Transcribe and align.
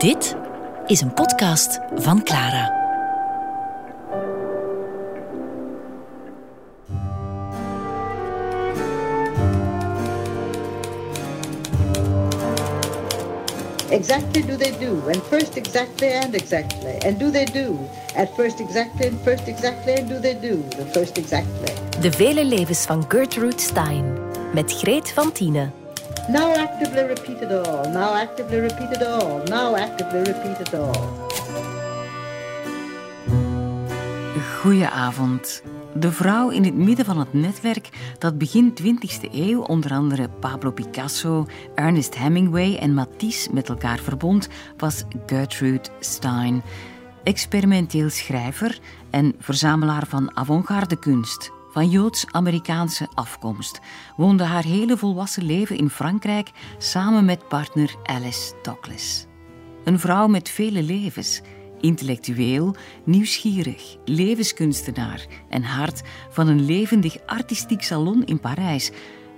Dit 0.00 0.36
is 0.86 1.00
een 1.00 1.14
podcast 1.14 1.80
van 1.94 2.22
Clara. 2.22 2.78
Exactly 13.90 14.44
do 14.46 14.56
they 14.56 14.78
do, 14.78 15.02
and 15.06 15.22
first 15.28 15.54
exactly 15.54 16.12
and 16.12 16.34
exactly, 16.34 16.98
and 17.06 17.18
do 17.18 17.30
they 17.30 17.44
do, 17.44 17.76
at 18.14 18.28
first 18.34 18.60
exactly 18.60 19.06
and 19.06 19.20
first 19.22 19.46
exactly, 19.46 19.94
and 19.94 20.08
do 20.08 20.20
they 20.20 20.38
do, 20.40 20.68
the 20.68 20.86
first 20.92 21.18
exactly. 21.18 21.74
De 22.00 22.12
vele 22.12 22.44
levens 22.44 22.84
van 22.84 23.04
Gertrude 23.08 23.60
Stein 23.60 24.18
met 24.54 24.72
Greet 24.72 25.10
van 25.12 25.32
Tienen. 25.32 25.79
Now 26.28 26.54
actively 26.54 27.06
repeat 27.06 27.40
it 27.40 27.52
all, 27.52 27.90
now 27.92 28.14
actively 28.14 28.60
repeat 28.60 28.90
it 28.90 29.02
all, 29.02 29.42
now 29.48 29.76
actively 29.76 30.22
repeat 30.22 30.60
it 30.60 30.74
all. 30.74 31.28
Goedenavond. 34.60 35.62
De 35.94 36.12
vrouw 36.12 36.50
in 36.50 36.64
het 36.64 36.74
midden 36.74 37.04
van 37.04 37.18
het 37.18 37.32
netwerk 37.32 37.88
dat 38.18 38.38
begin 38.38 38.74
20e 38.82 39.32
eeuw 39.32 39.62
onder 39.62 39.92
andere 39.92 40.28
Pablo 40.28 40.70
Picasso, 40.70 41.46
Ernest 41.74 42.18
Hemingway 42.18 42.76
en 42.76 42.94
Matisse 42.94 43.52
met 43.52 43.68
elkaar 43.68 43.98
verbond, 43.98 44.48
was 44.76 45.04
Gertrude 45.26 45.88
Stein. 46.00 46.62
Experimenteel 47.22 48.10
schrijver 48.10 48.78
en 49.10 49.34
verzamelaar 49.38 50.06
van 50.06 50.36
avant-garde 50.36 50.98
kunst. 50.98 51.50
Van 51.70 51.88
Joods-Amerikaanse 51.88 53.08
afkomst 53.14 53.80
woonde 54.16 54.44
haar 54.44 54.64
hele 54.64 54.96
volwassen 54.96 55.44
leven 55.44 55.76
in 55.76 55.90
Frankrijk 55.90 56.50
samen 56.78 57.24
met 57.24 57.48
partner 57.48 57.94
Alice 58.02 58.52
Douglas. 58.62 59.26
Een 59.84 59.98
vrouw 59.98 60.26
met 60.26 60.48
vele 60.48 60.82
levens 60.82 61.40
intellectueel, 61.80 62.74
nieuwsgierig, 63.04 63.96
levenskunstenaar 64.04 65.26
en 65.48 65.62
hart 65.62 66.02
van 66.30 66.48
een 66.48 66.64
levendig 66.64 67.16
artistiek 67.26 67.82
salon 67.82 68.24
in 68.24 68.40
Parijs. 68.40 68.90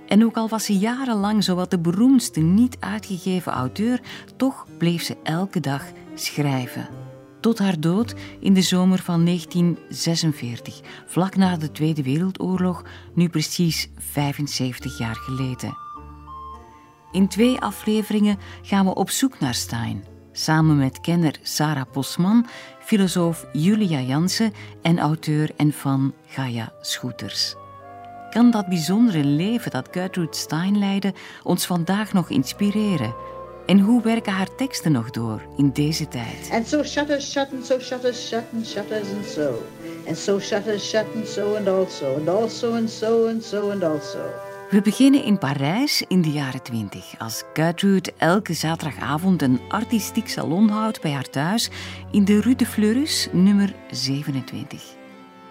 En 0.07 0.25
ook 0.25 0.35
al 0.35 0.49
was 0.49 0.65
ze 0.65 0.77
jarenlang 0.77 1.43
zowat 1.43 1.71
de 1.71 1.79
beroemdste 1.79 2.39
niet 2.39 2.77
uitgegeven 2.79 3.51
auteur, 3.51 4.01
toch 4.37 4.65
bleef 4.77 5.03
ze 5.03 5.17
elke 5.23 5.59
dag 5.59 5.83
schrijven. 6.13 7.12
Tot 7.43 7.59
haar 7.59 7.79
dood 7.79 8.15
in 8.39 8.53
de 8.53 8.61
zomer 8.61 8.99
van 8.99 9.25
1946, 9.25 10.79
vlak 11.05 11.35
na 11.35 11.57
de 11.57 11.71
Tweede 11.71 12.03
Wereldoorlog, 12.03 12.83
nu 13.13 13.29
precies 13.29 13.89
75 13.97 14.97
jaar 14.97 15.15
geleden. 15.15 15.77
In 17.11 17.27
twee 17.27 17.59
afleveringen 17.59 18.37
gaan 18.61 18.85
we 18.85 18.95
op 18.95 19.09
zoek 19.09 19.39
naar 19.39 19.53
Stein 19.53 20.03
samen 20.31 20.77
met 20.77 21.01
kenner 21.01 21.39
Sarah 21.41 21.91
Posman, 21.91 22.47
filosoof 22.79 23.45
Julia 23.51 23.99
Jansen 23.99 24.53
en 24.81 24.99
auteur 24.99 25.51
en 25.57 25.71
fan 25.71 26.13
Gaia 26.27 26.73
Schoeters. 26.81 27.55
Kan 28.29 28.51
dat 28.51 28.67
bijzondere 28.67 29.23
leven 29.23 29.71
dat 29.71 29.87
Gertrude 29.91 30.35
Stein 30.35 30.77
leidde 30.77 31.13
ons 31.43 31.65
vandaag 31.65 32.13
nog 32.13 32.29
inspireren? 32.29 33.15
En 33.65 33.79
hoe 33.79 34.01
werken 34.01 34.33
haar 34.33 34.55
teksten 34.55 34.91
nog 34.91 35.09
door 35.09 35.41
in 35.57 35.69
deze 35.71 36.07
tijd? 36.07 36.49
And 36.51 36.67
so 36.67 36.83
shutters 36.83 37.31
shut 37.31 37.47
and 37.51 37.65
so 37.65 37.79
shutters 37.79 38.27
shut 38.27 38.43
and 38.53 38.67
shutters 38.67 39.07
and 39.15 39.25
so. 39.25 39.63
And 40.07 40.17
so 40.17 40.39
shutters 40.39 40.89
shut 40.89 41.05
and 41.15 41.27
so 41.27 41.55
and 41.55 41.67
also 41.67 42.15
and 42.15 42.29
also 42.29 42.73
and 42.73 42.89
so 42.89 43.27
and 43.27 43.43
so 43.43 43.69
and 43.69 43.83
also. 43.83 44.19
We 44.69 44.81
beginnen 44.81 45.23
in 45.23 45.37
Parijs 45.37 46.03
in 46.07 46.21
de 46.21 46.31
jaren 46.31 46.63
20, 46.63 47.15
als 47.17 47.43
Gertrude 47.53 48.13
elke 48.17 48.53
zaterdagavond 48.53 49.41
een 49.41 49.59
artistiek 49.69 50.29
salon 50.29 50.69
houdt 50.69 51.01
bij 51.01 51.11
haar 51.11 51.29
thuis 51.29 51.69
in 52.11 52.25
de 52.25 52.41
Rue 52.41 52.55
de 52.55 52.65
Fleurus, 52.65 53.27
nummer 53.31 53.75
27. 53.91 54.83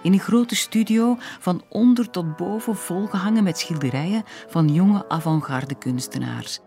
In 0.02 0.12
een 0.12 0.20
grote 0.20 0.56
studio 0.56 1.16
van 1.40 1.62
onder 1.68 2.10
tot 2.10 2.36
boven 2.36 2.76
volgehangen 2.76 3.44
met 3.44 3.58
schilderijen 3.58 4.22
van 4.48 4.68
jonge 4.68 5.08
avant-garde 5.08 5.74
kunstenaars. 5.74 6.60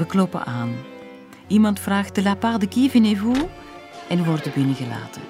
We 0.00 0.06
kloppen 0.06 0.46
aan. 0.46 0.74
Iemand 1.46 1.80
vraagt 1.80 2.14
de 2.14 2.22
la 2.22 2.34
part 2.34 2.60
de 2.60 2.68
qui 2.68 2.90
venez-vous 2.90 3.38
en 4.08 4.24
worden 4.24 4.52
binnengelaten. 4.54 5.22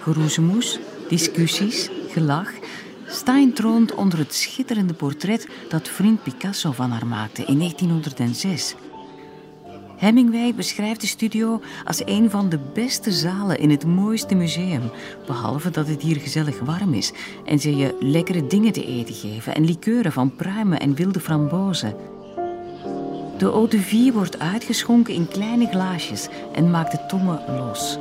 Geroezemoes, 0.00 0.78
discussies, 1.08 1.90
gelach 2.08 2.52
Stein 3.06 3.52
troont 3.52 3.94
onder 3.94 4.18
het 4.18 4.34
schitterende 4.34 4.94
portret 4.94 5.48
dat 5.68 5.88
vriend 5.88 6.22
Picasso 6.22 6.72
van 6.72 6.90
haar 6.90 7.06
maakte 7.06 7.44
in 7.44 7.58
1906. 7.58 8.74
Hemingway 9.96 10.54
beschrijft 10.54 11.00
de 11.00 11.06
studio 11.06 11.60
als 11.84 12.02
een 12.04 12.30
van 12.30 12.48
de 12.48 12.58
beste 12.74 13.12
zalen 13.12 13.58
in 13.58 13.70
het 13.70 13.86
mooiste 13.86 14.34
museum. 14.34 14.90
Behalve 15.26 15.70
dat 15.70 15.88
het 15.88 16.02
hier 16.02 16.20
gezellig 16.20 16.60
warm 16.60 16.94
is 16.94 17.12
en 17.44 17.60
ze 17.60 17.76
je 17.76 17.96
lekkere 18.00 18.46
dingen 18.46 18.72
te 18.72 18.86
eten 18.86 19.14
geven 19.14 19.54
en 19.54 19.64
likeuren 19.64 20.12
van 20.12 20.36
pruimen 20.36 20.80
en 20.80 20.94
wilde 20.94 21.20
frambozen. 21.20 22.13
De 23.38 23.46
eau 23.46 23.68
de 23.68 23.80
vie 23.80 24.12
wordt 24.12 24.38
uitgeschonken 24.38 25.14
in 25.14 25.28
kleine 25.28 25.66
glaasjes 25.66 26.28
en 26.52 26.70
maakt 26.70 26.92
de 26.92 27.06
tongen 27.06 27.40
los. 27.58 27.98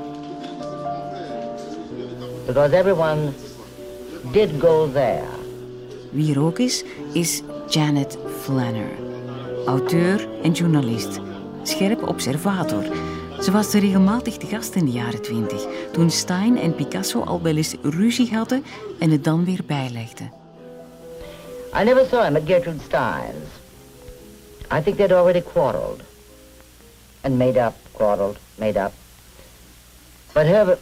Because 2.46 2.76
everyone 2.76 3.32
did 4.32 4.50
go 4.60 4.92
there. 4.92 5.28
Wie 6.10 6.34
er 6.34 6.42
ook 6.42 6.60
is, 6.60 6.84
is 7.14 7.42
Janet 7.68 8.18
Flanner. 8.42 8.92
Auteur 9.66 10.28
en 10.44 10.52
journalist. 10.52 11.20
Scherp 11.64 12.08
observator. 12.08 12.84
Ze 13.42 13.52
was 13.52 13.74
regelmatig 13.74 14.38
te 14.38 14.46
gast 14.46 14.76
in 14.76 14.86
de 14.86 14.92
jaren 14.92 15.22
twintig, 15.22 15.66
toen 15.92 16.10
Stein 16.10 16.58
en 16.58 16.76
Picasso 16.76 17.22
al 17.22 17.42
wel 17.42 17.56
eens 17.56 17.76
ruzie 17.82 18.36
hadden 18.36 18.64
en 19.00 19.12
het 19.12 19.24
dan 19.24 19.46
weer 19.46 19.62
bijlegden. 19.66 20.32
I 21.82 21.84
never 21.84 22.06
saw 22.06 22.24
him 22.24 22.36
at 22.36 22.42
Gertrude 22.46 22.84
Stein's. 22.84 23.63
I 24.72 24.82
think 24.82 24.98
they'd 24.98 25.12
already 25.12 25.42
quarreled. 25.42 26.02
And 27.22 27.38
made 27.38 27.58
up, 27.58 27.74
quarreled, 27.94 28.38
made 28.56 28.78
up. 28.78 28.94
But 30.34 30.46
her 30.48 30.78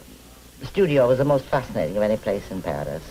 studio 0.62 1.06
was 1.06 1.18
the 1.18 1.24
most 1.24 1.44
fascinating 1.44 1.96
of 1.96 2.02
any 2.02 2.16
place 2.16 2.50
in 2.50 2.60
Paris. 2.60 3.02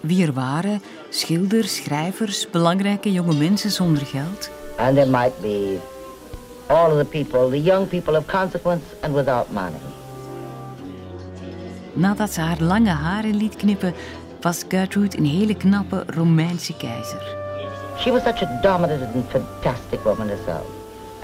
Wie 0.00 0.26
er 0.26 0.32
waren, 0.32 0.82
schilders, 1.10 1.74
schrijvers, 1.74 2.46
belangrijke 2.50 3.12
jonge 3.12 3.34
mensen 3.34 3.70
zonder 3.70 4.06
geld. 4.06 4.50
And 4.76 4.96
there 4.96 5.10
might 5.10 5.40
be 5.40 5.78
all 6.66 6.90
of 6.90 6.98
the 6.98 7.04
people, 7.04 7.50
the 7.50 7.60
young 7.60 7.88
people 7.88 8.16
of 8.16 8.26
consequence 8.26 8.84
and 9.00 9.14
without 9.14 9.50
money. 9.50 9.80
Nadat 11.92 12.32
ze 12.32 12.40
haar 12.40 12.60
lange 12.60 12.90
haren 12.90 13.36
liet 13.36 13.56
knippen, 13.56 13.94
was 14.40 14.64
Gertrude 14.68 15.18
een 15.18 15.26
hele 15.26 15.54
knappe 15.54 16.04
Romeinse 16.06 16.76
keizer. 16.76 17.37
She 18.02 18.10
was 18.10 18.22
such 18.22 18.42
a 18.42 18.60
dominant 18.62 19.02
and 19.02 19.28
fantastic 19.28 20.04
woman 20.04 20.28
herself. 20.28 20.66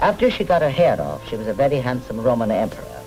After 0.01 0.29
she 0.29 0.43
got 0.43 0.61
her 0.61 0.69
hair 0.69 1.01
off, 1.01 1.27
she 1.29 1.37
was 1.37 1.47
a 1.47 1.53
very 1.53 1.79
handsome 1.79 2.19
Roman 2.19 2.51
emperor. 2.51 3.01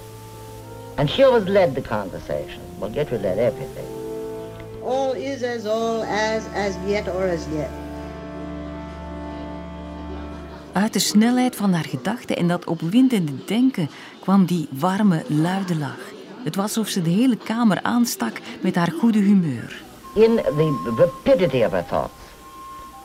And 0.97 1.11
she 1.11 1.23
always 1.23 1.45
led 1.45 1.75
the 1.75 1.83
conversation. 1.83 2.61
Well, 2.81 2.91
Gertrude 2.91 3.23
led 3.23 3.39
everything. 3.39 3.87
All 4.83 5.13
is 5.13 5.43
as 5.43 5.67
all 5.67 6.03
as, 6.03 6.47
as 6.55 6.77
yet 6.87 7.09
or 7.09 7.29
as 7.29 7.47
yet. 7.53 7.71
Uit 10.73 10.93
de 10.93 10.99
snelheid 10.99 11.57
van 11.57 11.73
haar 11.73 11.85
gedachten 11.85 12.37
en 12.37 12.49
dat 12.49 12.65
opwindende 12.65 13.45
denken 13.45 13.91
kwam 14.21 14.45
die 14.45 14.69
warme, 14.71 15.23
luide 15.27 15.77
lach. 15.77 16.13
Het 16.45 16.57
was 16.57 16.65
alsof 16.65 16.89
ze 16.89 17.03
de 17.03 17.11
hele 17.11 17.37
kamer 17.37 17.83
aanstak 17.83 18.41
met 18.61 18.75
haar 18.75 18.93
goede 19.01 19.19
humeur. 19.19 19.83
In 20.15 20.37
the 20.37 20.95
rapidity 20.97 21.65
of 21.65 21.71
her 21.71 21.87
thoughts, 21.87 22.18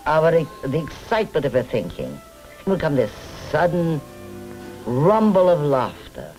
our, 0.05 0.31
the 0.31 0.83
excitement 0.83 1.45
of 1.45 1.53
her 1.53 1.63
thinking, 1.63 2.19
would 2.65 2.79
come 2.79 2.95
this 2.95 3.11
sudden 3.51 4.01
rumble 4.85 5.49
of 5.49 5.61
laughter. 5.61 6.31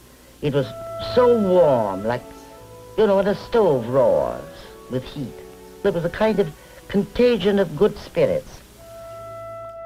It 0.43 0.55
was 0.55 0.67
so 1.15 1.39
warm, 1.39 2.05
like, 2.05 2.23
you 2.97 3.07
know, 3.07 3.17
when 3.17 3.27
a 3.27 3.35
stove 3.35 3.89
roars 3.89 4.43
with 4.91 5.05
heat. 5.05 5.35
There 5.83 5.93
was 5.93 6.05
a 6.05 6.11
kind 6.11 6.39
of 6.39 6.49
contagion 6.89 7.59
of 7.59 7.77
good 7.77 7.97
spirits. 7.99 8.63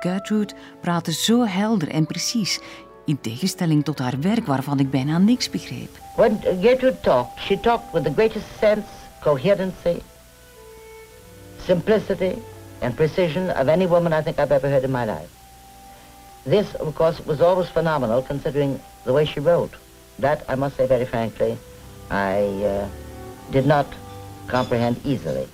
Gertrude 0.01 0.55
praatte 0.81 1.13
zo 1.13 1.45
helder 1.45 1.89
en 1.89 2.07
precies, 2.07 2.61
in 3.05 3.21
tegenstelling 3.21 3.85
tot 3.85 3.99
haar 3.99 4.21
werk 4.21 4.47
waarvan 4.47 4.79
ik 4.79 4.91
bijna 4.91 5.19
niks 5.19 5.51
begreep. 5.51 5.99
When 6.17 6.41
Gertrude 6.61 7.01
talked, 7.01 7.41
she 7.41 7.61
talked 7.61 7.93
with 7.93 8.05
the 8.05 8.13
greatest 8.13 8.47
sense, 8.59 8.87
coherency, 9.21 10.03
simplicity, 11.65 12.35
and 12.81 12.97
precision 12.97 13.51
of 13.51 13.69
any 13.69 13.87
woman 13.87 14.13
I 14.13 14.23
think 14.23 14.39
I've 14.39 14.53
ever 14.53 14.69
heard 14.69 14.85
in 14.85 14.91
my 14.91 15.05
life. 15.05 15.31
This, 16.45 16.75
of 16.75 16.95
course, 16.95 17.21
was 17.27 17.41
always 17.41 17.69
phenomenal 17.69 18.23
considering 18.23 18.81
the 19.05 19.13
way 19.13 19.25
she 19.25 19.41
wrote. 19.41 19.75
That, 20.19 20.45
I 20.49 20.55
must 20.55 20.77
say 20.77 20.87
very 20.87 21.05
frankly, 21.05 21.59
I 22.11 22.41
uh, 22.65 22.89
did 23.51 23.67
not 23.67 23.87
comprehend 24.49 24.97
easily. 25.05 25.47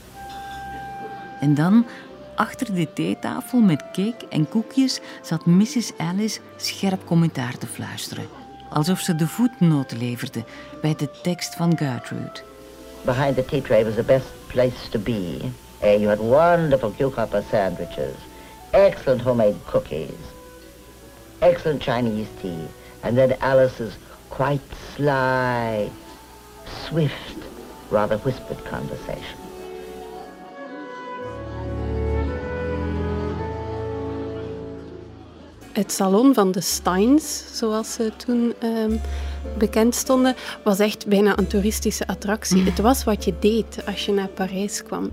En 1.40 1.54
dan, 1.54 1.86
achter 2.34 2.74
de 2.74 2.92
theetafel 2.92 3.60
met 3.60 3.84
cake 3.92 4.26
en 4.28 4.48
koekjes 4.48 5.00
zat 5.22 5.46
Mrs. 5.46 5.92
Alice 5.96 6.40
scherp 6.56 7.04
commentaar 7.04 7.58
te 7.58 7.66
fluisteren. 7.66 8.26
Alsof 8.70 9.00
ze 9.00 9.14
de 9.14 9.28
voetnoot 9.28 9.92
leverde 9.92 10.44
bij 10.80 10.94
de 10.94 11.10
tekst 11.22 11.54
van 11.54 11.76
Gertrude. 11.76 12.40
Behind 13.04 13.34
the 13.34 13.44
tea 13.44 13.60
tray 13.60 13.84
was 13.84 13.94
the 13.94 14.02
best 14.02 14.26
place 14.46 14.88
to 14.90 14.98
be. 14.98 15.38
Uh, 15.84 15.90
you 15.90 16.08
had 16.08 16.18
wonderful 16.18 16.90
cucumber 16.92 17.44
sandwiches, 17.50 18.16
excellent 18.72 19.20
homemade 19.20 19.56
cookies, 19.66 20.16
excellent 21.42 21.82
Chinese 21.82 22.26
tea, 22.40 22.66
and 23.02 23.18
then 23.18 23.36
Alice's 23.42 23.98
quite 24.30 24.62
sly, 24.96 25.90
swift, 26.86 27.36
rather 27.90 28.16
whispered 28.18 28.64
conversation. 28.64 29.38
Het 35.72 35.92
salon 35.92 36.34
van 36.34 36.52
de 36.52 36.60
Steins, 36.60 37.44
zoals 37.52 37.92
ze 37.92 38.12
toen 38.16 38.54
um, 38.62 39.00
bekend 39.58 39.94
stonden, 39.94 40.36
was 40.62 40.78
echt 40.78 41.06
bijna 41.06 41.38
een 41.38 41.46
toeristische 41.46 42.06
attractie. 42.06 42.62
Het 42.62 42.78
was 42.78 43.04
wat 43.04 43.24
je 43.24 43.34
deed 43.38 43.86
als 43.86 44.06
je 44.06 44.12
naar 44.12 44.28
Parijs 44.28 44.82
kwam. 44.82 45.10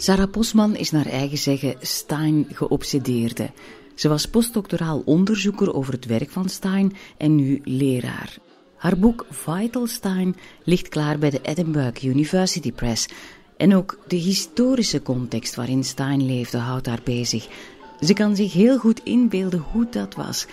Sarah 0.00 0.30
Posman 0.30 0.76
is 0.76 0.90
naar 0.90 1.06
eigen 1.06 1.38
zeggen 1.38 1.74
Stein 1.80 2.46
geobsedeerde. 2.52 3.50
Ze 3.94 4.08
was 4.08 4.28
postdoctoraal 4.28 5.02
onderzoeker 5.04 5.74
over 5.74 5.92
het 5.92 6.06
werk 6.06 6.30
van 6.30 6.48
Stein 6.48 6.92
en 7.16 7.34
nu 7.34 7.60
leraar. 7.64 8.36
Haar 8.76 8.98
boek 8.98 9.26
Vital 9.30 9.86
Stein 9.86 10.36
ligt 10.64 10.88
klaar 10.88 11.18
bij 11.18 11.30
de 11.30 11.40
Edinburgh 11.42 12.04
University 12.04 12.72
Press. 12.72 13.08
En 13.56 13.74
ook 13.74 13.98
de 14.08 14.16
historische 14.16 15.02
context 15.02 15.54
waarin 15.54 15.84
Stein 15.84 16.26
leefde 16.26 16.58
houdt 16.58 16.86
haar 16.86 17.02
bezig. 17.04 17.48
Ze 18.00 18.12
kan 18.12 18.36
zich 18.36 18.52
heel 18.52 18.78
goed 18.78 19.00
inbeelden 19.04 19.64
hoe 19.72 19.86
dat 19.90 20.14
was. 20.14 20.46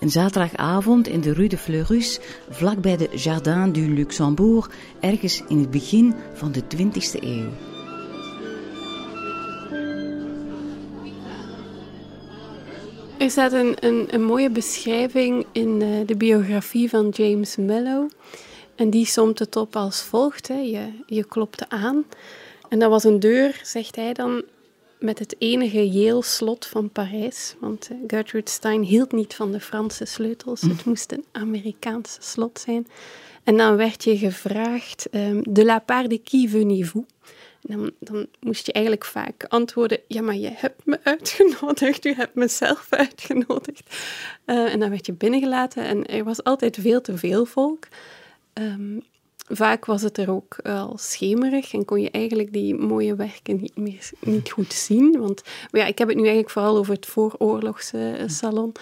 Een 0.00 0.10
zaterdagavond 0.10 1.08
in 1.08 1.20
de 1.20 1.32
Rue 1.32 1.48
de 1.48 1.58
Fleurus, 1.58 2.18
vlakbij 2.50 2.96
de 2.96 3.08
Jardin 3.14 3.72
du 3.72 3.94
Luxembourg, 3.94 4.70
ergens 5.00 5.42
in 5.48 5.58
het 5.58 5.70
begin 5.70 6.14
van 6.34 6.52
de 6.52 6.62
20e 6.76 7.20
eeuw. 7.20 7.71
Er 13.22 13.30
staat 13.30 13.52
een, 13.52 13.76
een, 13.80 14.06
een 14.10 14.24
mooie 14.24 14.50
beschrijving 14.50 15.46
in 15.52 15.80
uh, 15.80 16.06
de 16.06 16.16
biografie 16.16 16.88
van 16.88 17.08
James 17.08 17.56
Mellow. 17.56 18.10
En 18.74 18.90
die 18.90 19.06
somt 19.06 19.38
het 19.38 19.56
op 19.56 19.76
als 19.76 20.02
volgt. 20.02 20.48
Hè. 20.48 20.54
Je, 20.54 20.88
je 21.06 21.24
klopte 21.24 21.68
aan. 21.68 22.04
En 22.68 22.78
dat 22.78 22.90
was 22.90 23.04
een 23.04 23.20
deur, 23.20 23.60
zegt 23.62 23.96
hij 23.96 24.12
dan, 24.12 24.42
met 24.98 25.18
het 25.18 25.34
enige 25.38 25.88
Yale-slot 25.90 26.66
van 26.66 26.90
Parijs. 26.90 27.54
Want 27.60 27.88
uh, 27.92 27.98
Gertrude 28.06 28.50
Stein 28.50 28.82
hield 28.82 29.12
niet 29.12 29.34
van 29.34 29.52
de 29.52 29.60
Franse 29.60 30.04
sleutels. 30.04 30.60
Het 30.60 30.84
moest 30.84 31.12
een 31.12 31.24
Amerikaanse 31.32 32.20
slot 32.20 32.60
zijn. 32.60 32.86
En 33.44 33.56
dan 33.56 33.76
werd 33.76 34.04
je 34.04 34.18
gevraagd, 34.18 35.08
um, 35.10 35.42
de 35.48 35.64
la 35.64 35.78
part 35.78 36.10
de 36.10 36.18
qui 36.18 36.48
venez-vous? 36.48 37.04
Dan, 37.62 37.90
dan, 37.98 38.26
moest 38.40 38.66
je 38.66 38.72
eigenlijk 38.72 39.04
vaak 39.04 39.44
antwoorden: 39.48 40.00
Ja, 40.06 40.22
maar 40.22 40.36
je 40.36 40.50
hebt 40.54 40.86
me 40.86 40.98
uitgenodigd, 41.02 42.04
u 42.04 42.14
hebt 42.14 42.34
mezelf 42.34 42.86
uitgenodigd. 42.90 43.96
Uh, 44.46 44.72
en 44.72 44.80
dan 44.80 44.90
werd 44.90 45.06
je 45.06 45.12
binnengelaten 45.12 45.84
en 45.84 46.06
er 46.06 46.24
was 46.24 46.44
altijd 46.44 46.76
veel 46.80 47.00
te 47.00 47.16
veel 47.16 47.44
volk. 47.44 47.88
Um, 48.54 49.02
vaak 49.48 49.84
was 49.84 50.02
het 50.02 50.18
er 50.18 50.30
ook 50.30 50.56
al 50.62 50.98
schemerig 50.98 51.72
en 51.72 51.84
kon 51.84 52.00
je 52.00 52.10
eigenlijk 52.10 52.52
die 52.52 52.74
mooie 52.74 53.14
werken 53.14 53.56
niet, 53.56 53.76
meer, 53.76 54.10
niet 54.20 54.50
goed 54.50 54.72
zien. 54.72 55.18
Want 55.18 55.42
ja, 55.70 55.86
ik 55.86 55.98
heb 55.98 56.08
het 56.08 56.16
nu 56.16 56.22
eigenlijk 56.22 56.52
vooral 56.52 56.76
over 56.76 56.94
het 56.94 57.06
vooroorlogse 57.06 58.16
uh, 58.18 58.28
salon. 58.28 58.72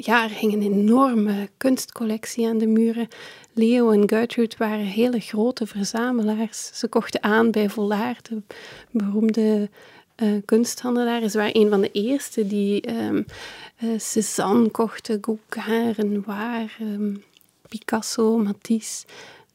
Ja, 0.00 0.24
er 0.24 0.30
hing 0.30 0.52
een 0.52 0.62
enorme 0.62 1.48
kunstcollectie 1.56 2.48
aan 2.48 2.58
de 2.58 2.66
muren. 2.66 3.08
Leo 3.52 3.90
en 3.90 4.08
Gertrude 4.08 4.54
waren 4.58 4.84
hele 4.84 5.20
grote 5.20 5.66
verzamelaars. 5.66 6.70
Ze 6.78 6.88
kochten 6.88 7.22
aan 7.22 7.50
bij 7.50 7.68
Vollard, 7.68 8.28
de 8.28 8.42
beroemde 8.90 9.70
uh, 10.16 10.42
kunsthandelaar. 10.44 11.28
Ze 11.28 11.38
waren 11.38 11.56
een 11.56 11.68
van 11.68 11.80
de 11.80 11.90
eerste 11.90 12.46
die 12.46 12.90
um, 12.90 13.26
uh, 13.82 13.98
Cézanne 13.98 14.70
kochten, 14.70 15.20
Gauguin, 15.48 15.90
Renoir, 15.90 16.76
um, 16.80 17.22
Picasso, 17.68 18.36
Matisse. 18.36 19.06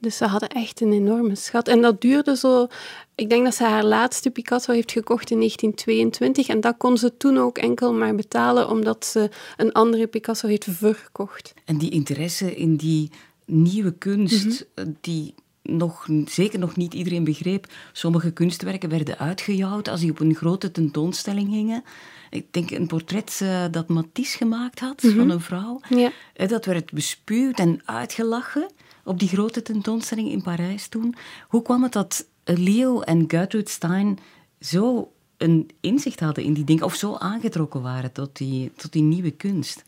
Dus 0.03 0.17
ze 0.17 0.25
hadden 0.25 0.49
echt 0.49 0.81
een 0.81 0.93
enorme 0.93 1.35
schat. 1.35 1.67
En 1.67 1.81
dat 1.81 2.01
duurde 2.01 2.35
zo... 2.35 2.67
Ik 3.15 3.29
denk 3.29 3.43
dat 3.43 3.55
ze 3.55 3.63
haar 3.63 3.83
laatste 3.83 4.29
Picasso 4.29 4.73
heeft 4.73 4.91
gekocht 4.91 5.31
in 5.31 5.37
1922. 5.37 6.47
En 6.47 6.61
dat 6.61 6.77
kon 6.77 6.97
ze 6.97 7.17
toen 7.17 7.37
ook 7.37 7.57
enkel 7.57 7.93
maar 7.93 8.15
betalen, 8.15 8.69
omdat 8.69 9.05
ze 9.05 9.29
een 9.57 9.71
andere 9.71 10.07
Picasso 10.07 10.47
heeft 10.47 10.67
verkocht. 10.69 11.53
En 11.65 11.77
die 11.77 11.89
interesse 11.89 12.55
in 12.55 12.75
die 12.75 13.11
nieuwe 13.45 13.91
kunst, 13.91 14.65
mhm. 14.75 14.91
die 15.01 15.33
nog, 15.61 16.07
zeker 16.25 16.59
nog 16.59 16.75
niet 16.75 16.93
iedereen 16.93 17.23
begreep. 17.23 17.67
Sommige 17.91 18.31
kunstwerken 18.31 18.89
werden 18.89 19.17
uitgejouwd 19.17 19.87
als 19.87 19.99
die 19.99 20.11
op 20.11 20.19
een 20.19 20.35
grote 20.35 20.71
tentoonstelling 20.71 21.49
hingen. 21.49 21.83
Ik 22.29 22.53
denk 22.53 22.71
een 22.71 22.87
portret 22.87 23.39
uh, 23.43 23.65
dat 23.71 23.87
Matisse 23.87 24.37
gemaakt 24.37 24.79
had 24.79 25.03
mhm. 25.03 25.15
van 25.15 25.29
een 25.29 25.41
vrouw. 25.41 25.79
Ja. 25.89 26.11
Uh, 26.37 26.47
dat 26.47 26.65
werd 26.65 26.91
bespuwd 26.91 27.59
en 27.59 27.81
uitgelachen 27.85 28.69
op 29.03 29.19
die 29.19 29.27
grote 29.27 29.61
tentoonstelling 29.61 30.31
in 30.31 30.41
Parijs 30.41 30.87
toen. 30.87 31.15
Hoe 31.47 31.61
kwam 31.61 31.83
het 31.83 31.93
dat 31.93 32.25
Leo 32.43 33.01
en 33.01 33.23
Gertrude 33.27 33.69
Stein 33.69 34.19
zo 34.59 35.11
een 35.37 35.69
inzicht 35.81 36.19
hadden 36.19 36.43
in 36.43 36.53
die 36.53 36.63
dingen, 36.63 36.83
of 36.83 36.95
zo 36.95 37.15
aangetrokken 37.15 37.81
waren 37.81 38.11
tot 38.11 38.37
die, 38.37 38.71
tot 38.75 38.91
die 38.91 39.03
nieuwe 39.03 39.31
kunst? 39.31 39.83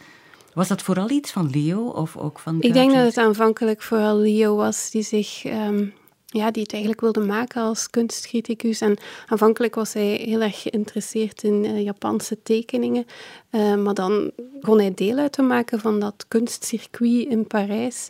Was 0.54 0.68
dat 0.68 0.82
vooral 0.82 1.10
iets 1.10 1.32
van 1.32 1.50
Leo 1.50 1.88
of 1.88 2.18
ook 2.18 2.40
van 2.40 2.62
Ik 2.62 2.74
denk 2.74 2.94
dat 2.94 3.06
het 3.06 3.18
aanvankelijk 3.18 3.82
vooral 3.82 4.18
Leo 4.18 4.56
was 4.56 4.90
die 4.92 5.04
zich... 5.04 5.46
Um, 5.46 5.94
ja, 6.26 6.52
die 6.52 6.64
het 6.64 6.72
eigenlijk 6.72 7.02
wilde 7.02 7.20
maken 7.20 7.62
als 7.62 7.90
kunstcriticus. 7.90 8.82
En 8.82 8.98
aanvankelijk 9.28 9.76
was 9.76 9.94
hij 9.94 10.22
heel 10.26 10.42
erg 10.42 10.62
geïnteresseerd 10.62 11.44
in 11.44 11.66
uh, 11.66 11.84
Japanse 11.84 12.42
tekeningen. 12.44 13.06
Uh, 13.52 13.76
maar 13.76 13.94
dan 13.94 14.32
begon 14.60 14.80
hij 14.80 14.94
deel 14.94 15.18
uit 15.18 15.32
te 15.32 15.42
maken 15.42 15.80
van 15.80 16.00
dat 16.00 16.26
kunstcircuit 16.28 17.28
in 17.28 17.48
Parijs. 17.48 18.10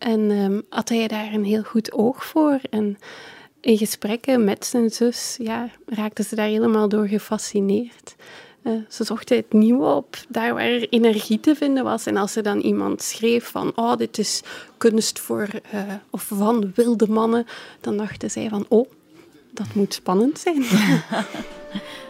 En 0.00 0.30
um, 0.30 0.62
had 0.68 0.88
hij 0.88 1.08
daar 1.08 1.32
een 1.32 1.44
heel 1.44 1.62
goed 1.62 1.92
oog 1.92 2.24
voor. 2.24 2.58
En 2.70 2.98
in 3.60 3.78
gesprekken 3.78 4.44
met 4.44 4.66
zijn 4.66 4.90
zus 4.90 5.36
ja, 5.42 5.68
raakten 5.86 6.24
ze 6.24 6.34
daar 6.34 6.46
helemaal 6.46 6.88
door 6.88 7.06
gefascineerd. 7.06 8.14
Uh, 8.62 8.72
ze 8.88 9.04
zochten 9.04 9.36
het 9.36 9.52
nieuwe 9.52 9.86
op, 9.86 10.16
daar 10.28 10.54
waar 10.54 10.64
er 10.64 10.88
energie 10.88 11.40
te 11.40 11.54
vinden 11.54 11.84
was. 11.84 12.06
En 12.06 12.16
als 12.16 12.36
er 12.36 12.42
dan 12.42 12.58
iemand 12.58 13.02
schreef 13.02 13.46
van, 13.46 13.72
oh, 13.74 13.96
dit 13.96 14.18
is 14.18 14.42
kunst 14.78 15.18
voor 15.18 15.48
uh, 15.74 15.82
of 16.10 16.22
van 16.22 16.72
wilde 16.74 17.08
mannen, 17.08 17.46
dan 17.80 17.96
dachten 17.96 18.30
zij 18.30 18.48
van, 18.48 18.66
oh, 18.68 18.90
dat 19.50 19.74
moet 19.74 19.94
spannend 19.94 20.38
zijn. 20.38 20.64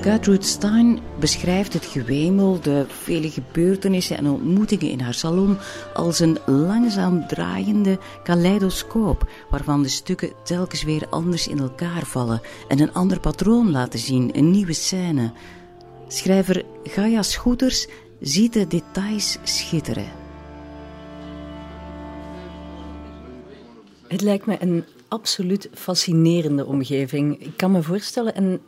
Gertrude 0.00 0.44
Stein 0.44 0.98
beschrijft 1.18 1.72
het 1.72 1.84
gewemel, 1.84 2.60
de 2.60 2.84
vele 2.88 3.30
gebeurtenissen 3.30 4.16
en 4.16 4.30
ontmoetingen 4.30 4.90
in 4.90 5.00
haar 5.00 5.14
salon 5.14 5.58
als 5.94 6.18
een 6.20 6.38
langzaam 6.46 7.26
draaiende 7.26 7.98
kaleidoscoop, 8.22 9.30
waarvan 9.50 9.82
de 9.82 9.88
stukken 9.88 10.32
telkens 10.44 10.82
weer 10.82 11.06
anders 11.10 11.48
in 11.48 11.58
elkaar 11.58 12.06
vallen 12.06 12.40
en 12.68 12.80
een 12.80 12.92
ander 12.92 13.20
patroon 13.20 13.70
laten 13.70 13.98
zien, 13.98 14.36
een 14.36 14.50
nieuwe 14.50 14.72
scène. 14.72 15.32
Schrijver 16.08 16.64
Gaia 16.84 17.22
Schoeters 17.22 17.88
ziet 18.20 18.52
de 18.52 18.66
details 18.66 19.38
schitteren. 19.42 20.12
Het 24.08 24.20
lijkt 24.20 24.46
me 24.46 24.56
een 24.60 24.84
absoluut 25.08 25.68
fascinerende 25.74 26.66
omgeving. 26.66 27.40
Ik 27.40 27.56
kan 27.56 27.70
me 27.70 27.82
voorstellen, 27.82 28.34
en 28.34 28.60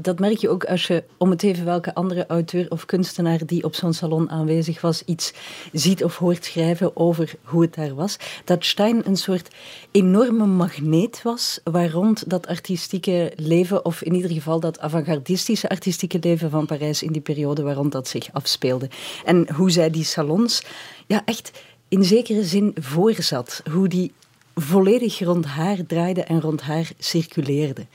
dat 0.00 0.18
merk 0.18 0.36
je 0.38 0.48
ook 0.48 0.64
als 0.64 0.86
je, 0.86 1.04
om 1.16 1.30
het 1.30 1.42
even 1.42 1.64
welke 1.64 1.94
andere 1.94 2.26
auteur 2.26 2.66
of 2.68 2.86
kunstenaar 2.86 3.46
die 3.46 3.64
op 3.64 3.74
zo'n 3.74 3.92
salon 3.92 4.30
aanwezig 4.30 4.80
was, 4.80 5.02
iets 5.04 5.32
ziet 5.72 6.04
of 6.04 6.16
hoort 6.16 6.44
schrijven 6.44 6.96
over 6.96 7.34
hoe 7.42 7.62
het 7.62 7.74
daar 7.74 7.94
was. 7.94 8.16
Dat 8.44 8.64
Stein 8.64 9.06
een 9.06 9.16
soort 9.16 9.48
enorme 9.90 10.46
magneet 10.46 11.22
was, 11.22 11.60
waar 11.64 11.90
rond 11.90 12.30
dat 12.30 12.46
artistieke 12.46 13.32
leven, 13.36 13.84
of 13.84 14.02
in 14.02 14.14
ieder 14.14 14.30
geval 14.30 14.60
dat 14.60 14.80
avant-gardistische 14.80 15.68
artistieke 15.68 16.18
leven 16.20 16.50
van 16.50 16.66
Parijs 16.66 17.02
in 17.02 17.12
die 17.12 17.22
periode 17.22 17.62
waar 17.62 17.76
dat 17.88 18.08
zich 18.08 18.32
afspeelde. 18.32 18.88
En 19.24 19.52
hoe 19.54 19.70
zij 19.70 19.90
die 19.90 20.04
salons 20.04 20.62
ja, 21.06 21.22
echt 21.24 21.50
in 21.88 22.04
zekere 22.04 22.44
zin 22.44 22.74
voorzat. 22.80 23.62
Hoe 23.70 23.88
die 23.88 24.12
volledig 24.54 25.18
rond 25.18 25.44
haar 25.44 25.86
draaide 25.86 26.22
en 26.22 26.40
rond 26.40 26.60
haar 26.60 26.90
circuleerde. 26.98 27.86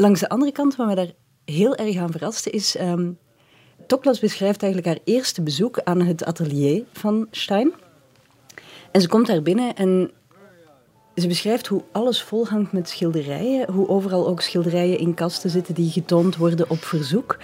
Langs 0.00 0.20
de 0.20 0.28
andere 0.28 0.52
kant, 0.52 0.76
wat 0.76 0.86
mij 0.86 0.94
daar 0.94 1.12
heel 1.44 1.76
erg 1.76 1.96
aan 1.96 2.10
verraste, 2.10 2.50
is... 2.50 2.80
Um, 2.80 3.18
Toklas 3.86 4.20
beschrijft 4.20 4.62
eigenlijk 4.62 4.94
haar 4.94 5.04
eerste 5.14 5.42
bezoek 5.42 5.80
aan 5.80 6.00
het 6.00 6.24
atelier 6.24 6.84
van 6.92 7.26
Stein. 7.30 7.72
En 8.92 9.00
ze 9.00 9.08
komt 9.08 9.26
daar 9.26 9.42
binnen 9.42 9.74
en 9.74 10.10
ze 11.14 11.26
beschrijft 11.26 11.66
hoe 11.66 11.82
alles 11.92 12.22
volhangt 12.22 12.72
met 12.72 12.88
schilderijen, 12.88 13.72
hoe 13.72 13.88
overal 13.88 14.28
ook 14.28 14.40
schilderijen 14.40 14.98
in 14.98 15.14
kasten 15.14 15.50
zitten 15.50 15.74
die 15.74 15.90
getoond 15.90 16.36
worden 16.36 16.70
op 16.70 16.84
verzoek. 16.84 17.38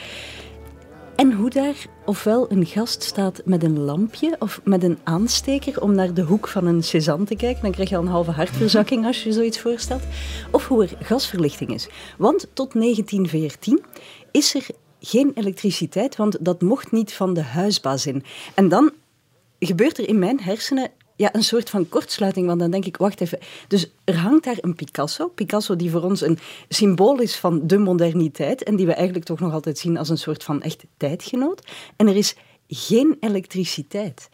En 1.16 1.32
hoe 1.32 1.50
daar 1.50 1.86
ofwel 2.04 2.50
een 2.50 2.66
gast 2.66 3.02
staat 3.02 3.42
met 3.44 3.62
een 3.62 3.78
lampje 3.78 4.36
of 4.38 4.60
met 4.64 4.82
een 4.82 4.98
aansteker 5.04 5.82
om 5.82 5.94
naar 5.94 6.14
de 6.14 6.22
hoek 6.22 6.48
van 6.48 6.66
een 6.66 6.82
Cézanne 6.82 7.24
te 7.24 7.36
kijken. 7.36 7.62
Dan 7.62 7.70
krijg 7.70 7.88
je 7.88 7.96
al 7.96 8.02
een 8.02 8.08
halve 8.08 8.30
hartverzakking 8.30 9.06
als 9.06 9.22
je 9.22 9.32
zoiets 9.32 9.60
voorstelt. 9.60 10.02
Of 10.50 10.68
hoe 10.68 10.82
er 10.82 10.96
gasverlichting 11.00 11.70
is. 11.70 11.88
Want 12.18 12.46
tot 12.52 12.72
1914 12.72 13.84
is 14.30 14.54
er 14.54 14.66
geen 15.00 15.32
elektriciteit, 15.34 16.16
want 16.16 16.36
dat 16.40 16.62
mocht 16.62 16.92
niet 16.92 17.12
van 17.12 17.34
de 17.34 17.42
huisbaas 17.42 18.06
in. 18.06 18.24
En 18.54 18.68
dan 18.68 18.92
gebeurt 19.58 19.98
er 19.98 20.08
in 20.08 20.18
mijn 20.18 20.40
hersenen 20.40 20.90
ja, 21.16 21.34
een 21.34 21.44
soort 21.44 21.70
van 21.70 21.88
kortsluiting. 21.88 22.46
Want 22.46 22.60
dan 22.60 22.70
denk 22.70 22.84
ik, 22.84 22.96
wacht 22.96 23.20
even. 23.20 23.38
Dus 23.68 23.90
er 24.04 24.16
hangt 24.16 24.44
daar 24.44 24.58
een 24.60 24.74
Picasso. 24.74 25.28
Picasso 25.28 25.76
die 25.76 25.90
voor 25.90 26.02
ons 26.02 26.20
een 26.20 26.38
symbool 26.68 27.20
is 27.20 27.36
van 27.36 27.66
de 27.66 27.78
moderniteit. 27.78 28.62
En 28.62 28.76
die 28.76 28.86
we 28.86 28.94
eigenlijk 28.94 29.26
toch 29.26 29.40
nog 29.40 29.52
altijd 29.52 29.78
zien 29.78 29.98
als 29.98 30.08
een 30.08 30.18
soort 30.18 30.44
van 30.44 30.62
echt 30.62 30.84
tijdgenoot. 30.96 31.66
En 31.96 32.08
er 32.08 32.16
is 32.16 32.36
geen 32.68 33.16
elektriciteit. 33.20 34.28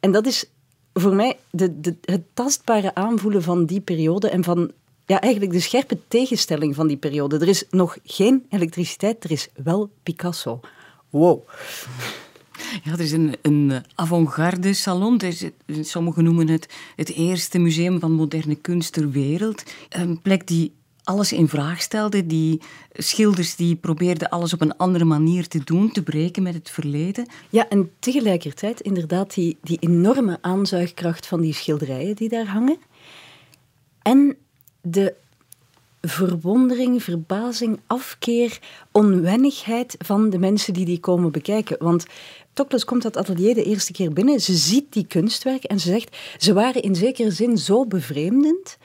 En 0.00 0.12
dat 0.12 0.26
is 0.26 0.50
voor 0.92 1.14
mij 1.14 1.38
de, 1.50 1.80
de, 1.80 1.96
het 2.00 2.22
tastbare 2.34 2.94
aanvoelen 2.94 3.42
van 3.42 3.66
die 3.66 3.80
periode. 3.80 4.28
En 4.28 4.44
van 4.44 4.72
ja, 5.06 5.20
eigenlijk 5.20 5.52
de 5.52 5.60
scherpe 5.60 5.98
tegenstelling 6.08 6.74
van 6.74 6.86
die 6.86 6.96
periode. 6.96 7.38
Er 7.38 7.48
is 7.48 7.64
nog 7.70 7.98
geen 8.04 8.46
elektriciteit, 8.48 9.24
er 9.24 9.30
is 9.30 9.48
wel 9.62 9.90
Picasso. 10.02 10.60
Wow. 11.10 11.48
Ja, 12.84 12.92
er 12.92 13.00
is 13.00 13.12
een, 13.12 13.36
een 13.42 13.72
avant-garde 13.94 14.72
salon. 14.72 15.20
Sommigen 15.80 16.24
noemen 16.24 16.48
het 16.48 16.68
het 16.96 17.12
eerste 17.12 17.58
museum 17.58 18.00
van 18.00 18.12
moderne 18.12 18.54
kunst 18.54 18.92
ter 18.92 19.10
wereld. 19.10 19.62
Een 19.88 20.20
plek 20.20 20.46
die 20.46 20.72
alles 21.04 21.32
in 21.32 21.48
vraag 21.48 21.82
stelde, 21.82 22.26
die 22.26 22.60
schilders 22.92 23.56
die 23.56 23.76
probeerden 23.76 24.28
alles 24.28 24.52
op 24.52 24.60
een 24.60 24.76
andere 24.76 25.04
manier 25.04 25.48
te 25.48 25.64
doen, 25.64 25.92
te 25.92 26.02
breken 26.02 26.42
met 26.42 26.54
het 26.54 26.70
verleden. 26.70 27.26
Ja, 27.50 27.68
en 27.68 27.90
tegelijkertijd 27.98 28.80
inderdaad 28.80 29.34
die, 29.34 29.58
die 29.62 29.78
enorme 29.80 30.38
aanzuigkracht 30.40 31.26
van 31.26 31.40
die 31.40 31.54
schilderijen 31.54 32.16
die 32.16 32.28
daar 32.28 32.46
hangen. 32.46 32.78
En 34.02 34.36
de 34.80 35.14
verwondering, 36.00 37.02
verbazing, 37.02 37.80
afkeer, 37.86 38.58
onwennigheid 38.90 39.94
van 39.98 40.30
de 40.30 40.38
mensen 40.38 40.74
die 40.74 40.84
die 40.84 41.00
komen 41.00 41.32
bekijken. 41.32 41.76
Want 41.80 42.06
Tokles 42.52 42.84
komt 42.84 43.02
dat 43.02 43.16
atelier 43.16 43.54
de 43.54 43.64
eerste 43.64 43.92
keer 43.92 44.12
binnen. 44.12 44.40
Ze 44.40 44.54
ziet 44.54 44.92
die 44.92 45.06
kunstwerken 45.06 45.68
en 45.68 45.80
ze 45.80 45.88
zegt, 45.88 46.16
ze 46.38 46.52
waren 46.52 46.82
in 46.82 46.94
zekere 46.94 47.30
zin 47.30 47.58
zo 47.58 47.86
bevreemdend 47.86 48.78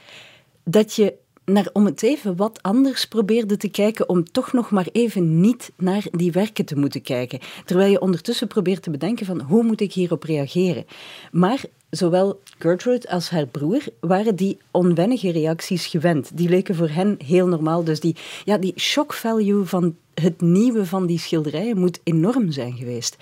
dat 0.64 0.94
je 0.94 1.14
naar 1.46 1.70
om 1.74 1.86
het 1.86 2.04
even 2.04 2.36
wat 2.36 2.62
anders 2.62 3.08
probeerde 3.08 3.58
te 3.58 3.68
kijken 3.68 4.10
om 4.10 4.32
toch 4.32 4.54
nog 4.54 4.72
maar 4.72 4.88
even 4.92 5.40
niet 5.40 5.72
naar 5.78 6.06
die 6.12 6.32
werken 6.32 6.66
te 6.66 6.76
moeten 6.76 7.02
kijken. 7.02 7.40
Terwijl 7.66 7.92
je 7.92 8.02
ondertussen 8.02 8.48
probeert 8.48 8.84
te 8.84 8.90
bedenken 8.90 9.26
van 9.26 9.42
hoe 9.42 9.64
moet 9.64 9.82
ik 9.82 9.94
hierop 9.94 10.24
reageren. 10.24 10.86
Maar 11.32 11.62
zowel 11.90 12.40
Gertrude 12.58 13.10
als 13.10 13.30
haar 13.30 13.46
broer 13.46 13.84
waren 14.00 14.36
die 14.36 14.58
onwennige 14.72 15.32
reacties 15.32 15.86
gewend. 15.86 16.38
Die 16.38 16.50
leken 16.50 16.76
voor 16.76 16.90
hen 16.90 17.18
heel 17.26 17.48
normaal. 17.48 17.84
Dus 17.84 18.00
die, 18.00 18.16
ja, 18.46 18.58
die 18.58 18.74
shock 18.80 19.14
value 19.14 19.64
van 19.66 19.96
het 20.14 20.42
nieuwe 20.42 20.86
van 20.86 21.06
die 21.06 21.20
schilderijen 21.20 21.78
moet 21.78 22.00
enorm 22.04 22.52
zijn 22.52 22.74
geweest. 22.74 23.18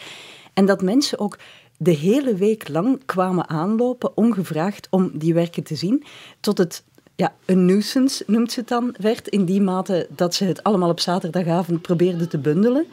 En 0.56 0.66
dat 0.66 0.82
mensen 0.82 1.20
ook 1.20 1.38
de 1.78 1.92
hele 1.92 2.36
week 2.36 2.68
lang 2.68 3.02
kwamen 3.06 3.50
aanlopen, 3.50 4.18
ongevraagd, 4.18 4.88
om 4.90 5.12
die 5.14 5.34
werken 5.34 5.64
te 5.64 5.76
zien, 5.76 6.04
tot 6.40 6.58
het 6.58 6.84
ja, 7.16 7.36
een 7.46 7.66
nuisance 7.66 8.24
noemt 8.28 8.52
ze 8.52 8.60
het 8.60 8.70
dan, 8.70 8.96
werd, 9.00 9.28
in 9.28 9.46
die 9.46 9.62
mate 9.62 10.08
dat 10.16 10.36
ze 10.36 10.44
het 10.44 10.64
allemaal 10.64 10.90
op 10.90 11.00
zaterdagavond 11.00 11.82
probeerden 11.82 12.30
te 12.30 12.38
bundelen. 12.38 12.86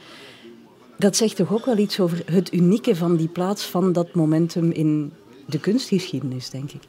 Dat 0.98 1.16
zegt 1.16 1.36
toch 1.36 1.52
ook 1.52 1.64
wel 1.64 1.78
iets 1.78 2.00
over 2.00 2.22
het 2.24 2.52
unieke 2.52 2.96
van 2.96 3.16
die 3.16 3.28
plaats, 3.28 3.64
van 3.64 3.92
dat 3.92 4.14
momentum 4.14 4.70
in 4.70 5.12
de 5.46 5.60
kunstgeschiedenis, 5.60 6.50
denk 6.50 6.72
ik. 6.72 6.82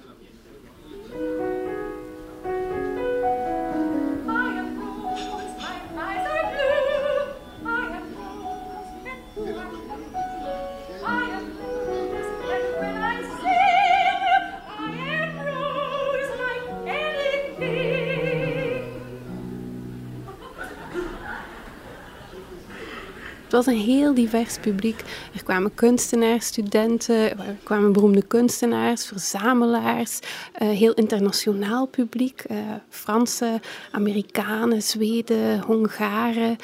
Was 23.53 23.65
een 23.65 23.81
heel 23.81 24.13
divers 24.13 24.57
publiek. 24.57 25.03
Er 25.33 25.43
kwamen 25.43 25.73
kunstenaars, 25.75 26.45
studenten, 26.45 27.39
er 27.39 27.57
kwamen 27.63 27.91
beroemde 27.91 28.21
kunstenaars, 28.21 29.05
verzamelaars, 29.05 30.19
uh, 30.61 30.69
heel 30.69 30.93
internationaal 30.93 31.85
publiek. 31.85 32.43
Uh, 32.51 32.57
Fransen, 32.89 33.61
Amerikanen, 33.91 34.81
Zweden, 34.81 35.61
Hongaren. 35.61 36.55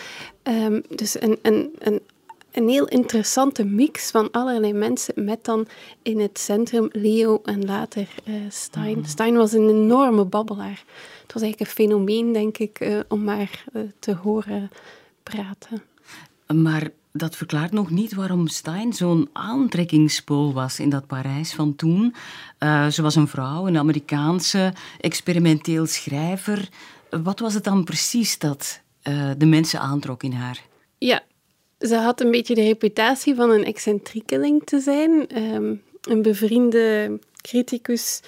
Um, 0.43 0.83
dus 0.89 1.21
een, 1.21 1.39
een, 1.41 1.75
een 1.79 2.01
een 2.51 2.69
heel 2.69 2.87
interessante 2.87 3.63
mix 3.63 4.11
van 4.11 4.31
allerlei 4.31 4.73
mensen 4.73 5.13
met 5.23 5.45
dan 5.45 5.67
in 6.01 6.19
het 6.19 6.39
centrum 6.39 6.89
Leo 6.91 7.41
en 7.43 7.65
later 7.65 8.07
uh, 8.25 8.35
Stein. 8.49 8.97
Mm. 8.97 9.05
Stein 9.05 9.35
was 9.35 9.53
een 9.53 9.69
enorme 9.69 10.25
babbelaar. 10.25 10.83
Het 11.21 11.33
was 11.33 11.41
eigenlijk 11.41 11.59
een 11.59 11.85
fenomeen, 11.85 12.33
denk 12.33 12.57
ik, 12.57 12.79
uh, 12.79 12.99
om 13.07 13.23
maar 13.23 13.63
uh, 13.73 13.81
te 13.99 14.13
horen 14.13 14.69
praten. 15.23 15.88
Maar 16.55 16.89
dat 17.11 17.35
verklaart 17.35 17.71
nog 17.71 17.89
niet 17.89 18.13
waarom 18.13 18.47
Stein 18.47 18.93
zo'n 18.93 19.29
aantrekkingspool 19.33 20.53
was 20.53 20.79
in 20.79 20.89
dat 20.89 21.07
Parijs 21.07 21.53
van 21.53 21.75
toen. 21.75 22.15
Uh, 22.59 22.87
ze 22.87 23.01
was 23.01 23.15
een 23.15 23.27
vrouw, 23.27 23.67
een 23.67 23.77
Amerikaanse 23.77 24.73
experimenteel 24.99 25.85
schrijver. 25.85 26.69
Wat 27.09 27.39
was 27.39 27.53
het 27.53 27.63
dan 27.63 27.83
precies 27.83 28.39
dat 28.39 28.81
uh, 29.03 29.31
de 29.37 29.45
mensen 29.45 29.79
aantrok 29.79 30.23
in 30.23 30.31
haar? 30.31 30.63
Ja, 30.97 31.23
ze 31.79 31.95
had 31.95 32.21
een 32.21 32.31
beetje 32.31 32.55
de 32.55 32.63
reputatie 32.63 33.35
van 33.35 33.49
een 33.49 33.65
excentriekeling 33.65 34.61
te 34.63 34.79
zijn. 34.79 35.37
Um, 35.37 35.81
een 36.01 36.21
bevriende 36.21 37.19
criticus 37.41 38.21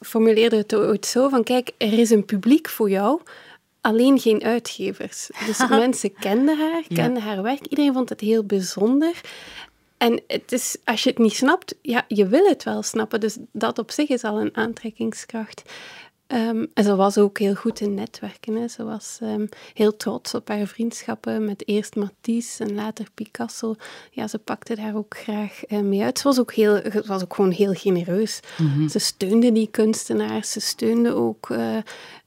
formuleerde 0.00 0.56
het 0.56 0.74
ooit 0.74 1.06
zo 1.06 1.28
van 1.28 1.44
kijk, 1.44 1.70
er 1.78 1.98
is 1.98 2.10
een 2.10 2.24
publiek 2.24 2.68
voor 2.68 2.90
jou, 2.90 3.20
alleen 3.88 4.18
geen 4.18 4.42
uitgevers. 4.42 5.30
Dus 5.46 5.68
mensen 5.68 6.12
kenden 6.12 6.58
haar, 6.58 6.82
kenden 6.88 7.22
haar 7.22 7.42
werk. 7.42 7.66
Iedereen 7.66 7.92
vond 7.92 8.08
het 8.08 8.20
heel 8.20 8.44
bijzonder. 8.44 9.20
En 9.98 10.22
het 10.26 10.52
is, 10.52 10.76
als 10.84 11.02
je 11.02 11.10
het 11.10 11.18
niet 11.18 11.34
snapt, 11.34 11.74
ja, 11.82 12.04
je 12.08 12.26
wil 12.26 12.44
het 12.44 12.64
wel 12.64 12.82
snappen. 12.82 13.20
Dus 13.20 13.36
dat 13.52 13.78
op 13.78 13.90
zich 13.90 14.08
is 14.08 14.24
al 14.24 14.40
een 14.40 14.56
aantrekkingskracht. 14.56 15.62
Um, 16.32 16.66
en 16.74 16.84
ze 16.84 16.96
was 16.96 17.18
ook 17.18 17.38
heel 17.38 17.54
goed 17.54 17.80
in 17.80 17.94
netwerken. 17.94 18.54
Hè. 18.54 18.68
Ze 18.68 18.84
was 18.84 19.18
um, 19.22 19.48
heel 19.74 19.96
trots 19.96 20.34
op 20.34 20.48
haar 20.48 20.66
vriendschappen 20.66 21.44
met 21.44 21.68
eerst 21.68 21.96
Matisse 21.96 22.64
en 22.64 22.74
later 22.74 23.06
Picasso. 23.14 23.74
Ja, 24.10 24.28
ze 24.28 24.38
pakte 24.38 24.74
daar 24.74 24.96
ook 24.96 25.16
graag 25.16 25.60
uh, 25.68 25.80
mee 25.80 26.02
uit. 26.02 26.18
Ze 26.18 26.24
was 26.24 26.40
ook, 26.40 26.52
heel, 26.52 26.82
was 27.06 27.22
ook 27.22 27.34
gewoon 27.34 27.50
heel 27.50 27.72
genereus. 27.72 28.40
Mm 28.58 28.72
-hmm. 28.72 28.88
Ze 28.88 28.98
steunde 28.98 29.52
die 29.52 29.68
kunstenaars. 29.70 30.52
Ze 30.52 30.60
steunde 30.60 31.14
ook 31.14 31.48
uh, 31.48 31.76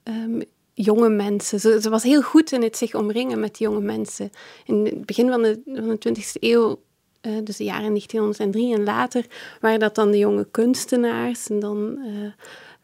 um, 0.04 0.44
jonge 0.74 1.10
mensen. 1.10 1.60
Ze, 1.60 1.90
was 1.90 2.04
heel 2.04 2.22
goed 2.22 2.52
in 2.52 2.62
het 2.62 2.78
zich 2.78 2.96
omringen 2.96 3.40
met 3.40 3.60
jonge 3.60 3.82
mensen. 3.82 4.30
In 4.66 4.86
het 4.86 5.06
begin 5.06 5.30
van 5.30 5.42
de, 5.42 5.62
van 5.66 5.98
de 6.00 6.10
20e 6.10 6.40
eeuw, 6.40 6.82
uh, 7.22 7.38
dus 7.44 7.58
de 7.58 7.64
jaren 7.64 7.88
1903 7.88 8.74
en 8.74 8.84
later, 8.84 9.26
waren 9.60 9.80
dat 9.80 9.96
dan 9.96 10.12
de 10.12 10.18
jonge 10.18 10.48
kunstenaars. 10.52 11.50
En 11.50 11.60
dan 11.60 12.00
uh, 12.06 12.32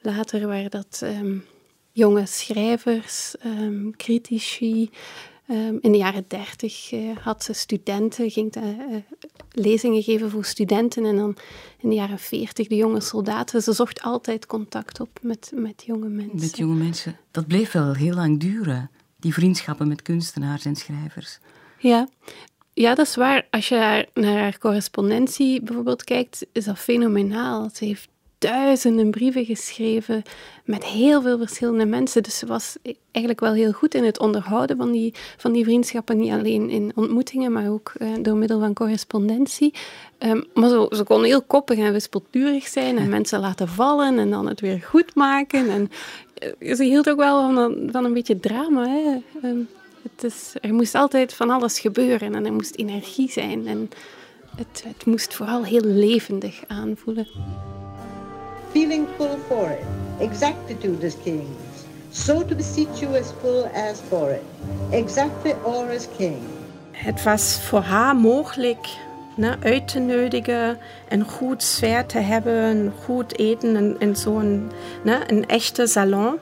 later 0.01 0.47
waren 0.47 0.71
dat 0.71 1.01
um, 1.03 1.45
jonge 1.91 2.25
schrijvers, 2.25 3.35
um, 3.45 3.95
critici. 3.95 4.89
Um, 5.49 5.77
in 5.81 5.91
de 5.91 5.97
jaren 5.97 6.25
dertig 6.27 6.91
uh, 6.91 7.17
had 7.17 7.43
ze 7.43 7.53
studenten, 7.53 8.31
ging 8.31 8.51
de, 8.51 8.75
uh, 8.89 8.97
lezingen 9.51 10.03
geven 10.03 10.29
voor 10.29 10.45
studenten. 10.45 11.05
En 11.05 11.15
dan 11.15 11.37
in 11.79 11.89
de 11.89 11.95
jaren 11.95 12.19
veertig 12.19 12.67
de 12.67 12.75
jonge 12.75 13.01
soldaten. 13.01 13.61
Ze 13.61 13.73
zocht 13.73 14.01
altijd 14.01 14.45
contact 14.45 14.99
op 14.99 15.19
met, 15.21 15.51
met 15.55 15.83
jonge 15.85 16.07
mensen. 16.07 16.39
Met 16.39 16.57
jonge 16.57 16.75
mensen. 16.75 17.17
Dat 17.31 17.47
bleef 17.47 17.71
wel 17.71 17.93
heel 17.93 18.13
lang 18.13 18.39
duren, 18.39 18.91
die 19.19 19.33
vriendschappen 19.33 19.87
met 19.87 20.01
kunstenaars 20.01 20.65
en 20.65 20.75
schrijvers. 20.75 21.39
Ja, 21.79 22.09
ja, 22.73 22.95
dat 22.95 23.07
is 23.07 23.15
waar. 23.15 23.47
Als 23.49 23.67
je 23.67 24.07
naar 24.13 24.39
haar 24.39 24.57
correspondentie 24.57 25.61
bijvoorbeeld 25.61 26.03
kijkt, 26.03 26.45
is 26.51 26.65
dat 26.65 26.79
fenomenaal. 26.79 27.69
Ze 27.73 27.85
heeft 27.85 28.09
duizenden 28.37 29.11
brieven 29.11 29.45
geschreven 29.45 30.21
met 30.65 30.85
heel 30.85 31.21
veel 31.21 31.37
verschillende 31.37 31.85
mensen. 31.85 32.23
Dus 32.23 32.37
ze 32.37 32.45
was 32.45 32.77
eigenlijk 33.11 33.39
wel 33.39 33.53
heel 33.53 33.71
goed 33.71 33.95
in 33.95 34.03
het 34.03 34.19
onderhouden 34.19 34.77
van 34.77 34.91
die, 34.91 35.13
van 35.37 35.51
die 35.51 35.63
vriendschappen. 35.63 36.17
Niet 36.17 36.31
alleen 36.31 36.69
in 36.69 36.91
ontmoetingen, 36.95 37.51
maar 37.51 37.69
ook 37.69 37.93
uh, 37.97 38.07
door 38.21 38.35
middel 38.35 38.59
van 38.59 38.73
correspondentie. 38.73 39.73
Um, 40.19 40.45
maar 40.53 40.69
zo, 40.69 40.87
ze 40.89 41.03
kon 41.03 41.23
heel 41.23 41.41
koppig 41.41 41.77
en 41.77 41.93
wispelturig 41.93 42.67
zijn 42.67 42.97
en 42.97 43.09
mensen 43.09 43.39
laten 43.39 43.67
vallen 43.67 44.19
en 44.19 44.29
dan 44.29 44.47
het 44.47 44.59
weer 44.59 44.79
goed 44.79 45.15
maken. 45.15 45.69
En 45.69 45.89
uh, 46.59 46.75
ze 46.75 46.83
hield 46.83 47.09
ook 47.09 47.17
wel 47.17 47.41
van 47.41 47.57
een, 47.57 47.89
van 47.91 48.05
een 48.05 48.13
beetje 48.13 48.39
drama. 48.39 48.87
Hè? 48.87 49.15
Um, 49.49 49.67
het 50.11 50.23
is, 50.23 50.53
er 50.61 50.73
moest 50.73 50.95
altijd 50.95 51.33
van 51.33 51.49
alles 51.49 51.79
gebeuren 51.79 52.35
en 52.35 52.45
er 52.45 52.53
moest 52.53 52.75
energie 52.75 53.31
zijn. 53.31 53.67
En 53.67 53.89
het, 54.55 54.83
het 54.87 55.05
moest 55.05 55.33
vooral 55.33 55.63
heel 55.63 55.83
levendig 55.83 56.63
aanvoelen. 56.67 57.27
Feeling 58.77 59.07
full 59.17 59.39
for 59.47 59.71
it, 59.71 59.83
exactitude 60.19 61.05
as 61.05 61.15
kings, 61.23 61.85
so 62.11 62.43
to 62.43 62.55
beseech 62.55 63.01
you 63.01 63.15
as 63.15 63.33
full 63.41 63.65
as 63.73 64.01
for 64.09 64.31
it, 64.31 64.43
exactly 64.91 65.53
or 65.63 65.89
as 65.89 66.07
king. 66.17 66.41
Het 66.91 67.23
was 67.23 67.59
voor 67.61 67.81
haar 67.81 68.15
mogelijk 68.15 68.87
ne, 69.35 69.55
uit 69.59 69.87
te 69.87 69.99
nodigen, 69.99 70.77
een 71.09 71.23
goed 71.23 71.63
sfeer 71.63 72.05
te 72.05 72.19
hebben, 72.19 72.93
goed 73.03 73.37
eten 73.37 73.75
in, 73.75 73.95
in 73.99 74.15
zo'n 74.15 74.71
ne, 75.03 75.23
een 75.27 75.47
echte 75.47 75.87
salon. 75.87 76.39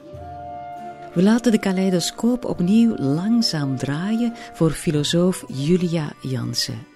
We 1.14 1.24
laten 1.24 1.52
de 1.52 1.60
kaleidoscoop 1.60 2.46
opnieuw 2.46 2.96
langzaam 2.96 3.78
draaien 3.78 4.34
voor 4.54 4.72
filosoof 4.72 5.44
Julia 5.48 6.12
Jansen. 6.22 6.95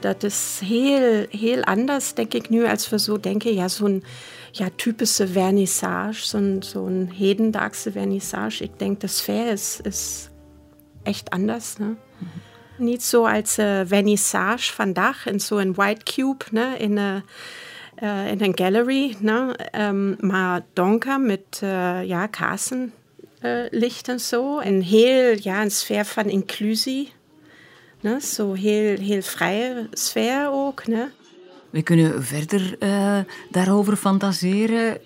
Dat 0.00 0.22
is 0.22 0.60
heel, 0.64 1.26
heel 1.30 1.62
anders, 1.62 2.14
denk 2.14 2.34
ik 2.34 2.48
nu, 2.48 2.66
als 2.66 2.88
we 2.88 2.98
zo 2.98 3.20
denken. 3.20 3.54
Ja, 3.54 3.68
zo'n 3.68 4.04
ja, 4.52 4.68
typische 4.76 5.28
vernissage, 5.28 6.26
zo'n 6.26 6.56
zo'n 6.60 7.10
hedendaagse 7.14 7.92
vernissage. 7.92 8.64
Ik 8.64 8.78
denk, 8.78 9.00
de 9.00 9.06
sfeer 9.06 9.52
is, 9.52 9.78
is 9.82 10.28
echt 11.02 11.30
anders. 11.30 11.76
Ne? 11.76 11.94
Niet 12.76 13.02
zo 13.02 13.26
als 13.26 13.58
uh, 13.58 13.80
vernissage 13.84 14.72
vandaag 14.72 15.26
in 15.26 15.40
zo'n 15.40 15.74
white 15.74 16.02
cube, 16.02 16.44
ne? 16.50 16.76
in, 16.76 16.96
een, 16.96 17.22
uh, 18.02 18.30
in 18.30 18.40
een 18.40 18.58
gallery. 18.58 19.16
Ne? 19.18 19.58
Um, 19.78 20.16
maar 20.20 20.64
donker 20.72 21.20
met 21.20 21.60
uh, 21.64 22.04
ja, 22.04 22.26
kaarsenlicht 22.26 24.08
en 24.08 24.20
zo. 24.20 24.58
En 24.58 24.80
heel, 24.80 25.36
ja, 25.40 25.62
een 25.62 25.70
sfeer 25.70 26.04
van 26.04 26.24
inclusie. 26.24 27.12
Ne? 28.00 28.20
Zo 28.20 28.52
heel, 28.52 28.98
heel 28.98 29.22
vrije 29.22 29.88
sfeer 29.92 30.48
ook. 30.52 30.86
Ne? 30.86 31.08
We 31.70 31.82
kunnen 31.82 32.24
verder 32.24 32.76
uh, 32.80 33.18
daarover 33.50 33.96
fantaseren. 33.96 34.98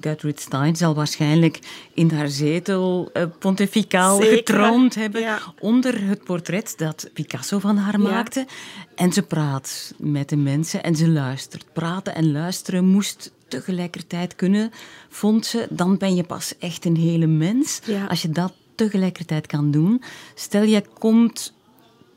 Gertrude 0.00 0.40
Stein 0.40 0.76
zal 0.76 0.94
waarschijnlijk 0.94 1.58
in 1.94 2.10
haar 2.10 2.28
zetel 2.28 3.10
uh, 3.12 3.22
pontificaal 3.38 4.20
Zeker. 4.20 4.36
getroond 4.36 4.94
hebben 4.94 5.20
ja. 5.20 5.38
onder 5.60 6.08
het 6.08 6.24
portret 6.24 6.74
dat 6.76 7.10
Picasso 7.12 7.58
van 7.58 7.76
haar 7.76 8.00
ja. 8.00 8.08
maakte. 8.08 8.46
En 8.94 9.12
ze 9.12 9.22
praat 9.22 9.94
met 9.98 10.28
de 10.28 10.36
mensen 10.36 10.82
en 10.82 10.96
ze 10.96 11.08
luistert. 11.08 11.64
Praten 11.72 12.14
en 12.14 12.32
luisteren 12.32 12.84
moest 12.84 13.32
tegelijkertijd 13.48 14.34
kunnen, 14.34 14.70
vond 15.08 15.46
ze. 15.46 15.66
Dan 15.70 15.96
ben 15.96 16.14
je 16.14 16.24
pas 16.24 16.54
echt 16.58 16.84
een 16.84 16.96
hele 16.96 17.26
mens. 17.26 17.80
Ja. 17.84 18.06
Als 18.06 18.22
je 18.22 18.30
dat 18.30 18.52
tegelijkertijd 18.74 19.46
kan 19.46 19.70
doen. 19.70 20.02
Stel, 20.34 20.62
je 20.62 20.84
komt 20.98 21.54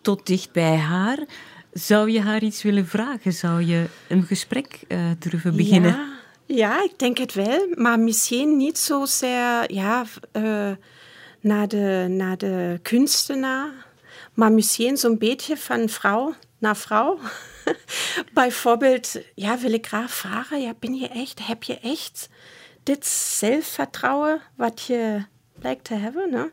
tot 0.01 0.25
dicht 0.25 0.51
bij 0.51 0.75
haar. 0.75 1.25
Zou 1.73 2.11
je 2.11 2.21
haar 2.21 2.43
iets 2.43 2.63
willen 2.63 2.87
vragen? 2.87 3.33
Zou 3.33 3.65
je 3.65 3.85
een 4.07 4.23
gesprek 4.23 4.79
uh, 4.87 4.99
durven 5.19 5.55
beginnen? 5.55 5.91
Ja. 5.91 6.15
ja, 6.45 6.83
ik 6.83 6.99
denk 6.99 7.17
het 7.17 7.33
wel. 7.33 7.67
Maar 7.75 7.99
misschien 7.99 8.57
niet 8.57 8.77
zozeer 8.77 9.73
ja, 9.73 10.05
uh, 10.33 10.71
naar, 11.39 11.67
de, 11.67 12.05
naar 12.09 12.37
de 12.37 12.79
kunstenaar. 12.81 13.71
Maar 14.33 14.51
misschien 14.51 14.97
zo'n 14.97 15.17
beetje 15.17 15.57
van 15.57 15.89
vrouw 15.89 16.33
naar 16.59 16.77
vrouw. 16.77 17.19
Bijvoorbeeld, 18.33 19.15
ja, 19.35 19.57
wil 19.57 19.73
ik 19.73 19.87
graag 19.87 20.11
vragen, 20.11 20.61
ja, 20.61 20.73
ben 20.79 20.95
je 20.95 21.07
echt, 21.07 21.47
heb 21.47 21.63
je 21.63 21.79
echt 21.79 22.29
dit 22.83 23.05
zelfvertrouwen 23.05 24.41
wat 24.55 24.81
je 24.81 25.25
lijkt 25.61 25.83
te 25.83 25.93
hebben? 25.93 26.29
Ne? 26.31 26.51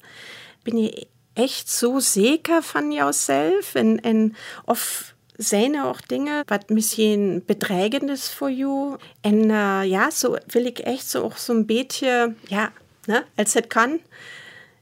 Ben 0.63 0.79
je 0.79 1.07
echt 1.37 1.69
zo 1.69 1.99
zeker 1.99 2.63
van 2.63 2.93
jouzelf? 2.93 3.75
En, 3.75 4.01
en 4.01 4.35
of 4.65 5.15
zijn 5.37 5.75
er 5.75 5.87
ook 5.87 6.09
dingen 6.09 6.43
wat 6.47 6.69
misschien 6.69 7.43
bedreigend 7.47 8.11
is 8.11 8.33
voor 8.33 8.51
jou? 8.51 8.97
Uh, 9.23 9.81
ja, 9.85 10.11
zo 10.11 10.37
wil 10.47 10.65
ik 10.65 10.79
echt 10.79 11.09
zo 11.09 11.23
ook 11.23 11.37
zo'n 11.37 11.67
beetje, 11.67 12.35
ja, 12.47 12.73
ne, 13.05 13.25
als 13.35 13.55
het 13.55 13.67
kan, 13.67 14.01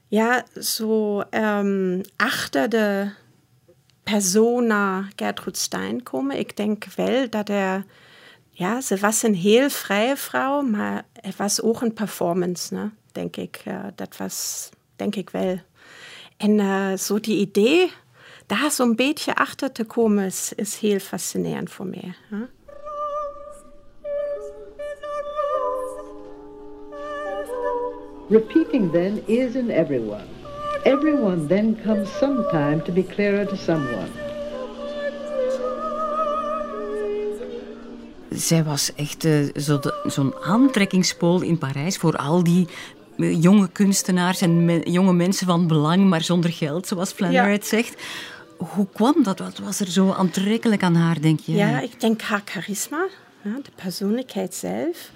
ja, 0.07 0.45
zo 0.59 1.23
um, 1.31 2.01
achter 2.15 2.69
de 2.69 3.09
persona 4.03 5.07
Gertrud 5.15 5.57
Stein 5.57 6.03
komen. 6.03 6.39
Ik 6.39 6.57
denk 6.57 6.85
wel 6.95 7.29
dat 7.29 7.49
er, 7.49 7.85
ja, 8.49 8.81
ze 8.81 8.97
was 8.97 9.23
een 9.23 9.35
heel 9.35 9.69
vrije 9.69 10.17
vrouw, 10.17 10.61
maar 10.61 11.05
het 11.21 11.35
was 11.35 11.61
ook 11.61 11.81
een 11.81 11.93
performance, 11.93 12.73
ne, 12.73 12.89
denk 13.11 13.35
ik. 13.35 13.61
Uh, 13.67 13.83
dat 13.95 14.17
was, 14.17 14.69
denk 14.95 15.15
ik 15.15 15.29
wel. 15.29 15.59
En 16.37 16.59
uh, 16.59 16.93
zo 16.93 17.19
die 17.19 17.37
idee, 17.37 17.91
daar 18.45 18.71
zo'n 18.71 18.95
beetje 18.95 19.35
achter 19.35 19.71
te 19.71 19.83
komen, 19.83 20.25
is, 20.25 20.53
is 20.55 20.77
heel 20.77 20.99
fascinerend 20.99 21.69
voor 21.69 21.85
mij. 21.85 22.13
Huh? 22.29 22.39
Repeating 28.29 28.91
then 28.91 29.27
is 29.27 29.55
in 29.55 29.69
everyone. 29.69 30.23
Everyone 30.83 31.47
then 31.47 31.77
comes 31.83 32.17
sometime 32.17 32.81
to 32.83 32.91
be 32.91 33.03
clearer 33.03 33.47
to 33.47 33.55
someone. 33.55 34.07
Zij 38.29 38.63
was 38.63 38.93
echt 38.95 39.25
uh, 39.25 39.49
zo'n 39.53 39.81
zo 40.07 40.33
aantrekkingspool 40.41 41.41
in 41.41 41.57
Parijs 41.57 41.97
voor 41.97 42.15
al 42.15 42.43
die 42.43 42.67
jonge 43.17 43.69
kunstenaars 43.71 44.41
en 44.41 44.65
me, 44.65 44.91
jonge 44.91 45.13
mensen 45.13 45.47
van 45.47 45.67
belang, 45.67 46.09
maar 46.09 46.21
zonder 46.21 46.51
geld, 46.51 46.87
zoals 46.87 47.11
Flannery 47.11 47.45
ja. 47.45 47.51
het 47.51 47.65
zegt. 47.65 48.01
Hoe 48.57 48.87
kwam 48.93 49.23
dat? 49.23 49.39
Wat 49.39 49.57
was 49.57 49.79
er 49.79 49.91
zo 49.91 50.11
aantrekkelijk 50.11 50.83
aan 50.83 50.95
haar, 50.95 51.21
denk 51.21 51.39
je? 51.39 51.51
Ja, 51.51 51.81
ik 51.81 51.99
denk 51.99 52.21
haar 52.21 52.41
charisma, 52.45 53.07
de 53.41 53.71
persoonlijkheid 53.75 54.53
zelf. 54.53 55.11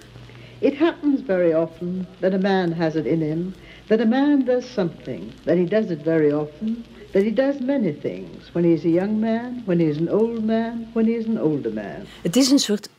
It 0.59 0.77
happens 0.77 1.21
very 1.25 1.53
often 1.53 2.07
that 2.19 2.33
a 2.33 2.37
man 2.37 2.73
has 2.73 2.95
it 2.95 3.05
in 3.05 3.21
him, 3.21 3.53
that 3.87 3.99
a 3.99 4.05
man 4.05 4.43
does 4.45 4.73
something, 4.73 5.23
that 5.43 5.55
he 5.55 5.63
does 5.63 5.89
it 5.89 5.99
very 6.03 6.31
often, 6.31 6.85
that 7.11 7.23
he 7.23 7.33
does 7.33 7.55
many 7.65 7.97
things. 8.01 8.51
When 8.51 8.63
he 8.63 8.73
is 8.73 8.83
a 8.83 8.89
young 8.89 9.19
man, 9.19 9.63
when 9.65 9.79
he 9.79 9.87
is 9.87 9.97
an 9.97 10.09
old 10.09 10.43
man, 10.43 10.87
when 10.93 11.05
he 11.05 11.13
is 11.13 11.25
an 11.25 11.39
older 11.39 11.73
man. 11.73 12.05
Het 12.21 12.35
is 12.35 12.51
een 12.51 12.59
soort 12.59 12.89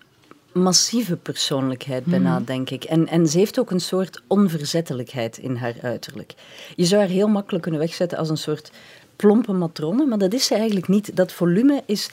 massieve 0.53 1.17
persoonlijkheid 1.17 2.05
bijna, 2.05 2.39
mm. 2.39 2.45
denk 2.45 2.71
ik. 2.71 2.85
En, 2.85 3.09
en 3.09 3.27
ze 3.27 3.39
heeft 3.39 3.59
ook 3.59 3.71
een 3.71 3.81
soort 3.81 4.23
onverzettelijkheid 4.27 5.39
in 5.39 5.57
haar 5.57 5.75
uiterlijk. 5.83 6.35
Je 6.77 6.85
zou 6.85 7.01
haar 7.01 7.11
heel 7.11 7.29
makkelijk 7.29 7.63
kunnen 7.63 7.81
wegzetten 7.81 8.19
als 8.19 8.29
een 8.29 8.37
soort 8.39 8.71
plompe 9.17 9.53
matrone, 9.53 10.07
maar 10.07 10.19
dat 10.19 10.33
is 10.33 10.47
ze 10.47 10.55
eigenlijk 10.55 10.89
niet. 10.89 11.17
Dat 11.17 11.33
volume 11.33 11.83
is 11.87 12.11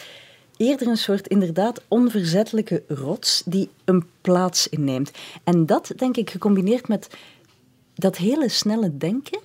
eerder 0.58 0.88
een 0.88 0.98
soort 0.98 1.28
inderdaad 1.28 1.82
onverzettelijke 1.88 2.84
rots 2.88 3.44
die 3.46 3.70
een 3.86 4.06
plaats 4.22 4.70
inneemt. 4.70 5.12
En 5.44 5.66
dat, 5.66 5.92
denk 5.98 6.18
ik, 6.18 6.30
gecombineerd 6.30 6.88
met 6.88 7.10
dat 7.96 8.18
hele 8.18 8.50
snelle 8.50 8.98
denken 8.98 9.40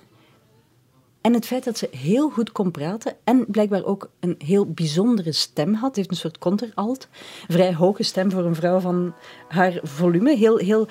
en 1.23 1.33
het 1.33 1.45
feit 1.45 1.63
dat 1.63 1.77
ze 1.77 1.89
heel 1.91 2.29
goed 2.29 2.51
kon 2.51 2.71
praten 2.71 3.15
en 3.23 3.45
blijkbaar 3.47 3.83
ook 3.83 4.09
een 4.19 4.35
heel 4.37 4.65
bijzondere 4.65 5.31
stem 5.31 5.73
had. 5.73 5.95
Heeft 5.95 6.09
een 6.09 6.15
soort 6.15 6.37
contralt. 6.37 7.07
Vrij 7.47 7.73
hoge 7.73 8.03
stem 8.03 8.31
voor 8.31 8.45
een 8.45 8.55
vrouw 8.55 8.79
van 8.79 9.13
haar 9.47 9.79
volume. 9.83 10.35
Heel, 10.35 10.57
heel 10.57 10.87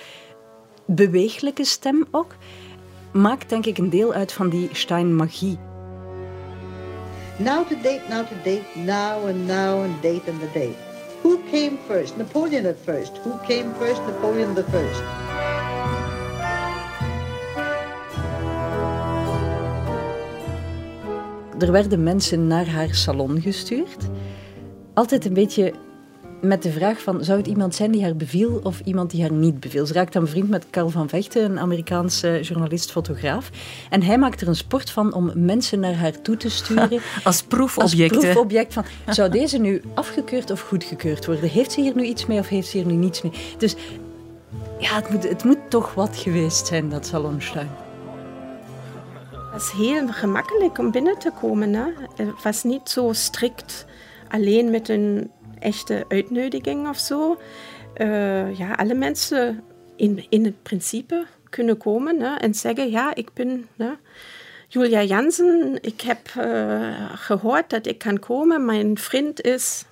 beweeglijke 0.87 1.65
stem 1.65 2.07
ook. 2.11 2.35
Maakt 3.13 3.49
denk 3.49 3.67
ik 3.67 3.79
een 3.79 3.91
deel 3.91 4.13
uit 4.13 4.33
van 4.33 4.49
die 4.49 4.69
Stein-magie. 4.73 5.59
Now 7.37 7.69
to 7.69 7.75
date, 7.83 8.01
now 8.09 8.27
to 8.27 8.35
date, 8.45 8.65
now 8.75 9.27
and 9.27 9.47
now 9.47 9.83
and 9.83 10.03
date 10.03 10.31
and 10.31 10.41
the 10.41 10.51
date. 10.53 10.77
Who 11.23 11.39
came 11.51 11.77
first? 11.87 12.17
Napoleon 12.17 12.67
at 12.67 12.77
first. 12.85 13.13
Who 13.25 13.39
came 13.47 13.75
first? 13.79 14.01
Napoleon 14.07 14.55
the 14.55 14.65
first. 14.65 15.22
Er 21.63 21.73
werden 21.73 22.03
mensen 22.03 22.47
naar 22.47 22.69
haar 22.69 22.95
salon 22.95 23.41
gestuurd. 23.41 23.97
Altijd 24.95 25.25
een 25.25 25.35
beetje 25.35 25.73
met 26.41 26.63
de 26.63 26.73
vraag 26.73 27.03
van, 27.03 27.25
zou 27.25 27.39
het 27.39 27.47
iemand 27.47 27.75
zijn 27.75 27.91
die 27.91 28.03
haar 28.03 28.17
beviel 28.17 28.61
of 28.63 28.81
iemand 28.85 29.11
die 29.11 29.21
haar 29.21 29.33
niet 29.33 29.61
beviel? 29.61 29.87
Ze 29.87 29.93
raakte 29.93 30.19
dan 30.19 30.29
vriend 30.29 30.49
met 30.49 30.67
Carl 30.71 30.89
van 30.89 31.09
Vechten, 31.09 31.45
een 31.45 31.59
Amerikaanse 31.59 32.41
journalist-fotograaf. 32.41 33.51
En 33.91 34.03
hij 34.03 34.19
maakt 34.19 34.41
er 34.41 34.49
een 34.49 34.57
sport 34.57 34.91
van 34.91 35.15
om 35.15 35.33
mensen 35.35 35.81
naar 35.81 35.95
haar 35.95 36.23
toe 36.23 36.37
te 36.37 36.51
sturen. 36.51 37.01
Als 37.25 37.43
proefobject. 37.43 38.15
Als 38.15 38.25
proefobject 38.25 38.73
van, 38.73 38.85
zou 39.07 39.31
deze 39.31 39.59
nu 39.59 39.83
afgekeurd 39.95 40.51
of 40.51 40.61
goedgekeurd 40.61 41.27
worden? 41.27 41.49
Heeft 41.49 41.73
ze 41.73 41.81
hier 41.81 41.97
nu 41.97 42.05
iets 42.05 42.27
mee 42.27 42.39
of 42.39 42.49
heeft 42.49 42.69
ze 42.69 42.77
hier 42.77 42.87
nu 42.87 42.95
niets 42.95 43.23
mee? 43.23 43.33
Dus 43.59 43.77
ja, 44.79 44.95
het 44.95 45.11
moet, 45.11 45.29
het 45.29 45.45
moet 45.45 45.59
toch 45.69 45.95
wat 45.95 46.17
geweest 46.17 46.67
zijn, 46.67 46.89
dat 46.89 47.07
salonstein. 47.07 47.69
Het 49.53 49.61
was 49.61 49.73
heel 49.73 50.09
gemakkelijk 50.09 50.79
om 50.79 50.91
binnen 50.91 51.19
te 51.19 51.31
komen. 51.41 51.75
Hè? 51.75 51.85
Het 52.17 52.43
was 52.43 52.63
niet 52.63 52.89
zo 52.89 53.13
strikt 53.13 53.87
alleen 54.29 54.71
met 54.71 54.89
een 54.89 55.31
echte 55.59 56.05
uitnodiging 56.09 56.89
of 56.89 56.99
zo. 56.99 57.41
Uh, 57.97 58.59
ja, 58.59 58.73
alle 58.73 58.95
mensen 58.95 59.65
in, 59.97 60.27
in 60.29 60.45
het 60.45 60.63
principe 60.63 61.27
kunnen 61.51 61.77
komen 61.77 62.21
hè, 62.21 62.35
en 62.35 62.55
zeggen: 62.55 62.91
Ja, 62.91 63.15
ik 63.15 63.33
ben 63.33 63.69
hè, 63.77 63.93
Julia 64.69 65.03
Jansen. 65.03 65.79
Ik 65.81 66.01
heb 66.01 66.29
uh, 66.39 67.13
gehoord 67.15 67.71
dat 67.71 67.87
ik 67.87 67.99
kan 67.99 68.19
komen. 68.19 68.65
Mijn 68.65 68.99
vriend 68.99 69.41
is. 69.41 69.85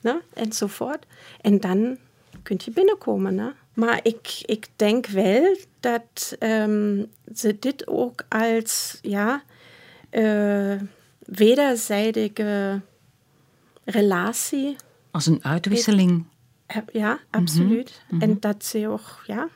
Hè, 0.00 0.14
enzovoort. 0.34 1.06
En 1.40 1.60
dan 1.60 1.96
kunt 2.42 2.64
je 2.64 2.70
binnenkomen. 2.70 3.38
Hè. 3.38 3.48
Maar 3.74 4.00
ik, 4.02 4.42
ik 4.44 4.68
denk 4.76 5.06
wel 5.06 5.56
dat 5.80 6.36
um, 6.40 7.10
ze 7.34 7.56
dit 7.58 7.86
ook 7.86 8.24
als 8.28 8.98
ja, 9.02 9.42
uh, 10.10 10.80
wederzijdige 11.18 12.80
relatie. 13.84 14.76
Als 15.10 15.26
een 15.26 15.44
uitwisseling. 15.44 16.24
Ja, 16.92 17.18
absoluut. 17.30 18.02
Mm 18.08 18.20
-hmm. 18.20 18.30
En 18.30 18.40
dat 18.40 18.64
ze 18.64 18.88
ook, 18.88 19.22
ja, 19.26 19.48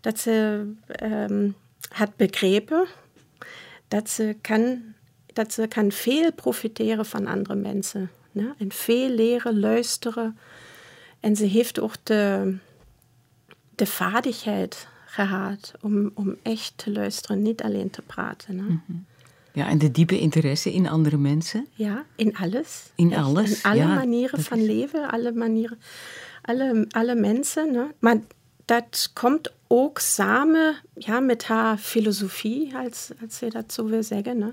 dat 0.00 0.18
ze 0.18 0.66
um, 1.02 1.54
had 1.88 2.16
begrepen 2.16 2.86
dat 3.88 4.10
ze 4.10 4.36
kan, 4.40 4.82
dat 5.26 5.52
ze 5.52 5.66
kan 5.66 5.92
veel 5.92 6.32
profiteren 6.32 7.06
van 7.06 7.26
andere 7.26 7.54
mensen. 7.54 8.10
Ne? 8.32 8.54
En 8.58 8.72
veel 8.72 9.08
leren, 9.08 9.60
luisteren. 9.60 10.38
En 11.20 11.36
ze 11.36 11.44
heeft 11.44 11.80
ook 11.80 11.94
de, 12.02 12.56
de 13.74 13.86
vaardigheid 13.86 14.88
gehad 15.06 15.72
om, 15.80 16.10
om 16.14 16.36
echt 16.42 16.72
te 16.76 16.92
luisteren, 16.92 17.42
niet 17.42 17.62
alleen 17.62 17.90
te 17.90 18.02
praten. 18.02 18.54
Mm 18.54 18.82
-hmm. 18.86 19.04
Ja, 19.52 19.68
en 19.68 19.78
de 19.78 19.90
diepe 19.90 20.18
interesse 20.18 20.72
in 20.72 20.88
andere 20.88 21.16
mensen? 21.16 21.66
Ja, 21.72 22.04
in 22.16 22.36
alles. 22.36 22.90
In 22.94 23.12
Echt, 23.12 23.22
alles? 23.22 23.50
In 23.50 23.70
alle 23.70 23.80
ja, 23.80 23.94
manieren 23.94 24.42
van 24.42 24.58
is... 24.58 24.66
leven, 24.66 25.10
alle 25.10 25.32
manieren, 25.32 25.78
alle, 26.42 26.86
alle 26.90 27.14
mensen. 27.14 27.92
Maar 27.98 28.20
dat 28.64 29.10
komt 29.12 29.52
ook 29.66 29.98
samen 29.98 30.76
ja, 30.94 31.20
met 31.20 31.44
haar 31.44 31.76
filosofie, 31.76 32.76
als, 32.76 33.10
als 33.22 33.36
ze 33.36 33.48
dat 33.48 33.72
zo 33.72 33.86
wil 33.86 34.02
zeggen. 34.02 34.38
Ne? 34.38 34.52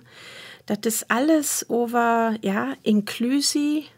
Dat 0.65 0.85
is 0.85 1.03
alles 1.07 1.63
over 1.67 2.37
ja, 2.39 2.75
inclusie, 2.81 3.89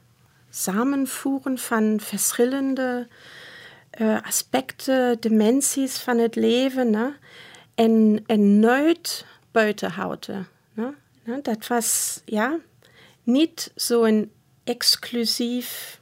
samenvoeren 0.49 1.57
van 1.57 1.99
verschillende 1.99 3.07
uh, 4.01 4.21
aspecten, 4.21 5.17
dimensies 5.19 5.97
van 5.97 6.17
het 6.17 6.35
leven. 6.35 6.89
Ne? 6.89 7.13
En, 7.75 8.23
en 8.25 8.59
nooit 8.59 9.25
buiten 9.51 9.91
houden. 9.91 10.47
Dat 11.41 11.67
was 11.67 12.21
ja, 12.25 12.59
niet 13.23 13.71
zo'n 13.75 14.31
exclusief 14.63 15.99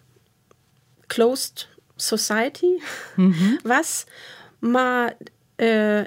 closed 1.08 1.68
society 1.96 2.82
mm 3.16 3.32
-hmm. 3.32 3.60
was, 3.74 4.04
maar 4.60 5.18
uh, 5.56 6.02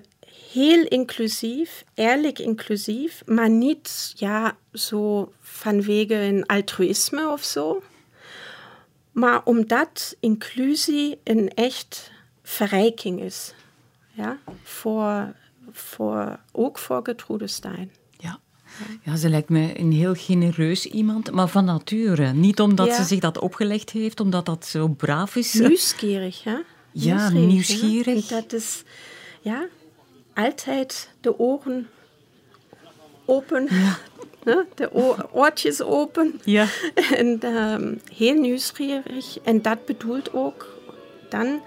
heel 0.53 0.85
inclusief, 0.85 1.85
eerlijk 1.94 2.38
inclusief, 2.38 3.23
maar 3.27 3.51
niet 3.51 4.12
ja, 4.14 4.57
zo 4.73 5.33
vanwege 5.40 6.14
een 6.14 6.47
altruïsme 6.47 7.29
of 7.29 7.42
zo. 7.44 7.83
Maar 9.14 9.40
omdat 9.44 10.16
inclusie 10.20 11.18
een 11.24 11.48
echt 11.55 12.11
verrijking 12.42 13.20
is. 13.20 13.55
Ja, 14.12 14.38
voor, 14.62 15.35
voor, 15.70 16.38
ook 16.53 16.79
voor 16.79 17.00
Gertrude 17.03 17.46
Stein. 17.46 17.90
Ja. 18.18 18.38
ja, 19.03 19.16
ze 19.16 19.29
lijkt 19.29 19.48
me 19.48 19.79
een 19.79 19.92
heel 19.92 20.14
genereus 20.14 20.87
iemand, 20.87 21.31
maar 21.31 21.48
van 21.48 21.64
nature. 21.64 22.33
Niet 22.33 22.61
omdat 22.61 22.87
Ja. 22.87 22.94
ze 22.94 23.03
zich 23.05 23.18
dat 23.20 23.38
opgelegd 23.38 23.90
heeft, 23.90 24.20
omdat 24.20 24.46
dat 24.46 24.66
zo 24.66 24.88
braaf 24.88 25.37
is. 25.37 25.53
Nieuwsgierig, 25.53 26.42
hè? 26.44 26.57
Ja, 26.92 27.29
nieuwsgierig. 27.31 28.27
dat 28.27 28.53
is, 28.53 28.83
ja, 29.40 29.66
altijd 30.35 31.11
de 31.20 31.38
oren 31.38 31.88
open. 33.24 33.68
Ne? 34.45 34.65
De 34.75 34.93
oor- 34.93 35.29
oortjes 35.33 35.83
open. 35.83 36.41
Ja. 36.45 36.67
En 37.17 37.39
ehm, 37.41 37.95
heel 38.15 38.35
nieuwsgierig. 38.35 39.39
En 39.43 39.63
dat 39.63 39.85
bedoelt 39.85 40.33
ook 40.33 40.69
dan, 41.29 41.61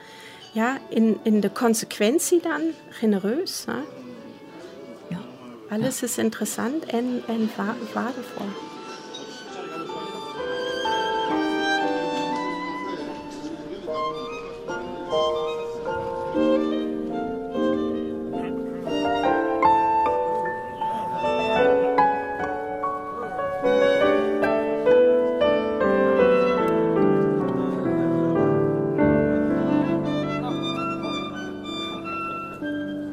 ja, 0.54 0.78
in, 0.90 1.18
in 1.24 1.40
de 1.40 1.52
consequentie 1.52 2.42
dan 2.42 2.62
genereus. 2.90 3.63
Ja. 5.10 5.20
Alles 5.70 6.02
is 6.04 6.18
interessant 6.18 6.86
en, 6.86 7.22
en 7.28 7.50
wa- 7.56 7.76
waardevol. 7.94 8.46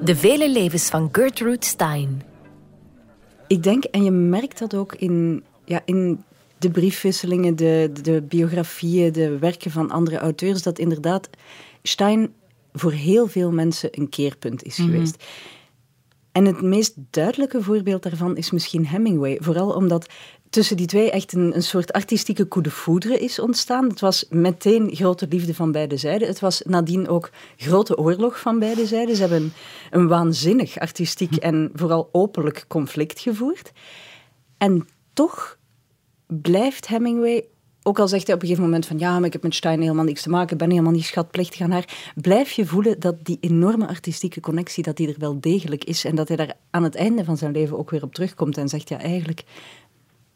De 0.04 0.16
vele 0.16 0.50
levens 0.50 0.88
van 0.88 1.08
Gertrude 1.12 1.66
Stein. 1.66 2.22
Ik 3.46 3.62
denk, 3.62 3.84
en 3.84 4.04
je 4.04 4.10
merkt 4.10 4.58
dat 4.58 4.74
ook 4.74 4.94
in, 4.94 5.44
ja, 5.64 5.82
in 5.84 6.24
de 6.58 6.70
briefwisselingen, 6.70 7.56
de, 7.56 7.90
de 8.02 8.22
biografieën, 8.22 9.12
de 9.12 9.38
werken 9.38 9.70
van 9.70 9.90
andere 9.90 10.18
auteurs, 10.18 10.62
dat 10.62 10.78
inderdaad 10.78 11.30
Stein 11.82 12.32
voor 12.72 12.92
heel 12.92 13.26
veel 13.26 13.50
mensen 13.52 13.88
een 13.92 14.08
keerpunt 14.08 14.62
is 14.62 14.76
geweest. 14.76 15.24
En 16.34 16.44
het 16.44 16.62
meest 16.62 16.94
duidelijke 17.10 17.62
voorbeeld 17.62 18.02
daarvan 18.02 18.36
is 18.36 18.50
misschien 18.50 18.86
Hemingway. 18.86 19.38
Vooral 19.40 19.70
omdat 19.70 20.06
tussen 20.50 20.76
die 20.76 20.86
twee 20.86 21.10
echt 21.10 21.32
een, 21.32 21.54
een 21.54 21.62
soort 21.62 21.92
artistieke 21.92 22.48
coup 22.48 22.64
de 22.64 22.70
foudre 22.70 23.18
is 23.18 23.38
ontstaan. 23.38 23.88
Het 23.88 24.00
was 24.00 24.26
meteen 24.30 24.94
grote 24.94 25.26
liefde 25.28 25.54
van 25.54 25.72
beide 25.72 25.96
zijden. 25.96 26.28
Het 26.28 26.40
was 26.40 26.62
nadien 26.64 27.08
ook 27.08 27.30
grote 27.56 27.98
oorlog 27.98 28.40
van 28.40 28.58
beide 28.58 28.86
zijden. 28.86 29.14
Ze 29.14 29.20
hebben 29.20 29.42
een, 29.42 29.52
een 29.90 30.08
waanzinnig 30.08 30.78
artistiek 30.78 31.36
en 31.36 31.70
vooral 31.74 32.08
openlijk 32.12 32.64
conflict 32.68 33.20
gevoerd. 33.20 33.72
En 34.58 34.88
toch 35.12 35.58
blijft 36.26 36.88
Hemingway, 36.88 37.44
ook 37.86 37.98
al 37.98 38.08
zegt 38.08 38.26
hij 38.26 38.34
op 38.34 38.40
een 38.40 38.48
gegeven 38.48 38.68
moment 38.68 38.86
van 38.86 38.98
ja, 38.98 39.16
maar 39.16 39.26
ik 39.26 39.32
heb 39.32 39.42
met 39.42 39.54
Stein 39.54 39.80
helemaal 39.80 40.04
niks 40.04 40.22
te 40.22 40.28
maken, 40.28 40.52
ik 40.52 40.58
ben 40.58 40.70
helemaal 40.70 40.92
niet 40.92 41.04
schatplichtig 41.04 41.60
aan 41.60 41.70
haar, 41.70 42.12
blijf 42.14 42.50
je 42.50 42.66
voelen 42.66 43.00
dat 43.00 43.24
die 43.24 43.38
enorme 43.40 43.86
artistieke 43.86 44.40
connectie, 44.40 44.82
dat 44.82 44.96
die 44.96 45.08
er 45.08 45.18
wel 45.18 45.40
degelijk 45.40 45.84
is 45.84 46.04
en 46.04 46.14
dat 46.14 46.28
hij 46.28 46.36
daar 46.36 46.54
aan 46.70 46.82
het 46.82 46.94
einde 46.94 47.24
van 47.24 47.36
zijn 47.36 47.52
leven 47.52 47.78
ook 47.78 47.90
weer 47.90 48.02
op 48.02 48.14
terugkomt 48.14 48.58
en 48.58 48.68
zegt 48.68 48.88
ja, 48.88 48.98
eigenlijk, 48.98 49.44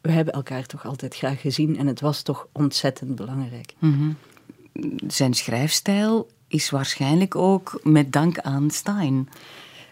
we 0.01 0.11
hebben 0.11 0.33
elkaar 0.33 0.65
toch 0.65 0.85
altijd 0.85 1.15
graag 1.15 1.41
gezien 1.41 1.77
en 1.77 1.87
het 1.87 2.01
was 2.01 2.21
toch 2.21 2.47
ontzettend 2.51 3.15
belangrijk. 3.15 3.73
Zijn 5.07 5.33
schrijfstijl 5.33 6.27
is 6.47 6.69
waarschijnlijk 6.69 7.35
ook 7.35 7.79
met 7.83 8.11
dank 8.11 8.39
aan 8.39 8.69
Stein. 8.69 9.29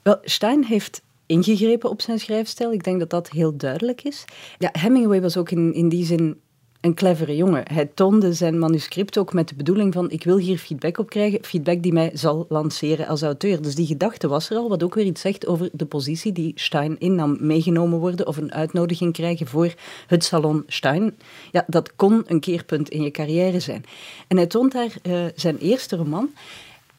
Wel, 0.03 0.17
Stein 0.21 0.63
heeft 0.63 1.01
ingegrepen 1.25 1.89
op 1.89 2.01
zijn 2.01 2.19
schrijfstijl. 2.19 2.73
Ik 2.73 2.83
denk 2.83 2.99
dat 2.99 3.09
dat 3.09 3.29
heel 3.29 3.57
duidelijk 3.57 4.03
is. 4.03 4.25
Ja, 4.57 4.69
Hemingway 4.71 5.21
was 5.21 5.37
ook 5.37 5.51
in, 5.51 5.73
in 5.73 5.89
die 5.89 6.05
zin 6.05 6.39
een 6.81 6.93
clevere 6.93 7.35
jongen. 7.35 7.63
Hij 7.73 7.85
toonde 7.85 8.33
zijn 8.33 8.59
manuscript 8.59 9.17
ook 9.17 9.33
met 9.33 9.47
de 9.47 9.55
bedoeling 9.55 9.93
van 9.93 10.09
ik 10.09 10.23
wil 10.23 10.37
hier 10.37 10.57
feedback 10.57 10.97
op 10.97 11.09
krijgen, 11.09 11.43
feedback 11.43 11.83
die 11.83 11.93
mij 11.93 12.11
zal 12.13 12.45
lanceren 12.49 13.07
als 13.07 13.21
auteur. 13.21 13.61
Dus 13.61 13.75
die 13.75 13.85
gedachte 13.85 14.27
was 14.27 14.49
er 14.49 14.57
al, 14.57 14.69
wat 14.69 14.83
ook 14.83 14.93
weer 14.93 15.05
iets 15.05 15.21
zegt 15.21 15.47
over 15.47 15.69
de 15.73 15.85
positie 15.85 16.31
die 16.31 16.51
Stein 16.55 16.99
innam. 16.99 17.37
Meegenomen 17.39 17.99
worden 17.99 18.27
of 18.27 18.37
een 18.37 18.53
uitnodiging 18.53 19.13
krijgen 19.13 19.47
voor 19.47 19.73
het 20.07 20.23
salon 20.23 20.63
Stein. 20.67 21.17
Ja, 21.51 21.63
dat 21.67 21.95
kon 21.95 22.23
een 22.25 22.39
keerpunt 22.39 22.89
in 22.89 23.03
je 23.03 23.11
carrière 23.11 23.59
zijn. 23.59 23.83
En 24.27 24.37
hij 24.37 24.47
toont 24.47 24.71
daar 24.71 24.93
eh, 25.01 25.25
zijn 25.35 25.57
eerste 25.57 25.95
roman. 25.95 26.29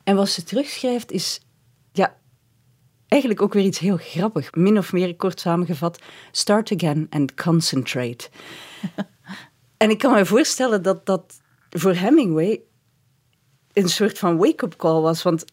En 0.05 0.17
wat 0.17 0.29
ze 0.29 0.43
terugschrijft 0.43 1.13
is 1.13 1.41
ja, 1.93 2.17
eigenlijk 3.09 3.43
ook 3.43 3.53
weer 3.53 3.65
iets 3.65 3.79
heel 3.79 3.97
grappig. 3.97 4.55
Min 4.55 4.79
of 4.79 4.93
meer 4.93 5.17
kort 5.17 5.41
samengevat: 5.41 5.99
start 6.33 6.73
again 6.73 7.07
and 7.11 7.35
concentrate. 7.35 8.29
en 9.79 9.91
ik 9.91 9.99
kan 9.99 10.13
me 10.13 10.27
voorstellen 10.27 10.83
dat 10.83 11.07
dat 11.07 11.41
voor 11.71 11.93
Hemingway 11.93 12.61
een 13.73 13.89
soort 13.89 14.19
van 14.19 14.37
wake-up 14.37 14.77
call 14.77 15.01
was. 15.01 15.23
Want 15.23 15.45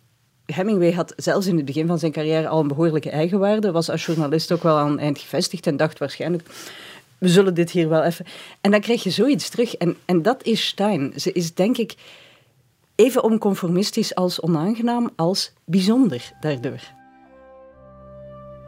Hemingway 0.45 0.93
had 0.93 1.13
zelfs 1.15 1.47
in 1.47 1.55
het 1.55 1.65
begin 1.65 1.87
van 1.87 1.99
zijn 1.99 2.11
carrière 2.11 2.47
al 2.47 2.59
een 2.59 2.67
behoorlijke 2.67 3.09
eigenwaarde. 3.09 3.71
Was 3.71 3.89
als 3.89 4.05
journalist 4.05 4.51
ook 4.51 4.63
wel 4.63 4.77
aan 4.77 4.91
het 4.91 4.99
eind 4.99 5.19
gevestigd 5.19 5.67
en 5.67 5.77
dacht 5.77 5.99
waarschijnlijk. 5.99 6.43
We 7.17 7.29
zullen 7.29 7.53
dit 7.53 7.71
hier 7.71 7.89
wel 7.89 8.03
even. 8.03 8.25
En 8.61 8.71
dan 8.71 8.81
krijg 8.81 9.03
je 9.03 9.09
zoiets 9.09 9.49
terug. 9.49 9.75
En, 9.75 9.97
en 10.05 10.21
dat 10.21 10.43
is 10.43 10.67
Stein. 10.67 11.13
Ze 11.15 11.31
is 11.31 11.53
denk 11.53 11.77
ik 11.77 11.95
even 12.95 13.23
onconformistisch 13.23 14.15
als 14.15 14.41
onaangenaam 14.41 15.09
als 15.15 15.53
bijzonder 15.65 16.31
daardoor. 16.39 16.94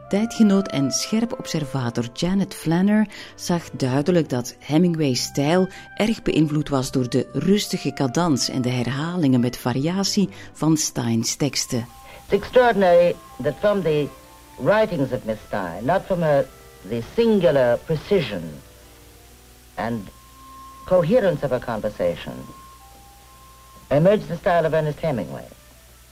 Tijdgenoot 0.08 0.68
en 0.68 0.90
scherp 0.90 1.32
observator 1.38 2.04
Janet 2.12 2.54
Flanner 2.54 3.08
zag 3.34 3.70
duidelijk 3.70 4.28
dat 4.28 4.54
Hemingway's 4.58 5.22
stijl 5.22 5.68
erg 5.96 6.22
beïnvloed 6.22 6.68
was 6.68 6.90
door 6.90 7.08
de 7.08 7.28
rustige 7.32 7.92
cadans 7.92 8.48
en 8.48 8.62
de 8.62 8.68
herhalingen 8.68 9.40
met 9.40 9.56
variatie 9.56 10.28
van 10.52 10.76
Stein's 10.76 11.36
teksten. 11.36 11.86
It's 12.24 12.42
extraordinary 12.42 13.14
that 13.42 13.54
from 13.58 13.82
the 13.82 14.08
writings 14.56 15.12
of 15.12 15.24
Miss 15.24 15.38
Stein, 15.46 15.84
not 15.84 16.02
from 16.06 16.22
her, 16.22 16.46
the 16.88 17.02
singular 17.14 17.78
precision 17.78 18.42
and 19.74 20.08
coherence 20.84 21.44
of 21.44 21.50
her 21.50 21.64
conversation, 21.64 22.34
emerged 23.88 24.28
the 24.28 24.36
style 24.36 24.64
of 24.66 24.72
Ernest 24.72 25.00
Hemingway. 25.00 25.46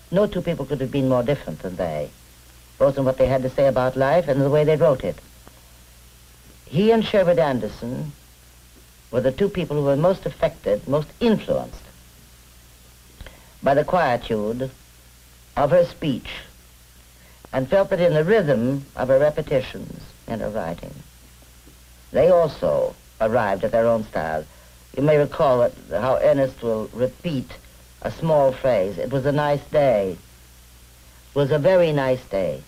No 0.09 0.27
two 0.27 0.43
people 0.43 0.65
could 0.65 0.81
have 0.81 0.91
been 0.91 1.09
more 1.09 1.25
different 1.25 1.63
than 1.63 1.77
they. 1.77 2.09
Both 2.79 2.99
in 2.99 3.05
what 3.05 3.17
they 3.19 3.27
had 3.27 3.43
to 3.43 3.51
say 3.51 3.67
about 3.67 3.97
life 3.97 4.29
and 4.29 4.41
the 4.41 4.51
way 4.51 4.65
they 4.65 4.77
wrote 4.77 5.05
it. 5.05 5.19
He 6.67 6.91
and 6.91 7.05
Sherwood 7.05 7.39
Anderson 7.39 8.13
were 9.11 9.21
the 9.21 9.33
two 9.33 9.49
people 9.49 9.77
who 9.77 9.85
were 9.85 9.97
most 9.97 10.27
affected, 10.27 10.87
most 10.89 11.09
influenced 11.21 11.83
by 13.63 13.75
the 13.75 13.85
quietude 13.85 14.71
of 15.57 15.71
her 15.71 15.85
speech 15.85 16.29
and 17.53 17.69
felt 17.69 17.91
that 17.91 18.01
in 18.01 18.13
the 18.13 18.25
rhythm 18.25 18.85
of 18.97 19.09
her 19.09 19.19
repetitions 19.19 20.03
in 20.27 20.41
her 20.41 20.51
writing, 20.51 20.95
they 22.13 22.31
also 22.31 22.95
arrived 23.21 23.65
at 23.65 23.73
their 23.73 23.87
own 23.87 24.05
style. 24.05 24.45
You 24.97 25.03
may 25.03 25.17
recall 25.17 25.61
that, 25.61 25.73
how 25.91 26.17
Ernest 26.17 26.63
will 26.63 26.91
repeat 26.93 27.51
a 28.03 28.11
small 28.11 28.53
phrase, 28.53 28.99
it 28.99 29.11
was 29.11 29.25
a 29.25 29.33
nice 29.33 29.65
day, 29.67 30.17
was 31.37 31.51
a 31.51 31.59
very 31.59 31.93
nice 31.93 32.23
day. 32.29 32.63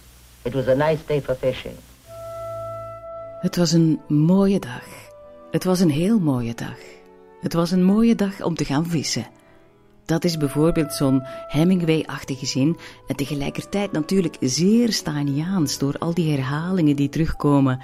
It 0.44 0.54
was 0.54 0.68
a 0.68 0.74
nice 0.74 1.02
day 1.07 1.20
for 1.20 1.35
fishing. 1.35 1.74
Het 3.40 3.57
was 3.57 3.72
een 3.72 4.00
mooie 4.09 4.59
dag. 4.59 4.85
Het 5.50 5.64
was 5.64 5.81
een 5.81 5.90
heel 5.90 6.18
mooie 6.18 6.54
dag. 6.54 6.76
Het 7.40 7.52
was 7.52 7.70
een 7.70 7.85
mooie 7.85 8.14
dag 8.14 8.42
om 8.42 8.54
te 8.54 8.64
gaan 8.64 8.87
vissen. 8.87 9.26
Dat 10.04 10.24
is 10.24 10.37
bijvoorbeeld 10.37 10.92
zo'n 10.92 11.22
Hemingway-achtige 11.48 12.46
zin 12.46 12.78
en 13.07 13.16
tegelijkertijd 13.16 13.92
natuurlijk 13.92 14.37
zeer 14.40 14.92
Steiniaans 14.92 15.78
door 15.78 15.94
al 15.98 16.14
die 16.14 16.31
herhalingen 16.31 16.96
die 16.96 17.09
terugkomen. 17.09 17.81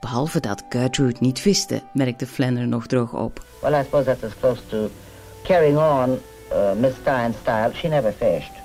Behalve 0.00 0.40
dat 0.40 0.62
Gertrude 0.68 1.16
niet 1.20 1.40
viste, 1.40 1.82
merkte 1.92 2.26
Flanner 2.26 2.68
nog 2.68 2.86
droog 2.86 3.14
op. 3.14 3.44
Well, 3.62 3.80
I 3.80 3.82
suppose 3.82 4.04
that's 4.04 4.24
as 4.24 4.32
close 4.40 4.60
to 4.66 4.90
carrying 5.42 5.78
on 5.78 6.18
uh, 6.52 6.72
Miss 6.80 6.96
Stein's 7.00 7.36
style. 7.36 7.70
She 7.74 7.88
never 7.88 8.12
fished. 8.12 8.61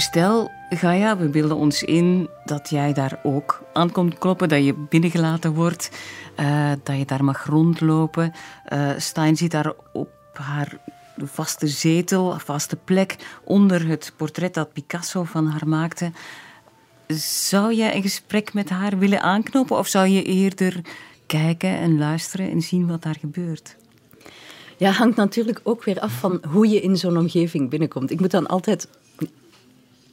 Stel, 0.00 0.50
Gaia, 0.70 1.16
we 1.16 1.28
beelden 1.28 1.56
ons 1.56 1.82
in 1.82 2.28
dat 2.44 2.70
jij 2.70 2.92
daar 2.92 3.20
ook 3.22 3.62
aan 3.72 3.92
komt 3.92 4.18
kloppen, 4.18 4.48
dat 4.48 4.64
je 4.64 4.74
binnengelaten 4.74 5.54
wordt, 5.54 5.90
uh, 6.40 6.72
dat 6.82 6.96
je 6.96 7.04
daar 7.04 7.24
mag 7.24 7.44
rondlopen. 7.44 8.32
Uh, 8.72 8.90
Stein 8.96 9.36
zit 9.36 9.50
daar 9.50 9.72
op 9.92 10.08
haar 10.32 10.78
vaste 11.16 11.66
zetel, 11.66 12.38
vaste 12.38 12.76
plek, 12.76 13.16
onder 13.44 13.88
het 13.88 14.12
portret 14.16 14.54
dat 14.54 14.72
Picasso 14.72 15.24
van 15.24 15.46
haar 15.46 15.68
maakte. 15.68 16.12
Zou 17.48 17.74
jij 17.74 17.94
een 17.94 18.02
gesprek 18.02 18.54
met 18.54 18.68
haar 18.68 18.98
willen 18.98 19.22
aanknopen 19.22 19.78
of 19.78 19.86
zou 19.86 20.08
je 20.08 20.22
eerder 20.22 20.80
kijken 21.26 21.78
en 21.78 21.98
luisteren 21.98 22.50
en 22.50 22.60
zien 22.60 22.86
wat 22.86 23.02
daar 23.02 23.16
gebeurt? 23.20 23.76
Ja, 24.76 24.90
hangt 24.90 25.16
natuurlijk 25.16 25.60
ook 25.62 25.84
weer 25.84 26.00
af 26.00 26.12
van 26.12 26.42
hoe 26.48 26.68
je 26.68 26.80
in 26.80 26.96
zo'n 26.96 27.18
omgeving 27.18 27.70
binnenkomt. 27.70 28.10
Ik 28.10 28.20
moet 28.20 28.30
dan 28.30 28.46
altijd 28.46 28.88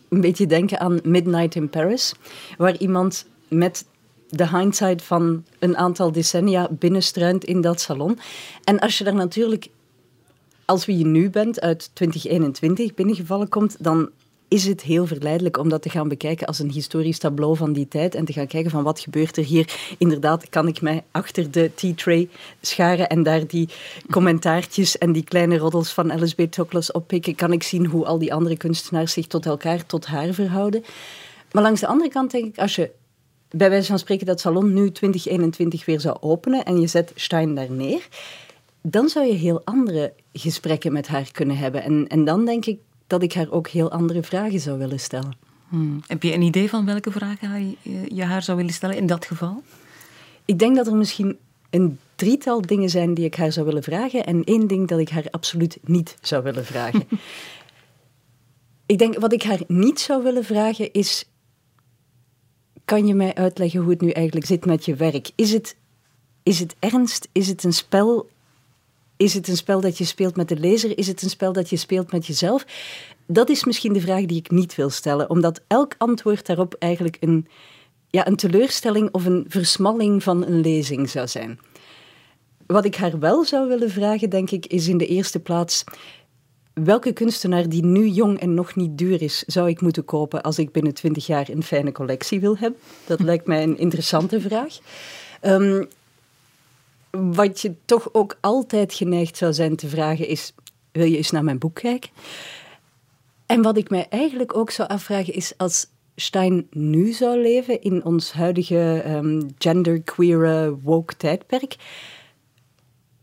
een 0.09 0.21
beetje 0.21 0.47
denken 0.47 0.79
aan 0.79 0.99
Midnight 1.03 1.55
in 1.55 1.69
Paris, 1.69 2.13
waar 2.57 2.77
iemand 2.77 3.25
met 3.47 3.85
de 4.29 4.49
hindsight 4.49 5.01
van 5.01 5.43
een 5.59 5.77
aantal 5.77 6.11
decennia 6.11 6.69
binnenstruint 6.71 7.43
in 7.43 7.61
dat 7.61 7.81
salon. 7.81 8.19
En 8.63 8.79
als 8.79 8.97
je 8.97 9.03
daar 9.03 9.15
natuurlijk, 9.15 9.67
als 10.65 10.85
wie 10.85 10.97
je 10.97 11.05
nu 11.05 11.29
bent, 11.29 11.61
uit 11.61 11.89
2021 11.93 12.93
binnengevallen 12.93 13.49
komt, 13.49 13.75
dan 13.79 14.09
is 14.47 14.65
het 14.65 14.81
heel 14.81 15.05
verleidelijk 15.05 15.57
om 15.57 15.69
dat 15.69 15.81
te 15.81 15.89
gaan 15.89 16.07
bekijken 16.07 16.47
als 16.47 16.59
een 16.59 16.71
historisch 16.71 17.17
tableau 17.17 17.57
van 17.57 17.73
die 17.73 17.87
tijd 17.87 18.15
en 18.15 18.25
te 18.25 18.33
gaan 18.33 18.47
kijken 18.47 18.71
van 18.71 18.83
wat 18.83 18.99
gebeurt 18.99 19.37
er 19.37 19.43
hier. 19.43 19.95
Inderdaad, 19.97 20.49
kan 20.49 20.67
ik 20.67 20.81
mij 20.81 21.03
achter 21.11 21.51
de 21.51 21.71
tea-tray 21.75 22.29
scharen 22.61 23.09
en 23.09 23.23
daar 23.23 23.47
die 23.47 23.69
commentaartjes 24.11 24.97
en 24.97 25.11
die 25.11 25.23
kleine 25.23 25.57
roddels 25.57 25.91
van 25.91 26.11
Alice 26.11 26.35
B. 26.35 26.51
Toklas 26.51 26.91
oppikken. 26.91 27.35
Kan 27.35 27.51
ik 27.51 27.63
zien 27.63 27.85
hoe 27.85 28.05
al 28.05 28.17
die 28.17 28.33
andere 28.33 28.57
kunstenaars 28.57 29.13
zich 29.13 29.27
tot 29.27 29.45
elkaar, 29.45 29.85
tot 29.85 30.05
haar 30.05 30.33
verhouden. 30.33 30.83
Maar 31.51 31.63
langs 31.63 31.81
de 31.81 31.87
andere 31.87 32.09
kant 32.09 32.31
denk 32.31 32.45
ik, 32.45 32.57
als 32.57 32.75
je 32.75 32.91
bij 33.49 33.69
wijze 33.69 33.87
van 33.87 33.99
spreken 33.99 34.25
dat 34.25 34.39
salon 34.39 34.73
nu 34.73 34.91
2021 34.91 35.85
weer 35.85 35.99
zou 35.99 36.17
openen 36.19 36.65
en 36.65 36.79
je 36.79 36.87
zet 36.87 37.11
Stein 37.15 37.55
daar 37.55 37.71
neer, 37.71 38.07
dan 38.81 39.09
zou 39.09 39.25
je 39.25 39.33
heel 39.33 39.61
andere 39.63 40.13
gesprekken 40.33 40.93
met 40.93 41.07
haar 41.07 41.31
kunnen 41.31 41.57
hebben. 41.57 41.83
En, 41.83 42.07
en 42.07 42.25
dan 42.25 42.45
denk 42.45 42.65
ik 42.65 42.79
dat 43.07 43.23
ik 43.23 43.33
haar 43.33 43.51
ook 43.51 43.67
heel 43.67 43.91
andere 43.91 44.23
vragen 44.23 44.59
zou 44.59 44.77
willen 44.77 44.99
stellen. 44.99 45.33
Hmm. 45.69 46.01
Heb 46.07 46.23
je 46.23 46.33
een 46.33 46.41
idee 46.41 46.69
van 46.69 46.85
welke 46.85 47.11
vragen 47.11 47.77
je 48.07 48.23
haar 48.23 48.43
zou 48.43 48.57
willen 48.57 48.73
stellen 48.73 48.97
in 48.97 49.07
dat 49.07 49.25
geval? 49.25 49.63
Ik 50.45 50.59
denk 50.59 50.75
dat 50.75 50.87
er 50.87 50.95
misschien 50.95 51.37
een 51.69 51.99
drietal 52.15 52.61
dingen 52.61 52.89
zijn 52.89 53.13
die 53.13 53.25
ik 53.25 53.35
haar 53.35 53.51
zou 53.51 53.65
willen 53.65 53.83
vragen 53.83 54.25
en 54.25 54.43
één 54.43 54.67
ding 54.67 54.87
dat 54.87 54.99
ik 54.99 55.09
haar 55.09 55.27
absoluut 55.31 55.77
niet 55.81 56.17
zou 56.21 56.43
willen 56.43 56.65
vragen. 56.65 57.07
ik 58.85 58.97
denk 58.97 59.19
wat 59.19 59.33
ik 59.33 59.43
haar 59.43 59.61
niet 59.67 59.99
zou 59.99 60.23
willen 60.23 60.43
vragen 60.43 60.93
is: 60.93 61.29
kan 62.85 63.07
je 63.07 63.13
mij 63.13 63.35
uitleggen 63.35 63.79
hoe 63.79 63.89
het 63.89 64.01
nu 64.01 64.09
eigenlijk 64.09 64.45
zit 64.45 64.65
met 64.65 64.85
je 64.85 64.95
werk? 64.95 65.31
Is 65.35 65.51
het, 65.51 65.75
is 66.43 66.59
het 66.59 66.75
ernst? 66.79 67.27
Is 67.31 67.47
het 67.47 67.63
een 67.63 67.73
spel? 67.73 68.29
Is 69.17 69.33
het 69.33 69.47
een 69.47 69.57
spel 69.57 69.81
dat 69.81 69.97
je 69.97 70.05
speelt 70.05 70.35
met 70.35 70.47
de 70.47 70.59
lezer? 70.59 70.97
Is 70.97 71.07
het 71.07 71.21
een 71.21 71.29
spel 71.29 71.53
dat 71.53 71.69
je 71.69 71.77
speelt 71.77 72.11
met 72.11 72.27
jezelf? 72.27 72.65
Dat 73.25 73.49
is 73.49 73.63
misschien 73.63 73.93
de 73.93 74.01
vraag 74.01 74.25
die 74.25 74.37
ik 74.37 74.51
niet 74.51 74.75
wil 74.75 74.89
stellen, 74.89 75.29
omdat 75.29 75.61
elk 75.67 75.95
antwoord 75.97 76.45
daarop 76.45 76.75
eigenlijk 76.79 77.17
een, 77.19 77.47
ja, 78.09 78.27
een 78.27 78.35
teleurstelling 78.35 79.09
of 79.11 79.25
een 79.25 79.45
versmalling 79.47 80.23
van 80.23 80.45
een 80.45 80.59
lezing 80.59 81.09
zou 81.09 81.27
zijn. 81.27 81.59
Wat 82.65 82.85
ik 82.85 82.95
haar 82.95 83.19
wel 83.19 83.45
zou 83.45 83.67
willen 83.67 83.91
vragen, 83.91 84.29
denk 84.29 84.51
ik, 84.51 84.65
is 84.65 84.87
in 84.87 84.97
de 84.97 85.07
eerste 85.07 85.39
plaats 85.39 85.83
welke 86.83 87.13
kunstenaar 87.13 87.69
die 87.69 87.85
nu 87.85 88.07
jong 88.07 88.39
en 88.39 88.53
nog 88.53 88.75
niet 88.75 88.97
duur 88.97 89.21
is, 89.21 89.43
zou 89.47 89.69
ik 89.69 89.81
moeten 89.81 90.05
kopen 90.05 90.41
als 90.41 90.59
ik 90.59 90.71
binnen 90.71 90.93
twintig 90.93 91.25
jaar 91.25 91.49
een 91.49 91.63
fijne 91.63 91.91
collectie 91.91 92.39
wil 92.39 92.57
hebben? 92.57 92.79
Dat 93.05 93.19
lijkt 93.19 93.47
mij 93.47 93.63
een 93.63 93.77
interessante 93.77 94.41
vraag. 94.41 94.77
Um, 95.41 95.87
wat 97.15 97.61
je 97.61 97.75
toch 97.85 98.09
ook 98.13 98.37
altijd 98.41 98.93
geneigd 98.93 99.37
zou 99.37 99.53
zijn 99.53 99.75
te 99.75 99.87
vragen 99.87 100.27
is, 100.27 100.53
wil 100.91 101.05
je 101.05 101.17
eens 101.17 101.31
naar 101.31 101.43
mijn 101.43 101.59
boek 101.59 101.75
kijken? 101.75 102.09
En 103.45 103.61
wat 103.61 103.77
ik 103.77 103.89
mij 103.89 104.07
eigenlijk 104.09 104.57
ook 104.57 104.71
zou 104.71 104.89
afvragen 104.89 105.33
is, 105.33 105.53
als 105.57 105.87
Stein 106.15 106.67
nu 106.69 107.11
zou 107.11 107.41
leven 107.41 107.81
in 107.81 108.05
ons 108.05 108.31
huidige 108.31 109.03
um, 109.07 109.53
genderqueer 109.57 110.73
woke 110.79 111.17
tijdperk, 111.17 111.75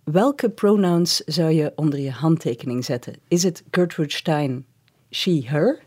welke 0.04 0.50
pronouns 0.50 1.16
zou 1.16 1.50
je 1.50 1.72
onder 1.74 1.98
je 1.98 2.10
handtekening 2.10 2.84
zetten? 2.84 3.14
Is 3.28 3.42
het 3.42 3.62
Gertrude 3.70 4.12
Stein, 4.12 4.66
she, 5.10 5.42
her? 5.44 5.82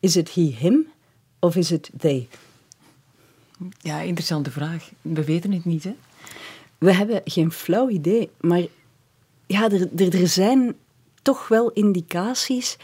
Is 0.00 0.14
het 0.14 0.34
he, 0.34 0.54
him? 0.58 0.86
Of 1.38 1.56
is 1.56 1.70
het 1.70 1.90
they? 1.98 2.28
Ja, 3.78 4.00
interessante 4.00 4.50
vraag. 4.50 4.90
We 5.02 5.24
weten 5.24 5.52
het 5.52 5.64
niet, 5.64 5.84
hè? 5.84 5.94
We 6.80 6.92
hebben 6.92 7.20
geen 7.24 7.52
flauw 7.52 7.88
idee, 7.88 8.30
maar 8.40 8.62
ja, 9.46 9.70
er, 9.70 9.88
er, 9.96 10.20
er 10.20 10.28
zijn 10.28 10.76
toch 11.22 11.48
wel 11.48 11.70
indicaties 11.70 12.76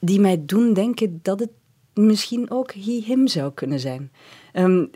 die 0.00 0.20
mij 0.20 0.42
doen 0.46 0.72
denken 0.72 1.20
dat 1.22 1.40
het 1.40 1.50
misschien 1.94 2.50
ook 2.50 2.72
he, 2.72 3.02
him 3.06 3.28
zou 3.28 3.52
kunnen 3.52 3.80
zijn. 3.80 4.12
Um, 4.52 4.90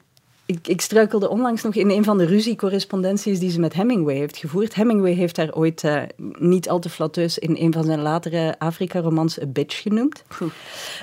ik, 0.51 0.69
ik, 0.69 0.81
struikelde 0.81 1.29
onlangs 1.29 1.63
nog 1.63 1.75
in 1.75 1.91
een 1.91 2.05
van 2.05 2.19
de 2.19 2.25
ruziecorrespondenties 2.25 3.39
die 3.39 3.51
ze 3.51 3.61
met 3.61 3.73
Hemingway 3.73 4.15
heeft 4.15 4.37
gevoerd. 4.37 4.75
Hemingway 4.75 5.13
heeft 5.13 5.37
daar 5.37 5.55
ooit 5.55 5.83
uh, 5.83 6.03
niet 6.39 6.69
al 6.69 6.79
te 6.79 6.89
flatteus 6.89 7.39
in 7.39 7.57
een 7.59 7.73
van 7.73 7.85
zijn 7.85 8.01
latere 8.01 8.55
Afrika-romans 8.59 9.41
A 9.41 9.47
Bitch 9.47 9.83
genoemd. 9.83 10.25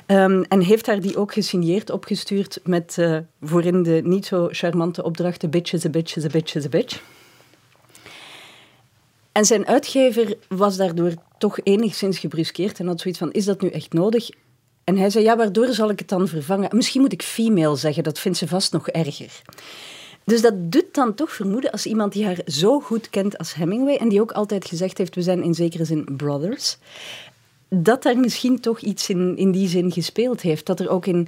Um, 0.08 0.44
en 0.44 0.62
heeft 0.62 0.86
daar 0.86 1.02
die 1.02 1.18
ook 1.18 1.34
gesigneerd 1.34 1.90
opgestuurd 1.90 2.60
met 2.64 2.96
uh, 3.00 3.18
voorin 3.42 3.84
de 3.84 4.02
niet 4.04 4.26
zo 4.26 4.48
charmante 4.52 5.04
opdrachten 5.04 5.50
Bitch 5.50 5.74
is 5.74 5.86
a 5.86 5.90
bitch 5.90 6.16
is 6.16 6.26
a 6.26 6.30
bitch 6.30 6.56
is 6.56 6.66
a 6.66 6.70
bitch. 6.70 7.02
En 9.32 9.46
zijn 9.46 9.68
uitgever 9.68 10.38
was 10.48 10.78
daardoor 10.78 11.14
toch 11.38 11.60
enigszins 11.64 12.20
gebruskeerd 12.20 12.80
en 12.80 12.88
had 12.88 13.00
zoiets 13.00 13.20
van, 13.20 13.32
is 13.32 13.46
dat 13.46 13.62
nu 13.62 13.70
echt 13.70 13.94
nodig? 13.94 14.30
En 14.88 14.98
hij 14.98 15.10
zei, 15.10 15.24
ja, 15.24 15.38
waardoor 15.38 15.74
zal 15.74 15.90
ik 15.90 16.00
het 16.00 16.10
dan 16.10 16.28
vervangen? 16.28 16.76
Misschien 16.76 17.02
moet 17.02 17.14
ik 17.14 17.22
female 17.22 17.76
zeggen, 17.76 18.04
dat 18.04 18.20
vindt 18.20 18.38
ze 18.38 18.48
vast 18.48 18.72
nog 18.72 18.90
erger. 18.90 19.42
Dus 20.24 20.42
dat 20.42 20.72
doet 20.72 20.94
dan 20.94 21.14
toch 21.14 21.32
vermoeden 21.32 21.72
als 21.72 21.86
iemand 21.86 22.14
die 22.14 22.26
haar 22.26 22.40
zo 22.46 22.80
goed 22.80 23.10
kent 23.10 23.38
als 23.38 23.54
Hemingway 23.54 23.96
en 23.96 24.10
die 24.10 24.22
ook 24.22 24.32
altijd 24.32 24.66
gezegd 24.66 24.98
heeft, 24.98 25.16
we 25.16 25.22
zijn 25.22 25.44
in 25.44 25.54
zekere 25.54 25.86
zin 25.86 26.08
brothers, 26.18 26.78
dat 27.70 28.04
daar 28.04 28.18
misschien 28.18 28.60
toch 28.60 28.80
iets 28.80 29.10
in, 29.10 29.38
in 29.38 29.52
die 29.52 29.68
zin 29.68 29.92
gespeeld 29.92 30.42
heeft. 30.42 30.66
Dat 30.66 30.80
er 30.80 30.90
ook 30.90 31.06
in, 31.06 31.28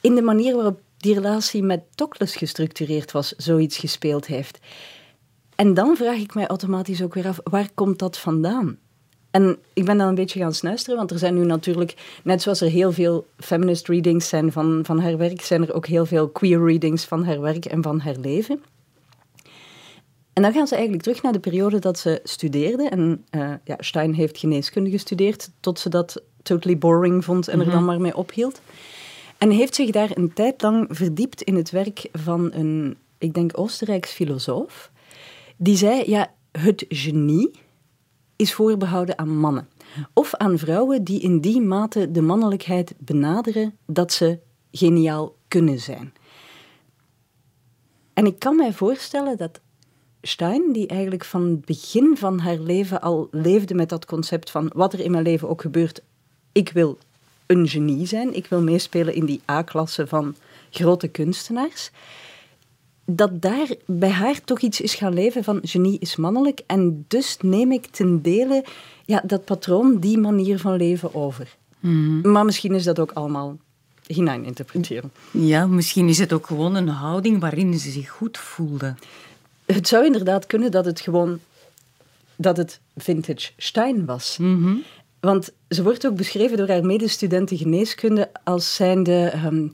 in 0.00 0.14
de 0.14 0.22
manier 0.22 0.54
waarop 0.54 0.80
die 0.96 1.14
relatie 1.14 1.62
met 1.62 1.82
Tokles 1.94 2.36
gestructureerd 2.36 3.12
was, 3.12 3.34
zoiets 3.36 3.76
gespeeld 3.76 4.26
heeft. 4.26 4.58
En 5.54 5.74
dan 5.74 5.96
vraag 5.96 6.18
ik 6.18 6.34
mij 6.34 6.46
automatisch 6.46 7.02
ook 7.02 7.14
weer 7.14 7.28
af, 7.28 7.40
waar 7.44 7.68
komt 7.74 7.98
dat 7.98 8.18
vandaan? 8.18 8.78
En 9.38 9.58
ik 9.72 9.84
ben 9.84 9.98
dan 9.98 10.08
een 10.08 10.14
beetje 10.14 10.40
gaan 10.40 10.54
snuisteren, 10.54 10.98
want 10.98 11.10
er 11.10 11.18
zijn 11.18 11.34
nu 11.34 11.44
natuurlijk, 11.44 11.94
net 12.24 12.42
zoals 12.42 12.60
er 12.60 12.70
heel 12.70 12.92
veel 12.92 13.26
feminist 13.36 13.88
readings 13.88 14.28
zijn 14.28 14.52
van, 14.52 14.80
van 14.84 15.00
haar 15.00 15.16
werk, 15.16 15.40
zijn 15.40 15.62
er 15.62 15.74
ook 15.74 15.86
heel 15.86 16.06
veel 16.06 16.28
queer 16.28 16.64
readings 16.64 17.04
van 17.04 17.24
haar 17.24 17.40
werk 17.40 17.64
en 17.64 17.82
van 17.82 18.00
haar 18.00 18.16
leven. 18.16 18.62
En 20.32 20.42
dan 20.42 20.52
gaan 20.52 20.66
ze 20.66 20.74
eigenlijk 20.74 21.02
terug 21.02 21.22
naar 21.22 21.32
de 21.32 21.38
periode 21.38 21.78
dat 21.78 21.98
ze 21.98 22.20
studeerde. 22.24 22.88
En 22.88 23.24
uh, 23.30 23.52
ja, 23.64 23.76
Stein 23.78 24.14
heeft 24.14 24.38
geneeskunde 24.38 24.90
gestudeerd, 24.90 25.50
tot 25.60 25.78
ze 25.78 25.88
dat 25.88 26.22
totally 26.42 26.78
boring 26.78 27.24
vond 27.24 27.48
en 27.48 27.58
er 27.58 27.64
dan 27.64 27.74
mhm. 27.74 27.84
maar 27.84 28.00
mee 28.00 28.16
ophield. 28.16 28.60
En 29.36 29.50
heeft 29.50 29.74
zich 29.74 29.90
daar 29.90 30.10
een 30.14 30.32
tijd 30.32 30.62
lang 30.62 30.86
verdiept 30.90 31.42
in 31.42 31.54
het 31.54 31.70
werk 31.70 32.08
van 32.12 32.50
een, 32.52 32.96
ik 33.18 33.34
denk, 33.34 33.58
Oostenrijks 33.58 34.10
filosoof. 34.10 34.90
Die 35.56 35.76
zei, 35.76 36.10
ja, 36.10 36.30
het 36.52 36.84
genie 36.88 37.50
is 38.38 38.54
voorbehouden 38.54 39.18
aan 39.18 39.38
mannen. 39.38 39.68
Of 40.12 40.34
aan 40.34 40.58
vrouwen 40.58 41.04
die 41.04 41.20
in 41.20 41.40
die 41.40 41.60
mate 41.60 42.10
de 42.10 42.22
mannelijkheid 42.22 42.94
benaderen 42.98 43.76
dat 43.86 44.12
ze 44.12 44.38
geniaal 44.70 45.36
kunnen 45.48 45.78
zijn. 45.78 46.12
En 48.14 48.26
ik 48.26 48.38
kan 48.38 48.56
mij 48.56 48.72
voorstellen 48.72 49.36
dat 49.36 49.60
Stein, 50.22 50.72
die 50.72 50.86
eigenlijk 50.86 51.24
van 51.24 51.42
het 51.42 51.64
begin 51.64 52.16
van 52.16 52.38
haar 52.38 52.58
leven 52.58 53.00
al 53.00 53.28
leefde 53.30 53.74
met 53.74 53.88
dat 53.88 54.04
concept 54.06 54.50
van 54.50 54.70
wat 54.74 54.92
er 54.92 55.00
in 55.00 55.10
mijn 55.10 55.22
leven 55.22 55.48
ook 55.48 55.60
gebeurt, 55.60 56.02
ik 56.52 56.68
wil 56.68 56.98
een 57.46 57.68
genie 57.68 58.06
zijn, 58.06 58.34
ik 58.34 58.46
wil 58.46 58.62
meespelen 58.62 59.14
in 59.14 59.24
die 59.24 59.40
A-klasse 59.50 60.06
van 60.06 60.34
grote 60.70 61.08
kunstenaars 61.08 61.90
dat 63.10 63.42
daar 63.42 63.68
bij 63.86 64.10
haar 64.10 64.44
toch 64.44 64.60
iets 64.60 64.80
is 64.80 64.94
gaan 64.94 65.14
leven 65.14 65.44
van 65.44 65.58
genie 65.62 65.98
is 65.98 66.16
mannelijk. 66.16 66.60
En 66.66 67.04
dus 67.08 67.36
neem 67.40 67.72
ik 67.72 67.86
ten 67.86 68.22
dele 68.22 68.64
ja, 69.04 69.22
dat 69.24 69.44
patroon, 69.44 69.98
die 69.98 70.18
manier 70.18 70.58
van 70.58 70.76
leven 70.76 71.14
over. 71.14 71.56
Mhm. 71.80 72.30
Maar 72.30 72.44
misschien 72.44 72.74
is 72.74 72.84
dat 72.84 72.98
ook 72.98 73.12
allemaal 73.12 73.56
hinein 74.06 74.44
interpreteren. 74.44 75.12
Ja, 75.30 75.66
misschien 75.66 76.08
is 76.08 76.18
het 76.18 76.32
ook 76.32 76.46
gewoon 76.46 76.74
een 76.74 76.88
houding 76.88 77.40
waarin 77.40 77.78
ze 77.78 77.90
zich 77.90 78.08
goed 78.08 78.38
voelde. 78.38 78.94
Het 79.66 79.88
zou 79.88 80.04
inderdaad 80.04 80.46
kunnen 80.46 80.70
dat 80.70 80.84
het 80.84 81.00
gewoon 81.00 81.38
dat 82.36 82.56
het 82.56 82.80
vintage 82.96 83.50
Stein 83.56 84.04
was. 84.04 84.36
Mhm. 84.38 84.74
Want 85.20 85.50
ze 85.68 85.82
wordt 85.82 86.06
ook 86.06 86.16
beschreven 86.16 86.56
door 86.56 86.68
haar 86.68 86.84
medestudenten 86.84 87.56
geneeskunde 87.56 88.30
als 88.44 88.74
zijnde... 88.74 89.32
Um, 89.44 89.72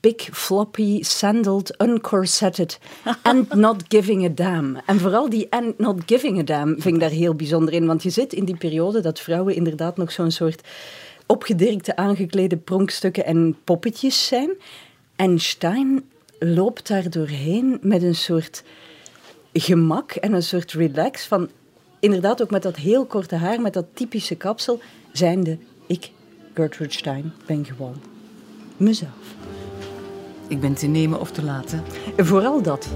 big, 0.00 0.28
floppy, 0.32 1.02
sandaled, 1.02 1.82
uncorsetted 1.82 2.78
and 3.22 3.54
not 3.54 3.84
giving 3.88 4.24
a 4.24 4.28
damn. 4.28 4.76
En 4.86 4.98
vooral 4.98 5.28
die 5.28 5.46
and 5.50 5.78
not 5.78 6.02
giving 6.06 6.38
a 6.38 6.42
damn 6.42 6.80
vind 6.80 6.94
ik 6.94 7.00
daar 7.00 7.10
heel 7.10 7.34
bijzonder 7.34 7.74
in. 7.74 7.86
Want 7.86 8.02
je 8.02 8.10
zit 8.10 8.32
in 8.32 8.44
die 8.44 8.56
periode 8.56 9.00
dat 9.00 9.20
vrouwen 9.20 9.54
inderdaad 9.54 9.96
nog 9.96 10.12
zo'n 10.12 10.30
soort 10.30 10.62
opgedirkte, 11.26 11.96
aangeklede 11.96 12.56
pronkstukken 12.56 13.24
en 13.24 13.56
poppetjes 13.64 14.26
zijn. 14.26 14.50
En 15.16 15.38
Stein 15.38 16.04
loopt 16.38 16.88
daar 16.88 17.10
doorheen 17.10 17.78
met 17.82 18.02
een 18.02 18.14
soort 18.14 18.62
gemak 19.52 20.12
en 20.12 20.32
een 20.32 20.42
soort 20.42 20.72
relax 20.72 21.26
van... 21.26 21.48
Inderdaad 22.00 22.42
ook 22.42 22.50
met 22.50 22.62
dat 22.62 22.76
heel 22.76 23.06
korte 23.06 23.34
haar, 23.34 23.60
met 23.60 23.72
dat 23.72 23.86
typische 23.92 24.34
kapsel, 24.34 24.80
zijnde 25.12 25.58
ik, 25.86 26.10
Gertrude 26.54 26.92
Stein, 26.92 27.32
ben 27.46 27.64
gewoon 27.64 28.00
mezelf. 28.76 29.34
Ik 30.48 30.60
ben 30.60 30.74
te 30.74 30.86
nemen 30.86 31.20
of 31.20 31.30
te 31.30 31.42
laten. 31.42 31.84
Vooral 32.16 32.62
dat. 32.62 32.88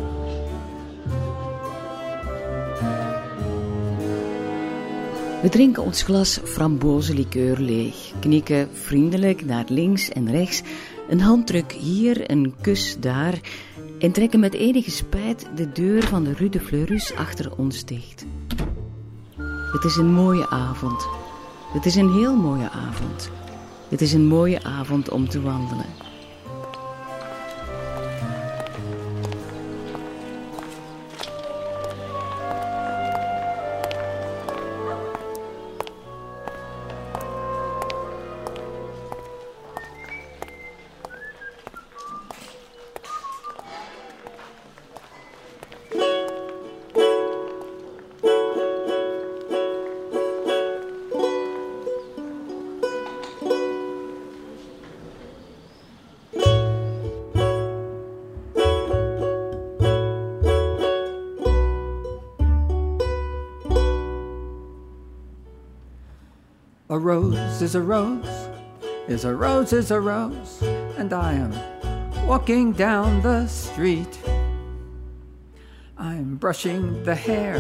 We 5.43 5.49
drinken 5.49 5.83
ons 5.83 6.03
glas 6.03 6.41
frambozenlikeur 6.45 7.59
leeg, 7.59 8.13
knikken 8.21 8.69
vriendelijk 8.73 9.45
naar 9.45 9.65
links 9.69 10.09
en 10.09 10.31
rechts, 10.31 10.63
een 11.09 11.21
handdruk 11.21 11.73
hier, 11.73 12.31
een 12.31 12.55
kus 12.61 12.97
daar 13.01 13.41
en 13.99 14.13
trekken 14.13 14.41
met 14.41 14.55
enige 14.55 14.91
spijt 14.91 15.47
de 15.55 15.73
deur 15.73 16.03
van 16.03 16.25
de 16.25 16.33
Rue 16.33 16.49
de 16.49 16.61
Fleurus 16.61 17.15
achter 17.15 17.57
ons 17.57 17.85
dicht. 17.85 18.25
Het 19.73 19.85
is 19.85 19.97
een 19.97 20.13
mooie 20.13 20.49
avond. 20.49 21.09
Het 21.73 21.87
is 21.87 21.95
een 21.95 22.13
heel 22.13 22.37
mooie 22.37 22.71
avond. 22.71 23.31
Het 23.89 24.01
is 24.01 24.13
een 24.13 24.27
mooie 24.27 24.63
avond 24.63 25.11
om 25.11 25.29
te 25.29 25.41
wandelen. 25.41 25.87
Rose 67.53 67.63
is 67.63 67.75
a 67.75 67.83
rose, 67.83 68.49
is 69.09 69.25
a 69.27 69.35
rose 69.35 69.73
is 69.75 69.91
a 69.91 70.01
rose, 70.01 70.63
and 70.97 71.13
I 71.13 71.35
am 71.35 72.27
walking 72.27 72.73
down 72.73 73.21
the 73.21 73.47
street. 73.47 74.19
I'm 75.99 76.37
brushing 76.37 77.05
the 77.05 77.15
hair 77.15 77.59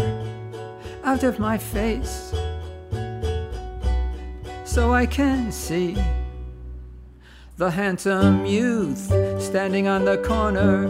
out 1.04 1.24
of 1.24 1.38
my 1.38 1.58
face 1.58 2.32
so 4.64 4.94
I 4.94 5.04
can 5.04 5.52
see 5.52 5.94
the 7.58 7.70
handsome 7.70 8.46
youth 8.46 9.12
standing 9.42 9.88
on 9.88 10.06
the 10.06 10.16
corner 10.18 10.88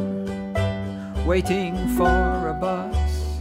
waiting 1.26 1.74
for 1.96 2.48
a 2.48 2.56
bus. 2.60 3.40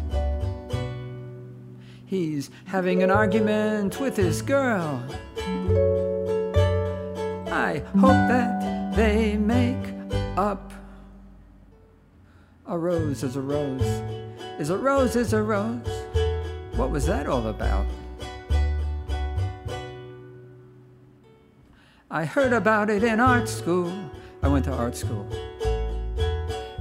He's 2.07 2.49
having 2.65 3.03
an 3.03 3.11
argument 3.11 3.99
with 3.99 4.17
his 4.17 4.41
girl. 4.41 5.01
I 7.51 7.83
hope 7.97 8.27
that 8.27 8.95
they 8.95 9.37
make 9.37 9.93
up. 10.37 10.73
A 12.67 12.77
rose 12.77 13.23
is 13.23 13.35
a 13.35 13.41
rose, 13.41 13.81
is 14.59 14.69
a 14.69 14.77
rose 14.77 15.15
is 15.15 15.33
a 15.33 15.41
rose. 15.41 15.87
What 16.75 16.91
was 16.91 17.05
that 17.07 17.27
all 17.27 17.47
about? 17.47 17.85
I 22.09 22.25
heard 22.25 22.53
about 22.53 22.89
it 22.89 23.03
in 23.03 23.19
art 23.19 23.47
school. 23.47 23.91
I 24.43 24.47
went 24.47 24.65
to 24.65 24.73
art 24.73 24.95
school 24.95 25.27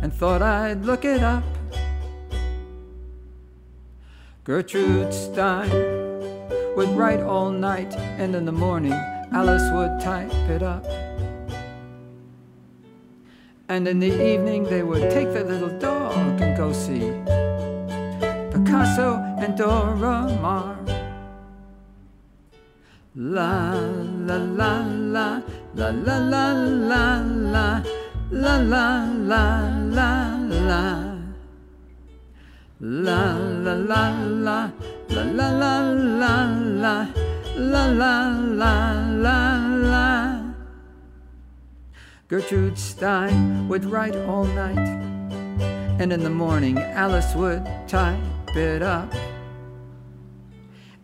and 0.03 0.13
thought 0.13 0.43
I'd 0.43 0.85
look 0.85 1.05
it 1.05 1.23
up. 1.23 1.45
Gertrude 4.45 5.13
Stein 5.13 6.00
would 6.77 6.89
write 6.91 7.21
all 7.21 7.51
night, 7.51 7.95
and 8.19 8.35
in 8.35 8.45
the 8.45 8.53
morning, 8.53 8.93
Alice 9.33 9.69
would 9.73 10.01
type 10.01 10.33
it 10.49 10.63
up. 10.63 10.85
And 13.69 13.87
in 13.87 14.01
the 14.01 14.13
evening, 14.33 14.65
they 14.65 14.83
would 14.83 15.11
take 15.11 15.33
their 15.33 15.45
little 15.45 15.79
dog 15.79 16.41
and 16.41 16.57
go 16.57 16.73
see 16.73 17.13
Picasso 18.51 19.15
and 19.39 19.57
Dora 19.57 20.39
Maar. 20.43 20.77
La 23.15 23.75
la 23.75 24.37
la 24.37 24.85
la 24.87 25.43
la 25.75 25.91
la 25.91 26.19
la 26.19 26.53
la 26.53 27.23
la 27.23 27.83
la 28.31 28.57
la 28.57 29.01
la 29.31 30.37
la 30.69 31.10
la 32.81 33.37
La 33.61 33.75
la 33.75 33.75
la 33.75 34.71
la 35.09 35.23
la 35.23 35.51
la 35.51 35.81
la 35.81 36.45
la 36.47 37.07
la 37.57 37.87
la 37.87 38.31
la 38.31 38.93
la 39.05 39.67
la 39.67 40.55
Gertrude 42.29 42.79
Stein 42.79 43.69
would 43.69 43.85
write 43.85 44.17
all 44.17 44.45
night, 44.45 44.79
and 46.01 46.11
in 46.11 46.25
the 46.25 46.31
morning 46.31 46.79
Alice 46.79 47.35
would 47.35 47.63
type 47.87 48.19
it 48.57 48.83
up. 48.83 49.13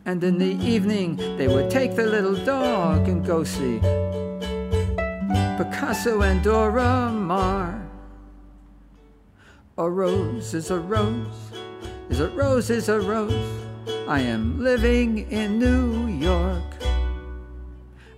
And 0.06 0.24
in 0.24 0.38
the 0.38 0.56
evening 0.64 1.16
they 1.36 1.46
would 1.46 1.68
take 1.68 1.94
the 1.94 2.06
little 2.06 2.36
dog 2.44 3.06
and 3.06 3.22
go 3.22 3.44
see 3.44 3.80
Picasso 5.58 6.22
and 6.22 6.42
Dora 6.42 7.10
Maar. 7.12 7.82
A 9.76 9.90
rose 9.90 10.54
is 10.54 10.70
a 10.70 10.78
rose, 10.78 11.52
is 12.16 12.20
a 12.20 12.28
rose 12.28 12.70
is 12.70 12.88
a 12.88 12.98
rose. 12.98 13.62
I 14.08 14.20
am 14.20 14.64
living 14.64 15.30
in 15.30 15.58
New 15.58 16.06
York. 16.06 16.72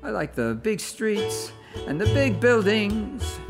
I 0.05 0.11
like 0.11 0.37
the 0.37 0.55
big 0.55 0.79
streets 0.79 1.51
and 1.89 2.01
the 2.01 2.05
big 2.15 2.39
buildings. 2.39 3.41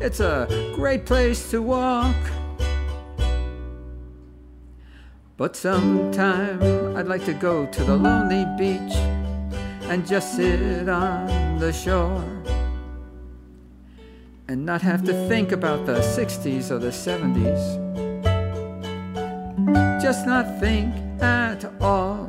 It's 0.00 0.18
a 0.18 0.48
great 0.74 1.06
place 1.06 1.52
to 1.52 1.62
walk. 1.62 2.16
But 5.36 5.54
sometime 5.54 6.96
I'd 6.96 7.06
like 7.06 7.24
to 7.26 7.34
go 7.34 7.66
to 7.66 7.84
the 7.84 7.96
lonely 7.96 8.44
beach 8.58 8.96
and 9.88 10.04
just 10.04 10.34
sit 10.34 10.88
on 10.88 11.60
the 11.60 11.72
shore 11.72 12.24
and 14.48 14.66
not 14.66 14.82
have 14.82 15.04
to 15.04 15.12
think 15.28 15.52
about 15.52 15.86
the 15.86 16.00
60s 16.00 16.72
or 16.72 16.80
the 16.80 16.90
70s. 16.90 17.91
Just 20.02 20.26
not 20.26 20.46
think 20.58 20.92
at 21.20 21.64
all. 21.80 22.28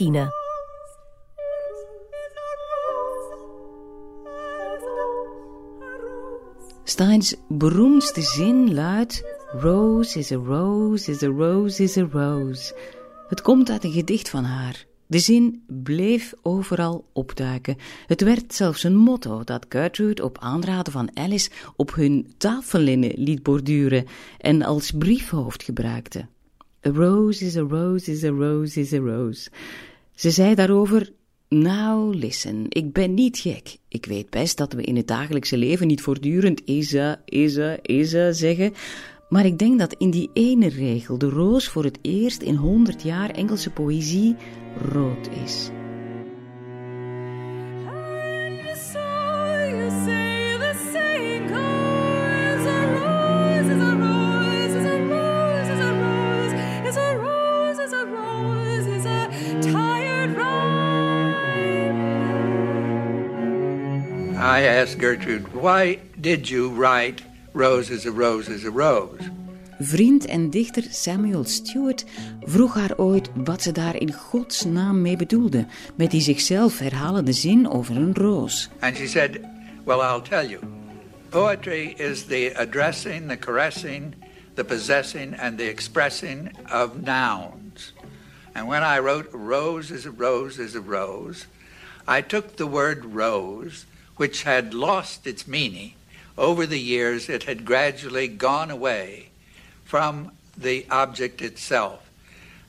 Steins 6.85 7.35
beroemdste 7.47 8.21
zin 8.21 8.73
luidt: 8.73 9.23
Rose 9.51 10.19
is 10.19 10.31
a 10.31 10.35
rose, 10.35 11.11
is 11.11 11.23
a 11.23 11.27
rose, 11.27 11.83
is 11.83 11.97
a 11.97 12.07
rose. 12.11 12.75
Het 13.27 13.41
komt 13.41 13.69
uit 13.69 13.83
een 13.83 13.91
gedicht 13.91 14.29
van 14.29 14.43
haar. 14.43 14.85
De 15.07 15.19
zin 15.19 15.63
bleef 15.67 16.33
overal 16.41 17.05
opduiken. 17.13 17.77
Het 18.07 18.21
werd 18.21 18.53
zelfs 18.53 18.83
een 18.83 18.95
motto 18.95 19.43
dat 19.43 19.65
Gertrude 19.69 20.23
op 20.23 20.37
aanraden 20.39 20.93
van 20.93 21.09
Alice 21.13 21.49
op 21.75 21.95
hun 21.95 22.33
tafellinnen 22.37 23.13
liet 23.15 23.43
borduren 23.43 24.05
en 24.37 24.61
als 24.61 24.91
briefhoofd 24.91 25.63
gebruikte. 25.63 26.27
A 26.87 26.89
rose 26.89 27.45
is 27.45 27.57
a 27.57 27.61
rose, 27.61 28.11
is 28.11 28.23
a 28.23 28.29
rose, 28.29 28.79
is 28.79 28.93
a 28.93 28.97
rose. 28.97 29.49
Ze 30.15 30.31
zei 30.31 30.55
daarover: 30.55 31.11
Nou, 31.53 32.15
listen, 32.15 32.65
ik 32.69 32.93
ben 32.93 33.13
niet 33.13 33.37
gek. 33.37 33.77
Ik 33.87 34.05
weet 34.05 34.29
best 34.29 34.57
dat 34.57 34.73
we 34.73 34.81
in 34.81 34.95
het 34.95 35.07
dagelijkse 35.07 35.57
leven 35.57 35.87
niet 35.87 36.01
voortdurend 36.01 36.59
Isa, 36.59 37.21
Isa, 37.25 37.77
Isa 37.81 38.31
zeggen. 38.31 38.73
Maar 39.29 39.45
ik 39.45 39.59
denk 39.59 39.79
dat 39.79 39.95
in 39.97 40.09
die 40.09 40.29
ene 40.33 40.69
regel 40.69 41.17
de 41.17 41.29
roos 41.29 41.67
voor 41.67 41.83
het 41.83 41.99
eerst 42.01 42.41
in 42.41 42.55
honderd 42.55 43.03
jaar 43.03 43.29
Engelse 43.29 43.69
poëzie 43.69 44.35
rood 44.91 45.29
is. 45.43 45.69
I 64.43 64.63
asked 64.63 64.97
Gertrude, 64.97 65.53
why 65.53 65.99
did 66.19 66.49
you 66.49 66.69
write 66.69 67.21
Rose 67.53 67.89
is 67.89 68.05
a 68.05 68.11
Rose 68.11 68.49
is 68.49 68.65
a 68.65 68.71
Rose? 68.71 69.31
Vriend 69.79 70.25
en 70.25 70.49
dichter 70.49 70.83
Samuel 70.89 71.43
Stewart 71.43 72.05
vroeg 72.41 72.73
haar 72.73 72.97
ooit 72.97 73.29
wat 73.33 73.61
ze 73.61 73.71
daar 73.71 73.95
in 73.95 74.13
godsnaam 74.13 75.01
mee 75.01 75.17
bedoelde, 75.17 75.65
met 75.95 76.11
die 76.11 76.21
zichzelf 76.21 76.79
herhalende 76.79 77.33
zin 77.33 77.69
over 77.69 77.95
een 77.95 78.13
roos. 78.13 78.69
And 78.79 78.97
she 78.97 79.07
said, 79.07 79.39
Well, 79.83 80.01
I'll 80.01 80.21
tell 80.21 80.49
you. 80.49 80.59
Poetry 81.29 81.93
is 81.97 82.23
the 82.23 82.51
addressing, 82.55 83.29
the 83.29 83.37
caressing, 83.37 84.15
the 84.53 84.63
possessing, 84.63 85.39
and 85.39 85.57
the 85.57 85.69
expressing 85.69 86.51
of 86.71 86.89
nouns. 87.01 87.93
And 88.51 88.67
when 88.67 88.83
I 88.83 88.99
wrote 88.99 89.27
Rose 89.31 89.93
is 89.93 90.05
a 90.05 90.11
Rose 90.17 90.63
is 90.63 90.75
a 90.75 90.81
Rose, 90.81 91.45
I 92.07 92.21
took 92.21 92.55
the 92.55 92.67
word 92.67 93.05
rose, 93.05 93.85
which 94.17 94.43
had 94.43 94.73
lost 94.73 95.27
its 95.27 95.47
meaning. 95.47 95.93
Over 96.37 96.65
the 96.65 96.79
years, 96.79 97.29
it 97.29 97.43
had 97.43 97.65
gradually 97.65 98.27
gone 98.27 98.71
away 98.71 99.29
from 99.85 100.31
the 100.57 100.85
object 100.89 101.41
itself. 101.41 101.99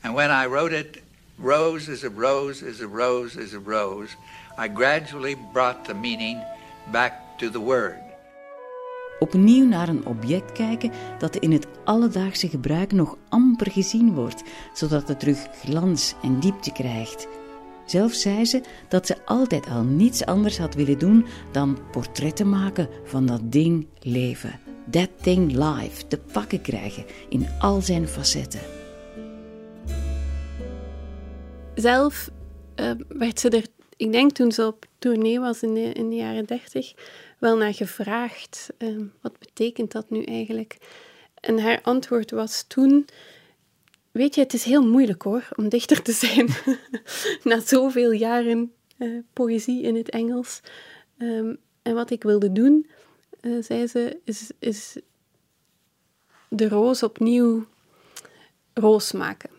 And 0.03 0.15
when 0.15 0.31
I 0.31 0.47
wrote 0.47 0.73
it, 0.73 1.03
rose 1.39 1.89
is 1.89 2.05
a 2.05 2.11
rose 2.11 2.63
is 2.63 2.81
a 2.81 2.87
rose 2.87 3.37
is 3.37 3.55
a 3.55 3.59
rose, 3.59 4.17
I 4.57 4.69
gradually 4.69 5.37
brought 5.53 5.85
the 5.85 5.95
meaning 5.95 6.41
back 6.93 7.39
to 7.39 7.51
the 7.51 7.61
word. 7.61 7.99
Opnieuw 9.19 9.67
naar 9.67 9.89
een 9.89 10.07
object 10.07 10.53
kijken 10.53 10.91
dat 11.19 11.37
in 11.37 11.53
het 11.53 11.67
alledaagse 11.85 12.49
gebruik 12.49 12.93
nog 12.93 13.17
amper 13.29 13.71
gezien 13.71 14.15
wordt, 14.15 14.43
zodat 14.73 15.09
het 15.09 15.21
terug 15.21 15.47
glans 15.65 16.15
en 16.23 16.41
diepte 16.41 16.73
krijgt. 16.73 17.27
Zelf 17.87 18.13
zei 18.13 18.45
ze 18.45 18.61
dat 18.89 19.07
ze 19.07 19.17
altijd 19.25 19.67
al 19.67 19.83
niets 19.83 20.25
anders 20.25 20.59
had 20.59 20.75
willen 20.75 20.99
doen 20.99 21.27
dan 21.53 21.79
portretten 21.91 22.49
maken 22.49 22.89
van 23.05 23.27
dat 23.27 23.53
ding 23.53 23.87
leven. 24.01 24.61
That 24.91 25.09
thing 25.23 25.53
live, 25.53 26.07
te 26.07 26.19
pakken 26.33 26.61
krijgen 26.61 27.05
in 27.29 27.49
al 27.59 27.81
zijn 27.81 28.09
facetten. 28.09 28.61
Zelf 31.75 32.31
uh, 32.77 32.91
werd 33.09 33.41
ze 33.41 33.49
er, 33.49 33.67
ik 33.97 34.13
denk 34.13 34.33
toen 34.33 34.53
ze 34.53 34.67
op 34.67 34.87
tournee 34.99 35.41
was 35.41 35.63
in 35.63 35.75
de, 35.75 36.15
jaren 36.17 36.45
dertig, 36.45 36.95
wel 37.39 37.57
naar 37.57 37.75
gevraagd. 37.75 38.69
Uh, 38.79 39.01
wat 39.21 39.39
betekent 39.39 39.93
dat 39.93 40.11
nu 40.11 40.23
eigenlijk? 40.23 40.77
En 41.41 41.59
haar 41.59 41.81
antwoord 41.83 42.31
was 42.31 42.65
toen 42.69 43.07
Weet 44.15 44.35
je, 44.35 44.41
het 44.41 44.53
is 44.53 44.65
heel 44.65 44.87
moeilijk 44.87 45.23
hoor, 45.23 45.49
om 45.57 45.69
dichter 45.69 46.03
te 46.03 46.13
zijn. 46.13 46.49
Na 47.43 47.61
zoveel 47.61 48.13
jaren 48.13 48.73
uh, 48.99 49.19
poëzie 49.33 49.83
in 49.83 49.97
het 49.97 50.11
Engels. 50.11 50.61
Um, 51.19 51.59
en 51.83 51.95
wat 51.95 52.11
ik 52.11 52.23
wilde 52.23 52.53
doen, 52.53 52.91
uh, 53.41 53.63
zei 53.63 53.87
ze, 53.87 54.21
is, 54.25 54.51
is 54.59 54.97
de 56.49 56.69
roos 56.69 57.03
opnieuw 57.03 57.67
roos 58.75 59.13
maken. 59.13 59.51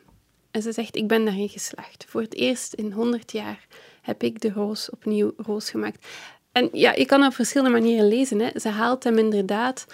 En 0.51 0.62
ze 0.62 0.72
zegt, 0.72 0.95
ik 0.95 1.08
ben 1.08 1.26
daarin 1.26 1.49
geslaagd. 1.49 2.06
Voor 2.08 2.22
het 2.22 2.34
eerst 2.34 2.74
in 2.74 2.91
honderd 2.91 3.32
jaar 3.32 3.68
heb 4.01 4.24
ik 4.24 4.41
de 4.41 4.51
roos 4.51 4.89
opnieuw 4.89 5.34
roos 5.38 5.70
gemaakt. 5.70 6.08
En 6.51 6.70
ja, 6.72 6.93
je 6.93 7.06
kan 7.06 7.26
op 7.26 7.34
verschillende 7.34 7.72
manieren 7.72 8.08
lezen. 8.08 8.39
Hè. 8.39 8.60
Ze 8.60 8.70
haalt 8.70 9.03
hem 9.03 9.18
inderdaad 9.18 9.86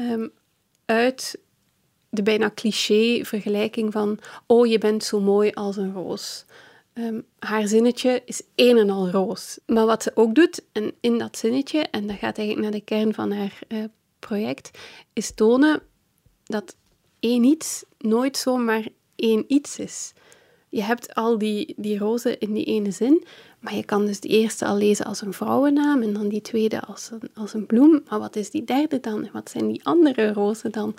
um, 0.00 0.30
uit 0.84 1.38
de 2.14 2.22
bijna 2.22 2.50
cliché 2.54 3.24
vergelijking 3.24 3.92
van 3.92 4.18
oh, 4.46 4.66
je 4.66 4.78
bent 4.78 5.04
zo 5.04 5.20
mooi 5.20 5.50
als 5.52 5.76
een 5.76 5.92
roos. 5.92 6.44
Um, 6.94 7.24
haar 7.38 7.66
zinnetje 7.66 8.22
is 8.24 8.42
een 8.54 8.78
en 8.78 8.90
al 8.90 9.10
roos. 9.10 9.58
Maar 9.66 9.86
wat 9.86 10.02
ze 10.02 10.10
ook 10.14 10.34
doet, 10.34 10.62
en 10.72 10.92
in 11.00 11.18
dat 11.18 11.38
zinnetje, 11.38 11.78
en 11.78 12.06
dat 12.06 12.16
gaat 12.16 12.38
eigenlijk 12.38 12.60
naar 12.60 12.80
de 12.80 12.84
kern 12.84 13.14
van 13.14 13.32
haar 13.32 13.58
uh, 13.68 13.84
project, 14.18 14.78
is 15.12 15.34
tonen 15.34 15.82
dat 16.44 16.76
één 17.20 17.44
iets 17.44 17.84
nooit 17.98 18.36
zomaar 18.36 18.88
één 19.16 19.44
iets 19.46 19.78
is. 19.78 20.12
Je 20.68 20.82
hebt 20.82 21.14
al 21.14 21.38
die, 21.38 21.74
die 21.76 21.98
rozen 21.98 22.38
in 22.38 22.52
die 22.52 22.64
ene 22.64 22.90
zin, 22.90 23.24
maar 23.60 23.74
je 23.74 23.84
kan 23.84 24.06
dus 24.06 24.20
die 24.20 24.30
eerste 24.30 24.66
al 24.66 24.76
lezen 24.76 25.04
als 25.04 25.20
een 25.20 25.32
vrouwennaam 25.32 26.02
en 26.02 26.12
dan 26.12 26.28
die 26.28 26.40
tweede 26.40 26.80
als 26.80 27.10
een, 27.10 27.30
als 27.34 27.54
een 27.54 27.66
bloem. 27.66 28.02
Maar 28.08 28.18
wat 28.18 28.36
is 28.36 28.50
die 28.50 28.64
derde 28.64 29.00
dan? 29.00 29.24
En 29.24 29.32
wat 29.32 29.50
zijn 29.50 29.68
die 29.68 29.84
andere 29.84 30.32
rozen 30.32 30.72
dan? 30.72 30.94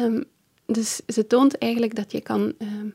Um, 0.00 0.24
dus 0.66 1.00
ze 1.06 1.26
toont 1.26 1.58
eigenlijk 1.58 1.94
dat 1.94 2.12
je 2.12 2.20
kan 2.20 2.52
um, 2.58 2.94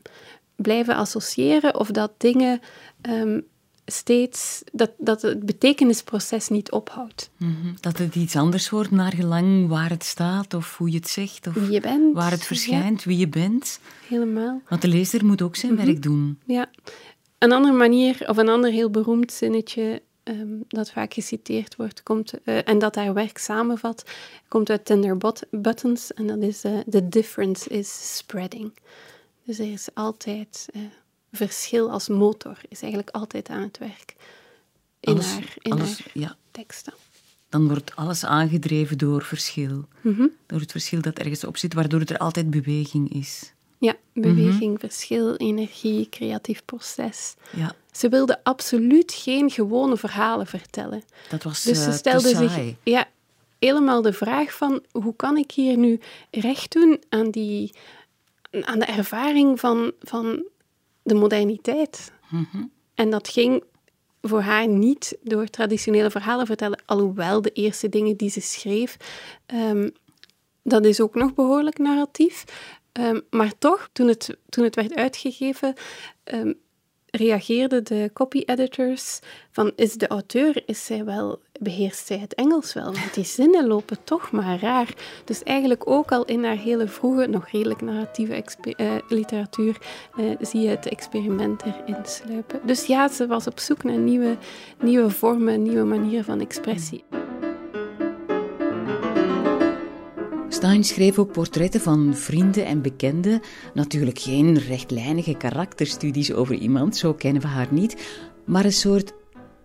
blijven 0.56 0.94
associëren 0.94 1.78
of 1.78 1.90
dat 1.90 2.12
dingen 2.16 2.60
um, 3.02 3.46
steeds 3.86 4.62
dat, 4.72 4.90
dat 4.98 5.22
het 5.22 5.46
betekenisproces 5.46 6.48
niet 6.48 6.70
ophoudt. 6.70 7.30
Mhm. 7.36 7.74
Dat 7.80 7.98
het 7.98 8.14
iets 8.14 8.36
anders 8.36 8.70
wordt 8.70 8.90
naar 8.90 9.12
gelang 9.14 9.68
waar 9.68 9.90
het 9.90 10.04
staat 10.04 10.54
of 10.54 10.76
hoe 10.76 10.90
je 10.90 10.96
het 10.96 11.08
zegt 11.08 11.46
of 11.46 11.54
wie 11.54 11.70
je 11.70 11.80
bent, 11.80 12.14
waar 12.14 12.30
het 12.30 12.44
verschijnt, 12.46 13.04
wie 13.04 13.18
je 13.18 13.28
bent. 13.28 13.80
Helemaal. 14.08 14.62
Want 14.68 14.82
de 14.82 14.88
lezer 14.88 15.24
moet 15.24 15.42
ook 15.42 15.56
zijn 15.56 15.76
werk 15.76 16.02
doen. 16.02 16.38
Ja. 16.46 16.70
Een 17.38 17.52
andere 17.52 17.74
manier, 17.74 18.24
of 18.26 18.36
een 18.36 18.48
ander 18.48 18.70
heel 18.70 18.90
beroemd 18.90 19.32
zinnetje 19.32 20.02
Ehm, 20.30 20.60
dat 20.68 20.90
vaak 20.90 21.14
geciteerd 21.14 21.76
wordt, 21.76 22.02
komt, 22.02 22.32
uh, 22.44 22.68
en 22.68 22.78
dat 22.78 22.94
haar 22.94 23.14
werk 23.14 23.38
samenvat, 23.38 24.04
komt 24.48 24.70
uit 24.70 24.84
Tender 24.84 25.16
Buttons. 25.50 26.12
En 26.14 26.26
dat 26.26 26.38
is 26.42 26.64
uh, 26.64 26.78
The 26.78 27.08
difference 27.08 27.68
is 27.68 28.16
spreading. 28.16 28.72
Dus 29.44 29.58
er 29.58 29.72
is 29.72 29.88
altijd 29.94 30.68
uh, 30.72 30.82
verschil 31.32 31.90
als 31.90 32.08
motor, 32.08 32.58
is 32.68 32.82
eigenlijk 32.82 33.14
altijd 33.14 33.48
aan 33.48 33.62
het 33.62 33.78
werk. 33.78 34.14
In 35.00 35.12
alles, 35.12 35.32
haar, 35.32 35.54
in 35.58 35.72
alles, 35.72 35.98
haar 35.98 36.10
ja. 36.12 36.36
teksten. 36.50 36.94
Dan 37.48 37.68
wordt 37.68 37.96
alles 37.96 38.24
aangedreven 38.24 38.98
door 38.98 39.22
verschil. 39.22 39.84
Mm 40.00 40.14
-hmm. 40.14 40.30
Door 40.46 40.60
het 40.60 40.70
verschil 40.70 41.00
dat 41.00 41.18
ergens 41.18 41.44
op 41.44 41.56
zit, 41.56 41.74
waardoor 41.74 42.00
er 42.00 42.18
altijd 42.18 42.50
beweging 42.50 43.14
is. 43.14 43.52
Ja, 43.80 43.96
beweging, 44.12 44.80
verschil, 44.80 45.36
energie, 45.36 46.08
creatief 46.08 46.64
proces. 46.64 47.34
Ja. 47.56 47.74
Ze 47.92 48.08
wilde 48.08 48.44
absoluut 48.44 49.12
geen 49.12 49.50
gewone 49.50 49.96
verhalen 49.96 50.46
vertellen. 50.46 51.02
Dat 51.28 51.42
was 51.42 51.62
dus 51.62 51.82
ze 51.82 51.88
uh, 51.88 51.94
stelde 51.94 52.36
zich 52.36 52.74
ja, 52.82 53.08
helemaal 53.58 54.02
de 54.02 54.12
vraag 54.12 54.56
van 54.56 54.82
hoe 54.90 55.16
kan 55.16 55.36
ik 55.36 55.50
hier 55.50 55.76
nu 55.76 56.00
recht 56.30 56.72
doen 56.72 57.02
aan, 57.08 57.30
die, 57.30 57.74
aan 58.60 58.78
de 58.78 58.84
ervaring 58.84 59.60
van, 59.60 59.92
van 60.00 60.44
de 61.02 61.14
moderniteit. 61.14 62.12
Mm 62.28 62.48
-hmm. 62.52 62.70
En 62.94 63.10
dat 63.10 63.28
ging 63.28 63.64
voor 64.22 64.40
haar 64.40 64.68
niet 64.68 65.16
door 65.22 65.46
traditionele 65.46 66.10
verhalen 66.10 66.46
vertellen, 66.46 66.82
alhoewel 66.86 67.42
de 67.42 67.52
eerste 67.52 67.88
dingen 67.88 68.16
die 68.16 68.30
ze 68.30 68.40
schreef, 68.40 68.96
um, 69.54 69.92
dat 70.62 70.84
is 70.84 71.00
ook 71.00 71.14
nog 71.14 71.34
behoorlijk 71.34 71.78
narratief. 71.78 72.44
Um, 72.92 73.22
maar 73.30 73.52
toch, 73.58 73.88
toen 73.92 74.08
het, 74.08 74.36
toen 74.48 74.64
het 74.64 74.74
werd 74.74 74.94
uitgegeven, 74.94 75.74
um, 76.24 76.58
reageerden 77.10 77.84
de 77.84 78.10
copy-editors 78.12 79.18
van 79.50 79.72
is 79.76 79.94
de 79.94 80.06
auteur, 80.06 80.62
is 80.66 80.84
zij 80.84 81.04
wel, 81.04 81.42
beheerst 81.60 82.06
zij 82.06 82.18
het 82.18 82.34
Engels 82.34 82.72
wel? 82.72 82.84
Want 82.84 83.14
die 83.14 83.24
zinnen 83.24 83.66
lopen 83.66 84.04
toch 84.04 84.30
maar 84.30 84.60
raar. 84.60 84.94
Dus 85.24 85.42
eigenlijk 85.42 85.90
ook 85.90 86.12
al 86.12 86.24
in 86.24 86.44
haar 86.44 86.56
hele 86.56 86.88
vroege, 86.88 87.26
nog 87.26 87.48
redelijk 87.50 87.80
narratieve 87.80 88.44
uh, 88.76 88.92
literatuur, 89.08 89.76
uh, 90.16 90.36
zie 90.40 90.60
je 90.60 90.68
het 90.68 90.88
experiment 90.88 91.62
erin 91.62 92.04
sluipen. 92.04 92.60
Dus 92.64 92.86
ja, 92.86 93.08
ze 93.08 93.26
was 93.26 93.46
op 93.46 93.58
zoek 93.58 93.82
naar 93.82 93.98
nieuwe, 93.98 94.36
nieuwe 94.80 95.10
vormen, 95.10 95.62
nieuwe 95.62 95.84
manieren 95.84 96.24
van 96.24 96.40
expressie. 96.40 97.04
Stein 100.52 100.84
schreef 100.84 101.18
ook 101.18 101.32
portretten 101.32 101.80
van 101.80 102.14
vrienden 102.16 102.66
en 102.66 102.82
bekenden. 102.82 103.40
Natuurlijk 103.74 104.18
geen 104.18 104.58
rechtlijnige 104.58 105.34
karakterstudies 105.34 106.32
over 106.32 106.54
iemand, 106.54 106.96
zo 106.96 107.14
kennen 107.14 107.42
we 107.42 107.48
haar 107.48 107.68
niet, 107.70 107.96
maar 108.44 108.64
een 108.64 108.72
soort 108.72 109.12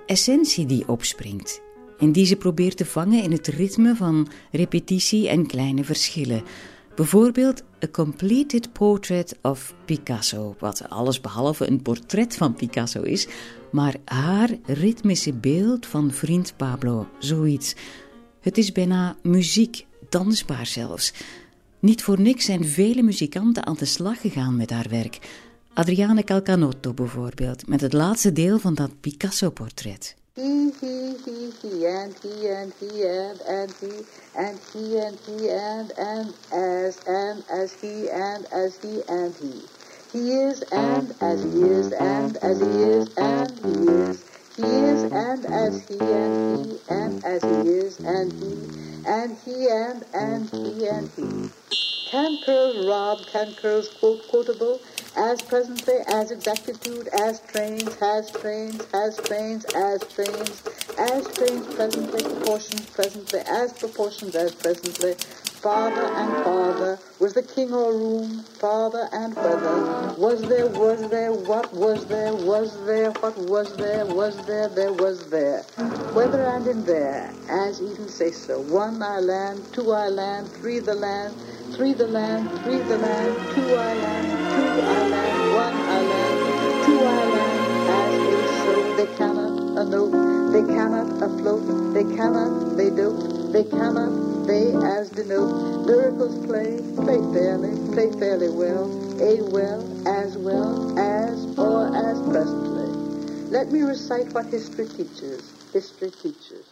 essentie 0.06 0.66
die 0.66 0.88
opspringt. 0.88 1.62
En 2.00 2.12
die 2.12 2.26
ze 2.26 2.36
probeert 2.36 2.78
te 2.78 2.86
vangen 2.86 3.24
in 3.24 3.32
het 3.32 3.48
ritme 3.48 3.96
van 3.96 4.28
repetitie 4.52 5.30
en 5.30 5.48
kleine 5.48 5.84
verschillen. 5.84 6.44
Bijvoorbeeld 6.96 7.64
A 7.84 7.88
Completed 7.92 8.74
Portrait 8.74 9.38
of 9.42 9.76
Picasso, 9.86 10.56
wat 10.60 10.90
allesbehalve 10.90 11.70
een 11.70 11.82
portret 11.82 12.36
van 12.36 12.54
Picasso 12.54 13.02
is, 13.02 13.28
maar 13.72 13.96
haar 14.06 14.50
ritmische 14.66 15.34
beeld 15.34 15.86
van 15.86 16.12
vriend 16.12 16.54
Pablo, 16.58 17.08
zoiets. 17.20 17.76
Het 18.40 18.58
is 18.58 18.72
bijna 18.72 19.16
muziek 19.24 19.86
dansbaar 20.18 20.66
zelfs. 20.66 21.14
Niet 21.80 22.04
voor 22.04 22.20
niks 22.22 22.46
zijn 22.46 22.66
vele 22.66 23.04
muzikanten 23.04 23.66
aan 23.66 23.76
de 23.80 23.86
slag 23.86 24.22
gegaan 24.22 24.56
met 24.56 24.70
haar 24.70 24.86
werk. 24.90 25.20
Adriane 25.74 26.24
Calcanotto 26.24 26.94
bijvoorbeeld, 26.94 27.68
met 27.68 27.82
het 27.82 27.94
laatste 27.94 28.32
deel 28.32 28.60
van 28.60 28.76
dat 28.76 28.92
Picasso-portret. 29.02 30.16
Is, 40.14 40.64
and, 40.72 41.12
as 41.22 41.44
he 41.44 41.80
is, 41.80 41.94
and, 41.94 42.38
as 42.38 42.60
he 42.60 42.72
is, 43.00 43.08
and 43.18 43.60
he 43.60 44.10
is. 44.10 44.25
He 44.56 44.64
is, 44.64 45.04
and, 45.04 45.46
as 45.46 45.86
he, 45.86 46.00
and 46.00 46.66
he, 46.66 46.80
and, 46.90 47.26
as 47.26 47.44
he 47.44 47.70
is, 47.72 48.00
and 48.00 48.32
he, 48.32 48.54
and 49.06 49.38
he, 49.44 49.68
and, 49.68 50.06
and 50.14 50.50
he, 50.50 50.88
and 50.88 51.10
he. 51.18 51.50
Can 52.10 52.40
curls 52.46 52.86
rob, 52.88 53.20
can 53.28 53.54
curls 53.56 53.90
quote, 53.90 54.26
quotable, 54.30 54.80
as 55.18 55.42
presently, 55.42 55.96
as 56.08 56.32
exactitude, 56.32 57.10
as 57.10 57.42
trains, 57.42 57.96
has 57.96 58.32
trains, 58.32 58.82
has 58.94 59.18
trains, 59.18 59.66
as 59.76 60.02
trains, 60.14 60.64
as 60.98 61.28
trains 61.34 61.68
presently, 61.76 62.24
proportions 62.24 62.86
presently, 62.92 63.40
as 63.48 63.74
proportions 63.74 64.36
as 64.36 64.56
presently, 64.56 65.16
father 65.66 66.06
and 66.14 66.46
father, 66.46 67.00
was 67.20 67.34
the 67.34 67.42
king 67.42 67.74
or 67.74 67.92
room, 67.92 68.46
father 68.62 69.10
and 69.12 69.36
whether, 69.36 70.16
was 70.16 70.48
there, 70.48 70.68
was 70.68 71.10
there, 71.10 71.34
what 71.34 71.74
was 71.74 72.06
there, 72.06 72.36
was 72.36 72.78
there, 72.86 73.12
what 73.14 73.36
was 73.36 73.76
there, 73.80 74.06
was 74.06 74.46
there, 74.46 74.70
there 74.70 74.94
was 74.94 75.28
there, 75.32 75.64
whether 76.14 76.46
and 76.46 76.68
in 76.68 76.86
there, 76.86 77.34
as 77.50 77.82
Eden 77.82 78.08
say 78.08 78.30
so, 78.30 78.62
one 78.62 79.02
I 79.02 79.18
land, 79.22 79.66
two 79.74 79.92
I 79.92 80.10
land, 80.10 80.52
three 80.52 80.82
the 80.82 80.94
land, 80.94 81.36
three 81.76 81.96
the 81.96 82.08
land, 82.08 82.48
three 82.64 82.78
the 82.84 83.00
land, 83.00 83.56
two 83.56 83.64
I 83.76 83.96
land, 83.96 84.30
two 84.54 84.84
I 84.84 85.10
land, 85.10 85.56
one 85.56 85.76
I 85.76 86.02
land, 86.14 86.86
two 86.86 87.00
I 87.00 87.26
land, 87.26 87.90
as 87.90 88.14
is 88.22 88.52
so, 88.66 88.98
they 88.98 89.18
cannot 89.18 89.80
a 89.80 89.86
note, 89.90 90.35
cannot 90.68 91.22
afloat, 91.22 91.94
they 91.94 92.04
cannot, 92.16 92.78
they 92.78 92.90
don't, 92.90 93.52
they 93.52 93.64
cannot, 93.64 94.48
they 94.48 94.74
as 94.98 95.10
denote, 95.10 95.86
miracles 95.86 96.46
play, 96.46 96.80
play 96.96 97.20
fairly, 97.34 97.74
play 97.94 98.12
fairly 98.20 98.50
well, 98.50 98.86
a 99.22 99.42
well, 99.50 99.82
as 100.08 100.38
well, 100.38 100.98
as, 101.00 101.58
or 101.58 101.96
as 101.96 102.20
presently. 102.30 102.90
Let 103.50 103.72
me 103.72 103.82
recite 103.82 104.34
what 104.34 104.46
history 104.48 104.88
teaches, 104.88 105.54
history 105.72 106.12
teaches. 106.12 106.66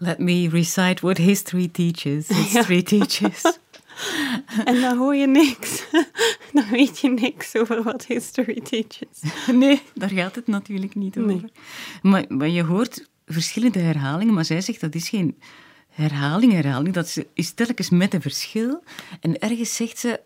Let 0.00 0.20
me 0.20 0.48
recite 0.48 1.02
what 1.02 1.18
history 1.18 1.68
teaches, 1.68 2.28
history 2.52 2.82
teaches. 2.82 3.58
En 4.64 4.80
dan 4.80 4.98
hoor 4.98 5.16
je 5.16 5.26
niks. 5.26 5.84
Dan 6.52 6.68
weet 6.70 6.98
je 6.98 7.10
niks 7.10 7.56
over 7.56 7.82
wat 7.82 8.06
history 8.06 8.60
teaches. 8.60 9.22
Nee, 9.52 9.82
daar 9.94 10.10
gaat 10.10 10.34
het 10.34 10.46
natuurlijk 10.46 10.94
niet 10.94 11.18
over. 11.18 11.30
Nee. 11.30 11.52
Maar, 12.02 12.24
maar 12.28 12.48
je 12.48 12.62
hoort 12.62 13.08
verschillende 13.32 13.78
herhalingen, 13.78 14.34
maar 14.34 14.44
zij 14.44 14.60
zegt 14.60 14.80
dat 14.80 14.94
is 14.94 15.08
geen 15.08 15.38
herhaling, 15.88 16.52
herhaling. 16.52 16.94
Dat 16.94 17.24
is 17.34 17.52
telkens 17.52 17.90
met 17.90 18.14
een 18.14 18.22
verschil. 18.22 18.82
En 19.20 19.38
ergens 19.38 19.76
zegt 19.76 19.98
ze, 19.98 20.20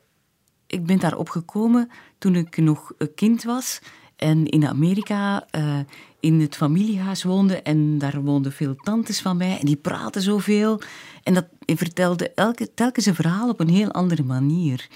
ik 0.66 0.86
ben 0.86 0.98
daarop 0.98 1.28
gekomen 1.28 1.90
toen 2.18 2.34
ik 2.34 2.56
nog 2.56 2.92
een 2.98 3.14
kind 3.14 3.42
was 3.42 3.80
en 4.16 4.46
in 4.46 4.66
Amerika 4.66 5.46
uh, 5.56 5.78
in 6.20 6.40
het 6.40 6.56
familiehuis 6.56 7.22
woonde. 7.22 7.62
En 7.62 7.98
daar 7.98 8.22
woonden 8.22 8.52
veel 8.52 8.74
tantes 8.76 9.20
van 9.20 9.36
mij 9.36 9.58
en 9.58 9.66
die 9.66 9.76
praten 9.76 10.22
zoveel. 10.22 10.80
En 11.22 11.34
dat 11.34 11.46
vertelde 11.66 12.30
elke, 12.30 12.74
telkens 12.74 13.06
een 13.06 13.14
verhaal 13.14 13.48
op 13.48 13.60
een 13.60 13.68
heel 13.68 13.90
andere 13.90 14.22
manier. 14.22 14.88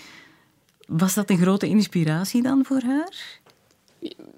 Was 0.87 1.15
dat 1.15 1.31
een 1.31 1.39
grote 1.39 1.67
inspiratie 1.67 2.43
dan 2.43 2.65
voor 2.65 2.83
haar? 2.83 3.38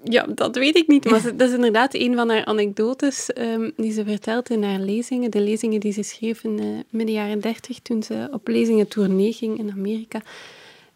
Ja, 0.03 0.25
dat 0.35 0.55
weet 0.55 0.75
ik 0.75 0.87
niet. 0.87 1.09
Maar 1.09 1.21
dat 1.37 1.49
is 1.49 1.55
inderdaad 1.55 1.93
een 1.93 2.15
van 2.15 2.29
haar 2.29 2.45
anekdotes 2.45 3.29
um, 3.37 3.71
die 3.75 3.91
ze 3.91 4.05
vertelt 4.05 4.49
in 4.49 4.63
haar 4.63 4.79
lezingen. 4.79 5.31
De 5.31 5.41
lezingen 5.41 5.79
die 5.79 5.91
ze 5.91 6.03
schreef 6.03 6.43
in 6.43 6.63
uh, 6.63 6.79
midden 6.89 7.15
jaren 7.15 7.39
dertig, 7.39 7.79
toen 7.79 8.03
ze 8.03 8.27
op 8.31 8.47
lezingen 8.47 8.87
tournee 8.87 9.33
ging 9.33 9.59
in 9.59 9.71
Amerika. 9.71 10.21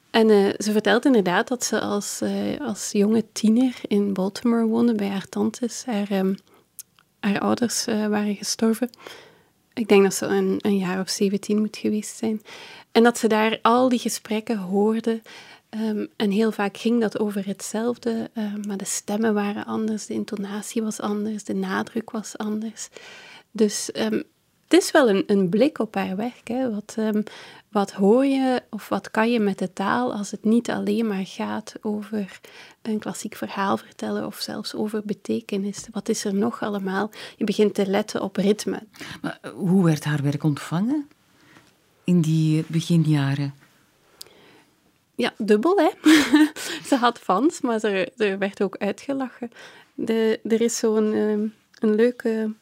En 0.09 0.29
uh, 0.29 0.53
ze 0.57 0.71
vertelt 0.71 1.05
inderdaad 1.05 1.47
dat 1.47 1.63
ze 1.63 1.79
als, 1.79 2.19
uh, 2.23 2.59
als 2.59 2.91
jonge 2.91 3.23
tiener 3.31 3.73
in 3.87 4.13
Baltimore 4.13 4.65
woonde 4.65 4.93
bij 4.93 5.09
haar 5.09 5.29
tantes. 5.29 5.83
Haar, 5.85 6.11
um, 6.11 6.37
haar 7.19 7.39
ouders 7.39 7.85
waren 7.85 8.35
gestorven. 8.35 8.89
Ik 9.73 9.87
denk 9.87 10.03
dat 10.03 10.13
ze 10.13 10.25
een, 10.25 10.57
een 10.61 10.77
jaar 10.77 10.99
of 10.99 11.09
zeventien 11.09 11.59
moet 11.59 11.77
geweest 11.77 12.17
zijn. 12.17 12.41
En 12.91 13.03
dat 13.03 13.17
ze 13.17 13.27
daar 13.27 13.59
al 13.61 13.89
die 13.89 13.99
gesprekken 13.99 14.57
hoorde. 14.57 15.21
Um, 15.81 16.07
en 16.15 16.31
heel 16.31 16.51
vaak 16.51 16.77
ging 16.77 17.01
dat 17.01 17.19
over 17.19 17.45
hetzelfde, 17.45 18.29
uh, 18.33 18.53
maar 18.67 18.77
de 18.77 18.85
stemmen 18.85 19.33
waren 19.33 19.65
anders, 19.65 20.05
de 20.05 20.13
intonatie 20.13 20.81
was 20.81 20.99
anders, 20.99 21.43
de 21.43 21.53
nadruk 21.53 22.11
was 22.11 22.37
anders. 22.37 22.89
Dus 23.51 23.89
um, 23.93 24.23
het 24.67 24.81
is 24.81 24.91
wel 24.91 25.09
een, 25.09 25.23
een 25.27 25.49
blik 25.49 25.79
op 25.79 25.95
haar 25.95 26.15
werk. 26.15 26.47
Hè. 26.47 26.71
Wat, 26.71 26.95
ehm, 26.97 27.21
wat 27.69 27.91
hoor 27.91 28.25
je 28.25 28.63
of 28.69 28.89
wat 28.89 29.11
kan 29.11 29.31
je 29.31 29.39
met 29.39 29.59
de 29.59 29.73
taal 29.73 30.13
als 30.13 30.31
het 30.31 30.43
niet 30.43 30.69
alleen 30.69 31.07
maar 31.07 31.25
gaat 31.25 31.73
over 31.81 32.39
een 32.81 32.99
klassiek 32.99 33.35
verhaal 33.35 33.77
vertellen 33.77 34.25
of 34.25 34.35
zelfs 34.35 34.75
over 34.75 35.01
betekenis? 35.05 35.87
Wat 35.91 36.09
is 36.09 36.25
er 36.25 36.33
nog 36.33 36.61
allemaal? 36.61 37.11
Je 37.37 37.43
begint 37.43 37.73
te 37.73 37.87
letten 37.87 38.21
op 38.21 38.35
ritme. 38.35 38.83
Maar 39.21 39.37
eh, 39.41 39.51
hoe 39.51 39.83
werd 39.83 40.03
haar 40.03 40.23
werk 40.23 40.43
ontvangen 40.43 41.07
in 42.03 42.21
die 42.21 42.63
beginjaren? 42.67 43.53
Ja, 45.15 45.33
dubbel 45.37 45.77
hè. 45.77 45.89
Ze 46.89 46.95
had 46.95 47.19
fans, 47.19 47.61
maar 47.61 47.83
er 48.17 48.37
werd 48.37 48.61
ook 48.61 48.77
uitgelachen. 48.77 49.51
De, 49.93 50.39
er 50.43 50.61
is 50.61 50.77
zo'n 50.77 51.13
um, 51.13 51.53
een 51.79 51.95
leuke 51.95 52.53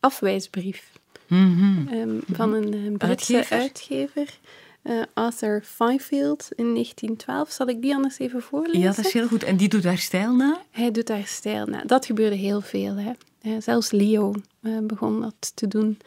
afwijsbrief 0.00 0.92
Mhm. 1.26 1.94
um, 1.94 2.20
van 2.32 2.52
een, 2.52 2.72
een 2.72 2.96
Britse 2.96 3.34
uitgever, 3.36 3.56
uitgever 3.56 4.38
uh, 4.82 5.02
Arthur 5.14 5.62
Fifield 5.64 6.48
in 6.54 6.72
1912. 6.72 7.50
Zal 7.50 7.68
ik 7.68 7.82
die 7.82 7.94
anders 7.94 8.18
even 8.18 8.42
voorlezen? 8.42 8.80
Ja, 8.80 8.92
dat 8.92 9.04
is 9.04 9.12
heel 9.12 9.26
goed. 9.26 9.42
En 9.42 9.56
die 9.56 9.68
doet 9.68 9.84
haar 9.84 9.98
stijl 9.98 10.34
na? 10.34 10.62
Hij 10.70 10.90
doet 10.90 11.08
haar 11.08 11.26
stijl 11.26 11.66
na. 11.66 11.82
Dat 11.84 12.06
gebeurde 12.06 12.36
heel 12.36 12.60
veel. 12.60 12.94
Hè. 12.94 13.12
Uh, 13.42 13.56
zelfs 13.58 13.90
Leo 13.90 14.32
uh, 14.62 14.78
begon 14.78 15.20
dat 15.20 15.52
te 15.54 15.68
doen. 15.68 15.98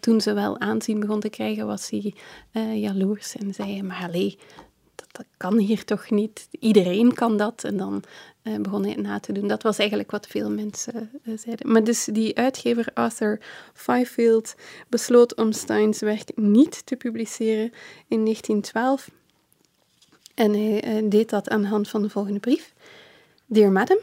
toen 0.00 0.20
ze 0.20 0.32
wel 0.32 0.60
aanzien 0.60 1.00
begon 1.00 1.20
te 1.20 1.28
krijgen, 1.28 1.66
was 1.66 1.90
hij 1.90 2.14
jaloers 2.80 3.36
en 3.36 3.54
zei: 3.54 3.82
Maar 3.82 4.02
allee, 4.02 4.38
dat 5.12 5.26
kan 5.36 5.58
hier 5.58 5.84
toch 5.84 6.10
niet? 6.10 6.48
Iedereen 6.50 7.14
kan 7.14 7.36
dat. 7.36 7.64
En 7.64 7.76
dan 7.76 8.02
uh, 8.42 8.56
begon 8.56 8.82
hij 8.82 8.90
het 8.90 9.00
na 9.02 9.20
te 9.20 9.32
doen. 9.32 9.48
Dat 9.48 9.62
was 9.62 9.78
eigenlijk 9.78 10.10
wat 10.10 10.26
veel 10.26 10.50
mensen 10.50 11.10
uh, 11.22 11.38
zeiden. 11.38 11.72
Maar 11.72 11.84
dus 11.84 12.04
die 12.04 12.36
uitgever 12.36 12.86
Arthur 12.94 13.40
Fifield 13.74 14.54
besloot 14.88 15.36
om 15.36 15.52
Steins 15.52 16.00
werk 16.00 16.36
niet 16.36 16.86
te 16.86 16.96
publiceren 16.96 17.72
in 18.08 18.24
1912. 18.24 19.10
En 20.34 20.52
hij 20.52 21.02
uh, 21.02 21.10
deed 21.10 21.30
dat 21.30 21.48
aan 21.48 21.62
de 21.62 21.68
hand 21.68 21.88
van 21.88 22.02
de 22.02 22.10
volgende 22.10 22.40
brief. 22.40 22.74
Dear 23.46 23.72
Madam, 23.72 23.98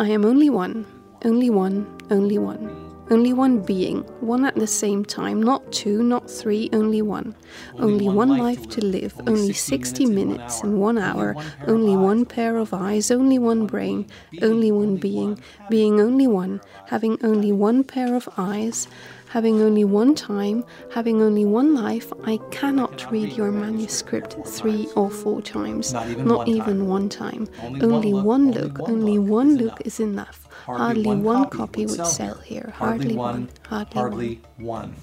I 0.00 0.14
am 0.14 0.24
only 0.24 0.48
one, 0.48 0.82
only 1.22 1.48
one, 1.50 1.84
only 2.08 2.38
one. 2.38 2.87
Only 3.10 3.32
one 3.32 3.60
being, 3.60 4.00
one 4.20 4.44
at 4.44 4.54
the 4.54 4.66
same 4.66 5.04
time, 5.04 5.42
not 5.42 5.72
two, 5.72 6.02
not 6.02 6.30
three, 6.30 6.68
only 6.72 7.00
one. 7.00 7.34
Only, 7.78 7.92
only 7.92 8.06
one, 8.06 8.28
one 8.28 8.38
life 8.38 8.68
to 8.70 8.84
live, 8.84 9.14
only 9.26 9.54
60 9.54 10.06
minutes 10.06 10.62
in 10.62 10.78
one 10.78 10.98
hour, 10.98 11.34
only 11.66 11.96
one 11.96 12.26
pair 12.26 12.56
of 12.58 12.74
eyes, 12.74 13.10
only 13.10 13.38
one 13.38 13.66
brain, 13.66 14.06
only 14.42 14.70
one 14.70 14.96
being, 14.96 15.40
being 15.70 16.00
only 16.00 16.26
one, 16.26 16.60
having 16.88 17.18
only 17.24 17.50
one 17.50 17.82
pair 17.82 18.14
of 18.14 18.28
eyes, 18.36 18.88
having 19.30 19.60
only 19.60 19.84
one 19.84 20.14
time, 20.14 20.64
having 20.92 21.22
only 21.22 21.44
one 21.44 21.74
life, 21.74 22.12
I 22.24 22.38
cannot 22.50 23.10
read 23.10 23.32
your 23.32 23.50
manuscript 23.50 24.36
three 24.46 24.86
or 24.96 25.10
four 25.10 25.40
times, 25.42 25.92
not 25.92 26.48
even, 26.48 26.86
one, 26.88 27.08
time. 27.08 27.48
Only, 27.62 27.84
only 27.84 28.12
one, 28.12 28.52
look, 28.52 28.80
only, 28.80 28.92
only 28.92 29.18
one 29.18 29.56
look 29.56 29.80
is 29.84 30.00
enough. 30.00 30.47
Hardly, 30.68 30.84
hardly 30.84 31.06
one, 31.06 31.22
one, 31.22 31.44
copy, 31.44 31.56
copy 31.56 31.86
would 31.86 31.96
sell, 31.96 32.04
sell 32.06 32.38
here. 32.44 32.72
Hardly, 32.76 33.14
hardly 33.14 33.16
one. 33.16 33.48
Hardly, 33.68 33.94
hardly 34.00 34.40
one. 34.58 34.94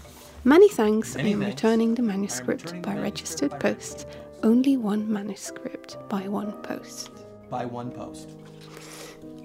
Many 0.43 0.69
thanks. 0.69 1.15
Many 1.15 1.29
I 1.29 1.33
am 1.33 1.39
thanks. 1.39 1.55
returning 1.55 1.95
the 1.95 2.03
manuscript 2.03 2.79
by 2.83 2.95
registered 2.95 3.59
post. 3.59 4.05
Only 4.43 4.77
one 4.77 5.11
manuscript 5.11 5.97
by 6.07 6.27
one 6.27 6.51
post. 6.61 7.09
By 7.49 7.65
one 7.65 7.89
post. 7.89 8.27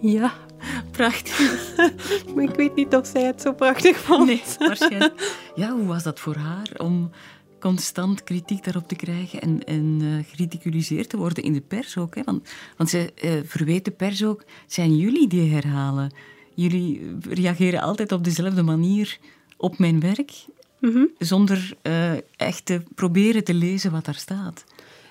Ja, 0.03 0.33
prachtig. 0.91 1.77
maar 2.35 2.45
ik 2.45 2.55
weet 2.55 2.75
niet 2.75 2.95
of 2.95 3.07
zij 3.13 3.23
het 3.23 3.41
zo 3.41 3.53
prachtig 3.53 3.97
vond. 3.97 4.27
Nee, 4.27 4.43
waarschijnlijk. 4.59 5.37
Ja, 5.55 5.71
hoe 5.73 5.87
was 5.95 6.03
dat 6.03 6.21
voor 6.21 6.37
haar 6.37 6.69
om 6.77 6.87
um, 6.87 7.11
constant 7.61 8.25
kritiek 8.25 8.65
daarop 8.65 8.89
te 8.89 8.97
krijgen 8.97 9.41
en, 9.41 9.65
en 9.65 10.01
uh, 10.03 10.25
geridiculiseerd 10.29 11.09
te 11.09 11.17
worden 11.17 11.45
in 11.45 11.53
de 11.53 11.61
pers 11.61 11.97
ook. 11.97 12.15
Hè? 12.15 12.23
Want, 12.25 12.49
want 12.77 12.91
ze 12.91 13.13
uh, 13.25 13.33
verweet 13.45 13.85
de 13.85 13.91
pers 13.91 14.25
ook, 14.25 14.45
zijn 14.67 14.97
jullie 14.97 15.29
die 15.29 15.51
herhalen? 15.51 16.13
Jullie 16.55 17.17
reageren 17.29 17.81
altijd 17.81 18.13
op 18.13 18.25
dezelfde 18.25 18.63
manier 18.63 19.19
op 19.57 19.79
mijn 19.79 20.01
werk, 20.01 20.33
mm 20.79 20.93
-hmm. 20.93 21.11
zonder 21.19 21.77
uh, 21.83 22.13
echt 22.37 22.65
te 22.65 22.83
proberen 22.95 23.45
te 23.45 23.55
lezen 23.55 23.93
wat 23.93 24.05
daar 24.05 24.15
staat. 24.15 24.65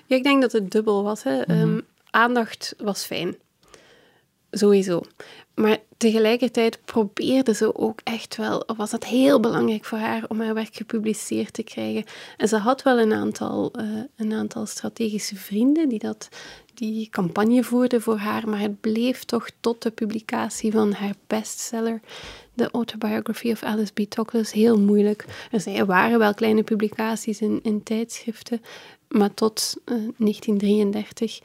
Ja, 0.06 0.16
ik 0.16 0.22
denk 0.22 0.40
dat 0.40 0.52
het 0.52 0.70
dubbel 0.70 1.02
was. 1.02 1.22
Hè. 1.22 1.36
Mm 1.36 1.44
-hmm. 1.46 1.60
um, 1.60 1.82
aandacht 2.10 2.74
was 2.78 3.04
fijn. 3.04 3.36
Sowieso. 4.50 5.02
Maar 5.60 5.78
tegelijkertijd 5.96 6.78
probeerde 6.84 7.54
ze 7.54 7.74
ook 7.74 8.00
echt 8.04 8.36
wel, 8.36 8.58
of 8.58 8.76
was 8.76 8.90
dat 8.90 9.04
heel 9.04 9.40
belangrijk 9.40 9.84
voor 9.84 9.98
haar 9.98 10.24
om 10.28 10.40
haar 10.40 10.54
werk 10.54 10.74
gepubliceerd 10.74 11.52
te 11.52 11.62
krijgen. 11.62 12.04
En 12.36 12.48
ze 12.48 12.56
had 12.56 12.82
wel 12.82 12.98
een 12.98 13.12
aantal, 13.12 13.72
uh, 13.80 14.02
een 14.16 14.32
aantal 14.32 14.66
strategische 14.66 15.36
vrienden 15.36 15.88
die 15.88 15.98
dat, 15.98 16.28
die 16.74 17.08
campagne 17.10 17.64
voerden 17.64 18.02
voor 18.02 18.16
haar, 18.16 18.48
maar 18.48 18.60
het 18.60 18.80
bleef 18.80 19.24
toch 19.24 19.50
tot 19.60 19.82
de 19.82 19.90
publicatie 19.90 20.72
van 20.72 20.92
haar 20.92 21.14
bestseller, 21.26 22.00
The 22.54 22.70
Autobiography 22.70 23.50
of 23.50 23.62
Alice 23.62 23.92
B. 23.92 23.98
Toklas, 23.98 24.52
heel 24.52 24.78
moeilijk. 24.78 25.24
Er 25.64 25.86
waren 25.86 26.18
wel 26.18 26.34
kleine 26.34 26.62
publicaties 26.62 27.40
in, 27.40 27.60
in 27.62 27.82
tijdschriften, 27.82 28.60
maar 29.08 29.34
tot 29.34 29.74
uh, 29.84 29.94
1933 29.94 31.40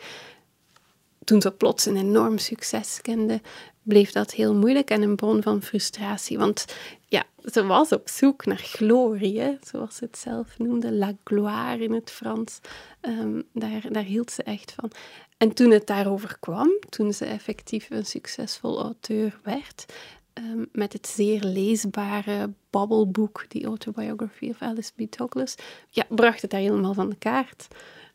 toen 1.26 1.42
ze 1.42 1.52
plots 1.52 1.86
een 1.86 1.98
enorm 1.98 2.38
succes 2.38 3.02
kende, 3.02 3.42
bleef 3.86 4.12
dat 4.12 4.32
heel 4.32 4.56
moeilijk 4.56 4.90
en 4.90 5.02
een 5.02 5.16
bron 5.16 5.42
van 5.42 5.62
frustratie. 5.62 6.38
Want 6.38 6.66
ja, 7.08 7.24
ze 7.52 7.66
was 7.66 7.92
op 7.92 8.10
zoek 8.10 8.46
naar 8.46 8.58
glorie, 8.58 9.58
zoals 9.64 9.96
ze 9.96 10.04
het 10.04 10.18
zelf 10.18 10.58
noemde, 10.58 10.92
la 10.92 11.14
gloire 11.24 11.84
in 11.84 11.94
het 11.94 12.12
Frans. 12.12 12.60
Um, 13.02 13.44
daar, 13.54 13.82
daar 13.92 14.04
hield 14.04 14.32
ze 14.32 14.44
echt 14.44 14.74
van. 14.80 14.92
En 15.38 15.54
toen 15.54 15.72
het 15.72 15.88
daarover 15.88 16.38
kwam, 16.40 16.80
toen 16.90 17.14
ze 17.14 17.26
effectief 17.26 17.90
een 17.90 18.06
succesvol 18.06 18.82
auteur 18.82 19.40
werd, 19.44 19.86
um, 20.34 20.70
met 20.72 20.94
het 20.94 21.08
zeer 21.08 21.44
leesbare 21.44 22.54
babbelboek, 22.70 23.46
The 23.48 23.64
Autobiography 23.64 24.50
of 24.50 24.62
Alice 24.62 24.92
B. 24.96 25.18
Douglas, 25.18 25.56
ja, 25.90 26.06
bracht 26.10 26.42
het 26.42 26.52
daar 26.52 26.60
helemaal 26.60 26.94
van 26.94 27.10
de 27.10 27.16
kaart. 27.16 27.68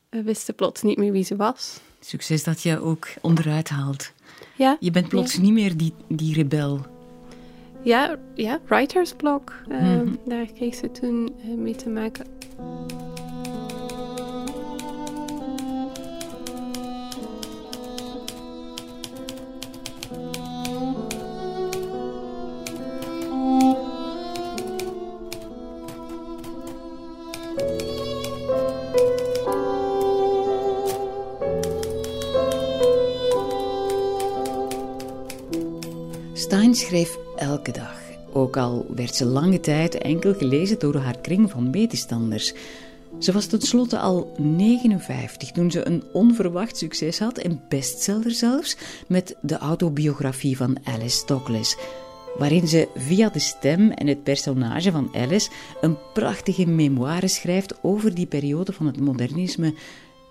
We 0.08 0.22
wisten 0.22 0.54
plots 0.54 0.82
niet 0.82 0.98
meer 0.98 1.12
wie 1.12 1.24
ze 1.24 1.36
was. 1.36 1.80
Succes 2.00 2.44
dat 2.44 2.62
je 2.62 2.80
ook 2.80 3.08
onderuit 3.20 3.68
haalt. 3.68 4.12
Ja. 4.56 4.76
Je 4.80 4.90
bent 4.90 5.08
plots 5.08 5.34
ja. 5.34 5.40
niet 5.40 5.52
meer 5.52 5.76
die, 5.76 5.92
die 6.08 6.34
rebel. 6.34 6.80
Ja, 7.82 8.18
ja 8.34 8.60
writersblog. 8.66 9.42
Uh, 9.68 9.80
mm 9.80 9.98
-hmm. 9.98 10.18
Daar 10.24 10.46
kreeg 10.46 10.74
ze 10.74 10.90
toen 10.90 11.32
uh, 11.44 11.54
mee 11.54 11.74
te 11.74 11.88
maken. 11.88 12.26
Ook 38.50 38.56
al 38.56 38.86
werd 38.94 39.14
ze 39.14 39.24
lange 39.24 39.60
tijd 39.60 39.98
enkel 39.98 40.34
gelezen 40.34 40.78
door 40.78 40.96
haar 40.96 41.18
kring 41.18 41.50
van 41.50 41.70
medestanders. 41.70 42.52
Ze 43.18 43.32
was 43.32 43.46
tenslotte 43.46 43.98
al 43.98 44.34
59 44.38 45.50
toen 45.50 45.70
ze 45.70 45.86
een 45.86 46.02
onverwacht 46.12 46.76
succes 46.76 47.18
had 47.18 47.38
en 47.38 47.62
bestseller 47.68 48.30
zelfs 48.30 48.76
met 49.08 49.36
de 49.42 49.58
autobiografie 49.58 50.56
van 50.56 50.76
Alice 50.84 51.26
Douglas, 51.26 51.76
waarin 52.38 52.68
ze 52.68 52.88
via 52.94 53.28
de 53.28 53.38
stem 53.38 53.90
en 53.90 54.06
het 54.06 54.22
personage 54.22 54.90
van 54.90 55.08
Alice 55.14 55.50
een 55.80 55.96
prachtige 56.12 56.66
memoire 56.66 57.28
schrijft 57.28 57.74
over 57.82 58.14
die 58.14 58.26
periode 58.26 58.72
van 58.72 58.86
het 58.86 59.00
modernisme 59.00 59.74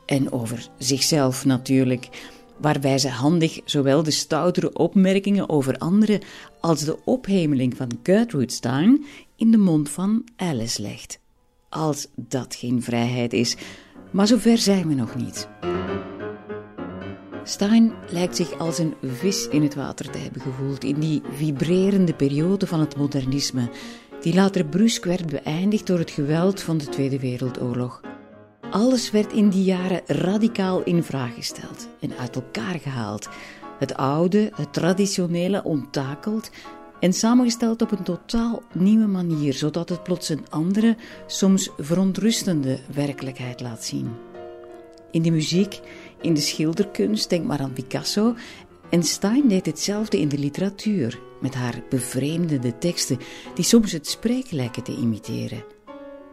en 0.06 0.32
over 0.32 0.68
zichzelf 0.78 1.46
natuurlijk 1.46 2.10
waarbij 2.60 2.98
ze 2.98 3.10
handig 3.10 3.60
zowel 3.66 4.04
de 4.04 4.12
stoutere 4.12 4.74
opmerkingen 4.74 5.50
over 5.50 5.78
anderen 5.78 6.22
als 6.60 6.84
de 6.84 7.06
ophemeling 7.06 7.78
van 7.78 8.00
Gertrude 8.04 8.54
Stein 8.54 9.06
in 9.36 9.52
de 9.52 9.58
mond 9.58 9.90
van 9.90 10.24
Alice 10.36 10.82
legt. 10.82 11.20
Als 11.70 12.08
dat 12.16 12.56
geen 12.56 12.84
vrijheid 12.84 13.34
is, 13.34 13.58
maar 14.12 14.28
zover 14.28 14.58
zijn 14.58 14.88
we 14.88 14.94
nog 14.94 15.16
niet. 15.16 15.48
Stein 17.44 17.94
lijkt 18.10 18.36
zich 18.36 18.60
als 18.60 18.78
een 18.78 18.94
vis 19.04 19.48
in 19.48 19.62
het 19.62 19.76
water 19.76 20.10
te 20.10 20.18
hebben 20.18 20.42
gevoeld 20.42 20.84
in 20.84 21.00
die 21.00 21.22
vibrerende 21.32 22.14
periode 22.14 22.68
van 22.68 22.80
het 22.80 22.96
modernisme, 22.96 23.70
die 24.22 24.34
later 24.34 24.66
brusk 24.66 25.06
werd 25.06 25.26
beëindigd 25.26 25.88
door 25.88 26.00
het 26.00 26.12
geweld 26.12 26.62
van 26.62 26.78
de 26.78 26.86
Tweede 26.86 27.20
Wereldoorlog. 27.20 28.09
Alles 28.70 29.12
werd 29.12 29.34
in 29.34 29.50
die 29.50 29.64
jaren 29.64 30.02
radicaal 30.06 30.84
in 30.84 31.04
vraag 31.04 31.34
gesteld 31.34 31.88
en 32.00 32.18
uit 32.18 32.36
elkaar 32.36 32.80
gehaald. 32.80 33.30
Het 33.80 33.96
oude, 33.96 34.52
het 34.56 34.74
traditionele 34.74 35.64
onttakeld 35.64 36.50
en 37.00 37.14
samengesteld 37.14 37.82
op 37.82 37.92
een 37.92 38.04
totaal 38.04 38.64
nieuwe 38.74 39.08
manier, 39.08 39.54
zodat 39.54 39.90
het 39.90 40.04
plots 40.04 40.30
een 40.30 40.46
andere, 40.50 40.98
soms 41.28 41.70
verontrustende 41.78 42.80
werkelijkheid 42.94 43.62
laat 43.62 43.84
zien. 43.84 44.12
In 45.12 45.22
de 45.22 45.32
muziek, 45.32 45.80
in 46.22 46.34
de 46.34 46.42
schilderkunst, 46.42 47.30
denk 47.30 47.46
maar 47.46 47.60
aan 47.60 47.74
Picasso. 47.74 48.36
En 48.90 49.04
Stein 49.04 49.48
deed 49.48 49.66
hetzelfde 49.66 50.20
in 50.20 50.30
de 50.30 50.38
literatuur, 50.38 51.20
met 51.42 51.54
haar 51.54 51.84
bevreemdende 51.90 52.78
teksten, 52.78 53.20
die 53.56 53.66
soms 53.66 53.92
het 53.92 54.08
spreken 54.08 54.56
lijken 54.56 54.84
te 54.84 54.96
imiteren. 54.96 55.64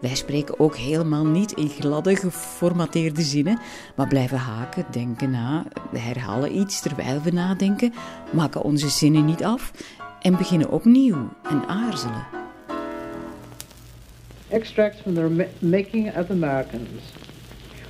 Wij 0.01 0.15
spreken 0.15 0.61
ook 0.61 0.77
helemaal 0.77 1.27
niet 1.27 1.53
in 1.53 1.69
gladde, 1.69 2.17
geformateerde 2.17 3.23
zinnen, 3.23 3.59
maar 3.95 4.09
blijven 4.09 4.39
haken, 4.39 4.85
denken 4.91 5.31
na, 5.31 5.65
herhalen 5.93 6.59
iets 6.59 6.81
terwijl 6.81 7.23
we 7.23 7.31
nadenken, 7.31 7.93
maken 8.33 8.63
onze 8.63 8.89
zinnen 8.89 9.25
niet 9.25 9.45
af 9.45 9.73
en 10.21 10.37
beginnen 10.37 10.71
opnieuw 10.71 11.29
en 11.43 11.69
aarzelen. 11.69 12.27
Extracts 14.49 15.01
from 15.01 15.15
the 15.15 15.47
making 15.59 16.17
of 16.17 16.31
Americans. 16.31 17.03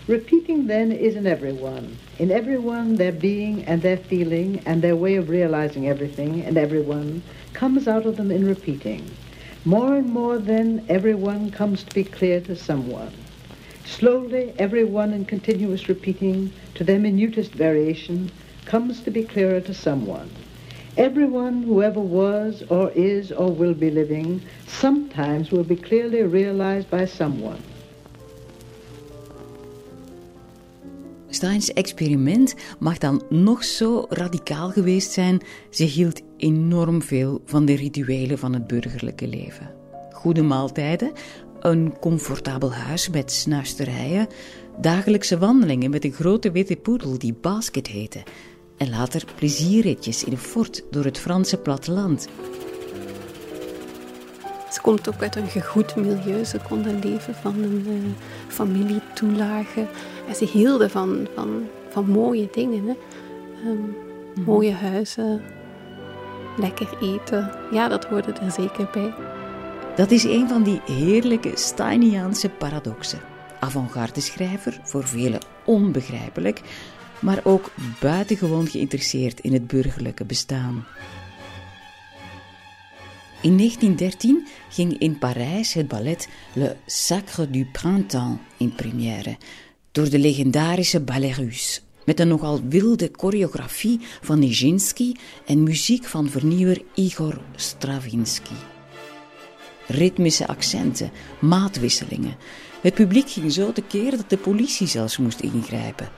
Repeating 0.07 0.67
then 0.67 0.99
is 0.99 1.15
in 1.15 1.27
everyone. 1.27 1.83
In 2.17 2.31
everyone, 2.31 2.97
their 2.97 3.15
being 3.15 3.69
and 3.69 3.81
their 3.81 3.99
feeling 4.07 4.67
and 4.67 4.81
their 4.81 4.97
way 4.97 5.19
of 5.19 5.29
realizing 5.29 5.89
everything 5.89 6.47
and 6.47 6.57
everyone 6.57 7.23
comes 7.53 7.87
out 7.87 8.05
of 8.07 8.17
them 8.17 8.31
in 8.31 8.47
repeating. 8.47 9.03
More 9.67 9.97
and 9.97 10.09
more 10.09 10.39
then, 10.39 10.87
everyone 10.89 11.51
comes 11.51 11.83
to 11.83 11.93
be 11.93 12.05
clear 12.05 12.41
to 12.43 12.55
someone. 12.55 13.11
Slowly, 13.85 14.55
everyone 14.61 15.13
in 15.13 15.25
continuous 15.25 15.89
repeating, 15.89 16.53
to 16.75 16.85
their 16.85 17.01
minutest 17.01 17.53
variation, 17.53 18.31
comes 18.65 19.01
to 19.01 19.11
be 19.11 19.25
clearer 19.25 19.61
to 19.63 19.75
someone. 19.75 20.31
Everyone 20.97 21.65
who 21.65 21.83
ever 21.83 21.99
was 21.99 22.63
or 22.69 22.93
is 22.93 23.33
or 23.33 23.51
will 23.51 23.75
be 23.75 23.91
living 23.91 24.41
sometimes 24.69 25.51
will 25.51 25.65
be 25.65 25.75
clearly 25.75 26.23
realized 26.23 26.89
by 26.89 27.05
someone. 27.05 27.61
Steins 31.37 31.73
experiment 31.73 32.55
mag 32.79 32.99
dan 32.99 33.23
nog 33.29 33.65
zo 33.65 34.07
radicaal 34.09 34.71
geweest 34.71 35.11
zijn, 35.11 35.41
ze 35.71 35.85
hield 35.85 36.21
enorm 36.37 37.03
veel 37.03 37.43
van 37.45 37.65
de 37.65 37.75
rituelen 37.75 38.39
van 38.39 38.53
het 38.53 38.67
burgerlijke 38.67 39.27
leven. 39.27 39.71
Goede 40.13 40.43
maaltijden, 40.43 41.13
een 41.61 41.99
comfortabel 42.01 42.73
huis 42.73 43.09
met 43.09 43.33
snuisterijen, 43.33 44.27
dagelijkse 44.81 45.39
wandelingen 45.39 45.91
met 45.91 46.05
een 46.05 46.13
grote 46.13 46.51
witte 46.51 46.77
poedel 46.77 47.19
die 47.19 47.35
Basket 47.41 47.87
heette, 47.87 48.23
en 48.77 48.91
later 48.91 49.25
plezierritjes 49.35 50.25
in 50.25 50.33
een 50.33 50.39
fort 50.39 50.85
door 50.91 51.05
het 51.05 51.19
Franse 51.19 51.57
platteland. 51.57 52.29
Ze 54.71 54.81
komt 54.81 55.09
ook 55.09 55.23
uit 55.23 55.37
een 55.37 55.49
gegoed 55.49 55.97
milieu. 55.97 56.45
Ze 56.45 56.59
konden 56.69 56.99
leven 56.99 57.35
van 57.35 57.55
een 57.63 57.85
uh, 57.89 58.11
familietoelage. 58.49 59.87
En 60.29 60.35
ze 60.35 60.45
hielden 60.45 60.91
van, 60.91 61.29
van, 61.35 61.67
van 61.89 62.07
mooie 62.07 62.49
dingen. 62.53 62.85
Hè. 62.87 62.95
Um, 63.71 63.97
Mooie 64.45 64.73
huizen, 64.73 65.43
lekker 66.57 66.89
eten. 67.01 67.51
Ja, 67.71 67.89
dat 67.89 68.05
hoorde 68.05 68.33
er 68.33 68.51
zeker 68.51 68.89
bij. 68.93 69.15
Dat 69.97 70.11
is 70.11 70.25
een 70.25 70.49
van 70.49 70.63
die 70.63 70.81
heerlijke 70.85 71.53
Steiniaanse 71.55 72.49
paradoxen. 72.49 73.21
Avant-garde 73.61 74.21
schrijver, 74.21 74.81
voor 74.83 75.05
velen 75.05 75.41
onbegrijpelijk, 75.65 76.61
maar 77.21 77.41
ook 77.45 77.71
buitengewoon 78.01 78.67
geïnteresseerd 78.67 79.41
in 79.41 79.53
het 79.53 79.67
burgerlijke 79.67 80.25
bestaan. 80.25 80.85
In 83.47 83.57
1913 83.57 84.47
ging 84.69 84.99
in 84.99 85.19
Parijs 85.19 85.73
het 85.73 85.89
ballet 85.89 86.29
Le 86.55 86.77
Sacre 86.87 87.51
du 87.51 87.65
Printemps 87.73 88.41
in 88.57 88.75
première 88.75 89.37
door 89.93 90.11
de 90.11 90.19
legendarische 90.19 91.01
Ballet 91.01 91.37
Russe, 91.37 91.81
met 92.05 92.21
een 92.21 92.29
nogal 92.29 92.61
wilde 92.69 93.11
choreografie 93.13 94.01
van 94.21 94.39
Nijinsky 94.39 95.13
en 95.45 95.63
muziek 95.63 96.05
van 96.05 96.29
vernieuwer 96.29 96.83
Igor 96.95 97.41
Stravinsky. 97.57 98.55
Ritmische 99.87 100.47
accenten, 100.47 101.11
maatwisselingen. 101.39 102.37
Het 102.81 102.95
publiek 102.95 103.31
ging 103.31 103.53
zo 103.53 103.73
tekeer 103.73 104.11
dat 104.11 104.31
de 104.31 104.37
politie 104.39 104.87
zelfs 104.87 105.19
moest 105.19 105.41
ingrijpen. 105.41 106.09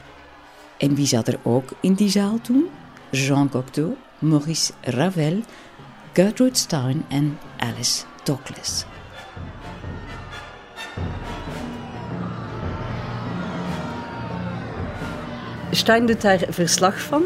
En 0.79 0.95
wie 0.95 1.07
zat 1.07 1.29
er 1.29 1.39
ook 1.43 1.71
in 1.81 1.95
die 1.95 2.11
zaal 2.11 2.41
toen? 2.41 2.67
Jean 3.11 3.49
Cocteau, 3.49 3.95
Maurice 4.19 4.73
Ravel, 4.81 5.43
Gertrude 6.19 6.57
Stein 6.57 7.05
en 7.09 7.39
Alice 7.57 8.05
Douglas. 8.25 8.85
Stein 15.71 16.07
doet 16.07 16.21
daar 16.21 16.45
verslag 16.49 17.01
van 17.01 17.23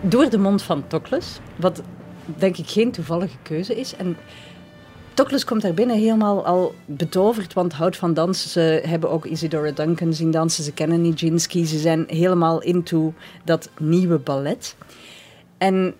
door 0.00 0.30
de 0.30 0.38
mond 0.38 0.62
van 0.62 0.86
Tokles, 0.86 1.40
wat 1.56 1.82
denk 2.24 2.56
ik 2.56 2.68
geen 2.68 2.90
toevallige 2.90 3.36
keuze 3.42 3.76
is. 3.76 3.96
En 3.96 4.16
Tokles 5.14 5.44
komt 5.44 5.62
daar 5.62 5.74
binnen 5.74 5.98
helemaal 5.98 6.46
al 6.46 6.74
betoverd, 6.84 7.52
want 7.52 7.72
houdt 7.72 7.96
van 7.96 8.14
dansen. 8.14 8.50
Ze 8.50 8.82
hebben 8.86 9.10
ook 9.10 9.24
Isidora 9.24 9.70
Duncan 9.70 10.14
zien 10.14 10.30
dansen, 10.30 10.64
ze 10.64 10.72
kennen 10.72 11.00
Nijinsky, 11.00 11.64
ze 11.64 11.78
zijn 11.78 12.04
helemaal 12.06 12.62
into 12.62 13.14
dat 13.44 13.70
nieuwe 13.78 14.18
ballet. 14.18 14.76
En 15.58 15.94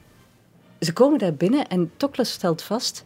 ze 0.80 0.92
komen 0.92 1.18
daar 1.18 1.34
binnen 1.34 1.68
en 1.68 1.90
Tokles 1.96 2.30
stelt 2.30 2.62
vast 2.62 3.04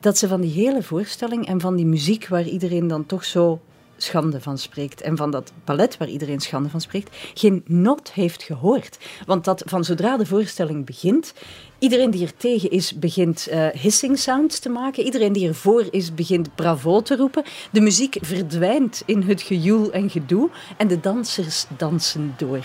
dat 0.00 0.18
ze 0.18 0.28
van 0.28 0.40
die 0.40 0.52
hele 0.52 0.82
voorstelling 0.82 1.46
en 1.46 1.60
van 1.60 1.76
die 1.76 1.86
muziek 1.86 2.28
waar 2.28 2.44
iedereen 2.44 2.88
dan 2.88 3.06
toch 3.06 3.24
zo 3.24 3.60
schande 3.96 4.40
van 4.40 4.58
spreekt 4.58 5.00
en 5.00 5.16
van 5.16 5.30
dat 5.30 5.52
ballet 5.64 5.96
waar 5.96 6.08
iedereen 6.08 6.40
schande 6.40 6.68
van 6.68 6.80
spreekt, 6.80 7.16
geen 7.34 7.62
not 7.66 8.12
heeft 8.12 8.42
gehoord. 8.42 8.98
Want 9.26 9.44
dat 9.44 9.62
van 9.66 9.84
zodra 9.84 10.16
de 10.16 10.26
voorstelling 10.26 10.86
begint, 10.86 11.34
iedereen 11.78 12.10
die 12.10 12.26
er 12.26 12.36
tegen 12.36 12.70
is, 12.70 12.98
begint 12.98 13.48
uh, 13.50 13.66
hissing 13.68 14.18
sounds 14.18 14.58
te 14.58 14.68
maken. 14.68 15.04
Iedereen 15.04 15.32
die 15.32 15.48
ervoor 15.48 15.84
is, 15.90 16.14
begint 16.14 16.54
bravo 16.54 17.02
te 17.02 17.16
roepen. 17.16 17.44
De 17.72 17.80
muziek 17.80 18.16
verdwijnt 18.20 19.02
in 19.06 19.22
het 19.22 19.42
gejoel 19.42 19.92
en 19.92 20.10
gedoe 20.10 20.50
en 20.76 20.88
de 20.88 21.00
dansers 21.00 21.66
dansen 21.76 22.34
door. 22.36 22.64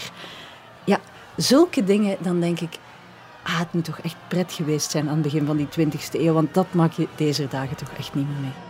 Ja, 0.86 1.00
zulke 1.38 1.84
dingen, 1.84 2.18
dan 2.22 2.40
denk 2.40 2.60
ik, 2.60 2.78
ah, 3.44 3.60
het 3.60 3.74
moet 3.74 3.86
toch 3.86 4.00
echt 4.00 4.16
pret 4.28 4.54
geweest 4.54 4.92
zijn 4.92 5.08
aan 5.08 5.14
het 5.14 5.24
begin 5.24 5.46
van 5.46 5.58
die 5.58 5.68
20e 5.68 6.12
eeuw, 6.12 6.34
want 6.34 6.54
dat 6.54 6.74
maak 6.74 6.92
je 6.92 7.08
deze 7.16 7.48
dagen 7.48 7.78
toch 7.78 7.92
echt 7.98 8.14
niet 8.14 8.28
meer 8.28 8.42
mee. 8.42 8.70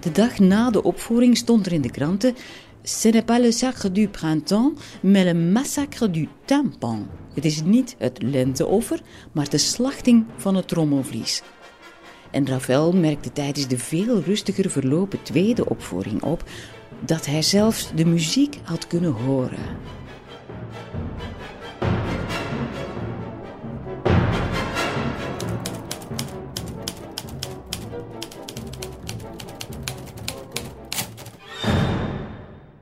De 0.00 0.12
dag 0.12 0.38
na 0.38 0.70
de 0.70 0.82
opvoering 0.82 1.36
stond 1.36 1.66
er 1.66 1.72
in 1.72 1.80
de 1.80 1.90
kranten: 1.90 2.34
Ce 2.82 3.08
n'est 3.08 3.26
pas 3.26 3.38
le 3.38 3.50
sacre 3.50 3.90
du 3.90 4.08
printemps, 4.08 4.72
mais 5.00 5.24
le 5.24 5.34
massacre 5.34 6.10
du 6.10 6.28
tympan. 6.44 7.06
Het 7.34 7.44
is 7.44 7.62
niet 7.62 7.94
het 7.98 8.22
lenteoffer, 8.22 9.00
maar 9.32 9.48
de 9.48 9.58
slachting 9.58 10.24
van 10.36 10.54
het 10.54 10.68
trommelvlies. 10.68 11.42
En 12.30 12.46
Ravel 12.46 12.92
merkte 12.92 13.32
tijdens 13.32 13.68
de 13.68 13.78
veel 13.78 14.20
rustiger 14.20 14.70
verlopen 14.70 15.22
tweede 15.22 15.68
opvoering 15.68 16.22
op 16.22 16.44
dat 17.00 17.26
hij 17.26 17.42
zelfs 17.42 17.90
de 17.94 18.04
muziek 18.04 18.58
had 18.62 18.86
kunnen 18.86 19.12
horen. 19.12 19.76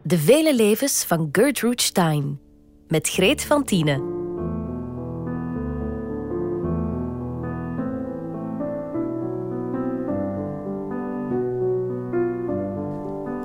De 0.02 0.18
vele 0.18 0.54
levens 0.54 1.04
van 1.04 1.28
Gertrude 1.32 1.82
Stein 1.82 2.40
met 2.88 3.08
Greet 3.08 3.44
van 3.44 3.64
Tienen. 3.64 4.25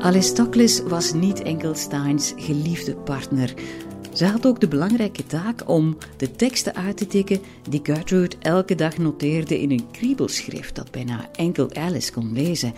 Alice 0.02 0.34
Douglas 0.34 0.82
was 0.82 1.14
niet 1.14 1.42
enkel 1.42 1.76
Steins 1.76 2.34
geliefde 2.36 2.96
partner. 2.96 3.54
Ze 4.14 4.26
had 4.26 4.46
ook 4.46 4.60
de 4.60 4.68
belangrijke 4.68 5.26
taak 5.26 5.70
om 5.70 5.98
de 6.18 6.32
teksten 6.32 6.76
uit 6.76 6.98
te 6.98 7.08
tikken 7.08 7.40
die 7.70 7.80
Gertrude 7.84 8.36
elke 8.40 8.76
dag 8.76 8.98
noteerde 8.98 9.62
in 9.62 9.72
een 9.72 9.92
kriebelschrift 9.92 10.76
dat 10.76 10.92
bijna 10.92 11.30
enkel 11.36 11.74
Alice 11.74 12.12
kon 12.12 12.34
lezen. 12.34 12.74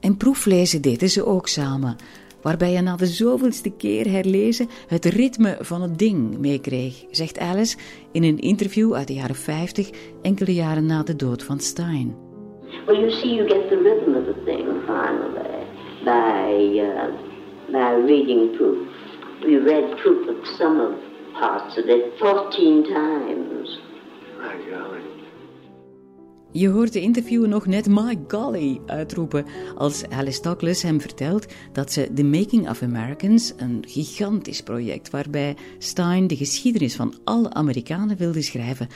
En 0.00 0.16
proeflezen 0.16 0.82
deden 0.82 1.10
ze 1.10 1.26
ook 1.26 1.48
samen, 1.48 1.96
waarbij 2.42 2.72
je 2.72 2.80
na 2.80 2.96
de 2.96 3.06
zoveelste 3.06 3.70
keer 3.70 4.10
herlezen 4.10 4.68
het 4.86 5.04
ritme 5.04 5.56
van 5.60 5.82
het 5.82 5.98
ding 5.98 6.38
meekreeg, 6.38 7.04
zegt 7.10 7.38
Alice 7.38 7.76
in 8.12 8.22
een 8.22 8.38
interview 8.38 8.94
uit 8.94 9.06
de 9.06 9.14
jaren 9.14 9.36
50, 9.36 9.90
enkele 10.22 10.54
jaren 10.54 10.86
na 10.86 11.02
de 11.02 11.16
dood 11.16 11.42
van 11.42 11.60
Stein. 11.60 12.14
Well, 12.86 13.00
you 13.00 13.10
see, 13.10 13.34
you 13.34 13.48
get 13.48 13.68
the 13.68 13.76
rhythm. 13.76 14.25
By, 16.06 16.80
uh, 16.88 17.10
by 17.72 17.90
reading 18.10 18.56
proofs. 18.56 18.94
We 19.42 19.58
read 19.58 19.98
through 19.98 20.44
some 20.58 20.80
of 20.80 20.92
parts 21.32 21.76
of 21.78 21.84
it 21.86 22.18
14 22.18 22.84
times. 22.84 23.80
My 24.38 24.54
golly. 24.70 25.02
Je 26.52 26.68
hoort 26.68 26.92
de 26.92 27.00
interviewer 27.00 27.48
nog 27.48 27.66
net 27.66 27.88
My 27.88 28.18
golly 28.28 28.80
uitroepen 28.86 29.44
als 29.74 30.08
Alice 30.08 30.42
Douglas 30.42 30.82
hem 30.82 31.00
vertelt 31.00 31.46
dat 31.72 31.92
ze 31.92 32.12
The 32.14 32.24
Making 32.24 32.68
of 32.68 32.82
Americans, 32.82 33.52
een 33.56 33.84
gigantisch 33.88 34.62
project 34.62 35.10
waarbij 35.10 35.56
Stein 35.78 36.26
de 36.26 36.36
geschiedenis 36.36 36.96
van 36.96 37.14
alle 37.24 37.52
Amerikanen 37.52 38.16
wilde 38.16 38.42
schrijven, 38.42 38.88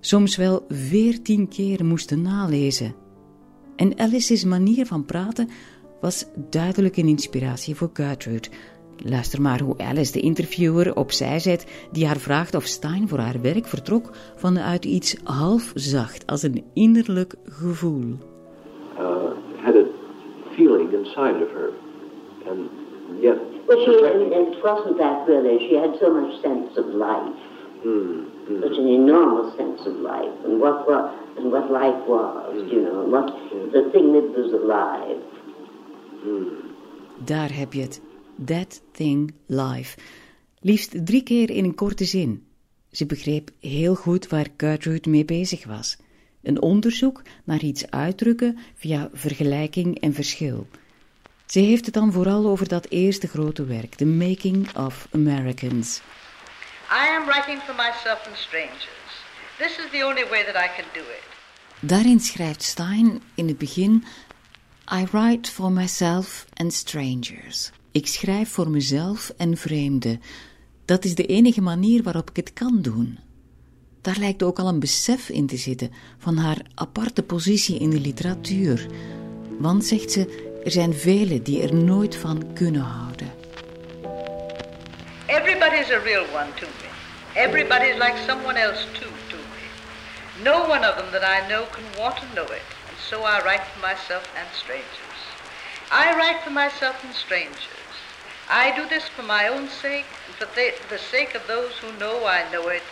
soms 0.00 0.36
wel 0.36 0.64
veertien 0.68 1.48
keer 1.48 1.84
moesten 1.84 2.22
nalezen. 2.22 2.94
En 3.76 3.98
Alice's 3.98 4.44
manier 4.44 4.86
van 4.86 5.04
praten 5.04 5.48
was 6.02 6.26
duidelijk 6.50 6.96
een 6.96 7.08
inspiratie 7.08 7.76
voor 7.76 7.90
Gertrude. 7.92 8.48
Luister 8.96 9.40
maar 9.40 9.60
hoe 9.60 9.78
Alice 9.78 10.12
de 10.12 10.20
interviewer 10.20 10.96
opzij 10.96 11.38
zet 11.38 11.88
die 11.92 12.06
haar 12.06 12.16
vraagt 12.16 12.54
of 12.54 12.64
Stein 12.64 13.08
voor 13.08 13.18
haar 13.18 13.40
werk 13.42 13.66
vertrok 13.66 14.10
vanuit 14.36 14.84
iets 14.84 15.16
half 15.24 15.72
zacht 15.74 16.26
als 16.26 16.42
een 16.42 16.64
innerlijk 16.74 17.34
gevoel. 17.44 18.14
Uh, 18.98 19.04
had 19.64 19.74
a 19.74 19.84
feeling 20.56 20.92
inside 20.92 21.44
of 21.44 21.50
her. 21.52 21.70
And 22.48 22.70
yet... 23.20 23.38
Well, 23.66 23.84
she, 23.84 23.92
and 24.12 24.32
it 24.32 24.62
wasn't 24.62 24.98
that 24.98 25.26
really. 25.26 25.58
She 25.68 25.78
had 25.78 25.96
so 26.00 26.20
much 26.20 26.40
sense 26.40 26.80
of 26.80 26.86
life. 26.86 27.38
Mm, 27.84 28.24
mm. 28.48 28.60
Such 28.60 28.78
an 28.78 28.88
enormous 28.88 29.56
sense 29.56 29.88
of 29.90 29.94
life 29.96 30.36
and 30.44 30.60
what, 30.60 30.86
what, 30.86 31.14
and 31.36 31.52
what 31.52 31.70
life 31.70 32.08
was, 32.08 32.54
you 32.72 32.82
know, 32.82 33.02
and 33.02 33.12
what 33.12 33.26
the 33.72 33.90
thing 33.92 34.12
that 34.12 34.28
was 34.36 34.52
alive. 34.52 35.18
Daar 37.24 37.54
heb 37.54 37.72
je 37.72 37.80
het. 37.80 38.00
That 38.44 38.82
thing 38.92 39.34
live. 39.46 39.98
Liefst 40.60 41.06
drie 41.06 41.22
keer 41.22 41.50
in 41.50 41.64
een 41.64 41.74
korte 41.74 42.04
zin. 42.04 42.46
Ze 42.90 43.06
begreep 43.06 43.50
heel 43.60 43.94
goed 43.94 44.28
waar 44.28 44.46
Gertrude 44.56 45.10
mee 45.10 45.24
bezig 45.24 45.64
was. 45.64 45.96
Een 46.42 46.62
onderzoek 46.62 47.22
naar 47.44 47.60
iets 47.60 47.90
uitdrukken 47.90 48.58
via 48.74 49.10
vergelijking 49.12 50.00
en 50.00 50.14
verschil. 50.14 50.66
Ze 51.46 51.58
heeft 51.58 51.84
het 51.84 51.94
dan 51.94 52.12
vooral 52.12 52.46
over 52.46 52.68
dat 52.68 52.86
eerste 52.88 53.28
grote 53.28 53.64
werk, 53.64 53.94
The 53.94 54.06
Making 54.06 54.76
of 54.76 55.06
Americans. 55.10 56.00
I 56.90 57.16
am 57.18 57.26
writing 57.26 57.60
for 57.62 57.74
myself 57.74 58.26
and 58.26 58.36
strangers. 58.36 59.12
This 59.58 59.78
is 59.78 59.90
the 59.90 60.04
only 60.04 60.24
way 60.28 60.44
that 60.44 60.54
I 60.54 60.68
can 60.76 60.84
do 60.92 61.00
it. 61.00 61.22
Daarin 61.80 62.20
schrijft 62.20 62.62
Stein 62.62 63.22
in 63.34 63.48
het 63.48 63.58
begin: 63.58 64.04
I 64.94 65.06
write 65.10 65.50
for 65.50 65.70
myself 65.70 66.46
and 66.54 66.72
strangers. 66.72 67.70
Ik 67.92 68.06
schrijf 68.06 68.50
voor 68.50 68.70
mezelf 68.70 69.32
en 69.36 69.56
vreemden. 69.56 70.22
Dat 70.84 71.04
is 71.04 71.14
de 71.14 71.26
enige 71.26 71.60
manier 71.60 72.02
waarop 72.02 72.30
ik 72.30 72.36
het 72.36 72.52
kan 72.52 72.82
doen. 72.82 73.18
Daar 74.00 74.16
lijkt 74.18 74.42
ook 74.42 74.58
al 74.58 74.68
een 74.68 74.80
besef 74.80 75.28
in 75.28 75.46
te 75.46 75.56
zitten 75.56 75.92
van 76.18 76.36
haar 76.36 76.56
aparte 76.74 77.22
positie 77.22 77.78
in 77.78 77.90
de 77.90 78.00
literatuur. 78.00 78.86
Want, 79.58 79.84
zegt 79.84 80.10
ze, 80.12 80.50
er 80.64 80.70
zijn 80.70 80.94
velen 80.94 81.42
die 81.42 81.62
er 81.62 81.74
nooit 81.74 82.16
van 82.16 82.52
kunnen 82.52 82.82
houden. 82.82 83.32
Everybody's 85.26 85.90
a 85.90 85.98
real 86.04 86.24
one 86.34 86.50
to 86.60 86.66
me. 86.66 86.88
Everybody's 87.40 87.94
like 87.94 88.14
someone 88.26 88.58
else 88.58 88.86
too 88.92 89.10
to 89.28 89.36
me. 89.36 89.64
No 90.44 90.60
one 90.60 90.88
of 90.88 90.96
them 90.96 91.10
that 91.10 91.22
I 91.22 91.46
know 91.48 91.64
can 91.70 92.02
want 92.02 92.16
to 92.16 92.26
know 92.34 92.44
it, 92.44 92.81
so 93.12 93.24
I 93.24 93.44
write 93.44 93.62
for 93.62 93.80
myself 93.80 94.26
and 94.38 94.48
strangers. 94.54 95.20
I 95.90 96.16
write 96.16 96.40
for 96.42 96.48
myself 96.48 97.04
and 97.04 97.14
strangers. 97.14 97.92
I 98.48 98.74
do 98.74 98.88
this 98.88 99.06
for 99.06 99.22
my 99.22 99.48
own 99.48 99.68
sake, 99.68 100.06
and 100.26 100.34
for 100.36 100.46
the, 100.54 100.72
the 100.88 100.96
sake 100.96 101.34
of 101.34 101.46
those 101.46 101.72
who 101.72 101.92
know 101.98 102.24
I 102.24 102.50
know 102.50 102.68
it, 102.68 102.82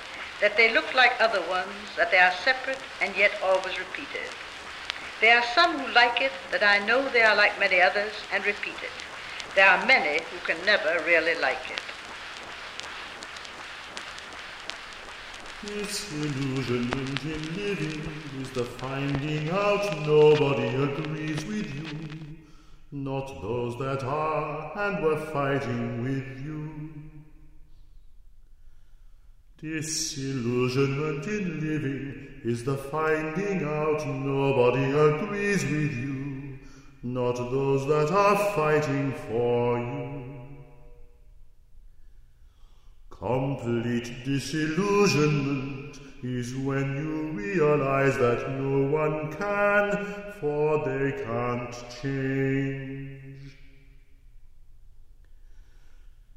that 0.42 0.58
they 0.58 0.74
look 0.74 0.94
like 0.94 1.18
other 1.18 1.40
ones, 1.48 1.72
that 1.96 2.10
they 2.10 2.18
are 2.18 2.34
separate 2.44 2.76
and 3.00 3.16
yet 3.16 3.32
always 3.42 3.78
repeated. 3.78 4.28
There 5.22 5.38
are 5.38 5.54
some 5.54 5.78
who 5.78 5.94
like 5.94 6.20
it, 6.20 6.32
that 6.50 6.62
I 6.62 6.84
know 6.84 7.08
they 7.08 7.22
are 7.22 7.34
like 7.34 7.58
many 7.58 7.80
others, 7.80 8.12
and 8.30 8.44
repeat 8.44 8.76
it. 8.84 8.96
There 9.54 9.70
are 9.70 9.86
many 9.86 10.22
who 10.24 10.38
can 10.44 10.62
never 10.66 11.02
really 11.06 11.40
like 11.40 11.64
it. 11.72 11.80
Disillusionment 15.64 17.24
in 17.24 17.49
is 18.50 18.56
the 18.56 18.64
finding 18.64 19.48
out 19.50 20.06
nobody 20.06 20.68
agrees 20.68 21.44
with 21.44 21.74
you. 21.74 21.98
Not 22.92 23.40
those 23.42 23.78
that 23.78 24.02
are 24.02 24.72
and 24.76 25.04
were 25.04 25.20
fighting 25.26 26.02
with 26.02 26.44
you. 26.44 26.90
Disillusionment 29.58 31.26
in 31.26 31.60
living 31.60 32.28
is 32.44 32.64
the 32.64 32.76
finding 32.76 33.62
out 33.64 34.06
nobody 34.06 34.84
agrees 34.84 35.62
with 35.64 35.92
you. 35.92 36.58
Not 37.02 37.36
those 37.36 37.86
that 37.86 38.10
are 38.10 38.36
fighting 38.54 39.12
for 39.28 39.78
you. 39.78 40.24
Complete 43.10 44.24
disillusionment 44.24 46.09
is 46.22 46.54
when 46.54 46.96
you 46.96 47.32
realize 47.32 48.16
that 48.18 48.50
no 48.60 48.92
one 48.92 49.32
can, 49.32 49.90
for 50.40 50.84
they 50.84 51.12
can't 51.24 51.74
change. 52.02 53.56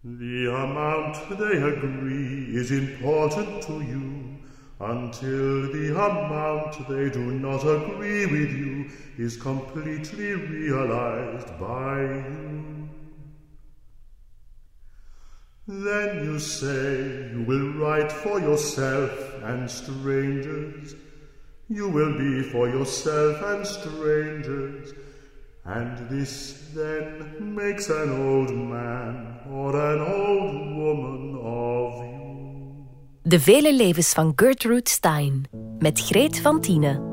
The 0.04 0.54
amount 0.54 1.40
they 1.40 1.62
agree 1.62 2.56
is 2.58 2.72
important 2.72 3.62
to 3.64 3.82
you 3.82 4.42
until 4.80 5.72
the 5.72 5.96
amount 5.96 6.90
they 6.90 7.10
do 7.10 7.32
not 7.32 7.62
agree 7.62 8.26
with 8.26 8.52
you 8.52 8.92
is 9.18 9.42
completely 9.42 10.34
realized 10.34 11.58
by 11.58 12.02
you. 12.02 13.03
Then 15.66 16.26
you 16.26 16.40
say 16.40 17.30
you 17.32 17.46
will 17.48 17.74
write 17.80 18.12
for 18.12 18.38
yourself 18.40 19.12
and 19.44 19.70
strangers. 19.72 20.94
You 21.70 21.88
will 21.88 22.18
be 22.18 22.44
for 22.44 22.68
yourself 22.68 23.42
and 23.42 23.66
strangers. 23.66 24.94
And 25.64 26.10
this 26.10 26.70
then 26.76 27.56
makes 27.56 27.90
an 27.90 28.10
old 28.12 28.52
man 28.52 29.40
or 29.50 29.74
an 29.76 30.02
old 30.02 30.76
woman 30.76 31.40
of 31.42 31.94
you. 32.04 32.14
De 33.22 33.40
vele 33.40 33.74
levens 33.74 34.14
van 34.14 34.34
Gertrude 34.36 34.90
Stein 34.90 35.46
met 35.80 36.00
Greet 36.00 36.40
van 36.40 36.62
Tiene. 36.62 37.12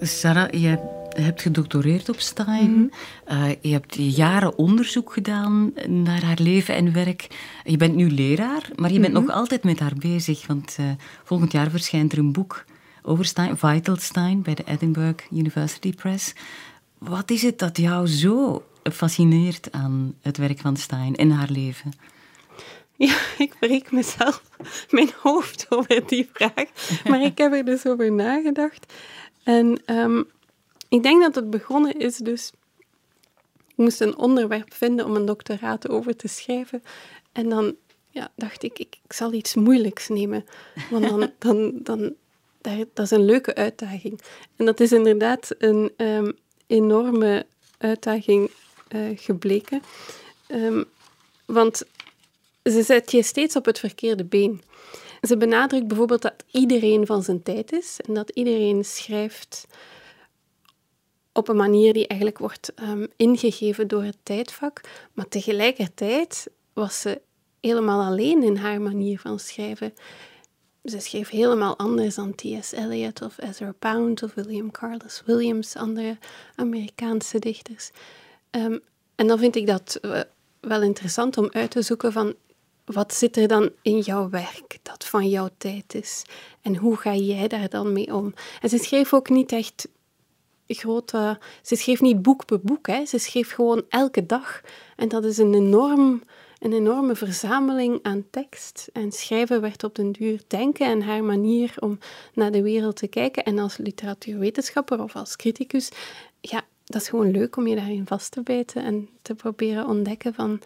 Sarah, 0.00 0.50
je 0.50 0.95
hebt 1.22 1.42
gedoctoreerd 1.42 2.08
op 2.08 2.20
Stein. 2.20 2.92
Uh, 3.28 3.48
je 3.60 3.72
hebt 3.72 3.94
jaren 3.94 4.58
onderzoek 4.58 5.12
gedaan 5.12 5.72
naar 5.86 6.24
haar 6.24 6.38
leven 6.40 6.74
en 6.74 6.92
werk. 6.92 7.26
Je 7.64 7.76
bent 7.76 7.94
nu 7.94 8.10
leraar, 8.10 8.70
maar 8.74 8.92
je 8.92 9.00
bent 9.00 9.12
nog 9.12 9.30
altijd 9.30 9.64
met 9.64 9.80
haar 9.80 9.94
bezig. 9.98 10.46
Want 10.46 10.76
uh, 10.80 10.86
volgend 11.24 11.52
jaar 11.52 11.70
verschijnt 11.70 12.12
er 12.12 12.18
een 12.18 12.32
boek 12.32 12.64
over 13.02 13.24
Stein, 13.24 13.58
Vital 13.58 13.96
Stein, 13.96 14.42
bij 14.42 14.54
de 14.54 14.64
Edinburgh 14.66 15.24
University 15.32 15.94
Press. 15.94 16.32
Wat 16.98 17.30
is 17.30 17.42
het 17.42 17.58
dat 17.58 17.76
jou 17.76 18.06
zo 18.06 18.64
fascineert 18.82 19.72
aan 19.72 20.14
het 20.20 20.36
werk 20.36 20.58
van 20.58 20.76
Stein 20.76 21.16
en 21.16 21.30
haar 21.30 21.50
leven? 21.50 21.92
Ja, 22.96 23.16
ik 23.38 23.54
breek 23.58 23.92
mezelf 23.92 24.42
mijn 24.90 25.10
hoofd 25.22 25.66
over 25.68 26.02
die 26.06 26.28
vraag. 26.32 26.64
Maar 27.08 27.22
ik 27.22 27.38
heb 27.38 27.52
er 27.52 27.64
dus 27.64 27.86
over 27.86 28.12
nagedacht. 28.12 28.92
En 29.42 29.80
um, 29.86 30.26
ik 30.88 31.02
denk 31.02 31.22
dat 31.22 31.34
het 31.34 31.50
begonnen 31.50 31.98
is 31.98 32.16
dus... 32.16 32.52
Ik 33.68 33.82
moest 33.84 34.00
een 34.00 34.16
onderwerp 34.16 34.74
vinden 34.74 35.04
om 35.04 35.16
een 35.16 35.26
doctoraat 35.26 35.88
over 35.88 36.16
te 36.16 36.28
schrijven. 36.28 36.82
En 37.32 37.48
dan 37.48 37.76
ja, 38.10 38.30
dacht 38.36 38.62
ik, 38.62 38.78
ik, 38.78 38.96
ik 39.04 39.12
zal 39.12 39.32
iets 39.32 39.54
moeilijks 39.54 40.08
nemen. 40.08 40.44
Want 40.90 41.08
dan, 41.08 41.32
dan, 41.38 41.72
dan, 41.82 42.14
dat 42.92 43.04
is 43.04 43.10
een 43.10 43.24
leuke 43.24 43.54
uitdaging. 43.54 44.20
En 44.56 44.64
dat 44.64 44.80
is 44.80 44.92
inderdaad 44.92 45.54
een 45.58 45.92
um, 45.96 46.36
enorme 46.66 47.46
uitdaging 47.78 48.50
uh, 48.94 49.18
gebleken. 49.18 49.82
Um, 50.48 50.84
want 51.44 51.82
ze 52.64 52.82
zet 52.82 53.10
je 53.10 53.22
steeds 53.22 53.56
op 53.56 53.64
het 53.64 53.78
verkeerde 53.78 54.24
been. 54.24 54.62
Ze 55.22 55.36
benadrukt 55.36 55.86
bijvoorbeeld 55.86 56.22
dat 56.22 56.44
iedereen 56.50 57.06
van 57.06 57.22
zijn 57.22 57.42
tijd 57.42 57.72
is 57.72 58.00
en 58.06 58.14
dat 58.14 58.30
iedereen 58.30 58.84
schrijft 58.84 59.66
op 61.36 61.48
een 61.48 61.56
manier 61.56 61.92
die 61.92 62.06
eigenlijk 62.06 62.40
wordt 62.40 62.72
um, 62.82 63.06
ingegeven 63.16 63.88
door 63.88 64.02
het 64.02 64.16
tijdvak. 64.22 64.80
Maar 65.12 65.28
tegelijkertijd 65.28 66.46
was 66.72 67.00
ze 67.00 67.20
helemaal 67.60 68.06
alleen 68.06 68.42
in 68.42 68.56
haar 68.56 68.80
manier 68.80 69.18
van 69.18 69.38
schrijven. 69.38 69.94
Ze 70.84 71.00
schreef 71.00 71.28
helemaal 71.28 71.78
anders 71.78 72.14
dan 72.14 72.34
T.S. 72.34 72.72
Eliot 72.72 73.22
of 73.22 73.38
Ezra 73.38 73.74
Pound 73.78 74.22
of 74.22 74.34
William 74.34 74.70
Carlos 74.70 75.22
Williams, 75.26 75.76
andere 75.76 76.18
Amerikaanse 76.54 77.38
dichters. 77.38 77.90
Um, 78.50 78.80
En 79.14 79.26
dan 79.26 79.38
vind 79.38 79.56
ik 79.56 79.66
dat 79.66 79.98
eh, 80.00 80.20
wel 80.60 80.82
interessant 80.82 81.38
om 81.38 81.48
uit 81.52 81.70
te 81.70 81.82
zoeken 81.82 82.12
van 82.12 82.34
wat 82.84 83.14
zit 83.14 83.36
er 83.36 83.48
dan 83.48 83.70
in 83.82 83.98
jouw 83.98 84.28
werk 84.30 84.78
dat 84.82 85.04
van 85.04 85.28
jouw 85.28 85.48
tijd 85.58 85.94
is? 85.94 86.24
En 86.60 86.76
hoe 86.76 86.96
ga 86.96 87.14
jij 87.14 87.48
daar 87.48 87.68
dan 87.68 87.92
mee 87.92 88.14
om? 88.14 88.34
En 88.60 88.68
ze 88.68 88.78
schreef 88.78 89.14
ook 89.14 89.28
niet 89.28 89.52
echt 89.52 89.88
grote... 90.74 91.38
Ze 91.62 91.76
schreef 91.76 92.00
niet 92.00 92.22
boek 92.22 92.44
per 92.44 92.60
boek, 92.60 92.86
hè. 92.86 93.04
ze 93.04 93.18
schreef 93.18 93.50
gewoon 93.50 93.82
elke 93.88 94.26
dag. 94.26 94.60
En 94.96 95.08
dat 95.08 95.24
is 95.24 95.38
een, 95.38 95.54
enorm, 95.54 96.22
een 96.58 96.72
enorme 96.72 97.14
verzameling 97.14 97.98
aan 98.02 98.24
tekst. 98.30 98.88
En 98.92 99.12
schrijven 99.12 99.60
werd 99.60 99.84
op 99.84 99.94
den 99.94 100.12
duur 100.12 100.40
denken 100.46 100.86
en 100.86 101.02
haar 101.02 101.24
manier 101.24 101.74
om 101.78 101.98
naar 102.34 102.50
de 102.50 102.62
wereld 102.62 102.96
te 102.96 103.06
kijken. 103.06 103.44
En 103.44 103.58
als 103.58 103.76
literatuurwetenschapper 103.76 105.02
of 105.02 105.16
als 105.16 105.36
criticus, 105.36 105.90
ja, 106.40 106.64
dat 106.84 107.02
is 107.02 107.08
gewoon 107.08 107.30
leuk 107.30 107.56
om 107.56 107.66
je 107.66 107.76
daarin 107.76 108.06
vast 108.06 108.30
te 108.30 108.42
bijten 108.42 108.82
en 108.84 109.08
te 109.22 109.34
proberen 109.34 109.86
ontdekken 109.86 110.34
van 110.34 110.60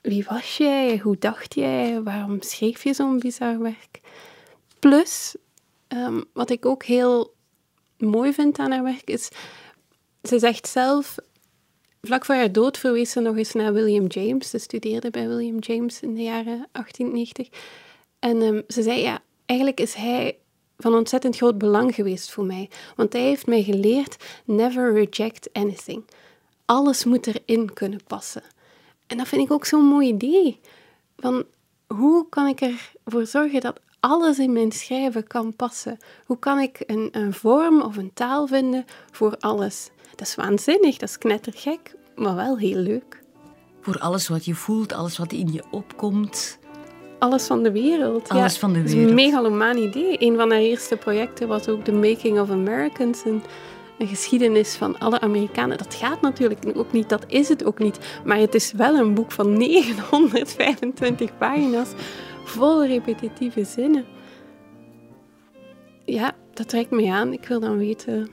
wie 0.00 0.24
was 0.28 0.56
jij, 0.56 0.98
hoe 0.98 1.16
dacht 1.18 1.54
jij, 1.54 2.02
waarom 2.02 2.42
schreef 2.42 2.84
je 2.84 2.94
zo'n 2.94 3.18
bizar 3.18 3.58
werk. 3.58 4.00
Plus, 4.78 5.36
ehm, 5.88 6.20
wat 6.32 6.50
ik 6.50 6.66
ook 6.66 6.84
heel 6.84 7.34
mooi 8.00 8.32
vind 8.32 8.58
aan 8.58 8.70
haar 8.70 8.82
werk 8.82 9.10
is, 9.10 9.28
ze 10.22 10.38
zegt 10.38 10.68
zelf, 10.68 11.16
vlak 12.02 12.24
voor 12.24 12.34
haar 12.34 12.52
dood 12.52 12.78
verwees 12.78 13.10
ze 13.10 13.20
nog 13.20 13.36
eens 13.36 13.52
naar 13.52 13.72
William 13.72 14.06
James. 14.06 14.50
Ze 14.50 14.58
studeerde 14.58 15.10
bij 15.10 15.28
William 15.28 15.58
James 15.58 16.00
in 16.00 16.14
de 16.14 16.22
jaren 16.22 16.68
1890. 16.72 17.48
En 18.18 18.42
ehm, 18.42 18.60
ze 18.68 18.82
zei, 18.82 19.00
ja, 19.00 19.22
eigenlijk 19.46 19.80
is 19.80 19.94
hij 19.94 20.36
van 20.78 20.94
ontzettend 20.94 21.36
groot 21.36 21.58
belang 21.58 21.94
geweest 21.94 22.30
voor 22.30 22.44
mij. 22.44 22.70
Want 22.96 23.12
hij 23.12 23.22
heeft 23.22 23.46
mij 23.46 23.62
geleerd, 23.62 24.16
never 24.44 24.92
reject 24.92 25.48
anything. 25.52 26.04
Alles 26.64 27.04
moet 27.04 27.26
erin 27.26 27.72
kunnen 27.72 28.00
passen. 28.06 28.42
En 29.06 29.16
dat 29.16 29.28
vind 29.28 29.42
ik 29.42 29.52
ook 29.52 29.64
zo'n 29.64 29.84
mooi 29.84 30.08
idee. 30.08 30.60
Van 31.16 31.44
hoe 31.86 32.28
kan 32.28 32.46
ik 32.46 32.60
ervoor 33.04 33.26
zorgen 33.26 33.60
dat 33.60 33.80
alles 34.00 34.38
in 34.38 34.52
mijn 34.52 34.72
schrijven 34.72 35.26
kan 35.26 35.56
passen? 35.56 35.98
Hoe 36.26 36.38
kan 36.38 36.58
ik 36.58 36.82
een, 36.86 37.08
een 37.12 37.32
vorm 37.32 37.82
of 37.82 37.96
een 37.96 38.10
taal 38.14 38.46
vinden 38.46 38.84
voor 39.10 39.36
alles? 39.38 39.90
Dat 40.14 40.26
is 40.26 40.34
waanzinnig, 40.34 40.96
dat 40.96 41.08
is 41.08 41.18
knettergek, 41.18 41.94
maar 42.16 42.34
wel 42.34 42.58
heel 42.58 42.78
leuk. 42.78 43.22
Voor 43.80 43.98
alles 43.98 44.28
wat 44.28 44.44
je 44.44 44.54
voelt, 44.54 44.92
alles 44.92 45.18
wat 45.18 45.32
in 45.32 45.52
je 45.52 45.62
opkomt. 45.70 46.58
Alles 47.18 47.46
van 47.46 47.62
de 47.62 47.72
wereld. 47.72 48.28
Alles 48.28 48.58
van 48.58 48.72
de 48.72 48.82
wereld. 48.82 48.94
Dat 48.96 49.04
is 49.04 49.10
een 49.10 49.14
megalomaan 49.14 49.76
idee. 49.76 50.16
Een 50.18 50.36
van 50.36 50.50
haar 50.50 50.60
eerste 50.60 50.96
projecten 50.96 51.48
was 51.48 51.68
ook 51.68 51.84
The 51.84 51.92
Making 51.92 52.40
of 52.40 52.50
Americans. 52.50 53.24
Een, 53.24 53.42
een 53.98 54.06
geschiedenis 54.06 54.74
van 54.74 54.98
alle 54.98 55.20
Amerikanen. 55.20 55.78
Dat 55.78 55.94
gaat 55.94 56.20
natuurlijk 56.20 56.60
ook 56.74 56.92
niet, 56.92 57.08
dat 57.08 57.24
is 57.26 57.48
het 57.48 57.64
ook 57.64 57.78
niet. 57.78 57.98
Maar 58.24 58.38
het 58.38 58.54
is 58.54 58.72
wel 58.72 58.94
een 58.94 59.14
boek 59.14 59.32
van 59.32 59.56
925 59.58 61.38
pagina's, 61.38 61.88
vol 62.50 62.86
repetitieve 62.86 63.64
zinnen. 63.64 64.04
Ja, 66.04 66.32
dat 66.54 66.68
trekt 66.68 66.90
me 66.90 67.10
aan. 67.10 67.32
Ik 67.32 67.46
wil 67.46 67.60
dan 67.60 67.78
weten, 67.78 68.28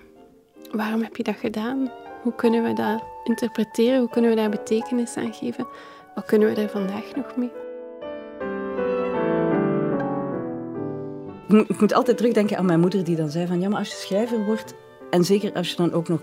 waarom 0.72 1.02
heb 1.02 1.16
je 1.16 1.24
dat 1.24 1.36
gedaan? 1.36 1.92
Hoe 2.22 2.36
kunnen 2.36 2.64
we 2.64 2.74
dat 2.74 3.04
interpreteren? 3.24 4.00
Hoe 4.00 4.10
kunnen 4.10 4.30
we 4.30 4.36
daar 4.36 4.50
betekenis 4.50 5.18
aan 5.18 5.34
geven? 5.34 5.68
Wat 6.16 6.26
kunnen 6.26 6.54
we 6.54 6.62
er 6.62 6.70
vandaag 6.70 7.16
nog 7.16 7.36
mee? 7.36 7.52
Ik 11.68 11.80
moet 11.80 11.94
altijd 11.94 12.18
terugdenken 12.18 12.58
aan 12.58 12.66
mijn 12.66 12.80
moeder 12.80 13.04
die 13.04 13.16
dan 13.16 13.30
zei 13.30 13.48
van 13.48 13.60
ja, 13.60 13.70
maar 13.70 13.80
als 13.80 13.90
je 13.90 13.96
schrijver 13.96 14.46
wordt 14.46 14.74
en 15.10 15.24
zeker 15.24 15.54
als 15.54 15.70
je 15.70 15.76
dan 15.76 15.94
ook 15.94 16.08
nog 16.08 16.22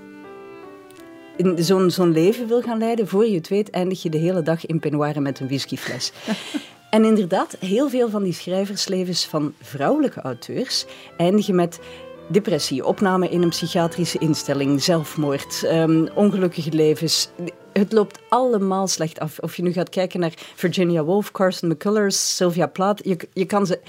in 1.37 1.65
zo'n 1.65 1.91
zo'n 1.91 2.13
leven 2.13 2.47
wil 2.47 2.63
gaan 2.63 2.79
leiden, 2.79 3.09
voor 3.09 3.27
je 3.27 3.35
het 3.35 3.49
weet 3.49 3.71
eindig 3.71 4.03
je 4.03 4.11
de 4.11 4.19
hele 4.19 4.43
dag 4.43 4.67
in 4.67 4.81
peignoir 4.81 5.23
met 5.23 5.41
een 5.41 5.47
whiskyfles. 5.47 6.13
en 6.95 7.05
inderdaad, 7.05 7.57
heel 7.61 7.89
veel 7.89 8.09
van 8.09 8.23
die 8.23 8.33
schrijverslevens 8.33 9.27
van 9.27 9.55
vrouwelijke 9.61 10.21
auteurs 10.21 10.85
eindigen 11.17 11.55
met 11.55 11.81
depressie, 12.27 12.85
opname 12.85 13.29
in 13.29 13.43
een 13.43 13.49
psychiatrische 13.49 14.19
instelling, 14.19 14.83
zelfmoord, 14.83 15.63
um, 15.65 16.09
ongelukkige 16.15 16.73
levens. 16.73 17.29
Het 17.73 17.93
loopt 17.93 18.19
allemaal 18.29 18.89
slecht 18.89 19.19
af. 19.19 19.39
Of 19.39 19.57
je 19.57 19.63
nu 19.63 19.73
gaat 19.73 19.89
kijken 19.89 20.21
naar 20.21 20.33
Virginia 20.55 21.05
Woolf, 21.05 21.31
Carson 21.31 21.69
McCullers, 21.69 22.37
Sylvia 22.37 22.67
Plath, 22.67 23.01
je, 23.05 23.29
je 23.33 23.45
kan 23.45 23.67
ze 23.67 23.81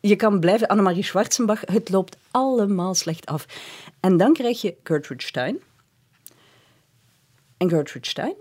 je 0.00 0.16
kan 0.16 0.40
blijven, 0.40 0.68
Annemarie 0.68 1.04
Schwarzenbach, 1.04 1.60
het 1.64 1.88
loopt 1.88 2.16
allemaal 2.30 2.94
slecht 2.94 3.26
af. 3.26 3.46
En 4.00 4.16
dan 4.16 4.32
krijg 4.32 4.60
je 4.60 4.74
Gertrude 4.82 5.22
Stein. 5.22 5.58
En 7.56 7.68
Gertrude 7.68 8.06
Stein 8.06 8.34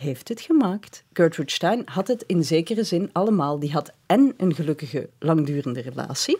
heeft 0.00 0.28
het 0.28 0.40
gemaakt. 0.40 1.04
Gertrude 1.12 1.50
Stein 1.50 1.82
had 1.84 2.08
het 2.08 2.24
in 2.26 2.44
zekere 2.44 2.84
zin 2.84 3.10
allemaal. 3.12 3.58
Die 3.58 3.72
had 3.72 3.92
en 4.06 4.34
een 4.36 4.54
gelukkige, 4.54 5.08
langdurende 5.18 5.80
relatie. 5.80 6.38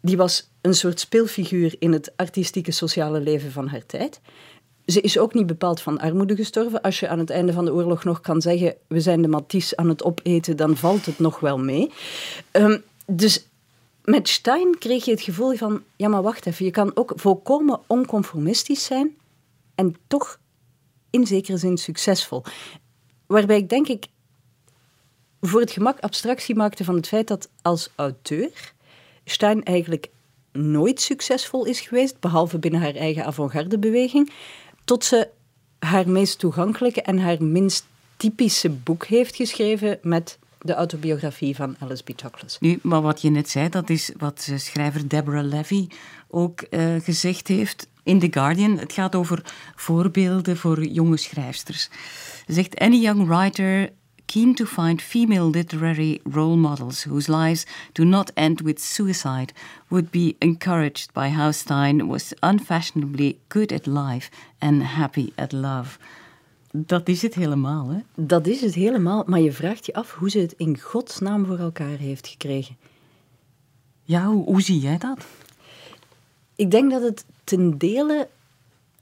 Die 0.00 0.16
was 0.16 0.50
een 0.60 0.74
soort 0.74 1.00
speelfiguur 1.00 1.74
in 1.78 1.92
het 1.92 2.12
artistieke 2.16 2.72
sociale 2.72 3.20
leven 3.20 3.52
van 3.52 3.68
haar 3.68 3.86
tijd. 3.86 4.20
Ze 4.86 5.00
is 5.00 5.18
ook 5.18 5.34
niet 5.34 5.46
bepaald 5.46 5.80
van 5.80 6.00
armoede 6.00 6.36
gestorven. 6.36 6.82
Als 6.82 7.00
je 7.00 7.08
aan 7.08 7.18
het 7.18 7.30
einde 7.30 7.52
van 7.52 7.64
de 7.64 7.72
oorlog 7.72 8.04
nog 8.04 8.20
kan 8.20 8.40
zeggen: 8.40 8.74
we 8.86 9.00
zijn 9.00 9.22
de 9.22 9.28
Matisse 9.28 9.76
aan 9.76 9.88
het 9.88 10.04
opeten, 10.04 10.56
dan 10.56 10.76
valt 10.76 11.06
het 11.06 11.18
nog 11.18 11.40
wel 11.40 11.58
mee. 11.58 11.90
Um, 12.52 12.82
dus 13.06 13.46
met 14.04 14.28
Stein 14.28 14.78
kreeg 14.78 15.04
je 15.04 15.10
het 15.10 15.20
gevoel 15.20 15.56
van, 15.56 15.82
ja 15.96 16.08
maar 16.08 16.22
wacht 16.22 16.46
even, 16.46 16.64
je 16.64 16.70
kan 16.70 16.90
ook 16.94 17.12
volkomen 17.16 17.80
onconformistisch 17.86 18.84
zijn 18.84 19.16
en 19.74 19.96
toch 20.06 20.38
in 21.10 21.26
zekere 21.26 21.56
zin 21.56 21.76
succesvol. 21.76 22.44
Waarbij 23.26 23.56
ik 23.56 23.68
denk 23.68 23.88
ik 23.88 24.06
voor 25.40 25.60
het 25.60 25.70
gemak 25.70 26.00
abstractie 26.00 26.54
maakte 26.54 26.84
van 26.84 26.94
het 26.94 27.08
feit 27.08 27.28
dat 27.28 27.48
als 27.62 27.88
auteur 27.94 28.74
Stein 29.24 29.62
eigenlijk 29.62 30.08
nooit 30.52 31.00
succesvol 31.00 31.64
is 31.64 31.80
geweest, 31.80 32.20
behalve 32.20 32.58
binnen 32.58 32.80
haar 32.80 32.94
eigen 32.94 33.24
avant-garde 33.24 33.78
beweging, 33.78 34.32
tot 34.84 35.04
ze 35.04 35.28
haar 35.78 36.08
meest 36.08 36.38
toegankelijke 36.38 37.02
en 37.02 37.18
haar 37.18 37.42
minst 37.42 37.86
typische 38.16 38.70
boek 38.70 39.04
heeft 39.04 39.36
geschreven 39.36 39.98
met 40.02 40.38
de 40.60 40.74
autobiografie 40.74 41.56
van 41.56 41.76
Alice 41.78 42.02
B. 42.02 42.08
Toklas. 42.08 42.56
Nu, 42.60 42.78
maar 42.82 43.02
wat 43.02 43.20
je 43.20 43.30
net 43.30 43.48
zei, 43.48 43.68
dat 43.68 43.90
is 43.90 44.12
wat 44.18 44.48
schrijver 44.56 45.08
Deborah 45.08 45.44
Levy 45.44 45.86
ook 46.28 46.64
uh, 46.70 46.94
gezegd 47.00 47.48
heeft 47.48 47.88
in 48.06 48.18
The 48.18 48.28
Guardian. 48.30 48.78
Het 48.78 48.92
gaat 48.92 49.14
over 49.14 49.42
voorbeelden 49.74 50.56
voor 50.56 50.84
jonge 50.84 51.16
schrijfsters. 51.16 51.88
Zegt 52.46 52.78
any 52.78 52.96
young 52.96 53.26
writer 53.26 53.90
keen 54.24 54.54
to 54.54 54.64
find 54.64 55.02
female 55.02 55.50
literary 55.50 56.20
role 56.24 56.56
models 56.56 57.04
whose 57.04 57.36
lives 57.36 57.66
do 57.92 58.04
not 58.04 58.32
end 58.34 58.60
with 58.60 58.80
suicide 58.80 59.52
would 59.88 60.10
be 60.10 60.34
encouraged 60.38 61.12
by 61.12 61.28
how 61.28 61.52
Stein 61.52 62.06
was 62.06 62.32
unfashionably 62.40 63.38
good 63.48 63.72
at 63.72 63.86
life 63.86 64.30
and 64.58 64.82
happy 64.82 65.32
at 65.34 65.52
love. 65.52 65.98
Dat 66.70 67.08
is 67.08 67.22
het 67.22 67.34
helemaal, 67.34 67.88
hè? 67.88 67.98
Dat 68.14 68.46
is 68.46 68.60
het 68.60 68.74
helemaal, 68.74 69.24
maar 69.26 69.40
je 69.40 69.52
vraagt 69.52 69.86
je 69.86 69.94
af 69.94 70.14
hoe 70.14 70.30
ze 70.30 70.38
het 70.38 70.54
in 70.56 70.80
godsnaam 70.80 71.46
voor 71.46 71.58
elkaar 71.58 71.98
heeft 71.98 72.28
gekregen. 72.28 72.76
Ja, 74.02 74.26
hoe, 74.26 74.44
hoe 74.44 74.62
zie 74.62 74.78
jij 74.78 74.98
dat? 74.98 75.26
Ik 76.56 76.70
denk 76.70 76.90
dat 76.90 77.02
het 77.02 77.24
ten 77.46 77.78
dele 77.78 78.28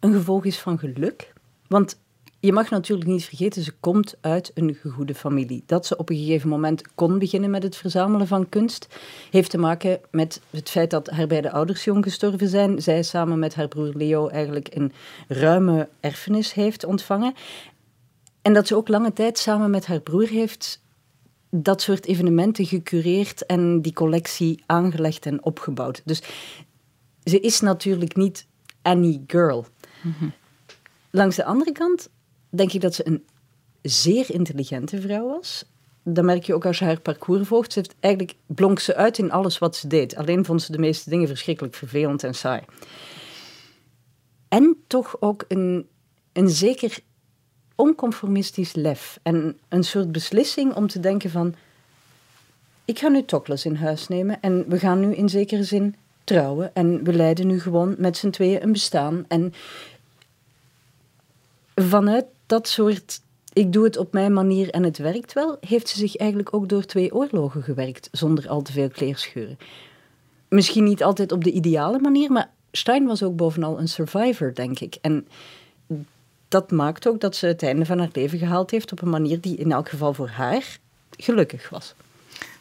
een 0.01 0.13
gevolg 0.13 0.45
is 0.45 0.59
van 0.59 0.79
geluk. 0.79 1.33
Want 1.67 1.99
je 2.41 2.53
mag 2.53 2.71
natuurlijk 2.71 3.09
niet 3.09 3.25
vergeten, 3.25 3.63
ze 3.63 3.73
komt 3.81 4.15
uit 4.21 4.51
een 4.55 4.75
gegoede 4.75 5.15
familie. 5.15 5.63
Dat 5.67 5.87
ze 5.87 5.97
op 5.97 6.11
een 6.11 6.17
gegeven 6.17 6.49
moment 6.49 6.83
kon 6.95 7.19
beginnen 7.19 7.51
met 7.51 7.63
het 7.63 7.77
verzamelen 7.77 8.27
van 8.27 8.49
kunst, 8.49 8.89
heeft 9.31 9.51
te 9.51 9.59
maken 9.59 10.01
met 10.11 10.41
het 10.51 10.71
feit 10.71 10.91
dat 10.91 11.11
haar 11.11 11.27
beide 11.27 11.51
ouders 11.51 11.85
jong 11.85 12.05
gestorven 12.05 12.49
zijn. 12.49 12.83
Zij 12.83 13.03
samen 13.03 13.39
met 13.39 13.55
haar 13.55 13.69
broer 13.69 13.93
Leo 13.95 14.29
eigenlijk 14.29 14.69
een 14.75 14.93
ruime 15.29 15.89
erfenis 16.01 16.53
heeft 16.53 16.85
ontvangen. 16.85 17.35
En 18.43 18.53
dat 18.53 18.67
ze 18.67 18.77
ook 18.77 18.89
lange 18.89 19.13
tijd 19.13 19.39
samen 19.39 19.71
met 19.71 19.87
haar 19.87 20.01
broer 20.01 20.29
heeft 20.29 20.83
dat 21.51 21.83
soort 21.83 22.07
evenementen 22.07 22.67
gecureerd 22.67 23.47
en 23.47 23.81
die 23.81 23.93
collectie 23.93 24.63
aangelegd 24.67 25.27
en 25.27 25.45
opgebouwd. 25.45 26.03
Dus 26.05 26.23
ze 27.25 27.41
is 27.41 27.61
natuurlijk 27.61 28.17
niet 28.17 28.47
any 28.83 29.23
girl. 29.27 29.67
Mhm. 30.03 30.29
Langs 31.11 31.37
de 31.37 31.45
andere 31.45 31.73
kant 31.73 32.09
denk 32.51 32.73
ik 32.73 32.81
dat 32.81 32.95
ze 32.95 33.07
een 33.07 33.25
zeer 33.83 34.31
intelligente 34.31 35.01
vrouw 35.01 35.27
was. 35.27 35.65
Dat 36.03 36.25
merk 36.25 36.45
je 36.45 36.55
ook 36.55 36.67
als 36.67 36.79
je 36.79 36.85
haar 36.85 37.01
parcours 37.01 37.49
volgt. 37.49 37.73
Ze 37.73 37.79
heeft, 37.79 37.95
eigenlijk 38.01 38.37
blonk 38.47 38.79
ze 38.79 38.95
uit 38.95 39.19
in 39.19 39.31
alles 39.31 39.59
wat 39.59 39.77
ze 39.77 39.87
deed. 39.87 40.17
Alleen 40.17 40.45
vond 40.45 40.63
ze 40.63 40.73
de 40.73 40.79
meeste 40.79 41.11
dingen 41.11 41.29
verschrikkelijk 41.29 41.75
vervelend 41.75 42.25
en 42.25 42.35
saai. 42.35 42.63
En 44.49 44.77
toch 44.87 45.17
ook 45.21 45.45
een, 45.49 45.89
een 46.33 46.49
zeker 46.49 46.99
onconformistisch 47.75 48.75
lef. 48.75 49.19
En 49.23 49.59
een 49.69 49.85
soort 49.85 50.13
beslissing 50.13 50.75
om 50.75 50.87
te 50.87 51.01
denken 51.01 51.31
van... 51.31 51.55
Ik 52.85 52.99
ga 52.99 53.09
nu 53.09 53.25
Toklas 53.25 53.65
in 53.65 53.75
huis 53.75 54.09
nemen 54.09 54.41
en 54.41 54.69
we 54.69 54.79
gaan 54.79 55.01
nu 55.01 55.15
in 55.15 55.29
zekere 55.29 55.65
zin 55.65 55.97
trouwen. 56.25 56.75
En 56.75 57.05
we 57.05 57.13
leiden 57.13 57.47
nu 57.47 57.61
gewoon 57.61 57.95
met 57.99 58.17
z'n 58.17 58.31
tweeën 58.31 58.63
een 58.63 58.73
bestaan. 58.73 59.25
En 59.29 59.53
vanuit 61.75 62.25
dat 62.47 62.69
soort 62.69 63.21
ik 63.55 63.73
doe 63.73 63.85
het 63.85 63.97
op 63.97 64.13
mijn 64.13 64.33
manier 64.33 64.71
en 64.71 64.83
het 64.83 64.99
werkt 64.99 65.33
wel, 65.33 65.57
heeft 65.61 65.89
ze 65.89 65.99
zich 65.99 66.17
eigenlijk 66.17 66.55
ook 66.55 66.69
door 66.69 66.85
twee 66.85 67.15
oorlogen 67.15 67.63
gewerkt, 67.63 68.09
zonder 68.13 68.49
al 68.49 68.63
te 68.63 68.73
veel 68.73 68.89
kleerscheuren. 68.89 69.59
Misschien 70.49 70.85
niet 70.85 71.03
altijd 71.03 71.33
op 71.33 71.45
de 71.45 71.53
ideale 71.53 71.99
manier, 71.99 72.33
maar 72.33 72.51
Stein 72.73 73.07
was 73.07 73.23
ook 73.23 73.37
bovenal 73.37 73.79
een 73.79 73.89
survivor, 73.89 74.55
denk 74.55 74.81
ik. 74.81 74.97
En 75.01 75.29
dat 76.49 76.71
maakt 76.71 77.09
ook 77.09 77.21
dat 77.21 77.37
ze 77.37 77.47
het 77.47 77.63
einde 77.63 77.85
van 77.85 77.99
haar 77.99 78.09
leven 78.13 78.39
gehaald 78.39 78.71
heeft 78.71 78.93
op 78.93 79.03
een 79.03 79.11
manier 79.11 79.41
die 79.41 79.57
in 79.57 79.73
elk 79.73 79.89
geval 79.89 80.15
voor 80.15 80.29
haar 80.29 80.79
gelukkig 81.17 81.69
was. 81.69 81.95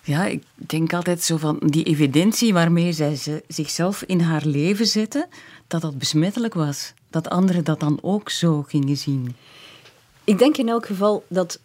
Ja, 0.05 0.25
ik 0.25 0.43
denk 0.55 0.93
altijd 0.93 1.21
zo 1.21 1.37
van 1.37 1.59
die 1.65 1.83
evidentie 1.83 2.53
waarmee 2.53 2.91
zij 2.91 3.41
zichzelf 3.47 4.03
in 4.03 4.19
haar 4.19 4.45
leven 4.45 4.87
zette, 4.87 5.27
dat 5.67 5.81
dat 5.81 5.97
besmettelijk 5.97 6.53
was. 6.53 6.93
Dat 7.09 7.29
anderen 7.29 7.63
dat 7.63 7.79
dan 7.79 7.99
ook 8.01 8.29
zo 8.29 8.61
gingen 8.61 8.97
zien. 8.97 9.35
Ik 10.23 10.37
denk 10.37 10.57
in 10.57 10.69
elk 10.69 10.85
geval 10.85 11.23
dat 11.27 11.59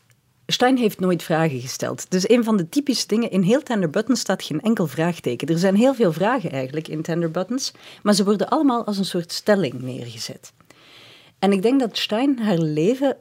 Stein 0.47 0.77
heeft 0.77 1.01
nooit 1.01 1.23
vragen 1.23 1.61
gesteld. 1.61 2.11
Dus 2.11 2.29
een 2.29 2.45
van 2.45 2.57
de 2.57 2.69
typische 2.69 3.07
dingen, 3.07 3.31
in 3.31 3.43
heel 3.43 3.63
Tender 3.63 3.91
Buttons 3.91 4.21
staat 4.21 4.43
geen 4.43 4.61
enkel 4.61 4.87
vraagteken. 4.87 5.49
Er 5.49 5.59
zijn 5.59 5.75
heel 5.75 5.95
veel 5.95 6.13
vragen 6.13 6.51
eigenlijk 6.51 6.89
in 6.89 7.03
Tender 7.03 7.31
Buttons, 7.31 7.73
maar 8.03 8.15
ze 8.15 8.25
worden 8.25 8.49
allemaal 8.49 8.85
als 8.85 8.99
een 8.99 9.05
soort 9.05 9.33
stelling 9.33 9.81
neergezet. 9.81 10.53
En 11.39 11.53
ik 11.53 11.63
denk 11.63 11.81
dat 11.81 11.99
Stein 11.99 12.39
haar 12.39 12.59
leven 12.59 13.17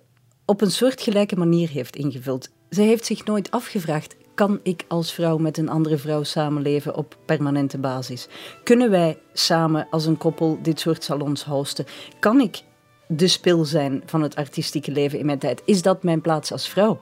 op 0.45 0.61
een 0.61 0.71
soortgelijke 0.71 1.35
manier 1.35 1.69
heeft 1.69 1.95
ingevuld. 1.95 2.49
Zij 2.69 2.85
heeft 2.85 3.05
zich 3.05 3.25
nooit 3.25 3.51
afgevraagd: 3.51 4.15
kan 4.37 4.59
ik 4.63 4.85
als 4.87 5.13
vrouw 5.13 5.37
met 5.37 5.57
een 5.57 5.69
andere 5.69 5.97
vrouw 5.97 6.23
samenleven 6.23 6.95
op 6.95 7.17
permanente 7.25 7.77
basis? 7.77 8.27
Kunnen 8.63 8.89
wij 8.89 9.17
samen 9.33 9.87
als 9.89 10.05
een 10.05 10.17
koppel 10.17 10.59
dit 10.61 10.79
soort 10.79 11.03
salons 11.03 11.43
hosten? 11.43 11.85
Kan 12.19 12.39
ik 12.39 12.61
de 13.07 13.27
spil 13.27 13.65
zijn 13.65 14.03
van 14.05 14.21
het 14.21 14.35
artistieke 14.35 14.91
leven 14.91 15.19
in 15.19 15.25
mijn 15.25 15.39
tijd? 15.39 15.61
Is 15.65 15.81
dat 15.81 16.03
mijn 16.03 16.21
plaats 16.21 16.51
als 16.51 16.69
vrouw? 16.69 16.99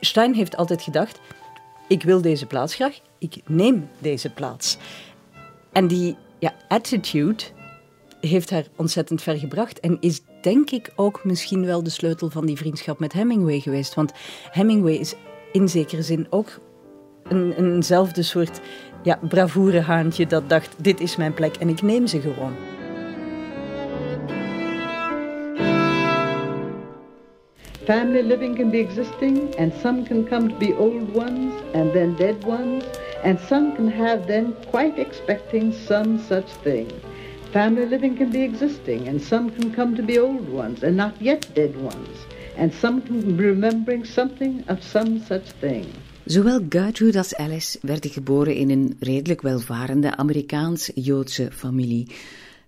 Stein 0.00 0.34
heeft 0.34 0.56
altijd 0.56 0.82
gedacht: 0.82 1.20
ik 1.88 2.02
wil 2.02 2.20
deze 2.20 2.46
plaats 2.46 2.74
graag, 2.74 3.00
ik 3.18 3.40
neem 3.46 3.88
deze 3.98 4.30
plaats. 4.30 4.78
En 5.72 5.86
die 5.86 6.16
ja, 6.38 6.54
attitude 6.68 7.44
heeft 8.20 8.50
haar 8.50 8.66
ontzettend 8.76 9.22
ver 9.22 9.36
gebracht 9.36 9.80
en 9.80 9.96
is 10.00 10.20
denk 10.42 10.70
ik 10.70 10.92
ook 10.96 11.24
misschien 11.24 11.66
wel 11.66 11.82
de 11.82 11.90
sleutel 11.90 12.30
van 12.30 12.46
die 12.46 12.56
vriendschap 12.56 12.98
met 12.98 13.12
Hemingway 13.12 13.60
geweest. 13.60 13.94
Want 13.94 14.12
Hemingway 14.50 14.94
is 14.94 15.14
in 15.52 15.68
zekere 15.68 16.02
zin 16.02 16.26
ook 16.30 16.60
een, 17.28 17.52
eenzelfde 17.58 18.22
soort 18.22 18.60
ja, 19.02 19.18
bravoerehaantje 19.28 20.26
dat 20.26 20.48
dacht: 20.48 20.74
dit 20.78 21.00
is 21.00 21.16
mijn 21.16 21.34
plek 21.34 21.56
en 21.56 21.68
ik 21.68 21.82
neem 21.82 22.06
ze 22.06 22.20
gewoon. 22.20 22.52
Family 27.84 28.22
living 28.22 28.56
can 28.56 28.70
be 28.70 28.78
existing, 28.78 29.56
and 29.58 29.72
some 29.80 30.02
can 30.02 30.24
come 30.28 30.48
to 30.48 30.54
be 30.58 30.76
old 30.78 31.16
ones 31.16 31.52
and 31.74 31.92
then 31.92 32.14
dead 32.16 32.44
ones, 32.44 32.84
and 33.24 33.40
some 33.40 33.72
can 33.74 33.88
have 33.88 34.26
then 34.26 34.54
quite 34.70 35.00
expecting 35.00 35.74
some 35.74 36.18
such 36.28 36.46
thing. 36.62 36.86
Family 37.50 37.86
living 37.88 38.16
can 38.16 38.30
be 38.30 38.42
existing, 38.42 39.08
and 39.08 39.20
some 39.20 39.50
can 39.50 39.74
come 39.74 39.96
to 39.96 40.02
be 40.02 40.18
old 40.20 40.48
ones 40.52 40.82
and 40.84 40.96
not 40.96 41.12
yet 41.20 41.46
dead 41.54 41.74
ones, 41.74 42.26
and 42.60 42.74
some 42.74 43.02
remembering 43.36 44.06
something 44.06 44.68
of 44.68 44.82
some 44.82 45.20
such 45.26 45.44
thing. 45.60 45.84
Zowel 46.24 46.60
Gertrude 46.68 47.18
als 47.18 47.34
Alice 47.34 47.78
werden 47.82 48.10
geboren 48.10 48.54
in 48.54 48.70
een 48.70 48.96
redelijk 49.00 49.40
welvarende 49.42 50.16
Amerikaans-Joodse 50.16 51.48
familie. 51.52 52.10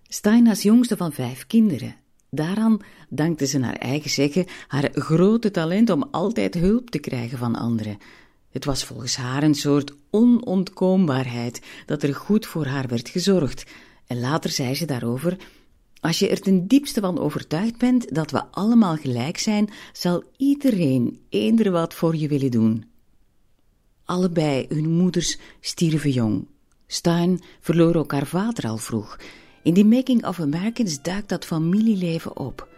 Stein 0.08 0.48
als 0.48 0.62
jongste 0.62 0.96
van 0.96 1.12
vijf 1.12 1.46
kinderen. 1.46 1.94
Daaraan 2.30 2.78
dankte 3.08 3.46
ze 3.46 3.58
naar 3.58 3.76
eigen 3.76 4.10
zeggen 4.10 4.46
haar 4.66 4.90
grote 4.92 5.50
talent 5.50 5.90
om 5.90 6.08
altijd 6.10 6.54
hulp 6.54 6.90
te 6.90 6.98
krijgen 6.98 7.38
van 7.38 7.54
anderen. 7.54 7.98
Het 8.50 8.64
was 8.64 8.84
volgens 8.84 9.16
haar 9.16 9.42
een 9.42 9.54
soort 9.54 9.94
onontkoombaarheid 10.10 11.62
dat 11.86 12.02
er 12.02 12.14
goed 12.14 12.46
voor 12.46 12.66
haar 12.66 12.88
werd 12.88 13.08
gezorgd. 13.08 13.64
En 14.06 14.20
later 14.20 14.50
zei 14.50 14.74
ze 14.74 14.84
daarover: 14.84 15.36
Als 16.02 16.18
je 16.18 16.28
er 16.28 16.40
ten 16.40 16.66
diepste 16.66 17.00
van 17.00 17.18
overtuigd 17.18 17.78
bent 17.78 18.14
dat 18.14 18.30
we 18.30 18.44
allemaal 18.50 18.96
gelijk 18.96 19.38
zijn, 19.38 19.70
zal 19.92 20.22
iedereen 20.36 21.20
eender 21.28 21.70
wat 21.70 21.94
voor 21.94 22.16
je 22.16 22.28
willen 22.28 22.50
doen. 22.50 22.84
Allebei 24.04 24.66
hun 24.68 24.90
moeders 24.90 25.38
stierven 25.60 26.10
jong. 26.10 26.46
Stein 26.86 27.40
verloor 27.60 27.94
ook 27.96 28.12
haar 28.12 28.26
vader 28.26 28.68
al 28.68 28.76
vroeg. 28.76 29.18
In 29.62 29.74
die 29.74 29.84
Making 29.84 30.26
of 30.26 30.40
Americans 30.40 31.02
duikt 31.02 31.28
dat 31.28 31.44
familieleven 31.44 32.36
op. 32.36 32.68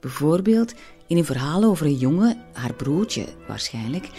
Bijvoorbeeld 0.00 0.74
in 1.06 1.16
een 1.16 1.24
verhaal 1.24 1.64
over 1.64 1.86
een 1.86 1.98
jongen, 1.98 2.36
haar 2.52 2.74
broertje 2.74 3.26
waarschijnlijk, 3.48 4.10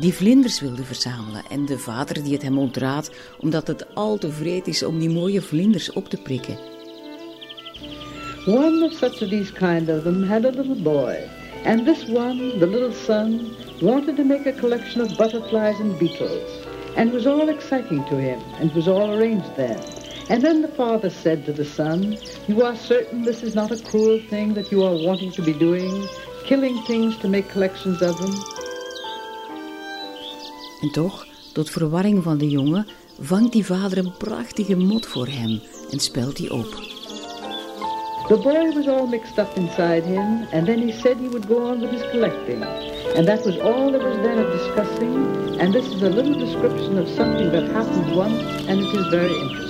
die 0.00 0.14
vlinders 0.14 0.60
wilde 0.60 0.84
verzamelen 0.84 1.44
en 1.50 1.66
de 1.66 1.78
vader 1.78 2.22
die 2.22 2.32
het 2.32 2.42
hem 2.42 2.58
ontraadt 2.58 3.10
omdat 3.40 3.66
het 3.66 3.94
al 3.94 4.18
te 4.18 4.32
vreed 4.32 4.66
is 4.66 4.82
om 4.82 4.98
die 4.98 5.10
mooie 5.10 5.42
vlinders 5.42 5.92
op 5.92 6.08
te 6.08 6.16
prikken. 6.16 6.77
One 8.46 8.82
of 8.82 8.94
such 8.94 9.22
of 9.22 9.30
these 9.30 9.50
kind 9.50 9.88
of 9.88 10.04
them 10.04 10.22
had 10.22 10.44
a 10.44 10.50
little 10.50 10.74
boy, 10.74 11.28
and 11.64 11.86
this 11.86 12.04
one, 12.06 12.58
the 12.58 12.66
little 12.66 12.92
son, 12.92 13.54
wanted 13.82 14.16
to 14.16 14.24
make 14.24 14.46
a 14.46 14.52
collection 14.52 15.00
of 15.00 15.16
butterflies 15.18 15.80
and 15.80 15.98
beetles, 15.98 16.66
and 16.96 17.10
it 17.10 17.14
was 17.14 17.26
all 17.26 17.48
exciting 17.48 18.04
to 18.06 18.16
him, 18.16 18.40
and 18.58 18.70
it 18.70 18.76
was 18.76 18.88
all 18.88 19.12
arranged 19.12 19.54
then. 19.56 19.78
And 20.30 20.42
then 20.42 20.62
the 20.62 20.68
father 20.68 21.10
said 21.10 21.44
to 21.46 21.52
the 21.52 21.64
son, 21.64 22.16
You 22.46 22.62
are 22.62 22.76
certain 22.76 23.22
this 23.22 23.42
is 23.42 23.54
not 23.54 23.70
a 23.70 23.82
cruel 23.82 24.20
thing 24.28 24.54
that 24.54 24.70
you 24.70 24.84
are 24.84 25.06
wanting 25.06 25.32
to 25.32 25.42
be 25.42 25.52
doing, 25.52 26.08
killing 26.44 26.76
things 26.86 27.16
to 27.18 27.28
make 27.28 27.48
collections 27.48 28.02
of 28.02 28.16
them? 28.18 28.34
En 30.80 30.90
toch, 30.92 31.26
tot 31.52 31.70
verwarring 31.70 32.22
van 32.22 32.38
de 32.38 32.48
jongen, 32.48 32.86
vangt 33.20 33.52
die 33.52 33.66
vader 33.66 33.98
een 33.98 34.16
prachtige 34.16 34.76
mot 34.76 35.06
voor 35.06 35.26
hem 35.26 35.60
en 35.90 36.00
spelt 36.00 36.36
die 36.36 36.52
op. 36.52 36.97
The 38.28 38.36
boy 38.36 38.70
was 38.72 38.86
all 38.86 39.06
mixed 39.06 39.38
up 39.38 39.56
inside 39.56 40.04
him, 40.04 40.46
and 40.52 40.66
then 40.66 40.80
he 40.82 40.92
said 40.92 41.16
he 41.16 41.28
would 41.28 41.48
go 41.48 41.66
on 41.66 41.80
with 41.80 41.92
his 41.92 42.02
collecting. 42.10 42.62
And 43.16 43.26
that 43.26 43.46
was 43.46 43.56
all 43.56 43.90
there 43.90 44.06
was 44.06 44.18
then 44.18 44.38
of 44.38 44.52
discussing, 44.52 45.58
and 45.58 45.72
this 45.72 45.86
is 45.86 46.02
a 46.02 46.10
little 46.10 46.38
description 46.38 46.98
of 46.98 47.08
something 47.08 47.50
that 47.52 47.70
happened 47.70 48.14
once, 48.14 48.42
and 48.68 48.80
it 48.80 48.94
is 48.94 49.06
very 49.06 49.32
interesting. 49.32 49.67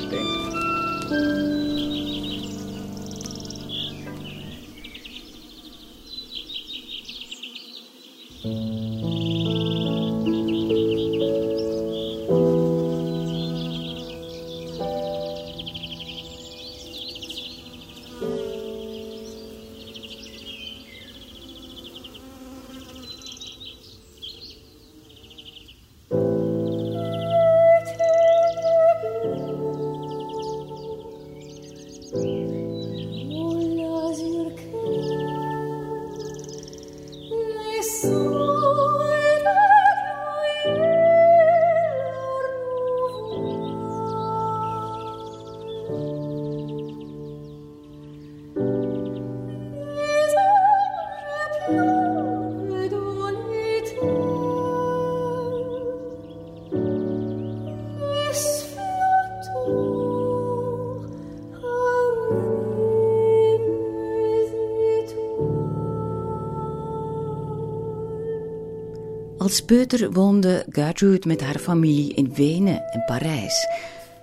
Als 69.48 69.62
peuter 69.62 70.12
woonde 70.12 70.66
Gertrude 70.68 71.28
met 71.28 71.40
haar 71.40 71.58
familie 71.58 72.14
in 72.14 72.34
Wenen 72.34 72.82
en 72.90 73.04
Parijs. 73.06 73.66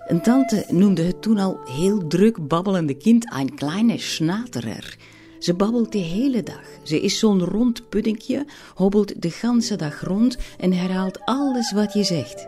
Een 0.08 0.22
tante 0.22 0.66
noemde 0.70 1.02
het 1.02 1.22
toen 1.22 1.38
al 1.38 1.60
heel 1.64 2.08
druk 2.08 2.48
babbelende 2.48 2.94
kind 2.94 3.34
een 3.34 3.56
kleine 3.56 3.98
schnaterer. 3.98 4.98
Ze 5.40 5.54
babbelt 5.54 5.92
de 5.92 5.98
hele 5.98 6.44
dag. 6.44 6.64
Ze 6.84 7.02
is 7.02 7.20
zo'n 7.20 7.44
rond 7.44 7.90
puddingje, 7.90 8.46
hobbelt 8.76 9.22
de 9.22 9.30
ganse 9.30 9.76
dag 9.76 10.02
rond 10.02 10.38
en 10.58 10.74
herhaalt 10.74 11.20
alles 11.20 11.72
wat 11.72 11.94
je 11.94 12.04
zegt. 12.04 12.48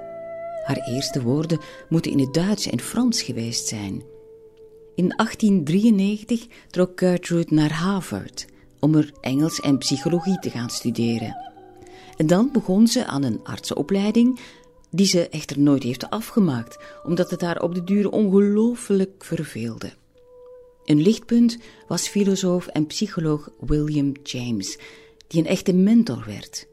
Haar 0.63 0.87
eerste 0.87 1.21
woorden 1.21 1.59
moeten 1.89 2.11
in 2.11 2.19
het 2.19 2.33
Duits 2.33 2.67
en 2.67 2.79
Frans 2.79 3.21
geweest 3.21 3.67
zijn. 3.67 4.03
In 4.95 5.13
1893 5.15 6.47
trok 6.69 6.99
Gertrude 6.99 7.53
naar 7.53 7.73
Harvard 7.73 8.45
om 8.79 8.95
er 8.95 9.11
Engels 9.21 9.59
en 9.59 9.77
psychologie 9.77 10.39
te 10.39 10.49
gaan 10.49 10.69
studeren. 10.69 11.46
En 12.17 12.27
dan 12.27 12.49
begon 12.51 12.87
ze 12.87 13.05
aan 13.05 13.23
een 13.23 13.39
artsenopleiding, 13.43 14.39
die 14.89 15.05
ze 15.05 15.29
echter 15.29 15.59
nooit 15.59 15.83
heeft 15.83 16.09
afgemaakt, 16.09 16.77
omdat 17.03 17.29
het 17.29 17.41
haar 17.41 17.61
op 17.61 17.75
de 17.75 17.83
duur 17.83 18.09
ongelooflijk 18.09 19.23
verveelde. 19.23 19.93
Een 20.85 21.01
lichtpunt 21.01 21.57
was 21.87 22.07
filosoof 22.07 22.67
en 22.67 22.85
psycholoog 22.85 23.49
William 23.59 24.11
James, 24.23 24.77
die 25.27 25.41
een 25.41 25.47
echte 25.47 25.73
mentor 25.73 26.23
werd. 26.25 26.67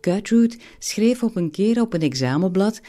Gertrude 0.00 0.56
schreef 0.78 1.22
op 1.22 1.36
een 1.36 1.50
keer 1.50 1.80
op 1.80 1.92
een 1.94 2.00
examenblad 2.00 2.80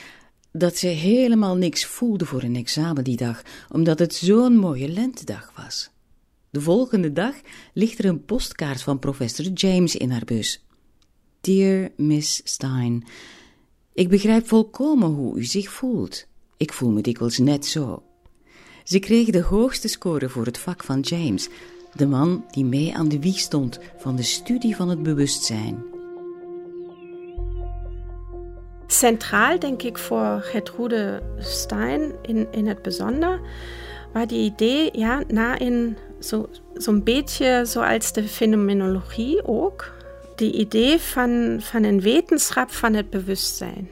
dat 0.52 0.78
ze 0.78 0.88
helemaal 0.88 1.56
niks 1.56 1.86
voelde 1.86 2.26
voor 2.26 2.44
een 2.44 2.56
examen 2.56 3.04
die 3.04 3.18
dag, 3.18 3.42
omdat 3.70 4.00
het 4.00 4.14
zo'n 4.14 4.56
mooie 4.56 4.88
lentedag 4.88 5.52
was. 5.56 5.90
De 6.50 6.62
volgende 6.62 7.12
dag 7.12 7.36
ligt 7.74 8.00
er 8.00 8.06
een 8.06 8.26
postkaart 8.26 8.82
van 8.82 9.00
professor 9.00 9.46
James 9.46 9.96
in 9.96 10.12
haar 10.12 10.26
bus. 10.26 10.66
Dear 11.42 11.90
Miss 11.96 12.42
Stein, 12.44 13.04
ik 13.94 14.10
begrijp 14.10 14.48
volkomen 14.48 15.10
hoe 15.10 15.38
u 15.38 15.44
zich 15.44 15.70
voelt. 15.70 16.26
Ik 16.58 16.74
voel 16.74 16.90
me 16.90 17.02
dikwijls 17.02 17.38
net 17.38 17.66
zo. 17.66 18.04
Ze 18.84 19.00
kreeg 19.00 19.30
de 19.30 19.42
hoogste 19.42 19.88
score 19.88 20.30
voor 20.30 20.46
het 20.46 20.58
vak 20.58 20.84
van 20.84 21.00
James, 21.00 21.50
de 21.94 22.08
man 22.08 22.46
die 22.52 22.66
mee 22.66 22.96
aan 22.96 23.10
de 23.10 23.20
wieg 23.20 23.40
stond 23.40 23.80
van 23.98 24.16
de 24.16 24.24
studie 24.24 24.76
van 24.76 24.90
het 24.90 25.04
bewustzijn. 25.04 25.84
Centraal, 28.88 29.60
denk 29.60 29.82
ik, 29.82 29.98
voor 29.98 30.42
Gertrude 30.42 31.24
Stein 31.38 32.12
in, 32.22 32.48
in 32.52 32.68
het 32.68 32.82
bijzonder, 32.82 33.42
war 34.14 34.28
die 34.28 34.52
idee, 34.52 34.90
ja, 34.98 35.24
na 35.28 35.60
in 35.60 35.98
zo'n 36.20 36.48
zo 36.74 37.02
beetje 37.02 37.62
zoals 37.66 38.14
de 38.14 38.24
fenomenologie 38.24 39.46
ook, 39.46 40.00
die 40.42 40.54
idee 40.54 41.00
van, 41.00 41.58
van 41.60 41.84
een 41.84 42.02
wetenschap 42.02 42.72
van 42.72 42.94
het 42.94 43.10
bewustzijn. 43.10 43.90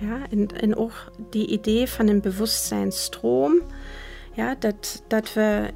Ja, 0.00 0.20
en, 0.30 0.46
en 0.60 0.76
ook 0.76 1.12
die 1.30 1.46
idee 1.46 1.88
van 1.88 2.08
een 2.08 2.20
bewustzijnsstroom, 2.20 3.62
ja, 4.32 4.54
dat, 4.58 5.02
dat 5.08 5.32
we 5.32 5.68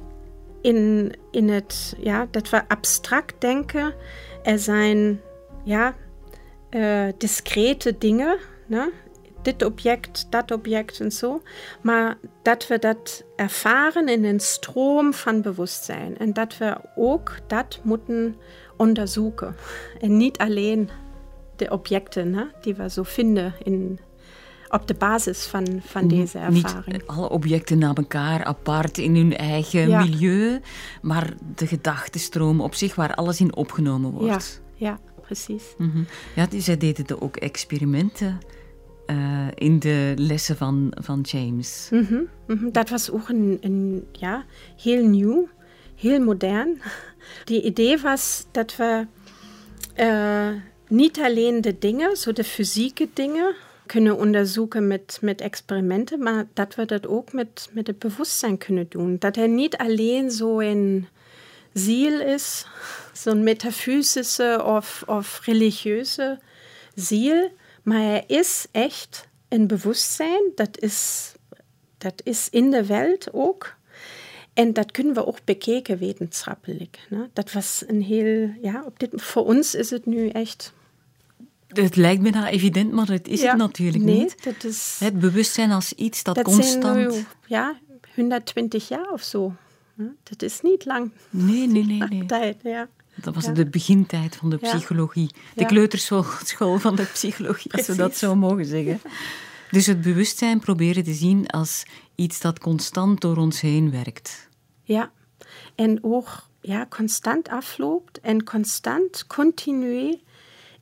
in, 0.61 1.13
in 1.31 1.49
het, 1.49 1.95
ja, 1.99 2.27
dat 2.31 2.49
we 2.49 2.67
abstract 2.67 3.41
denken. 3.41 3.93
Er 4.43 4.59
zijn 4.59 5.21
ja, 5.63 5.95
uh, 6.69 7.07
discrete 7.17 7.97
dingen, 7.97 8.37
ne? 8.65 8.91
dit 9.41 9.65
object, 9.65 10.27
dat 10.29 10.51
object 10.51 10.99
en 10.99 11.11
zo. 11.11 11.41
Maar 11.81 12.17
dat 12.41 12.67
we 12.67 12.79
dat 12.79 13.23
ervaren 13.35 14.07
in 14.07 14.25
een 14.25 14.39
stroom 14.39 15.13
van 15.13 15.41
bewustzijn. 15.41 16.17
En 16.17 16.33
dat 16.33 16.57
we 16.57 16.77
ook 16.95 17.35
dat 17.47 17.79
moeten 17.83 18.35
onderzoeken. 18.77 19.55
En 19.99 20.17
niet 20.17 20.37
alleen 20.37 20.89
de 21.55 21.69
objecten 21.69 22.51
die 22.61 22.75
we 22.75 22.89
zo 22.89 23.03
vinden 23.03 23.53
in, 23.63 23.99
op 24.69 24.87
de 24.87 24.93
basis 24.93 25.45
van, 25.45 25.81
van 25.83 26.07
deze 26.07 26.37
ervaring. 26.37 26.85
Niet 26.85 27.07
alle 27.07 27.29
objecten 27.29 27.77
naar 27.77 27.95
elkaar 27.95 28.43
apart 28.43 28.97
in 28.97 29.15
hun 29.15 29.37
eigen 29.37 29.87
milieu, 29.87 30.59
maar 31.01 31.33
de 31.55 31.67
gedachtenstroom 31.67 32.61
op 32.61 32.75
zich 32.75 32.95
waar 32.95 33.13
alles 33.13 33.39
in 33.39 33.55
opgenomen 33.55 34.11
wordt. 34.11 34.61
Ja, 34.75 34.87
ja 34.87 34.99
precies. 35.21 35.63
Mm 35.77 36.05
Ja, 36.35 36.47
zij 36.57 36.77
deden 36.77 37.21
ook 37.21 37.35
experimenten. 37.35 38.39
Uh, 39.11 39.47
in 39.53 39.79
de 39.79 40.13
lessen 40.15 40.57
van, 40.57 40.91
van 41.01 41.21
James. 41.21 41.87
Mm 41.91 42.05
-hmm, 42.05 42.27
mm 42.47 42.57
-hmm. 42.57 42.71
Dat 42.71 42.89
was 42.89 43.11
ook 43.11 43.29
een, 43.29 43.57
een, 43.61 44.07
ja, 44.11 44.45
heel 44.81 45.07
nieuw, 45.07 45.47
heel 45.97 46.19
modern. 46.19 46.81
Die 47.43 47.61
idee 47.61 47.97
was 47.97 48.45
dat 48.51 48.75
we 48.75 49.05
uh, 49.97 50.49
niet 50.87 51.19
alleen 51.19 51.61
de 51.61 51.77
dingen, 51.79 52.17
zo 52.17 52.31
de 52.33 52.43
fysieke 52.43 53.09
dingen, 53.13 53.55
kunnen 53.85 54.17
onderzoeken 54.17 54.87
met, 54.87 55.17
met 55.21 55.41
experimenten, 55.41 56.19
maar 56.19 56.47
dat 56.53 56.75
we 56.75 56.85
dat 56.85 57.07
ook 57.07 57.33
met, 57.33 57.69
met 57.71 57.87
het 57.87 57.99
bewustzijn 57.99 58.57
kunnen 58.57 58.85
doen. 58.89 59.15
Dat 59.19 59.37
er 59.37 59.47
niet 59.47 59.77
alleen 59.77 60.31
zo 60.31 60.59
een 60.59 61.07
ziel 61.73 62.21
is, 62.21 62.65
zo'n 63.13 63.43
metafysische 63.43 64.63
of, 64.65 65.03
of 65.05 65.39
religieuze 65.43 66.39
ziel, 66.95 67.51
maar 67.83 68.01
er 68.01 68.23
is 68.27 68.67
echt 68.71 69.27
een 69.49 69.67
bewustzijn, 69.67 70.43
dat 70.55 70.79
is, 70.79 71.31
dat 71.97 72.21
is 72.23 72.49
in 72.49 72.71
de 72.71 72.85
wereld 72.85 73.33
ook. 73.33 73.76
En 74.57 74.73
dat 74.73 74.91
kunnen 74.91 75.13
we 75.13 75.27
ook 75.27 75.37
bekeken 75.43 75.97
wetenschappelijk. 75.97 76.99
Ne? 77.09 77.29
Dat 77.33 77.51
was 77.51 77.83
een 77.87 78.01
heel, 78.01 78.49
ja, 78.61 78.83
op 78.85 78.99
dit, 78.99 79.09
voor 79.15 79.45
ons 79.45 79.75
is 79.75 79.89
het 79.89 80.05
nu 80.05 80.29
echt 80.29 80.73
het 81.67 81.95
lijkt 81.95 82.21
me 82.21 82.29
nou 82.29 82.45
evident, 82.45 82.91
maar 82.91 83.07
het 83.07 83.27
is 83.27 83.41
het 83.41 83.57
natuurlijk 83.57 84.03
nee, 84.03 84.19
niet. 84.19 84.43
Dat 84.43 84.63
is, 84.63 84.97
het 84.99 85.19
bewustzijn 85.19 85.71
als 85.71 85.93
iets 85.93 86.23
dat, 86.23 86.35
dat 86.35 86.43
constant... 86.43 86.83
Zijn 86.83 87.09
nu, 87.09 87.25
ja, 87.45 87.79
120 88.15 88.87
jaar 88.87 89.11
of 89.11 89.21
zo. 89.21 89.55
Dat 90.23 90.41
is 90.41 90.61
niet 90.61 90.85
lang. 90.85 91.11
Nee, 91.29 91.67
nee, 91.67 91.85
nee. 91.85 91.99
nee. 92.09 92.25
Tijd, 92.25 92.57
ja. 92.63 92.87
Dat 93.15 93.35
was 93.35 93.53
de 93.53 93.65
begintijd 93.65 94.35
van 94.35 94.49
de 94.49 94.57
psychologie. 94.57 95.29
De 95.55 95.65
kleuterschool 95.65 96.79
van 96.79 96.95
de 96.95 97.05
psychologie, 97.13 97.73
als 97.73 97.87
we 97.87 97.95
dat 97.95 98.17
zo 98.17 98.35
mogen 98.35 98.65
zeggen. 98.65 99.01
Dus 99.71 99.85
het 99.85 100.01
bewustzijn 100.01 100.59
proberen 100.59 101.03
te 101.03 101.13
zien 101.13 101.47
als 101.47 101.85
iets 102.15 102.39
dat 102.39 102.59
constant 102.59 103.21
door 103.21 103.37
ons 103.37 103.61
heen 103.61 103.91
werkt. 103.91 104.46
Ja, 104.87 105.11
en 105.75 106.03
ook 106.03 106.47
ja, 106.61 106.85
constant 106.89 107.49
afloopt 107.49 108.19
en 108.19 108.43
constant, 108.43 109.27
continu 109.27 110.19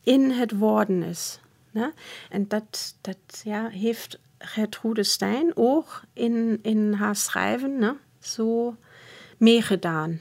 in 0.03 0.31
het 0.31 0.57
worden 0.57 1.03
is. 1.03 1.39
Ne? 1.71 1.93
En 2.29 2.47
dat, 2.47 2.95
dat 3.01 3.41
ja, 3.43 3.69
heeft 3.69 4.19
Gertrude 4.37 5.03
Stein 5.03 5.51
ook 5.55 6.01
in, 6.13 6.59
in 6.61 6.93
haar 6.93 7.15
schrijven 7.15 7.79
ne, 7.79 7.95
zo 8.19 8.75
meegedaan. 9.37 10.19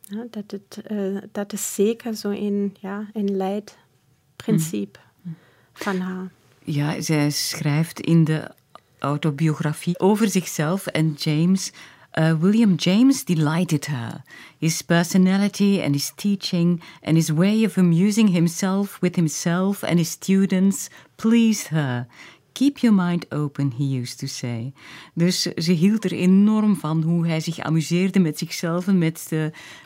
Ja, 0.00 0.26
dat, 0.30 0.50
het, 0.50 0.82
uh, 0.90 1.22
dat 1.32 1.52
is 1.52 1.74
zeker 1.74 2.14
zo 2.14 2.28
een, 2.28 2.76
ja, 2.80 3.10
een 3.12 3.36
leidprincipe 3.36 4.98
mm. 5.22 5.36
van 5.72 6.00
haar. 6.00 6.30
Ja, 6.64 7.00
zij 7.00 7.30
schrijft 7.30 8.00
in 8.00 8.24
de 8.24 8.50
autobiografie 8.98 9.98
over 9.98 10.28
zichzelf 10.28 10.86
en 10.86 11.12
James. 11.12 11.72
Uh, 12.14 12.34
William 12.38 12.76
James 12.76 13.24
delighted 13.24 13.86
her. 13.86 14.22
His 14.58 14.82
personality 14.82 15.80
and 15.82 15.94
his 15.94 16.12
teaching 16.14 16.82
and 17.02 17.16
his 17.16 17.30
way 17.30 17.64
of 17.64 17.78
amusing 17.78 18.28
himself 18.28 19.00
with 19.00 19.16
himself 19.16 19.82
and 19.82 19.98
his 19.98 20.10
students 20.10 20.90
pleased 21.16 21.68
her. 21.68 22.06
Keep 22.52 22.82
your 22.82 22.92
mind 22.92 23.26
open, 23.30 23.70
he 23.70 23.84
used 23.84 24.18
to 24.18 24.26
say. 24.26 24.72
Dus 25.14 25.42
ze 25.42 25.72
hield 25.72 26.04
er 26.04 26.12
enorm 26.12 26.76
van 26.76 27.02
hoe 27.02 27.26
hij 27.26 27.40
zich 27.40 27.58
amuseerde 27.58 28.18
met 28.18 28.38
zichzelf 28.38 28.86
en 28.86 28.98
met, 28.98 29.32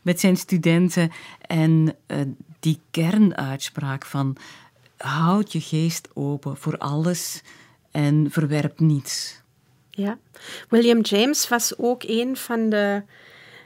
met 0.03 0.21
zijn 0.21 0.37
studenten. 0.37 1.11
En 1.41 1.97
uh, 2.07 2.21
die 2.61 2.81
kernuitspraak 2.91 4.05
van 4.05 4.37
houd 4.97 5.53
je 5.53 5.61
geest 5.61 6.09
open 6.15 6.57
voor 6.57 6.79
alles 6.79 7.43
en 7.91 8.27
verwerp 8.31 8.81
niets. 8.81 9.45
Ja, 9.97 10.19
William 10.69 11.01
James 11.01 11.49
was 11.49 11.79
ook 11.79 12.03
een 12.03 12.37
van 12.37 12.69
de 12.69 13.03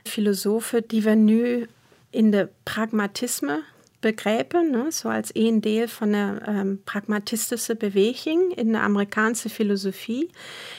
filosofen 0.02 0.82
die 0.86 1.02
we 1.02 1.10
nu 1.10 1.66
in 2.10 2.30
de 2.30 2.48
pragmatisme 2.62 3.62
begrijpen, 4.00 4.70
ne, 4.70 4.90
so 4.90 5.08
als 5.08 5.30
een 5.32 5.60
deel 5.60 5.88
van 5.88 6.12
de 6.12 6.38
um, 6.48 6.82
pragmatistische 6.84 7.76
beweging 7.76 8.54
in 8.54 8.72
de 8.72 8.78
Amerikaanse 8.78 9.48
filosofie. 9.48 10.30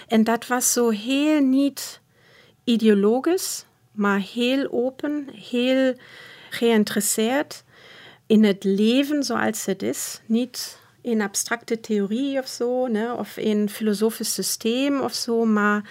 En 0.08 0.24
dat 0.24 0.48
was 0.48 0.74
zo 0.74 0.90
heel 0.90 1.42
niet 1.42 2.02
ideologisch, 2.64 3.66
maar 3.92 4.20
heel 4.20 4.72
open, 4.72 5.28
heel 5.34 5.94
geïnteresseerd 6.50 7.64
in 8.28 8.44
het 8.44 8.64
leven 8.64 9.24
zoals 9.24 9.66
het 9.66 9.84
is. 9.84 10.22
Niet 10.26 10.81
in 11.02 11.22
abstracte 11.22 11.80
theorie 11.80 12.40
of 12.40 12.48
zo, 12.48 12.88
ne, 12.88 13.14
of 13.14 13.38
in 13.38 13.70
filosofisch 13.70 14.34
systeem 14.34 15.02
of 15.02 15.14
zo, 15.14 15.46
maar 15.46 15.90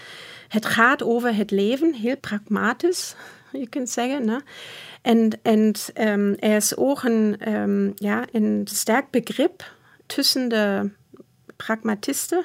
het 0.48 0.66
gaat 0.66 1.02
over 1.02 1.36
het 1.36 1.50
leven, 1.50 1.94
heel 1.94 2.16
pragmatisch, 2.16 3.14
je 3.52 3.68
kunt 3.68 3.90
zeggen. 3.90 4.24
Ne. 4.24 4.40
En, 5.02 5.30
en 5.42 5.74
um, 6.08 6.34
er 6.38 6.56
is 6.56 6.76
ook 6.76 7.02
een, 7.02 7.52
um, 7.52 7.92
ja, 7.96 8.24
een 8.32 8.60
sterk 8.64 9.10
begrip 9.10 9.72
tussen 10.06 10.48
de 10.48 10.90
pragmatisten 11.56 12.44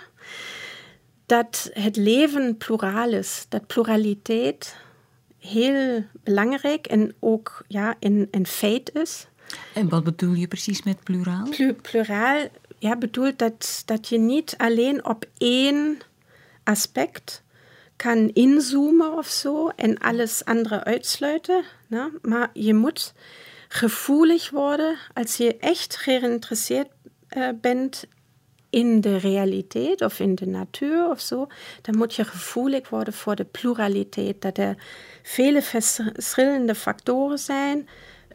dat 1.26 1.70
het 1.74 1.96
leven 1.96 2.58
pluraal 2.58 3.12
is, 3.12 3.46
dat 3.50 3.68
pluraliteit 3.68 4.76
heel 5.40 6.04
belangrijk 6.24 6.88
en 6.88 7.16
ook 7.20 7.64
ja, 7.68 7.96
een, 8.00 8.28
een 8.32 8.48
feit 8.48 8.94
is. 8.94 9.28
En 9.74 9.90
wat 9.90 10.04
bedoel 10.04 10.34
je 10.34 10.48
precies 10.48 10.84
met 10.84 11.04
pluraal? 11.04 11.50
Plu 11.50 11.74
pluraal 11.74 12.48
ja, 12.80 12.98
bedoelt 12.98 13.40
dat, 13.40 13.84
dat 13.86 14.08
je 14.08 14.18
niet 14.18 14.54
alleen 14.58 15.06
op 15.06 15.26
één 15.38 15.98
aspect 16.64 17.44
kan 17.96 18.30
inzoomen 18.34 19.18
of 19.18 19.28
zo 19.28 19.68
en 19.68 19.98
alles 19.98 20.46
andere 20.46 20.84
uitsluiten. 20.84 21.64
Nou, 21.88 22.12
maar 22.22 22.50
je 22.54 22.74
moet 22.74 23.14
gevoelig 23.68 24.50
worden 24.50 24.98
als 25.14 25.38
je 25.38 25.58
echt 25.58 25.96
geïnteresseerd 25.96 26.88
uh, 27.38 27.50
bent 27.62 28.06
in 28.70 29.02
de 29.02 29.18
realiteit 29.18 30.02
of 30.02 30.20
in 30.20 30.36
de 30.36 30.48
natuur 30.48 31.10
of 31.10 31.20
zo, 31.20 31.48
dan 31.82 31.98
moet 31.98 32.16
je 32.16 32.26
gevoelig 32.26 32.90
worden 32.90 33.14
voor 33.14 33.36
de 33.36 33.46
pluraliteit. 33.46 34.42
Dat 34.42 34.58
er 34.58 34.76
vele 35.24 35.62
verschillende 35.62 36.76
factoren 36.76 37.38
zijn, 37.38 37.88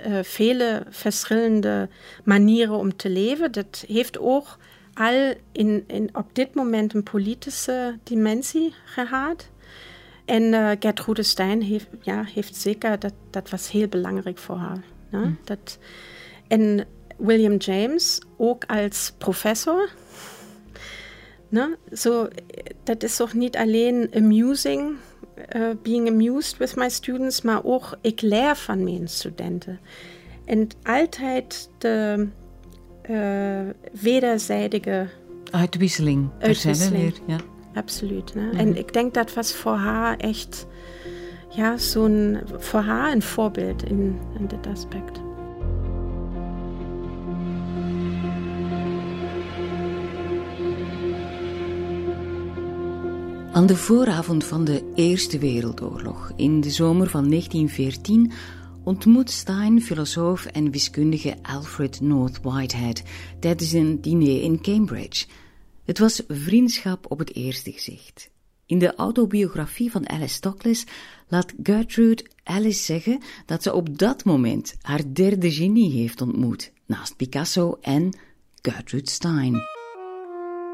uh, 0.06 0.18
vele 0.22 0.82
verschillende 0.90 1.88
manieren 2.24 2.74
om 2.74 2.96
te 2.96 3.10
leven. 3.10 3.52
Dat 3.52 3.84
heeft 3.88 4.18
ook 4.18 4.58
al 4.94 5.34
in, 5.52 5.84
in, 5.86 6.08
op 6.12 6.34
dit 6.34 6.54
moment 6.54 6.94
een 6.94 7.02
politische 7.02 7.98
dimensie 8.02 8.74
gehad. 8.84 9.48
En 10.24 10.42
uh, 10.42 10.70
Gertrude 10.78 11.22
Stein 11.22 11.62
heeft, 11.62 11.86
ja, 12.00 12.24
heeft 12.24 12.56
zeker, 12.56 12.98
dat, 12.98 13.12
dat 13.30 13.50
was 13.50 13.70
heel 13.70 13.88
belangrijk 13.88 14.38
voor 14.38 14.56
haar. 14.56 14.82
Ne? 15.10 15.22
Hm. 15.22 15.32
Dat, 15.44 15.78
en 16.48 16.86
William 17.16 17.56
James 17.56 18.20
ook 18.36 18.64
als 18.64 19.12
professor. 19.18 19.90
Ne? 21.48 21.76
So, 21.92 22.28
dat 22.82 23.02
is 23.02 23.16
toch 23.16 23.34
niet 23.34 23.56
alleen 23.56 24.10
amusing, 24.14 24.96
uh, 25.56 25.70
being 25.82 26.08
amused 26.08 26.56
with 26.56 26.76
my 26.76 26.88
students, 26.88 27.42
maar 27.42 27.64
ook 27.64 27.98
ik 28.00 28.20
leer 28.20 28.56
van 28.56 28.84
mijn 28.84 29.08
studenten. 29.08 29.80
En 30.44 30.68
altijd 30.82 31.70
de 31.78 32.28
uh, 33.10 33.60
wederzijdige 34.00 35.08
uitwisseling. 35.50 36.28
Uitwisseling. 36.38 37.14
ja. 37.26 37.36
Absoluut. 37.74 38.34
Ne? 38.34 38.46
Mhm. 38.46 38.56
En 38.56 38.76
ik 38.76 38.92
denk 38.92 39.14
dat 39.14 39.34
was 39.34 39.52
voor 39.52 39.74
haar 39.74 40.16
echt 40.16 40.66
ja, 41.48 41.76
zo'n, 41.76 42.38
voor 42.58 42.80
haar 42.80 43.12
een 43.12 43.22
voorbeeld 43.22 43.84
in, 43.84 44.18
in 44.38 44.46
dit 44.46 44.66
aspect. 44.66 45.20
Aan 53.52 53.66
de 53.66 53.76
vooravond 53.76 54.44
van 54.44 54.64
de 54.64 54.92
Eerste 54.94 55.38
Wereldoorlog, 55.38 56.32
in 56.36 56.60
de 56.60 56.70
zomer 56.70 57.08
van 57.08 57.28
1914, 57.28 58.32
ontmoet 58.84 59.30
Stein 59.30 59.82
filosoof 59.82 60.46
en 60.46 60.70
wiskundige 60.70 61.36
Alfred 61.42 62.00
North 62.00 62.40
Whitehead 62.42 63.02
tijdens 63.40 63.72
een 63.72 64.00
diner 64.00 64.42
in 64.42 64.60
Cambridge. 64.60 65.26
Het 65.84 65.98
was 65.98 66.22
vriendschap 66.28 67.10
op 67.10 67.18
het 67.18 67.34
eerste 67.34 67.72
gezicht. 67.72 68.30
In 68.66 68.78
de 68.78 68.94
autobiografie 68.94 69.90
van 69.90 70.08
Alice 70.08 70.40
Toklas 70.40 70.84
laat 71.28 71.54
Gertrude 71.62 72.26
Alice 72.42 72.82
zeggen 72.82 73.20
dat 73.46 73.62
ze 73.62 73.72
op 73.72 73.98
dat 73.98 74.24
moment 74.24 74.76
haar 74.80 75.02
derde 75.12 75.52
genie 75.52 75.90
heeft 75.92 76.20
ontmoet, 76.20 76.72
naast 76.86 77.16
Picasso 77.16 77.78
en 77.80 78.18
Gertrude 78.62 79.10
Stein. 79.10 79.79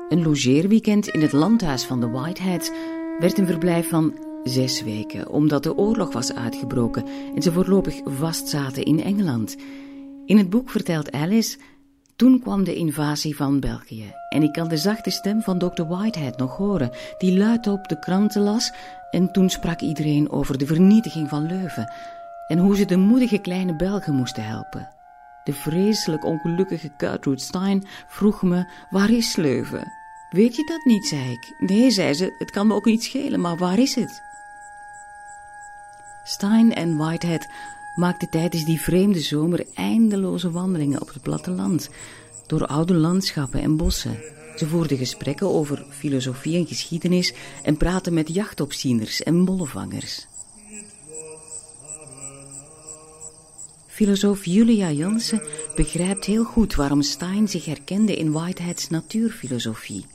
Een 0.08 0.22
logeerweekend 0.22 1.08
in 1.08 1.20
het 1.20 1.32
landhuis 1.32 1.84
van 1.84 2.00
de 2.00 2.08
Whiteheads 2.08 2.70
werd 3.18 3.38
een 3.38 3.46
verblijf 3.46 3.88
van 3.88 4.14
zes 4.44 4.82
weken, 4.82 5.28
omdat 5.28 5.62
de 5.62 5.76
oorlog 5.76 6.12
was 6.12 6.34
uitgebroken 6.34 7.04
en 7.34 7.42
ze 7.42 7.52
voorlopig 7.52 8.00
vastzaten 8.04 8.84
in 8.84 9.02
Engeland. 9.02 9.56
In 10.26 10.38
het 10.38 10.50
boek 10.50 10.70
vertelt 10.70 11.12
Alice 11.12 11.58
toen 12.16 12.40
kwam 12.40 12.64
de 12.64 12.74
invasie 12.74 13.36
van 13.36 13.60
België 13.60 14.12
en 14.28 14.42
ik 14.42 14.52
kan 14.52 14.68
de 14.68 14.76
zachte 14.76 15.10
stem 15.10 15.42
van 15.42 15.58
Dr. 15.58 15.82
Whitehead 15.82 16.38
nog 16.38 16.56
horen, 16.56 16.90
die 17.18 17.38
luid 17.38 17.66
op 17.66 17.88
de 17.88 17.98
kranten 17.98 18.42
las 18.42 18.72
en 19.10 19.32
toen 19.32 19.50
sprak 19.50 19.80
iedereen 19.80 20.30
over 20.30 20.58
de 20.58 20.66
vernietiging 20.66 21.28
van 21.28 21.46
Leuven 21.46 21.92
en 22.46 22.58
hoe 22.58 22.76
ze 22.76 22.84
de 22.84 22.96
moedige 22.96 23.38
kleine 23.38 23.76
Belgen 23.76 24.14
moesten 24.14 24.44
helpen. 24.44 24.95
De 25.46 25.52
vreselijk 25.52 26.24
ongelukkige 26.24 26.92
Gertrude 26.96 27.40
Stein 27.40 27.86
vroeg 28.06 28.42
me, 28.42 28.66
waar 28.90 29.10
is 29.10 29.36
Leuven? 29.36 29.92
Weet 30.30 30.56
je 30.56 30.64
dat 30.64 30.84
niet, 30.84 31.06
zei 31.06 31.30
ik. 31.30 31.54
Nee, 31.58 31.90
zei 31.90 32.14
ze, 32.14 32.34
het 32.38 32.50
kan 32.50 32.66
me 32.66 32.74
ook 32.74 32.84
niet 32.84 33.02
schelen, 33.02 33.40
maar 33.40 33.56
waar 33.56 33.78
is 33.78 33.94
het? 33.94 34.22
Stein 36.24 36.74
en 36.74 36.96
Whitehead 36.96 37.48
maakte 37.94 38.28
tijdens 38.28 38.64
die 38.64 38.80
vreemde 38.80 39.20
zomer 39.20 39.66
eindeloze 39.74 40.50
wandelingen 40.50 41.00
op 41.00 41.08
het 41.08 41.22
platteland, 41.22 41.90
door 42.46 42.66
oude 42.66 42.94
landschappen 42.94 43.60
en 43.60 43.76
bossen. 43.76 44.18
Ze 44.56 44.66
voerden 44.66 44.98
gesprekken 44.98 45.50
over 45.50 45.86
filosofie 45.90 46.56
en 46.56 46.66
geschiedenis 46.66 47.34
en 47.62 47.76
praten 47.76 48.14
met 48.14 48.34
jachtopzieners 48.34 49.22
en 49.22 49.44
bollevangers. 49.44 50.26
Filosoof 53.96 54.44
Julia 54.44 54.90
Jansen 54.90 55.42
begrijpt 55.74 56.24
heel 56.24 56.44
goed 56.44 56.74
waarom 56.74 57.02
Stein 57.02 57.48
zich 57.48 57.64
herkende 57.64 58.16
in 58.16 58.32
Whiteheads 58.32 58.88
natuurfilosofie. 58.88 60.06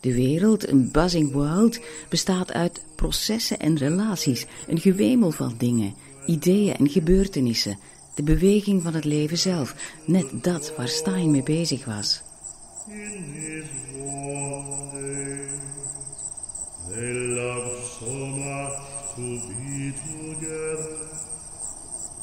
De 0.00 0.14
wereld, 0.14 0.68
een 0.68 0.90
buzzing 0.90 1.32
world, 1.32 1.80
bestaat 2.08 2.52
uit 2.52 2.84
processen 2.94 3.58
en 3.58 3.76
relaties, 3.76 4.46
een 4.66 4.80
gewemel 4.80 5.30
van 5.30 5.54
dingen, 5.58 5.94
ideeën 6.26 6.76
en 6.76 6.88
gebeurtenissen, 6.88 7.78
de 8.14 8.22
beweging 8.22 8.82
van 8.82 8.94
het 8.94 9.04
leven 9.04 9.38
zelf, 9.38 9.74
net 10.06 10.26
dat 10.32 10.72
waar 10.76 10.88
Stein 10.88 11.30
mee 11.30 11.42
bezig 11.42 11.84
was. 11.84 12.22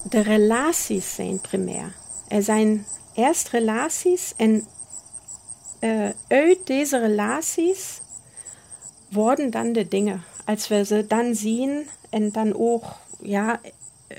De 0.09 0.21
relaties 0.21 1.15
zijn 1.15 1.41
primair. 1.41 1.93
Er 2.27 2.43
zijn 2.43 2.85
eerst 3.13 3.49
relaties 3.49 4.33
en 4.37 4.67
uh, 5.79 6.09
uit 6.27 6.57
deze 6.67 6.99
relaties 6.99 8.01
worden 9.09 9.49
dan 9.49 9.73
de 9.73 9.87
dingen. 9.87 10.23
Als 10.45 10.67
we 10.67 10.85
ze 10.85 11.05
dan 11.07 11.35
zien 11.35 11.87
en 12.09 12.31
dan 12.31 12.55
ook 12.55 12.83
ja, 13.21 13.61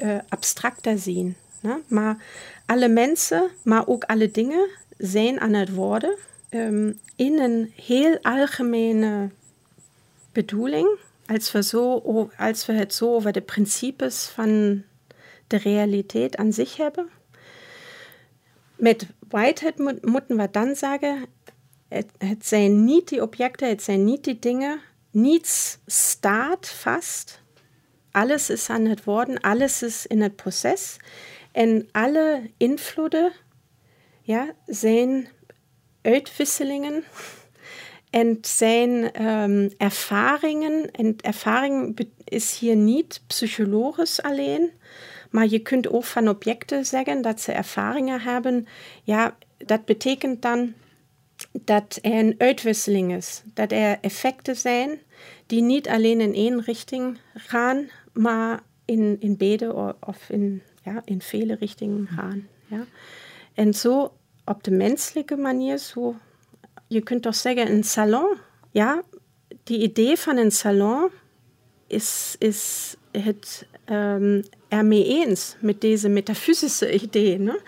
uh, 0.03 0.19
abstracter 0.29 0.99
zien. 0.99 1.37
Ne? 1.61 1.81
Maar 1.87 2.25
alle 2.67 2.89
mensen, 2.89 3.51
maar 3.63 3.87
ook 3.87 4.05
alle 4.05 4.31
dingen 4.31 4.69
zijn 4.99 5.41
aan 5.41 5.53
het 5.53 5.75
worden 5.75 6.17
um, 6.51 7.01
in 7.17 7.39
een 7.39 7.73
heel 7.77 8.19
algemene 8.23 9.31
bedoeling. 10.33 10.99
Als 11.27 11.53
we, 11.53 11.63
zo, 11.63 12.03
als 12.39 12.67
we 12.67 12.73
het 12.73 12.95
zo 12.95 13.15
over 13.15 13.33
de 13.33 13.41
principes 13.41 14.25
van 14.35 14.83
de 15.53 15.59
realiteit 15.59 16.37
aan 16.37 16.53
zich 16.53 16.77
hebben. 16.77 17.09
Met 18.77 19.07
Whitehead 19.29 20.03
moeten 20.03 20.37
we 20.37 20.49
dan 20.51 20.75
zeggen, 20.75 21.27
het, 21.89 22.07
het 22.19 22.47
zijn 22.47 22.85
niet 22.85 23.09
die 23.09 23.23
objecten, 23.23 23.69
het 23.69 23.83
zijn 23.83 24.05
niet 24.05 24.25
die 24.25 24.39
dingen, 24.39 24.81
niets 25.11 25.79
staat 25.87 26.69
vast. 26.69 27.43
Alles 28.11 28.51
is 28.51 28.71
aan 28.71 28.85
het 28.85 29.05
worden, 29.05 29.41
alles 29.41 29.83
is 29.83 30.07
in 30.07 30.21
het 30.21 30.37
proces. 30.37 30.97
En 31.53 31.89
alle 31.93 32.51
invloeden 32.57 33.33
ja, 34.23 34.55
zijn 34.67 35.29
uitwisselingen 36.03 37.05
en 38.11 38.39
zijn 38.41 39.27
um, 39.27 39.71
ervaringen. 39.77 40.91
En 40.91 41.17
ervaring 41.21 41.99
is 42.25 42.59
hier 42.59 42.77
niet 42.77 43.21
psychologisch 43.27 44.23
alleen, 44.23 44.71
maar 45.33 45.49
je 45.49 45.59
kunt 45.59 45.89
ook 45.89 46.05
van 46.05 46.29
objecten 46.29 46.87
zeggen 46.87 47.23
dat 47.23 47.41
ze 47.41 47.53
ervaringen 47.53 48.21
hebben. 48.21 48.67
Ja, 49.03 49.37
dat 49.57 49.85
betekent 49.85 50.43
dan 50.43 50.75
dat 51.53 51.99
er 52.03 52.13
een 52.13 52.35
uitwisseling 52.39 53.15
is, 53.15 53.43
dat 53.55 53.73
er 53.73 53.99
effecten 54.01 54.57
zijn 54.57 55.01
die 55.47 55.63
niet 55.63 55.89
alleen 55.89 56.21
in 56.21 56.35
één 56.35 56.63
richting 56.63 57.19
gaan, 57.35 57.89
maar 58.13 58.63
in, 58.85 59.17
in 59.21 59.37
beide 59.37 59.97
of 60.01 60.31
in, 60.31 60.63
ja, 60.83 61.03
in 61.05 61.21
vele 61.21 61.55
richtingen 61.55 62.07
gaan. 62.07 62.49
Ja. 62.67 62.85
En 63.55 63.75
zo 63.75 64.13
op 64.45 64.65
de 64.65 64.71
menselijke 64.71 65.37
manier, 65.37 65.79
zo, 65.79 66.15
je 66.89 67.01
kunt 67.01 67.23
toch 67.23 67.35
zeggen, 67.35 67.71
een 67.71 67.85
salon, 67.85 68.37
ja, 68.71 69.03
die 69.63 69.79
idee 69.79 70.17
van 70.17 70.37
een 70.37 70.51
salon 70.51 71.11
is, 71.87 72.37
is 72.39 72.95
het 73.11 73.67
um, 73.91 74.43
ermee 74.73 75.07
eens 75.07 75.57
met 75.61 75.81
deze 75.81 76.09
metafysische 76.09 76.93
idee. 76.93 77.39
Ne? 77.39 77.61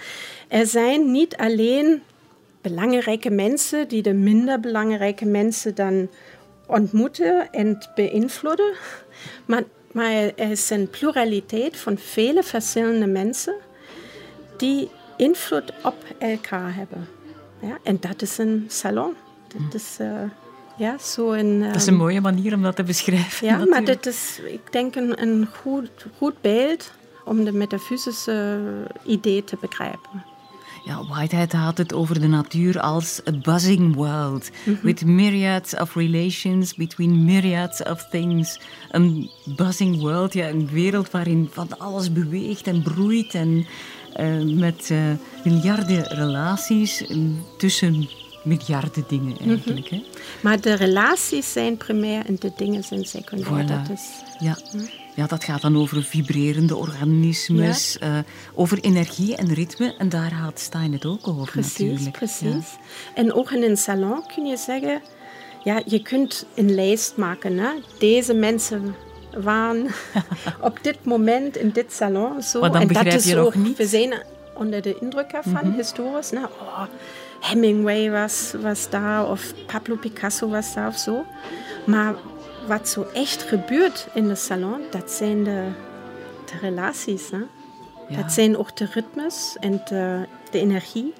Er 0.48 0.66
zijn 0.66 1.10
niet 1.10 1.36
alleen 1.36 2.02
belangrijke 2.60 3.31
mensen 3.31 3.89
die 3.89 4.02
de 4.02 4.14
minder 4.14 4.60
belangrijke 4.60 5.24
mensen 5.24 5.74
dan 5.74 6.09
ontmoeten 6.66 7.52
en 7.52 7.89
beïnvloeden, 7.94 8.74
maar 9.47 9.62
maar 9.94 10.12
er 10.12 10.51
is 10.51 10.70
een 10.70 10.90
pluraliteit 10.90 11.76
van 11.76 11.98
vele 11.98 12.43
verschillende 12.43 13.06
mensen 13.06 13.55
die 14.56 14.90
invloed 15.16 15.72
op 15.82 15.94
elkaar 16.18 16.74
hebben. 16.74 17.09
Ja, 17.60 17.78
en 17.82 17.97
dat 18.01 18.22
is 18.22 18.39
een 18.39 18.64
salon. 18.68 19.14
Dat 19.48 19.74
is, 19.74 19.97
uh, 20.01 20.22
Ja, 20.76 20.98
zo 20.98 21.32
een, 21.32 21.60
dat 21.60 21.74
is 21.74 21.86
een 21.86 21.96
mooie 21.96 22.20
manier 22.20 22.55
om 22.55 22.62
dat 22.62 22.76
te 22.76 22.82
beschrijven. 22.82 23.46
Ja, 23.46 23.52
natuurlijk. 23.52 23.86
maar 23.86 23.94
dit 23.94 24.06
is, 24.06 24.40
ik 24.46 24.72
denk, 24.72 24.94
een, 24.94 25.22
een 25.22 25.48
goed, 25.62 26.06
goed 26.18 26.40
beeld 26.40 26.92
om 27.24 27.44
de 27.44 27.52
metafysische 27.52 28.59
idee 29.05 29.44
te 29.44 29.56
begrijpen. 29.60 30.24
Ja, 30.84 31.05
Whitehead 31.05 31.52
had 31.52 31.78
het 31.78 31.92
over 31.94 32.20
de 32.20 32.26
natuur 32.26 32.80
als 32.80 33.20
a 33.28 33.32
buzzing 33.32 33.94
world, 33.94 34.51
with 34.82 35.05
myriads 35.05 35.74
of 35.74 35.94
relations 35.94 36.74
between 36.74 37.24
myriads 37.24 37.82
of 37.82 38.09
things. 38.09 38.60
Een 38.90 39.30
buzzing 39.56 40.01
world, 40.01 40.32
ja, 40.32 40.48
een 40.48 40.68
wereld 40.68 41.10
waarin 41.10 41.48
van 41.52 41.78
alles 41.78 42.12
beweegt 42.12 42.66
en 42.66 42.82
broeit 42.82 43.34
en 43.34 43.66
eh, 44.12 44.42
met 44.42 44.90
eh, 44.90 44.98
miljarden 45.44 46.02
relaties 46.02 47.06
eh, 47.06 47.16
tussen 47.59 48.09
miljarden 48.45 49.05
dingen 49.09 49.37
eigenlijk. 49.49 49.89
hè. 49.89 50.03
Maar 50.41 50.61
de 50.61 50.75
relaties 50.75 51.53
zijn 51.53 51.77
primair 51.77 52.27
en 52.27 52.37
de 52.39 52.53
dingen 52.57 52.85
zijn 52.85 53.05
secundair. 53.05 53.65
Voilà. 53.65 53.66
Dat 53.69 53.91
is, 53.99 54.03
Ja. 54.39 54.57
ja, 55.15 55.27
dat 55.27 55.45
gaat 55.45 55.61
dan 55.62 55.77
over 55.77 56.03
vibrerende 56.03 56.77
organismes, 56.77 57.99
eh, 57.99 58.19
over 58.55 58.79
energie 58.81 59.37
en 59.37 59.53
ritme. 59.55 59.95
En 59.99 60.09
daar 60.09 60.33
had 60.33 60.59
Stein 60.61 60.93
het 60.93 61.05
ook 61.07 61.29
over 61.29 61.51
Precies, 61.51 61.79
natuurlijk. 61.79 62.16
precies. 62.16 62.77
En 63.15 63.33
ook 63.33 63.51
in 63.51 63.62
een 63.62 63.77
salon 63.77 64.23
kun 64.35 64.45
je 64.47 64.57
zeggen, 64.57 65.03
ja, 65.65 65.83
je 65.87 66.03
kunt 66.03 66.47
een 66.55 66.75
lijst 66.75 67.16
maken. 67.16 67.59
Hè? 67.59 67.69
Deze 67.99 68.35
mensen 68.35 68.95
waren 69.43 69.87
op 70.61 70.79
dit 70.83 71.05
moment 71.05 71.57
in 71.57 71.71
dit 71.71 71.93
salon 71.93 72.43
zo. 72.43 72.61
Maar 72.61 72.73
dan 72.73 72.81
en 72.81 72.89
dat 72.89 73.07
is 73.07 73.25
je 73.25 73.35
nog 73.35 73.47
ook, 73.47 73.55
niet. 73.55 73.77
we 73.77 73.87
zijn 73.87 74.23
onder 74.55 74.83
de 74.83 74.99
indruk 75.01 75.33
ervan, 75.33 75.66
Mhm. 75.69 75.77
historisch. 75.77 76.31
Nou, 76.31 76.47
oh, 76.61 76.83
Hemingway 77.45 78.11
was, 78.11 78.55
was 78.61 78.91
daar 78.91 79.31
of 79.31 79.53
Pablo 79.66 79.97
Picasso 79.97 80.49
was 80.49 80.75
daar 80.75 80.89
of 80.89 80.99
zo. 80.99 81.25
Maar 81.87 82.15
wat 82.66 82.89
zo 82.89 83.07
echt 83.12 83.43
gebeurt 83.43 84.09
in 84.15 84.29
de 84.29 84.35
salon, 84.35 84.81
dat 84.91 85.11
zijn 85.11 85.45
de, 85.45 85.69
de 86.45 86.59
relaties. 86.61 87.31
Hè? 87.31 87.39
Ja. 88.09 88.23
Dat 88.23 88.33
zijn 88.33 88.57
ook 88.57 88.77
de 88.77 88.89
ritmes 88.93 89.57
en 89.61 89.81
de, 89.85 90.27
de 90.51 90.59
energie 90.59 91.12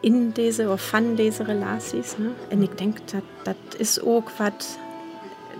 in 0.00 0.30
deze 0.30 0.70
of 0.70 0.88
van 0.88 1.14
deze 1.14 1.42
relaties. 1.42 2.14
Hè? 2.16 2.30
En 2.48 2.62
ik 2.62 2.78
denk 2.78 2.98
dat 3.10 3.22
dat 3.42 3.78
is 3.78 4.00
ook 4.00 4.30
wat 4.30 4.78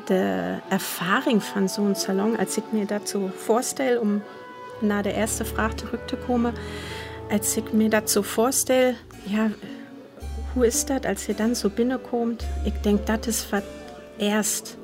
de 0.05 0.55
ervaring 0.69 1.43
van 1.43 1.69
zo'n 1.69 1.95
salon, 1.95 2.39
als 2.39 2.57
ik 2.57 2.65
me 2.71 2.85
dat 2.85 3.09
zo 3.09 3.31
voorstel, 3.37 4.01
om 4.01 4.23
naar 4.81 5.03
de 5.03 5.15
eerste 5.15 5.45
vraag 5.45 5.75
terug 5.75 6.01
te 6.07 6.17
komen, 6.17 6.55
als 7.31 7.57
ik 7.57 7.73
me 7.73 7.89
dat 7.89 8.11
zo 8.11 8.23
voorstel, 8.23 8.95
ja, 9.25 9.51
hoe 10.53 10.67
is 10.67 10.85
dat 10.85 11.07
als 11.07 11.27
je 11.27 11.35
dan 11.35 11.57
zo 11.57 11.69
binnenkomt? 11.69 12.47
Ik 12.65 12.83
denk 12.83 13.07
dat 13.07 13.27
is 13.27 13.51
wat 13.51 13.65
eerst 14.19 14.77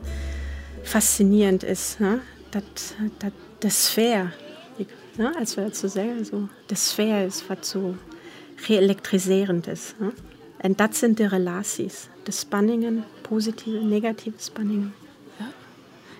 fascinerend 0.82 1.64
is. 1.64 1.94
Hè? 1.98 2.16
Dat, 2.48 2.94
dat 3.18 3.32
de 3.58 3.68
sfeer, 3.68 4.36
ik, 4.76 4.88
hè? 5.16 5.28
als 5.38 5.54
we 5.54 5.60
het 5.60 5.76
zo 5.76 5.88
zeggen, 5.88 6.24
zo, 6.24 6.48
de 6.66 6.74
sfeer 6.74 7.24
is 7.24 7.46
wat 7.46 7.66
zo 7.66 7.94
geëlektriserend 8.54 9.66
is. 9.66 9.94
Hè? 9.98 10.08
En 10.56 10.72
dat 10.76 10.96
zijn 10.96 11.14
de 11.14 11.28
relaties, 11.28 12.08
de 12.22 12.30
spanningen, 12.30 13.04
positieve, 13.28 13.84
negatieve 13.84 14.38
spanningen. 14.42 14.94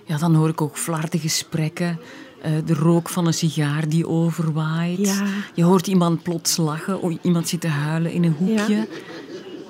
Ja, 0.05 0.17
dan 0.17 0.35
hoor 0.35 0.49
ik 0.49 0.61
ook 0.61 0.77
flarde 0.77 1.19
gesprekken. 1.19 1.99
Eh, 2.41 2.51
de 2.65 2.73
rook 2.73 3.09
van 3.09 3.27
een 3.27 3.33
sigaar 3.33 3.89
die 3.89 4.07
overwaait. 4.07 4.97
Ja. 5.07 5.25
Je 5.53 5.63
hoort 5.63 5.87
iemand 5.87 6.23
plots 6.23 6.57
lachen. 6.57 7.01
of 7.01 7.13
iemand 7.21 7.47
zit 7.47 7.61
te 7.61 7.67
huilen 7.67 8.11
in 8.11 8.23
een 8.23 8.35
hoekje. 8.37 8.75
Ja. 8.75 8.85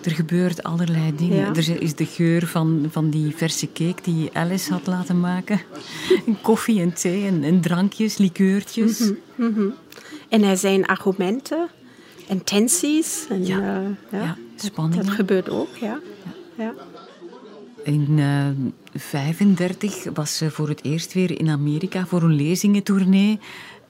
Er 0.03 0.11
gebeurt 0.13 0.63
allerlei 0.63 1.15
dingen. 1.15 1.37
Ja. 1.37 1.47
Er 1.55 1.81
is 1.81 1.95
de 1.95 2.05
geur 2.05 2.47
van, 2.47 2.85
van 2.91 3.09
die 3.09 3.35
verse 3.35 3.71
cake 3.73 4.01
die 4.03 4.29
Alice 4.33 4.71
had 4.71 4.87
laten 4.87 5.19
maken. 5.19 5.61
Koffie 6.41 6.81
en 6.81 6.93
thee 6.93 7.25
en, 7.25 7.43
en 7.43 7.61
drankjes, 7.61 8.17
likeurtjes. 8.17 8.99
Mhm, 8.99 9.13
mhm. 9.51 9.65
En 10.29 10.43
er 10.43 10.57
zijn 10.57 10.85
argumenten 10.85 11.67
en 12.27 12.43
tensies. 12.43 13.25
En, 13.29 13.45
Ja. 13.45 13.57
eh, 13.59 13.89
ja, 14.11 14.17
Ja, 14.25 14.37
dat- 14.55 14.65
spanningen. 14.65 15.05
Dat 15.05 15.13
gebeurt 15.15 15.49
ook, 15.49 15.75
ja. 15.81 15.99
ja. 16.57 16.73
In 17.83 18.19
1935 18.97 20.13
was 20.13 20.37
ze 20.37 20.51
voor 20.51 20.67
het 20.67 20.83
eerst 20.83 21.13
weer 21.13 21.39
in 21.39 21.49
Amerika 21.49 22.05
voor 22.05 22.23
een 22.23 22.35
lezingentournee. 22.35 23.39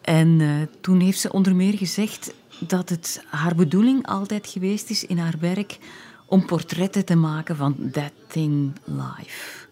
En 0.02 0.42
eh, 0.42 0.50
toen 0.82 1.00
heeft 1.00 1.20
ze 1.20 1.32
onder 1.32 1.56
meer 1.56 1.78
gezegd 1.78 2.34
dat 2.60 2.90
het 2.90 3.24
haar 3.28 3.56
bedoeling 3.56 4.08
altijd 4.08 4.48
geweest 4.48 4.90
is 4.90 5.06
in 5.06 5.18
haar 5.18 5.36
werk 5.40 5.78
om 6.26 6.46
portretten 6.46 7.06
te 7.06 7.16
maken 7.16 7.56
van 7.56 7.90
that 7.92 8.12
thing 8.28 8.72
life. 8.86 9.68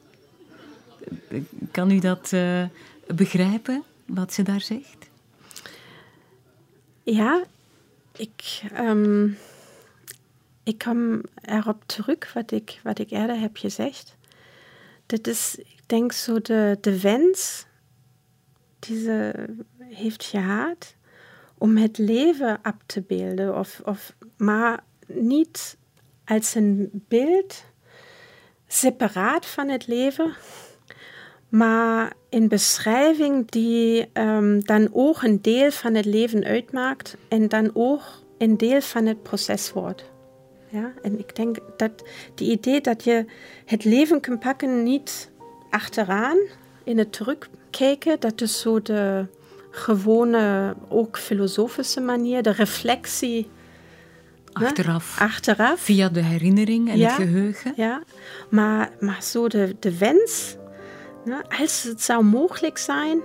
Kan 1.71 1.91
u 1.91 1.99
dat 1.99 2.33
eh, 2.33 2.63
begrijpen, 3.15 3.83
wat 4.05 4.33
ze 4.33 4.43
daar 4.43 4.61
zegt? 4.61 5.09
Ja, 7.03 7.43
ik, 8.15 8.61
ehm, 8.73 9.27
ik 10.63 10.77
kom 10.77 11.21
erop 11.41 11.83
terug 11.85 12.33
wat 12.33 12.51
ik, 12.51 12.79
wat 12.83 12.99
ik 12.99 13.11
eerder 13.11 13.39
heb 13.39 13.57
gezegd. 13.57 14.14
Dat 15.05 15.27
is, 15.27 15.55
ik 15.55 15.81
denk, 15.85 16.11
zo 16.11 16.41
de, 16.41 16.77
de 16.81 17.01
wens 17.01 17.65
die 18.79 19.03
ze 19.03 19.45
heeft 19.79 20.23
gehad 20.23 20.95
om 21.57 21.77
het 21.77 21.97
leven 21.97 22.59
ab 22.61 22.81
te 22.85 23.01
beelden. 23.01 23.57
Of, 23.57 23.81
of, 23.83 24.15
maar 24.37 24.83
niet 25.07 25.77
als 26.25 26.55
een 26.55 26.89
beeld 27.07 27.63
separaat 28.67 29.45
van 29.45 29.69
het 29.69 29.87
leven, 29.87 30.33
maar 31.49 32.13
een 32.29 32.47
beschrijving 32.47 33.49
die 33.49 34.09
ehm, 34.13 34.59
dan 34.59 34.89
ook 34.93 35.21
een 35.21 35.41
deel 35.41 35.71
van 35.71 35.93
het 35.93 36.05
leven 36.05 36.43
uitmaakt 36.43 37.17
en 37.27 37.47
dan 37.47 37.71
ook 37.73 38.01
een 38.37 38.57
deel 38.57 38.81
van 38.81 39.05
het 39.05 39.23
proces 39.23 39.71
wordt. 39.71 40.13
Ja? 40.75 40.91
En 41.01 41.19
ik 41.19 41.35
denk 41.35 41.57
dat 41.77 41.91
die 42.35 42.51
idee 42.51 42.81
dat 42.81 43.03
je 43.03 43.25
het 43.65 43.83
leven 43.83 44.21
kunt 44.21 44.39
pakken 44.39 44.83
niet 44.83 45.31
achteraan 45.69 46.37
in 46.83 46.97
het 46.97 47.13
terugkijken, 47.13 48.19
dat 48.19 48.41
is 48.41 48.59
zo 48.59 48.81
de 48.81 49.25
gewone, 49.71 50.75
ook 50.89 51.17
filosofische 51.17 52.01
manier, 52.01 52.41
de 52.43 52.51
reflectie. 52.51 53.49
hè, 54.53 54.65
Achteraf. 54.65 55.79
Via 55.81 56.09
de 56.09 56.21
herinnering 56.23 56.89
en 56.89 56.97
Ja. 56.97 57.07
het 57.07 57.15
geheugen. 57.15 57.73
Ja, 57.75 58.03
maar, 58.49 58.89
maar 58.99 59.23
zo 59.23 59.47
de, 59.47 59.75
de 59.79 59.97
wens, 59.97 60.55
ne, 61.25 61.43
als 61.59 61.83
het 61.83 62.01
zou 62.01 62.23
mogelijk 62.23 62.77
zijn, 62.77 63.19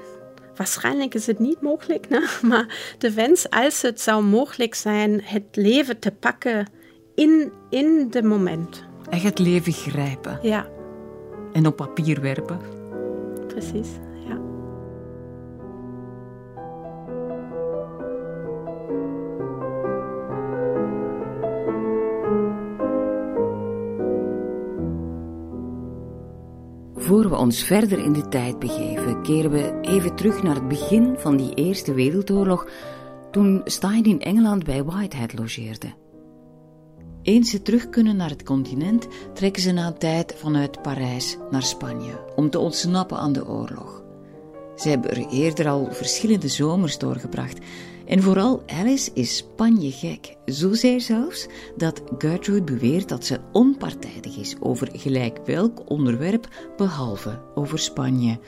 waarschijnlijk 0.56 1.14
is 1.14 1.26
het 1.26 1.38
niet 1.38 1.60
mogelijk, 1.60 2.08
ne, 2.10 2.28
maar 2.42 2.94
de 2.98 3.12
wens, 3.12 3.50
als 3.50 3.82
het 3.82 4.00
zou 4.00 4.22
mogelijk 4.24 4.74
zijn, 4.74 5.20
het 5.24 5.44
leven 5.52 5.98
te 5.98 6.10
pakken 6.10 6.66
in, 7.20 7.52
in 7.68 8.06
de 8.10 8.22
moment. 8.22 8.84
Echt 9.10 9.22
het 9.22 9.38
leven 9.38 9.72
grijpen 9.72 10.38
Ja, 10.42 10.66
en 11.52 11.66
op 11.66 11.76
papier 11.76 12.20
werpen. 12.20 12.58
precies. 13.46 13.88
Ja. 14.28 14.38
Voor 26.94 27.28
we 27.28 27.36
ons 27.36 27.64
verder 27.64 27.98
in 27.98 28.12
de 28.12 28.28
tijd 28.28 28.58
begeven, 28.58 29.22
keren 29.22 29.50
we 29.50 29.78
even 29.80 30.14
terug 30.16 30.42
naar 30.42 30.54
het 30.54 30.68
begin 30.68 31.14
van 31.18 31.36
die 31.36 31.54
Eerste 31.54 31.94
Wereldoorlog, 31.94 32.68
toen 33.30 33.60
Stein 33.64 34.04
in 34.04 34.20
Engeland 34.20 34.64
bij 34.64 34.84
Whitehead 34.84 35.38
logeerde. 35.38 35.92
Eens 37.22 37.50
ze 37.50 37.62
terug 37.62 37.88
kunnen 37.88 38.16
naar 38.16 38.30
het 38.30 38.42
continent, 38.42 39.06
trekken 39.34 39.62
ze 39.62 39.72
na 39.72 39.92
tijd 39.92 40.34
vanuit 40.36 40.82
Parijs 40.82 41.36
naar 41.50 41.62
Spanje 41.62 42.24
om 42.36 42.50
te 42.50 42.58
ontsnappen 42.58 43.18
aan 43.18 43.32
de 43.32 43.48
oorlog. 43.48 44.02
Ze 44.76 44.88
hebben 44.88 45.10
er 45.10 45.26
eerder 45.28 45.68
al 45.68 45.88
verschillende 45.90 46.48
zomers 46.48 46.98
doorgebracht. 46.98 47.58
En 48.06 48.22
vooral 48.22 48.62
Alice 48.66 49.10
is 49.14 49.36
Spanje 49.36 49.90
gek. 49.90 50.36
Zozeer 50.44 51.00
zelfs 51.00 51.46
dat 51.76 52.02
Gertrude 52.18 52.62
beweert 52.62 53.08
dat 53.08 53.24
ze 53.24 53.40
onpartijdig 53.52 54.36
is 54.36 54.56
over 54.60 54.88
gelijk 54.92 55.38
welk 55.46 55.90
onderwerp 55.90 56.48
behalve 56.76 57.42
over 57.54 57.78
Spanje. 57.78 58.38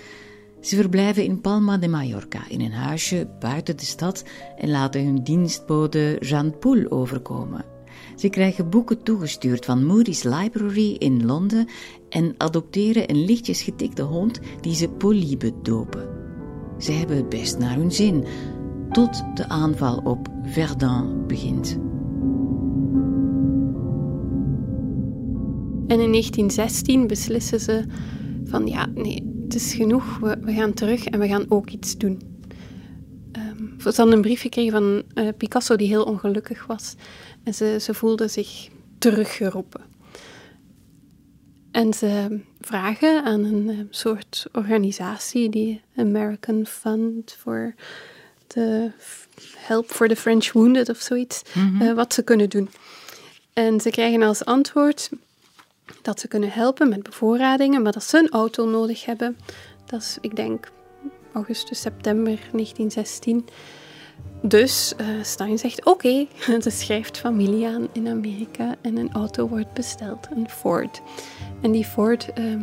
Ze 0.61 0.77
verblijven 0.77 1.25
in 1.25 1.41
Palma 1.41 1.79
de 1.79 1.89
Mallorca 1.89 2.49
in 2.49 2.61
een 2.61 2.73
huisje 2.73 3.29
buiten 3.41 3.77
de 3.77 3.85
stad 3.85 4.25
en 4.57 4.71
laten 4.71 5.05
hun 5.05 5.23
dienstbode 5.23 6.17
Jeanne 6.21 6.51
Poul 6.51 6.91
overkomen. 6.91 7.72
Ze 8.23 8.29
krijgen 8.29 8.71
boeken 8.71 9.03
toegestuurd 9.03 9.65
van 9.65 9.87
Moody's 9.87 10.23
Library 10.23 10.97
in 10.99 11.27
Londen 11.27 11.69
en 12.09 12.35
adopteren 12.37 13.11
een 13.11 13.25
lichtjes 13.25 13.63
getikte 13.63 14.03
hond 14.03 14.41
die 14.61 14.75
ze 14.75 14.89
Polybe 14.89 15.53
dopen. 15.63 16.09
Ze 16.79 16.93
hebben 16.93 17.17
het 17.17 17.29
best 17.29 17.59
naar 17.59 17.77
hun 17.77 17.93
zin, 17.93 18.25
tot 18.91 19.23
de 19.35 19.49
aanval 19.49 19.97
op 19.97 20.29
Verdun 20.43 21.27
begint. 21.27 21.73
En 25.87 26.01
in 26.01 26.11
1916 26.11 27.07
beslissen 27.07 27.61
ze 27.61 27.85
van 28.45 28.67
ja, 28.67 28.87
nee, 28.95 29.33
het 29.45 29.55
is 29.55 29.75
genoeg, 29.75 30.19
we, 30.19 30.53
gaan 30.53 30.75
terug 30.75 31.05
en 31.05 31.21
we 31.21 31.29
gaan 31.29 31.45
ook 31.49 31.71
iets 31.71 31.99
doen. 31.99 32.21
Um, 33.37 33.75
ze 33.79 33.93
hadden 33.97 34.15
een 34.15 34.21
brief 34.21 34.41
gekregen 34.41 34.73
van 34.73 35.03
uh, 35.15 35.29
Picasso 35.37 35.77
die 35.77 35.89
heel 35.89 36.05
ongelukkig 36.05 36.67
was. 36.67 36.95
En 37.45 37.55
ze, 37.55 37.79
ze 37.81 37.95
voelde 37.95 38.29
zich 38.29 38.69
teruggeroepen. 38.99 39.81
En 41.71 41.95
ze 41.95 42.41
vragen 42.61 43.25
aan 43.25 43.45
een 43.45 43.69
uh, 43.69 43.81
soort 43.91 44.47
organisatie, 44.53 45.49
die 45.49 45.83
American 45.97 46.67
Fund 46.67 47.37
for 47.39 47.75
the 48.47 48.91
Help 49.57 49.91
for 49.91 50.09
the 50.09 50.17
French 50.17 50.53
Wounded 50.53 50.89
of 50.89 50.99
zoiets, 50.99 51.43
mm 51.53 51.79
-hmm. 51.79 51.89
uh, 51.89 51.93
wat 51.95 52.15
ze 52.15 52.23
kunnen 52.23 52.49
doen. 52.49 52.71
En 53.53 53.81
ze 53.81 53.91
krijgen 53.91 54.23
als 54.23 54.45
antwoord 54.45 55.11
dat 56.03 56.21
ze 56.21 56.29
kunnen 56.29 56.51
helpen 56.51 56.89
met 56.89 57.03
bevoorradingen, 57.03 57.83
maar 57.83 57.93
dat 57.93 58.05
ze 58.05 58.19
een 58.19 58.31
auto 58.31 58.67
nodig 58.67 59.05
hebben. 59.05 59.39
Dat 59.87 60.01
is, 60.01 60.19
ik 60.21 60.37
denk, 60.37 60.71
augustus, 61.33 61.81
september 61.81 62.39
1916. 62.53 63.45
Dus 64.43 64.95
uh, 65.01 65.07
Stein 65.23 65.59
zegt: 65.59 65.85
Oké, 65.85 66.27
okay. 66.45 66.61
ze 66.63 66.71
schrijft 66.71 67.19
familie 67.19 67.67
aan 67.67 67.89
in 67.93 68.09
Amerika 68.09 68.75
en 68.81 68.97
een 68.97 69.13
auto 69.13 69.49
wordt 69.49 69.73
besteld, 69.73 70.29
een 70.35 70.51
Ford. 70.51 71.03
En 71.61 71.73
die 71.73 71.85
Ford 71.85 72.29
uh, 72.39 72.61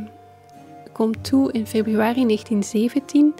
komt 0.93 1.23
toe 1.23 1.51
in 1.51 1.67
februari 1.67 2.25
1917 2.25 3.33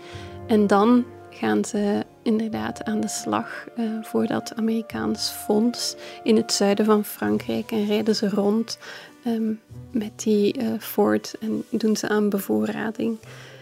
en 0.47 0.67
dan 0.67 1.05
gaan 1.29 1.65
ze 1.65 2.05
inderdaad 2.21 2.83
aan 2.83 2.99
de 2.99 3.07
slag 3.07 3.67
uh, 3.77 3.85
voor 4.01 4.27
dat 4.27 4.53
Amerikaans 4.55 5.29
fonds 5.29 5.95
in 6.23 6.35
het 6.35 6.51
zuiden 6.51 6.85
van 6.85 7.05
Frankrijk 7.05 7.71
en 7.71 7.85
rijden 7.85 8.15
ze 8.15 8.29
rond 8.29 8.77
um, 9.25 9.59
met 9.91 10.11
die 10.23 10.61
uh, 10.61 10.67
Ford 10.79 11.35
en 11.39 11.63
doen 11.69 11.95
ze 11.95 12.09
aan 12.09 12.29
bevoorrading. 12.29 13.17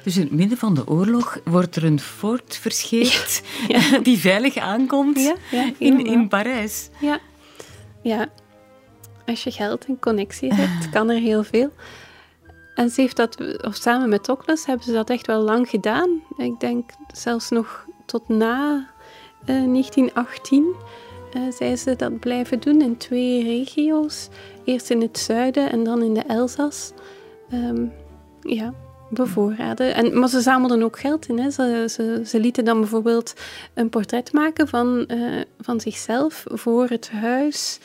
Dus 0.07 0.17
in 0.17 0.23
het 0.23 0.31
midden 0.31 0.57
van 0.57 0.73
de 0.73 0.87
oorlog 0.87 1.39
wordt 1.43 1.75
er 1.75 1.83
een 1.83 1.99
Ford 1.99 2.55
verscheept 2.55 3.41
ja. 3.67 3.97
die 4.03 4.17
veilig 4.17 4.57
aankomt 4.57 5.21
ja, 5.21 5.35
ja, 5.51 5.71
in, 5.77 6.05
in 6.05 6.27
Parijs. 6.27 6.89
Ja. 6.99 7.19
ja, 8.01 8.27
als 9.25 9.43
je 9.43 9.51
geld 9.51 9.85
en 9.85 9.99
connectie 9.99 10.53
hebt, 10.53 10.89
kan 10.89 11.09
er 11.09 11.19
heel 11.19 11.43
veel. 11.43 11.71
En 12.75 12.89
ze 12.89 13.01
heeft 13.01 13.15
dat, 13.15 13.61
of 13.65 13.75
samen 13.75 14.09
met 14.09 14.25
Douglas 14.25 14.65
hebben 14.65 14.85
ze 14.85 14.91
dat 14.91 15.09
echt 15.09 15.27
wel 15.27 15.41
lang 15.41 15.69
gedaan. 15.69 16.09
Ik 16.37 16.59
denk 16.59 16.89
zelfs 17.13 17.49
nog 17.49 17.85
tot 18.05 18.27
na 18.27 18.89
uh, 19.41 19.45
1918 19.45 20.75
uh, 21.35 21.41
zij 21.51 21.75
ze 21.75 21.95
dat 21.95 22.19
blijven 22.19 22.59
doen 22.59 22.81
in 22.81 22.97
twee 22.97 23.43
regio's. 23.43 24.27
Eerst 24.65 24.89
in 24.89 25.01
het 25.01 25.17
zuiden 25.17 25.71
en 25.71 25.83
dan 25.83 26.01
in 26.01 26.13
de 26.13 26.23
Elzas. 26.27 26.91
Um, 27.53 27.91
ja, 28.41 28.73
bevoorraden. 29.09 29.93
En, 29.93 30.19
maar 30.19 30.29
ze 30.29 30.41
zamelden 30.41 30.83
ook 30.83 30.99
geld 30.99 31.27
in. 31.27 31.39
Hè. 31.39 31.49
Ze, 31.49 31.85
ze, 31.89 32.21
ze 32.25 32.39
lieten 32.39 32.65
dan 32.65 32.79
bijvoorbeeld 32.79 33.33
een 33.73 33.89
portret 33.89 34.31
maken 34.31 34.67
van, 34.67 35.05
uh, 35.07 35.41
van 35.59 35.79
zichzelf 35.81 36.43
voor 36.47 36.87
het 36.87 37.09
huis 37.09 37.79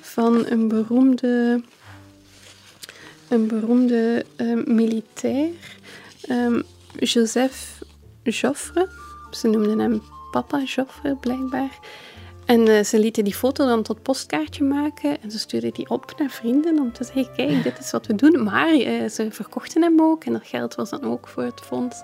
van 0.00 0.46
een 0.46 0.68
beroemde, 0.68 1.62
een 3.28 3.46
beroemde 3.46 4.24
uh, 4.36 4.64
militair, 4.66 5.50
um, 6.30 6.62
Joseph 6.98 7.78
Joffre. 8.22 8.88
Ze 9.30 9.48
noemden 9.48 9.78
hem 9.78 10.02
papa 10.30 10.62
Joffre, 10.62 11.16
blijkbaar. 11.16 11.78
En 12.46 12.68
uh, 12.68 12.82
ze 12.82 12.98
lieten 12.98 13.24
die 13.24 13.34
foto 13.34 13.66
dan 13.66 13.82
tot 13.82 14.02
postkaartje 14.02 14.64
maken 14.64 15.22
en 15.22 15.30
ze 15.30 15.38
stuurden 15.38 15.72
die 15.72 15.90
op 15.90 16.14
naar 16.18 16.30
vrienden 16.30 16.78
om 16.78 16.92
te 16.92 17.04
zeggen, 17.04 17.34
kijk, 17.36 17.62
dit 17.62 17.78
is 17.78 17.90
wat 17.90 18.06
we 18.06 18.14
doen. 18.14 18.42
Maar 18.42 18.74
uh, 18.74 19.08
ze 19.08 19.26
verkochten 19.30 19.82
hem 19.82 20.00
ook 20.00 20.24
en 20.24 20.32
dat 20.32 20.46
geld 20.46 20.74
was 20.74 20.90
dan 20.90 21.04
ook 21.04 21.28
voor 21.28 21.42
het 21.42 21.60
fonds. 21.60 22.02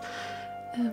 Uh, 0.79 0.87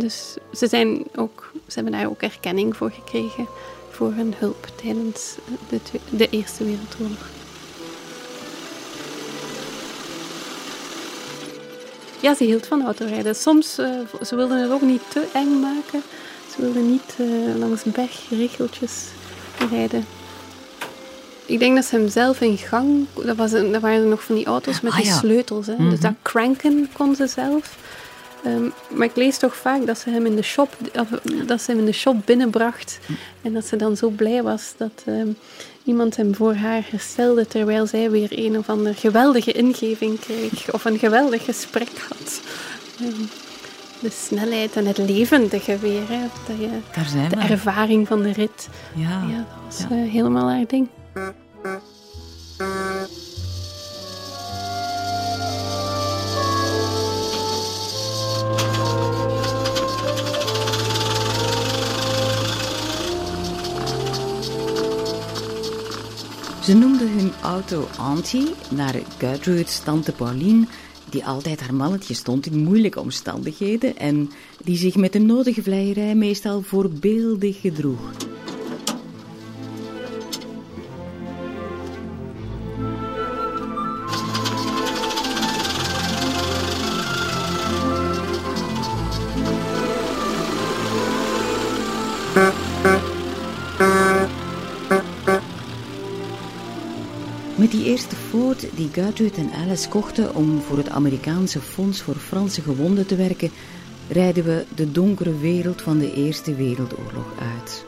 dus 0.00 0.36
ze, 0.52 0.66
zijn 0.66 1.04
ook, 1.16 1.52
ze 1.66 1.74
hebben 1.74 1.92
daar 1.92 2.08
ook 2.08 2.22
erkenning 2.22 2.76
voor 2.76 2.90
gekregen 2.90 3.46
voor 3.90 4.12
hun 4.12 4.34
hulp 4.38 4.66
tijdens 4.82 5.36
de, 5.68 5.80
de 6.10 6.28
Eerste 6.30 6.64
Wereldoorlog. 6.64 7.28
Ja, 12.20 12.34
ze 12.34 12.44
hield 12.44 12.66
van 12.66 12.84
autorijden. 12.84 13.34
Soms, 13.34 13.74
ze 14.22 14.36
wilden 14.36 14.62
het 14.62 14.70
ook 14.70 14.80
niet 14.80 15.10
te 15.10 15.28
eng 15.32 15.60
maken 15.60 16.02
wilden 16.58 16.90
niet 16.90 17.16
uh, 17.20 17.56
langs 17.58 17.82
bergregeltjes 17.82 18.92
rijden. 19.70 20.06
Ik 21.46 21.58
denk 21.58 21.74
dat 21.74 21.84
ze 21.84 21.96
hem 21.96 22.08
zelf 22.08 22.40
in 22.40 22.58
gang... 22.58 23.06
Dat, 23.24 23.36
was 23.36 23.52
een, 23.52 23.72
dat 23.72 23.80
waren 23.80 24.08
nog 24.08 24.22
van 24.22 24.34
die 24.34 24.46
auto's 24.46 24.80
met 24.80 24.92
ah, 24.92 24.98
die 24.98 25.12
sleutels. 25.12 25.66
Hè. 25.66 25.76
Dus 25.76 26.00
dat 26.00 26.10
mhm. 26.10 26.22
cranken 26.22 26.88
kon 26.92 27.14
ze 27.14 27.26
zelf. 27.26 27.76
Um, 28.46 28.72
maar 28.88 29.06
ik 29.06 29.16
lees 29.16 29.38
toch 29.38 29.56
vaak 29.56 29.86
dat 29.86 29.98
ze 29.98 30.10
hem 30.10 30.26
in 30.26 30.36
de 30.36 30.42
shop, 30.42 30.76
of, 30.94 31.08
dat 31.46 31.62
ze 31.62 31.70
hem 31.70 31.80
in 31.80 31.86
de 31.86 31.92
shop 31.92 32.16
binnenbracht. 32.24 32.98
En 33.42 33.52
dat 33.52 33.66
ze 33.66 33.76
dan 33.76 33.96
zo 33.96 34.08
blij 34.08 34.42
was 34.42 34.72
dat 34.76 35.02
um, 35.06 35.36
iemand 35.84 36.16
hem 36.16 36.34
voor 36.34 36.54
haar 36.54 36.86
herstelde. 36.90 37.46
Terwijl 37.46 37.86
zij 37.86 38.10
weer 38.10 38.28
een 38.30 38.58
of 38.58 38.68
andere 38.68 38.94
geweldige 38.94 39.52
ingeving 39.52 40.20
kreeg. 40.20 40.72
Of 40.72 40.84
een 40.84 40.98
geweldig 40.98 41.44
gesprek 41.44 41.90
had. 42.08 42.40
Um, 43.02 43.28
de 44.00 44.10
snelheid 44.10 44.76
en 44.76 44.86
het 44.86 44.98
levendige 44.98 45.78
weer. 45.78 46.08
Hè. 46.08 46.20
Dat 46.46 46.58
je, 46.58 46.68
Daar 46.94 47.04
zijn 47.06 47.28
de 47.28 47.36
we. 47.36 47.42
ervaring 47.42 48.06
van 48.06 48.22
de 48.22 48.32
rit. 48.32 48.68
Ja, 48.94 49.24
ja 49.28 49.36
dat 49.36 49.64
was 49.66 49.78
ja. 49.90 49.96
Uh, 50.04 50.10
helemaal 50.12 50.48
haar 50.50 50.66
ding. 50.66 50.88
Ze 66.62 66.74
noemden 66.74 67.10
hun 67.10 67.32
auto 67.42 67.88
Auntie 67.98 68.54
naar 68.70 68.94
Gertrude's 69.18 69.78
tante 69.78 70.12
Pauline 70.12 70.66
die 71.10 71.24
altijd 71.24 71.60
haar 71.60 71.74
mannetje 71.74 72.14
stond 72.14 72.46
in 72.46 72.64
moeilijke 72.64 73.00
omstandigheden 73.00 73.96
en 73.96 74.30
die 74.64 74.76
zich 74.76 74.96
met 74.96 75.12
de 75.12 75.18
nodige 75.18 75.62
vleierij 75.62 76.14
meestal 76.14 76.62
voorbeeldig 76.62 77.60
gedroeg. 77.60 78.12
Ford 98.28 98.66
die 98.74 98.88
Gertrude 98.92 99.36
en 99.36 99.52
Alice 99.52 99.88
kochten 99.88 100.34
om 100.34 100.60
voor 100.60 100.76
het 100.76 100.88
Amerikaanse 100.88 101.60
Fonds 101.60 102.02
voor 102.02 102.14
Franse 102.14 102.62
Gewonden 102.62 103.06
te 103.06 103.16
werken, 103.16 103.50
rijden 104.08 104.44
we 104.44 104.64
de 104.74 104.92
donkere 104.92 105.38
wereld 105.38 105.82
van 105.82 105.98
de 105.98 106.14
Eerste 106.14 106.54
Wereldoorlog 106.54 107.32
uit. 107.40 107.84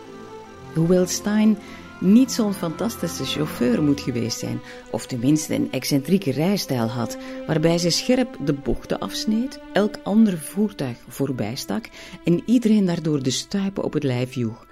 Hoewel 0.74 1.06
Stein 1.06 1.58
niet 2.00 2.32
zo'n 2.32 2.54
fantastische 2.54 3.24
chauffeur 3.24 3.82
moet 3.82 4.00
geweest 4.00 4.38
zijn, 4.38 4.60
of 4.90 5.06
tenminste 5.06 5.54
een 5.54 5.72
excentrieke 5.72 6.30
rijstijl 6.30 6.86
had, 6.86 7.16
waarbij 7.46 7.78
ze 7.78 7.90
scherp 7.90 8.36
de 8.44 8.52
bochten 8.52 8.98
afsneed, 8.98 9.60
elk 9.72 9.94
ander 10.02 10.38
voertuig 10.38 10.96
voorbij 11.08 11.56
stak 11.56 11.88
en 12.24 12.42
iedereen 12.46 12.84
daardoor 12.84 13.22
de 13.22 13.30
stuipen 13.30 13.84
op 13.84 13.92
het 13.92 14.02
lijf 14.02 14.34
joeg. 14.34 14.66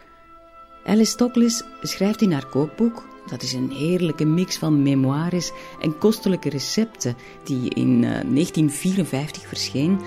Alice 0.85 1.11
Stoklis 1.11 1.63
schrijft 1.83 2.23
in 2.23 2.33
haar 2.33 2.47
kookboek 2.47 3.08
dat 3.29 3.43
is 3.43 3.53
een 3.53 3.71
heerlijke 3.71 4.25
mix 4.25 4.57
van 4.57 4.83
memoires 4.83 5.51
en 5.81 5.99
kostelijke 5.99 6.49
recepten 6.49 7.17
die 7.45 7.75
in 7.75 8.01
1954 8.01 9.43
eh, 9.43 9.49
verscheen. 9.49 10.01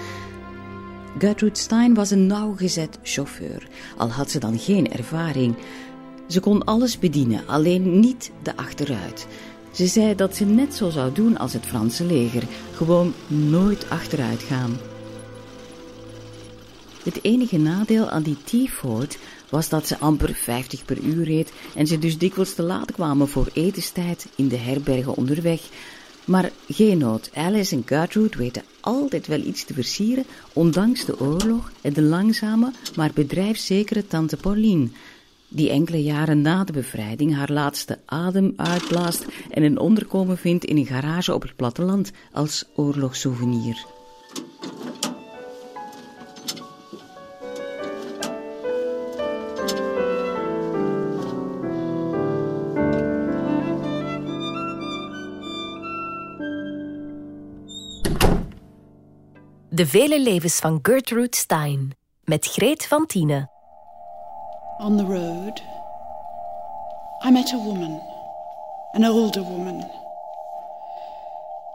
Gertrude 1.18 1.58
Stein 1.58 1.94
was 1.94 2.12
een 2.12 2.28
nauwgezet 2.28 3.00
chauffeur, 3.04 3.68
al 3.98 4.10
had 4.10 4.32
ze 4.32 4.40
dan 4.40 4.60
geen 4.60 4.92
ervaring. 4.92 5.56
Ze 6.28 6.40
kon 6.40 6.64
alles 6.64 7.00
bedienen, 7.00 7.48
alleen 7.48 8.00
niet 8.00 8.32
de 8.44 8.56
achteruit. 8.56 9.28
Ze 9.72 9.88
zei 9.88 10.16
dat 10.16 10.36
ze 10.36 10.46
net 10.46 10.76
zo 10.76 10.90
zou 10.90 11.14
doen 11.14 11.38
als 11.38 11.54
het 11.54 11.66
Franse 11.66 12.06
leger, 12.06 12.44
gewoon 12.76 13.14
nooit 13.28 13.90
achteruit 13.90 14.42
gaan. 14.42 14.78
Het 17.04 17.20
enige 17.24 17.58
nadeel 17.58 18.10
aan 18.10 18.24
die 18.24 18.38
T-Ford 18.44 19.18
was 19.52 19.70
dat 19.70 19.88
ze 19.88 19.98
amper 19.98 20.34
50 20.34 20.86
per 20.86 21.00
uur 21.00 21.24
reed 21.24 21.52
en 21.76 21.88
ze 21.88 22.00
dus 22.00 22.18
dikwijls 22.18 22.54
te 22.54 22.64
laat 22.64 22.92
kwamen 22.92 23.28
voor 23.28 23.50
etenstijd 23.54 24.28
in 24.36 24.48
de 24.48 24.58
herbergen 24.58 25.16
onderweg. 25.16 25.62
Maar 26.26 26.52
geen 26.68 26.98
nood, 26.98 27.30
Alice 27.34 27.76
en 27.76 27.84
Gertrude 27.86 28.38
weten 28.38 28.64
altijd 28.80 29.28
wel 29.28 29.40
iets 29.40 29.64
te 29.64 29.74
versieren, 29.74 30.26
ondanks 30.54 31.06
de 31.06 31.20
oorlog 31.20 31.72
en 31.82 31.94
de 31.94 32.02
langzame, 32.02 32.72
maar 32.96 33.12
bedrijfszekere 33.14 34.08
tante 34.08 34.38
Pauline. 34.38 34.88
die 35.54 35.70
enkele 35.70 36.04
jaren 36.04 36.42
na 36.42 36.64
de 36.64 36.72
bevrijding 36.72 37.36
haar 37.36 37.52
laatste 37.52 38.00
adem 38.06 38.54
uitblaast 38.56 39.26
en 39.50 39.64
een 39.64 39.80
onderkomen 39.80 40.38
vindt 40.38 40.66
in 40.66 40.78
een 40.78 40.86
garage 40.86 41.34
op 41.34 41.42
het 41.42 41.56
platteland 41.56 42.12
als 42.32 42.66
oorlogssouvenir. 42.76 43.86
De 59.82 59.88
vele 59.88 60.20
levens 60.20 60.60
van 60.60 60.80
Gertrude 60.82 61.38
Stein 61.38 61.92
met 62.24 62.46
Greet 62.46 62.88
van 62.88 63.06
Tiene. 63.06 63.50
On 64.78 64.98
the 64.98 65.04
road, 65.04 65.62
I 67.26 67.32
met 67.32 67.54
a 67.54 67.58
woman, 67.58 68.02
an 68.94 69.06
older 69.06 69.42
woman, 69.42 69.84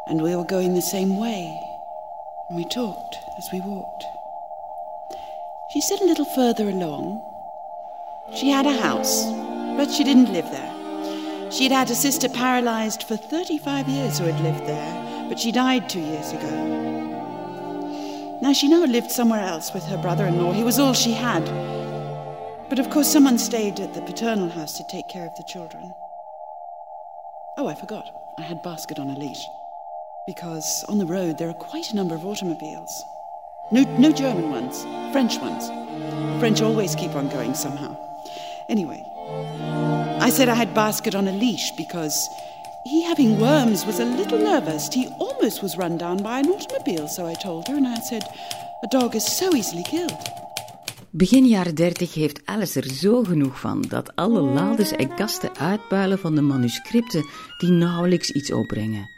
and 0.04 0.22
we 0.22 0.36
were 0.36 0.44
going 0.46 0.74
the 0.74 0.80
same 0.80 1.18
way. 1.18 1.58
And 2.48 2.58
we 2.58 2.64
talked 2.64 3.16
as 3.38 3.48
we 3.52 3.60
walked. 3.60 4.04
She 5.72 5.80
said 5.80 6.00
a 6.00 6.06
little 6.06 6.30
further 6.34 6.68
along, 6.68 7.20
she 8.36 8.50
had 8.50 8.66
a 8.66 8.82
house, 8.82 9.24
but 9.76 9.90
she 9.90 10.04
didn't 10.04 10.32
live 10.32 10.50
there. 10.52 11.50
She 11.50 11.64
had 11.64 11.72
had 11.72 11.90
a 11.90 11.94
sister 11.94 12.28
paralyzed 12.28 13.02
for 13.02 13.16
35 13.16 13.88
years 13.88 14.18
who 14.18 14.26
had 14.26 14.40
lived 14.44 14.66
there, 14.68 15.26
but 15.28 15.40
she 15.40 15.50
died 15.50 15.88
two 15.88 16.00
years 16.00 16.32
ago. 16.32 16.85
Now, 18.42 18.52
she 18.52 18.68
now 18.68 18.84
lived 18.84 19.10
somewhere 19.10 19.40
else 19.40 19.72
with 19.72 19.84
her 19.84 19.96
brother 19.96 20.26
in 20.26 20.38
law. 20.38 20.52
He 20.52 20.64
was 20.64 20.78
all 20.78 20.92
she 20.92 21.12
had. 21.12 21.44
But 22.68 22.78
of 22.78 22.90
course, 22.90 23.10
someone 23.10 23.38
stayed 23.38 23.80
at 23.80 23.94
the 23.94 24.02
paternal 24.02 24.48
house 24.48 24.76
to 24.76 24.86
take 24.90 25.08
care 25.08 25.26
of 25.26 25.34
the 25.36 25.44
children. 25.44 25.94
Oh, 27.56 27.68
I 27.68 27.74
forgot. 27.74 28.10
I 28.38 28.42
had 28.42 28.62
Basket 28.62 28.98
on 28.98 29.08
a 29.10 29.18
leash. 29.18 29.46
Because 30.26 30.84
on 30.88 30.98
the 30.98 31.06
road 31.06 31.38
there 31.38 31.48
are 31.48 31.54
quite 31.54 31.92
a 31.92 31.96
number 31.96 32.14
of 32.14 32.26
automobiles. 32.26 33.04
No, 33.70 33.82
no 33.98 34.12
German 34.12 34.50
ones, 34.50 34.82
French 35.12 35.38
ones. 35.38 35.68
French 36.40 36.60
always 36.60 36.94
keep 36.94 37.14
on 37.14 37.28
going 37.28 37.54
somehow. 37.54 37.96
Anyway, 38.68 39.04
I 40.20 40.30
said 40.30 40.48
I 40.48 40.54
had 40.54 40.74
Basket 40.74 41.14
on 41.14 41.28
a 41.28 41.32
leash 41.32 41.70
because 41.72 42.28
he, 42.86 43.02
having 43.02 43.38
worms, 43.38 43.84
was 43.84 43.98
a 44.00 44.04
little 44.04 44.38
nervous. 44.38 44.88
He 44.94 45.08
almost 45.18 45.62
was 45.62 45.76
run 45.76 45.96
down 45.98 46.16
by 46.22 46.38
an 46.38 46.48
automobile, 46.48 47.08
so 47.08 47.26
I 47.26 47.34
told 47.34 47.68
her, 47.68 47.76
and 47.76 47.86
I 47.86 48.00
said, 48.00 48.22
A 48.84 48.88
dog 48.88 49.14
is 49.14 49.36
so 49.36 49.54
easily 49.54 49.82
killed. 49.82 50.44
Begin 51.10 51.46
jaren 51.46 51.74
30 51.74 52.14
heeft 52.14 52.40
Alice 52.44 52.80
er 52.80 52.90
zo 52.90 53.24
genoeg 53.24 53.60
van 53.60 53.84
dat 53.88 54.16
alle 54.16 54.40
lades 54.40 54.92
en 54.92 55.14
kasten 55.14 55.56
uitpuilen 55.56 56.18
van 56.18 56.34
de 56.34 56.40
manuscripten 56.40 57.26
die 57.58 57.70
nauwelijks 57.70 58.30
iets 58.30 58.52
opbrengen. 58.52 59.08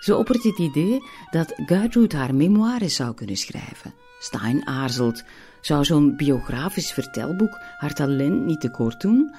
Ze 0.00 0.16
oppert 0.16 0.42
het 0.42 0.58
idee 0.58 1.02
dat 1.30 1.52
Gertrude 1.66 2.16
haar 2.16 2.34
memoires 2.34 2.94
zou 2.94 3.14
kunnen 3.14 3.36
schrijven. 3.36 3.94
Stein 4.18 4.66
aarzelt. 4.66 5.24
Zou 5.60 5.84
zo'n 5.84 6.16
biografisch 6.16 6.92
vertelboek 6.92 7.58
haar 7.78 7.94
talent 7.94 8.44
niet 8.44 8.60
tekort 8.60 9.00
doen? 9.00 9.34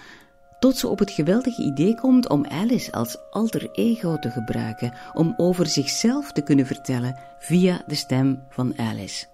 Tot 0.60 0.77
ze 0.77 0.88
op 0.88 0.99
het 0.99 1.11
geweldige 1.11 1.64
idee 1.64 1.95
komt 1.95 2.30
om 2.30 2.45
Alice 2.45 2.91
als 2.91 3.18
alter 3.31 3.72
ego 3.72 4.19
te 4.19 4.30
gebruiken, 4.30 4.94
om 5.14 5.34
over 5.38 5.68
zichzelf 5.68 6.31
te 6.31 6.41
kunnen 6.41 6.65
vertellen 6.65 7.19
via 7.40 7.84
de 7.88 7.95
stem 7.95 8.44
van 8.49 8.77
Alice. 8.77 9.26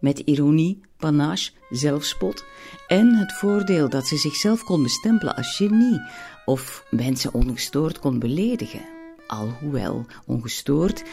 Met 0.00 0.18
ironie, 0.18 0.80
panache, 0.96 1.52
zelfspot 1.70 2.44
en 2.86 3.14
het 3.14 3.32
voordeel 3.32 3.88
dat 3.88 4.06
ze 4.06 4.16
zichzelf 4.16 4.64
kon 4.64 4.82
bestempelen 4.82 5.36
als 5.36 5.56
genie 5.56 6.00
of 6.44 6.84
mensen 6.90 7.34
ongestoord 7.34 7.98
kon 7.98 8.18
beledigen. 8.18 8.86
Alhoewel 9.26 10.06
ongestoord, 10.26 11.04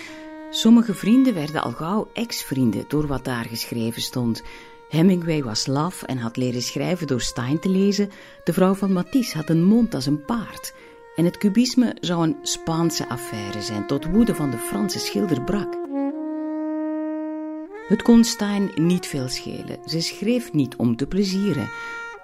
sommige 0.50 0.94
vrienden 0.94 1.34
werden 1.34 1.62
al 1.62 1.72
gauw 1.72 2.10
ex-vrienden 2.14 2.86
door 2.88 3.08
wat 3.08 3.26
daar 3.26 3.46
geschreven 3.46 4.02
stond, 4.02 4.44
Hemingway 4.90 5.44
was 5.44 5.68
laf 5.68 6.04
en 6.04 6.18
had 6.18 6.38
leren 6.38 6.62
schrijven 6.62 7.08
door 7.08 7.22
Stein 7.22 7.60
te 7.60 7.70
lezen. 7.70 8.12
De 8.44 8.54
vrouw 8.54 8.74
van 8.74 8.94
Matisse 8.94 9.38
had 9.38 9.50
een 9.50 9.64
mond 9.64 9.94
als 9.94 10.06
een 10.06 10.26
paard. 10.26 10.74
En 11.16 11.26
het 11.26 11.38
cubisme 11.38 11.96
zou 12.00 12.24
een 12.24 12.38
Spaanse 12.42 13.10
affaire 13.10 13.62
zijn, 13.62 13.88
tot 13.88 14.06
woede 14.06 14.36
van 14.36 14.52
de 14.52 14.58
Franse 14.58 15.00
schilder 15.00 15.42
Brak. 15.42 15.78
Het 17.88 18.02
kon 18.02 18.24
Stein 18.24 18.72
niet 18.76 19.08
veel 19.08 19.28
schelen. 19.28 19.78
Ze 19.86 20.02
schreef 20.02 20.54
niet 20.54 20.76
om 20.76 20.96
te 20.96 21.08
plezieren. 21.08 21.70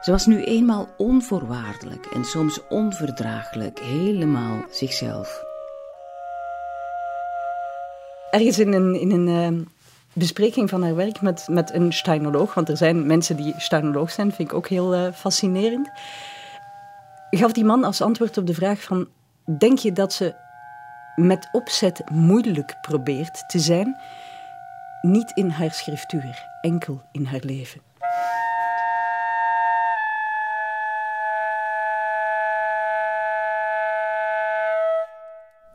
Ze 0.02 0.12
was 0.12 0.26
nu 0.26 0.44
eenmaal 0.44 0.90
onvoorwaardelijk 0.98 2.06
en 2.06 2.26
soms 2.26 2.60
onverdraaglijk, 2.70 3.80
helemaal 3.80 4.66
zichzelf. 4.72 5.44
Ergens 8.32 8.60
in 8.60 8.74
een, 8.74 8.96
in 9.00 9.12
een 9.12 9.28
uh 9.28 9.66
bespreking 10.14 10.70
van 10.70 10.84
haar 10.84 10.96
werk 10.96 11.22
met, 11.22 11.48
met 11.50 11.74
een 11.74 11.94
steinoloog, 11.94 12.54
want 12.54 12.70
er 12.70 12.78
zijn 12.78 13.06
mensen 13.06 13.36
die 13.36 13.54
steinoloog 13.58 14.12
zijn, 14.12 14.32
vind 14.32 14.50
ik 14.50 14.56
ook 14.56 14.68
heel 14.68 14.96
uh, 14.96 15.12
fascinerend, 15.14 15.90
gaf 17.30 17.52
die 17.52 17.66
man 17.66 17.84
als 17.84 18.02
antwoord 18.02 18.38
op 18.38 18.48
de 18.48 18.54
vraag 18.54 18.84
van, 18.84 19.08
denk 19.58 19.78
je 19.78 19.92
dat 19.92 20.14
ze 20.14 20.36
met 21.16 21.50
opzet 21.52 22.02
moeilijk 22.12 22.78
probeert 22.82 23.44
te 23.48 23.60
zijn? 23.60 23.98
Niet 25.02 25.32
in 25.34 25.50
haar 25.50 25.72
schriftuur, 25.72 26.46
enkel 26.62 27.02
in 27.12 27.26
haar 27.26 27.42
leven. 27.44 27.91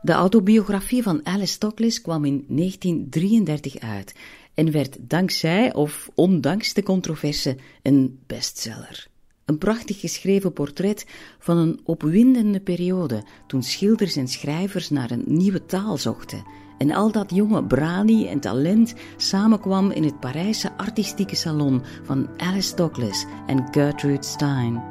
De 0.07 0.13
autobiografie 0.13 1.03
van 1.03 1.21
Alice 1.27 1.59
Toklas 1.59 2.01
kwam 2.01 2.25
in 2.25 2.45
1933 2.49 3.79
uit 3.79 4.15
en 4.55 4.71
werd 4.71 4.97
dankzij 5.01 5.75
of 5.75 6.11
ondanks 6.15 6.75
de 6.75 6.83
controverse 6.83 7.57
een 7.83 8.19
bestseller. 8.27 9.07
Een 9.45 9.59
prachtig 9.59 10.01
geschreven 10.01 10.53
portret 10.53 11.07
van 11.39 11.57
een 11.57 11.81
opwindende 11.85 12.61
periode 12.61 13.23
toen 13.47 13.63
schilders 13.63 14.17
en 14.17 14.29
schrijvers 14.29 14.91
naar 14.91 15.11
een 15.11 15.25
nieuwe 15.27 15.65
taal 15.65 15.97
zochten 15.97 16.45
en 16.79 16.91
al 16.91 17.13
dat 17.13 17.35
jonge 17.35 17.65
brani 17.65 18.27
en 18.29 18.41
talent 18.41 18.95
samenkwam 19.17 19.91
in 19.91 20.05
het 20.05 20.21
Parijse 20.21 20.77
artistieke 20.77 21.37
salon 21.37 21.83
van 22.03 22.29
Alice 22.37 22.77
Douglas 22.77 23.25
en 23.47 23.69
Gertrude 23.71 24.25
Stein. 24.25 24.83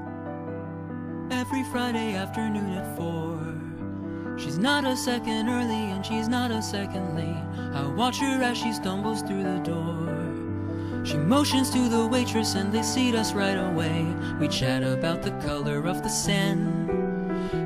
Every 1.29 1.63
Friday 1.63 2.21
afternoon 2.21 2.77
at. 2.77 3.24
She's 4.37 4.57
not 4.57 4.85
a 4.85 4.95
second 4.95 5.49
early 5.49 5.91
and 5.91 6.05
she's 6.05 6.27
not 6.27 6.51
a 6.51 6.61
second 6.61 7.15
late. 7.15 7.43
I 7.73 7.87
watch 7.87 8.19
her 8.19 8.43
as 8.43 8.57
she 8.57 8.73
stumbles 8.73 9.21
through 9.21 9.43
the 9.43 9.59
door. 9.59 11.05
She 11.05 11.17
motions 11.17 11.69
to 11.69 11.87
the 11.87 12.07
waitress 12.07 12.55
and 12.55 12.73
they 12.73 12.83
seat 12.83 13.15
us 13.15 13.33
right 13.33 13.57
away. 13.57 14.05
We 14.39 14.47
chat 14.47 14.83
about 14.83 15.21
the 15.21 15.31
color 15.47 15.85
of 15.87 16.03
the 16.03 16.09
Seine 16.09 16.85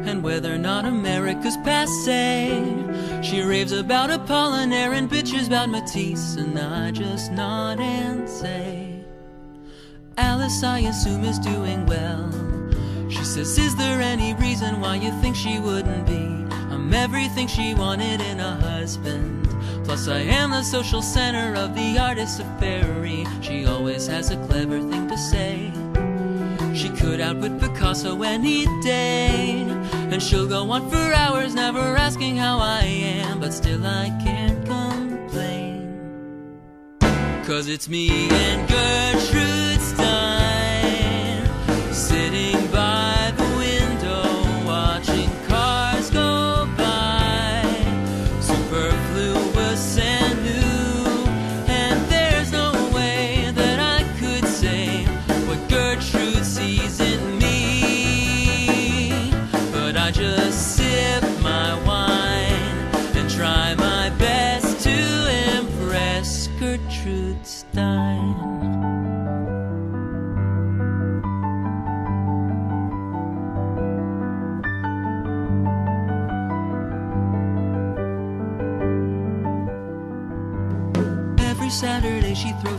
and 0.08 0.24
whether 0.24 0.54
or 0.54 0.58
not 0.58 0.86
America's 0.86 1.58
passe. 1.58 3.22
She 3.22 3.42
raves 3.42 3.72
about 3.72 4.10
Apollinaire 4.10 4.94
and 4.94 5.10
bitches 5.10 5.48
about 5.48 5.70
Matisse, 5.70 6.36
and 6.36 6.58
I 6.58 6.92
just 6.92 7.32
nod 7.32 7.80
and 7.80 8.28
say, 8.28 9.04
Alice, 10.18 10.64
I 10.64 10.80
assume, 10.80 11.24
is 11.24 11.40
doing 11.40 11.86
well. 11.86 12.32
She 13.10 13.24
says, 13.24 13.58
Is 13.58 13.76
there 13.76 14.02
any 14.02 14.34
reason 14.36 14.82
why 14.82 14.96
you 14.96 15.12
think 15.22 15.36
she 15.36 15.60
wouldn't 15.60 16.06
be? 16.06 16.39
I'm 16.90 16.96
everything 16.96 17.46
she 17.46 17.76
wanted 17.76 18.20
in 18.20 18.40
a 18.40 18.56
husband. 18.56 19.48
Plus, 19.84 20.08
I 20.08 20.22
am 20.22 20.50
the 20.50 20.64
social 20.64 21.04
center 21.04 21.54
of 21.54 21.76
the 21.76 22.00
artists 22.00 22.40
of. 22.40 23.28
She 23.42 23.68
always 23.68 24.08
has 24.08 24.32
a 24.32 24.38
clever 24.48 24.80
thing 24.80 25.08
to 25.08 25.16
say. 25.16 25.72
She 26.74 26.90
could 26.90 27.22
outwit 27.22 27.60
Picasso 27.60 28.24
any 28.24 28.66
day. 28.82 29.68
And 30.10 30.20
she'll 30.20 30.48
go 30.48 30.72
on 30.72 30.90
for 30.90 31.14
hours, 31.14 31.54
never 31.54 31.80
asking 31.80 32.38
how 32.38 32.58
I 32.58 32.82
am. 32.86 33.40
But 33.40 33.54
still, 33.54 33.86
I 33.86 34.10
can't 34.24 34.66
complain. 34.66 35.86
Cause 37.46 37.68
it's 37.68 37.88
me 37.88 38.30
and 38.32 38.68
Gertrude 38.68 39.09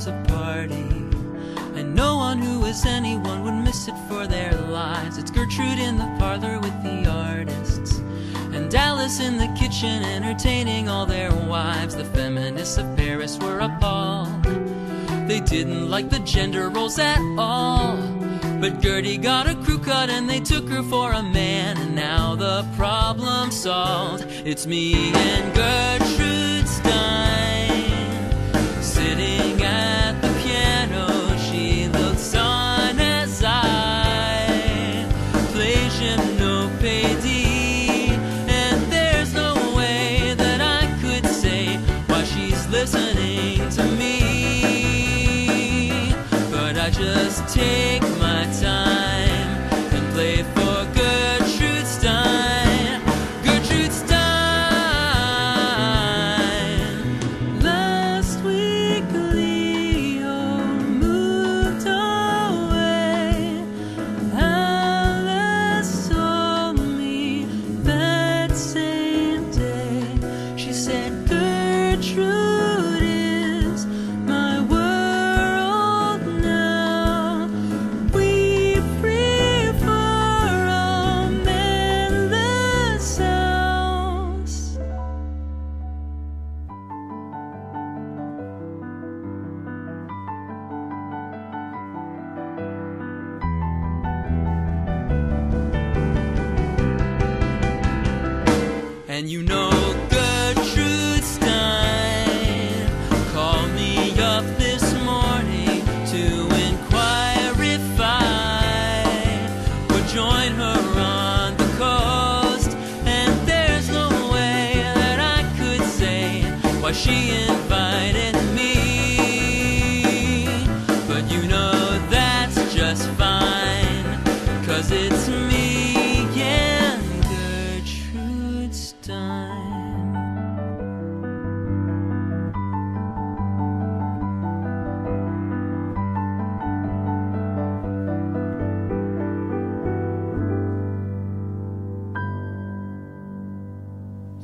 Throws 0.00 0.14
a 0.14 0.24
party. 0.28 0.88
And 1.78 1.94
no 1.94 2.16
one 2.16 2.38
who 2.38 2.64
is 2.64 2.86
anyone 2.86 3.44
would 3.44 3.54
miss 3.54 3.86
it 3.86 3.94
for 4.08 4.26
their 4.26 4.52
lives. 4.52 5.18
It's 5.18 5.30
Gertrude 5.30 5.78
in 5.78 5.98
the 5.98 6.10
parlor 6.18 6.58
with 6.58 6.82
the 6.82 7.06
artists. 7.06 7.98
And 8.54 8.70
Dallas 8.70 9.20
in 9.20 9.36
the 9.36 9.48
kitchen 9.58 10.02
entertaining 10.02 10.88
all 10.88 11.04
their 11.04 11.30
wives. 11.30 11.96
The 11.96 12.04
feminists 12.04 12.78
of 12.78 12.96
Paris 12.96 13.38
were 13.38 13.60
appalled. 13.60 14.44
They 15.28 15.40
didn't 15.40 15.90
like 15.90 16.08
the 16.08 16.20
gender 16.20 16.70
roles 16.70 16.98
at 16.98 17.20
all. 17.38 17.96
But 18.60 18.80
Gertie 18.80 19.18
got 19.18 19.48
a 19.48 19.54
crew 19.54 19.78
cut 19.78 20.08
and 20.08 20.30
they 20.30 20.40
took 20.40 20.66
her 20.68 20.82
for 20.82 21.12
a 21.12 21.22
man. 21.22 21.76
And 21.76 21.94
now 21.94 22.36
the 22.36 22.66
problem's 22.76 23.60
solved. 23.60 24.24
It's 24.46 24.66
me 24.66 25.12
and 25.12 25.54
Gertrude 25.54 26.39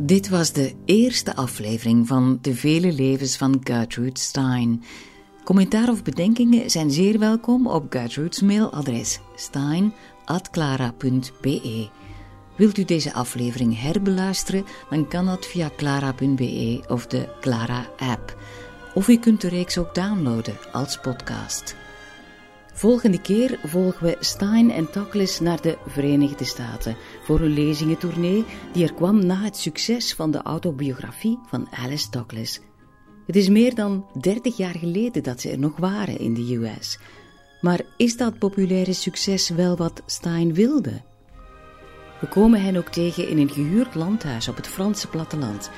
Dit 0.06 0.28
was 0.28 0.52
de 0.52 0.74
eerste 0.84 1.36
aflevering 1.36 2.06
van 2.06 2.38
De 2.40 2.54
Vele 2.54 2.92
Levens 2.92 3.36
van 3.36 3.60
Gertrude 3.64 4.20
Stein. 4.20 4.82
Commentaar 5.44 5.88
of 5.88 6.02
bedenkingen 6.02 6.70
zijn 6.70 6.90
zeer 6.90 7.18
welkom 7.18 7.66
op 7.66 7.92
Gertrude's 7.92 8.40
mailadres 8.40 9.20
stein.clara.be. 9.34 11.88
Wilt 12.56 12.78
u 12.78 12.84
deze 12.84 13.12
aflevering 13.12 13.80
herbeluisteren, 13.80 14.64
dan 14.90 15.08
kan 15.08 15.26
dat 15.26 15.46
via 15.46 15.70
clara.be 15.76 16.84
of 16.88 17.06
de 17.06 17.28
Clara-app. 17.40 18.36
Of 18.94 19.08
u 19.08 19.16
kunt 19.16 19.40
de 19.40 19.48
reeks 19.48 19.78
ook 19.78 19.94
downloaden 19.94 20.56
als 20.72 21.00
podcast. 21.00 21.76
Volgende 22.76 23.20
keer 23.20 23.58
volgen 23.64 24.06
we 24.06 24.16
Stein 24.20 24.70
en 24.70 24.90
Toklas 24.90 25.40
naar 25.40 25.60
de 25.60 25.78
Verenigde 25.86 26.44
Staten 26.44 26.96
voor 27.22 27.40
een 27.40 27.52
lezingentournee 27.52 28.44
die 28.72 28.84
er 28.84 28.94
kwam 28.94 29.26
na 29.26 29.42
het 29.42 29.56
succes 29.56 30.14
van 30.14 30.30
de 30.30 30.42
autobiografie 30.42 31.38
van 31.46 31.68
Alice 31.70 32.08
Toklas. 32.08 32.60
Het 33.26 33.36
is 33.36 33.48
meer 33.48 33.74
dan 33.74 34.06
30 34.20 34.56
jaar 34.56 34.74
geleden 34.74 35.22
dat 35.22 35.40
ze 35.40 35.50
er 35.50 35.58
nog 35.58 35.76
waren 35.76 36.18
in 36.18 36.34
de 36.34 36.54
US. 36.56 36.98
Maar 37.60 37.80
is 37.96 38.16
dat 38.16 38.38
populaire 38.38 38.92
succes 38.92 39.48
wel 39.48 39.76
wat 39.76 40.02
Stein 40.06 40.54
wilde? 40.54 41.02
We 42.20 42.26
komen 42.28 42.62
hen 42.62 42.76
ook 42.76 42.88
tegen 42.88 43.28
in 43.28 43.38
een 43.38 43.50
gehuurd 43.50 43.94
landhuis 43.94 44.48
op 44.48 44.56
het 44.56 44.68
Franse 44.68 45.08
platteland, 45.08 45.70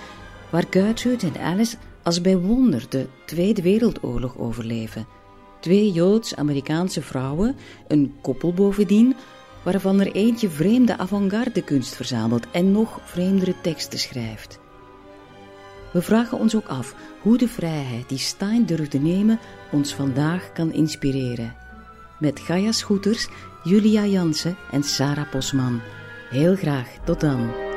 waar 0.51 0.67
Gertrude 0.71 1.27
en 1.27 1.41
Alice 1.41 1.77
als 2.03 2.21
bij 2.21 2.37
wonder 2.37 2.87
de 2.89 3.07
Tweede 3.27 3.63
Wereldoorlog 3.63 4.39
overleven. 4.39 5.18
Twee 5.61 5.93
Joods-Amerikaanse 5.93 7.03
vrouwen, 7.03 7.57
een 7.89 8.15
koppel 8.21 8.53
bovendien, 8.53 9.17
waarvan 9.63 10.01
er 10.01 10.13
eentje 10.13 10.49
vreemde 10.49 10.99
avant-garde 10.99 11.63
kunst 11.63 11.95
verzamelt 11.95 12.51
en 12.51 12.73
nog 12.73 13.01
vreemdere 13.05 13.55
teksten 13.61 13.99
schrijft. 13.99 14.59
We 15.93 16.03
vragen 16.03 16.39
ons 16.39 16.57
ook 16.57 16.67
af 16.67 16.95
hoe 17.23 17.39
de 17.39 17.49
vrijheid 17.49 18.09
die 18.09 18.19
Stein 18.19 18.67
durfde 18.67 18.99
nemen 18.99 19.39
ons 19.71 19.95
vandaag 19.95 20.53
kan 20.53 20.73
inspireren. 20.73 21.57
Met 22.19 22.41
Gaia 22.41 22.73
Scooters, 22.73 23.29
Julia 23.65 24.05
Jansen 24.05 24.57
en 24.71 24.83
Sarah 24.83 25.31
Posman. 25.31 25.81
Heel 26.31 26.57
graag, 26.57 26.89
tot 27.05 27.21
dan. 27.21 27.68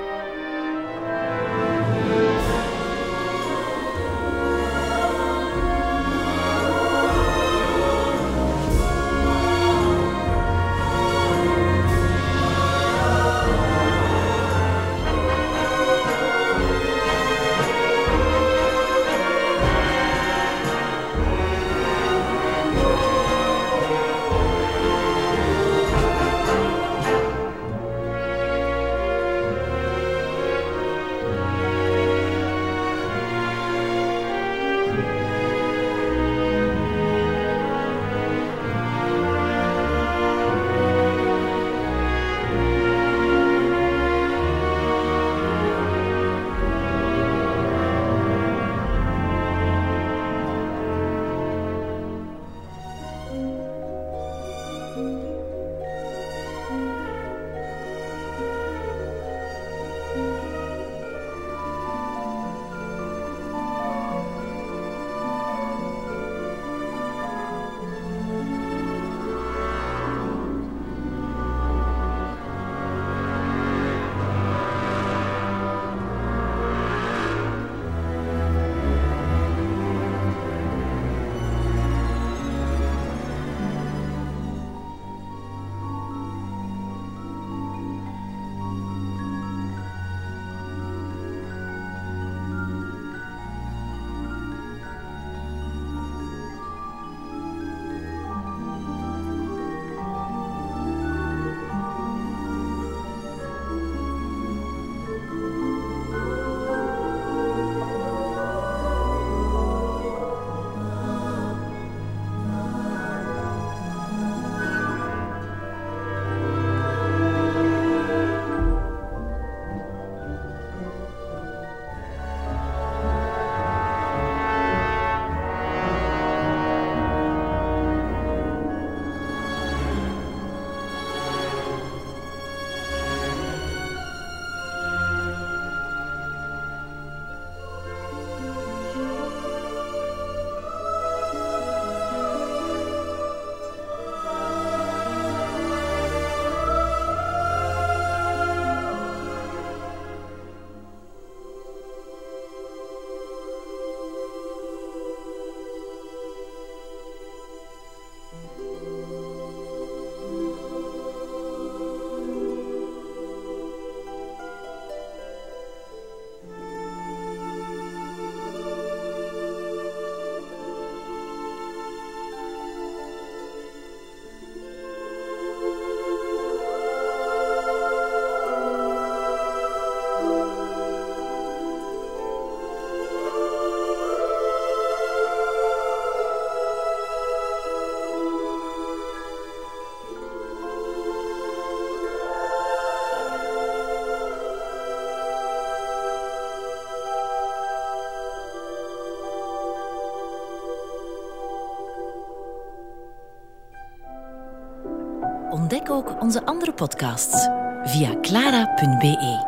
Ook 205.92 206.22
onze 206.22 206.46
andere 206.46 206.74
podcasts 206.74 207.48
via 207.84 208.20
clara.be. 208.22 209.46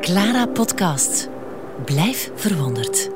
Clara 0.00 0.46
Podcast. 0.46 1.28
Blijf 1.84 2.30
verwonderd. 2.34 3.09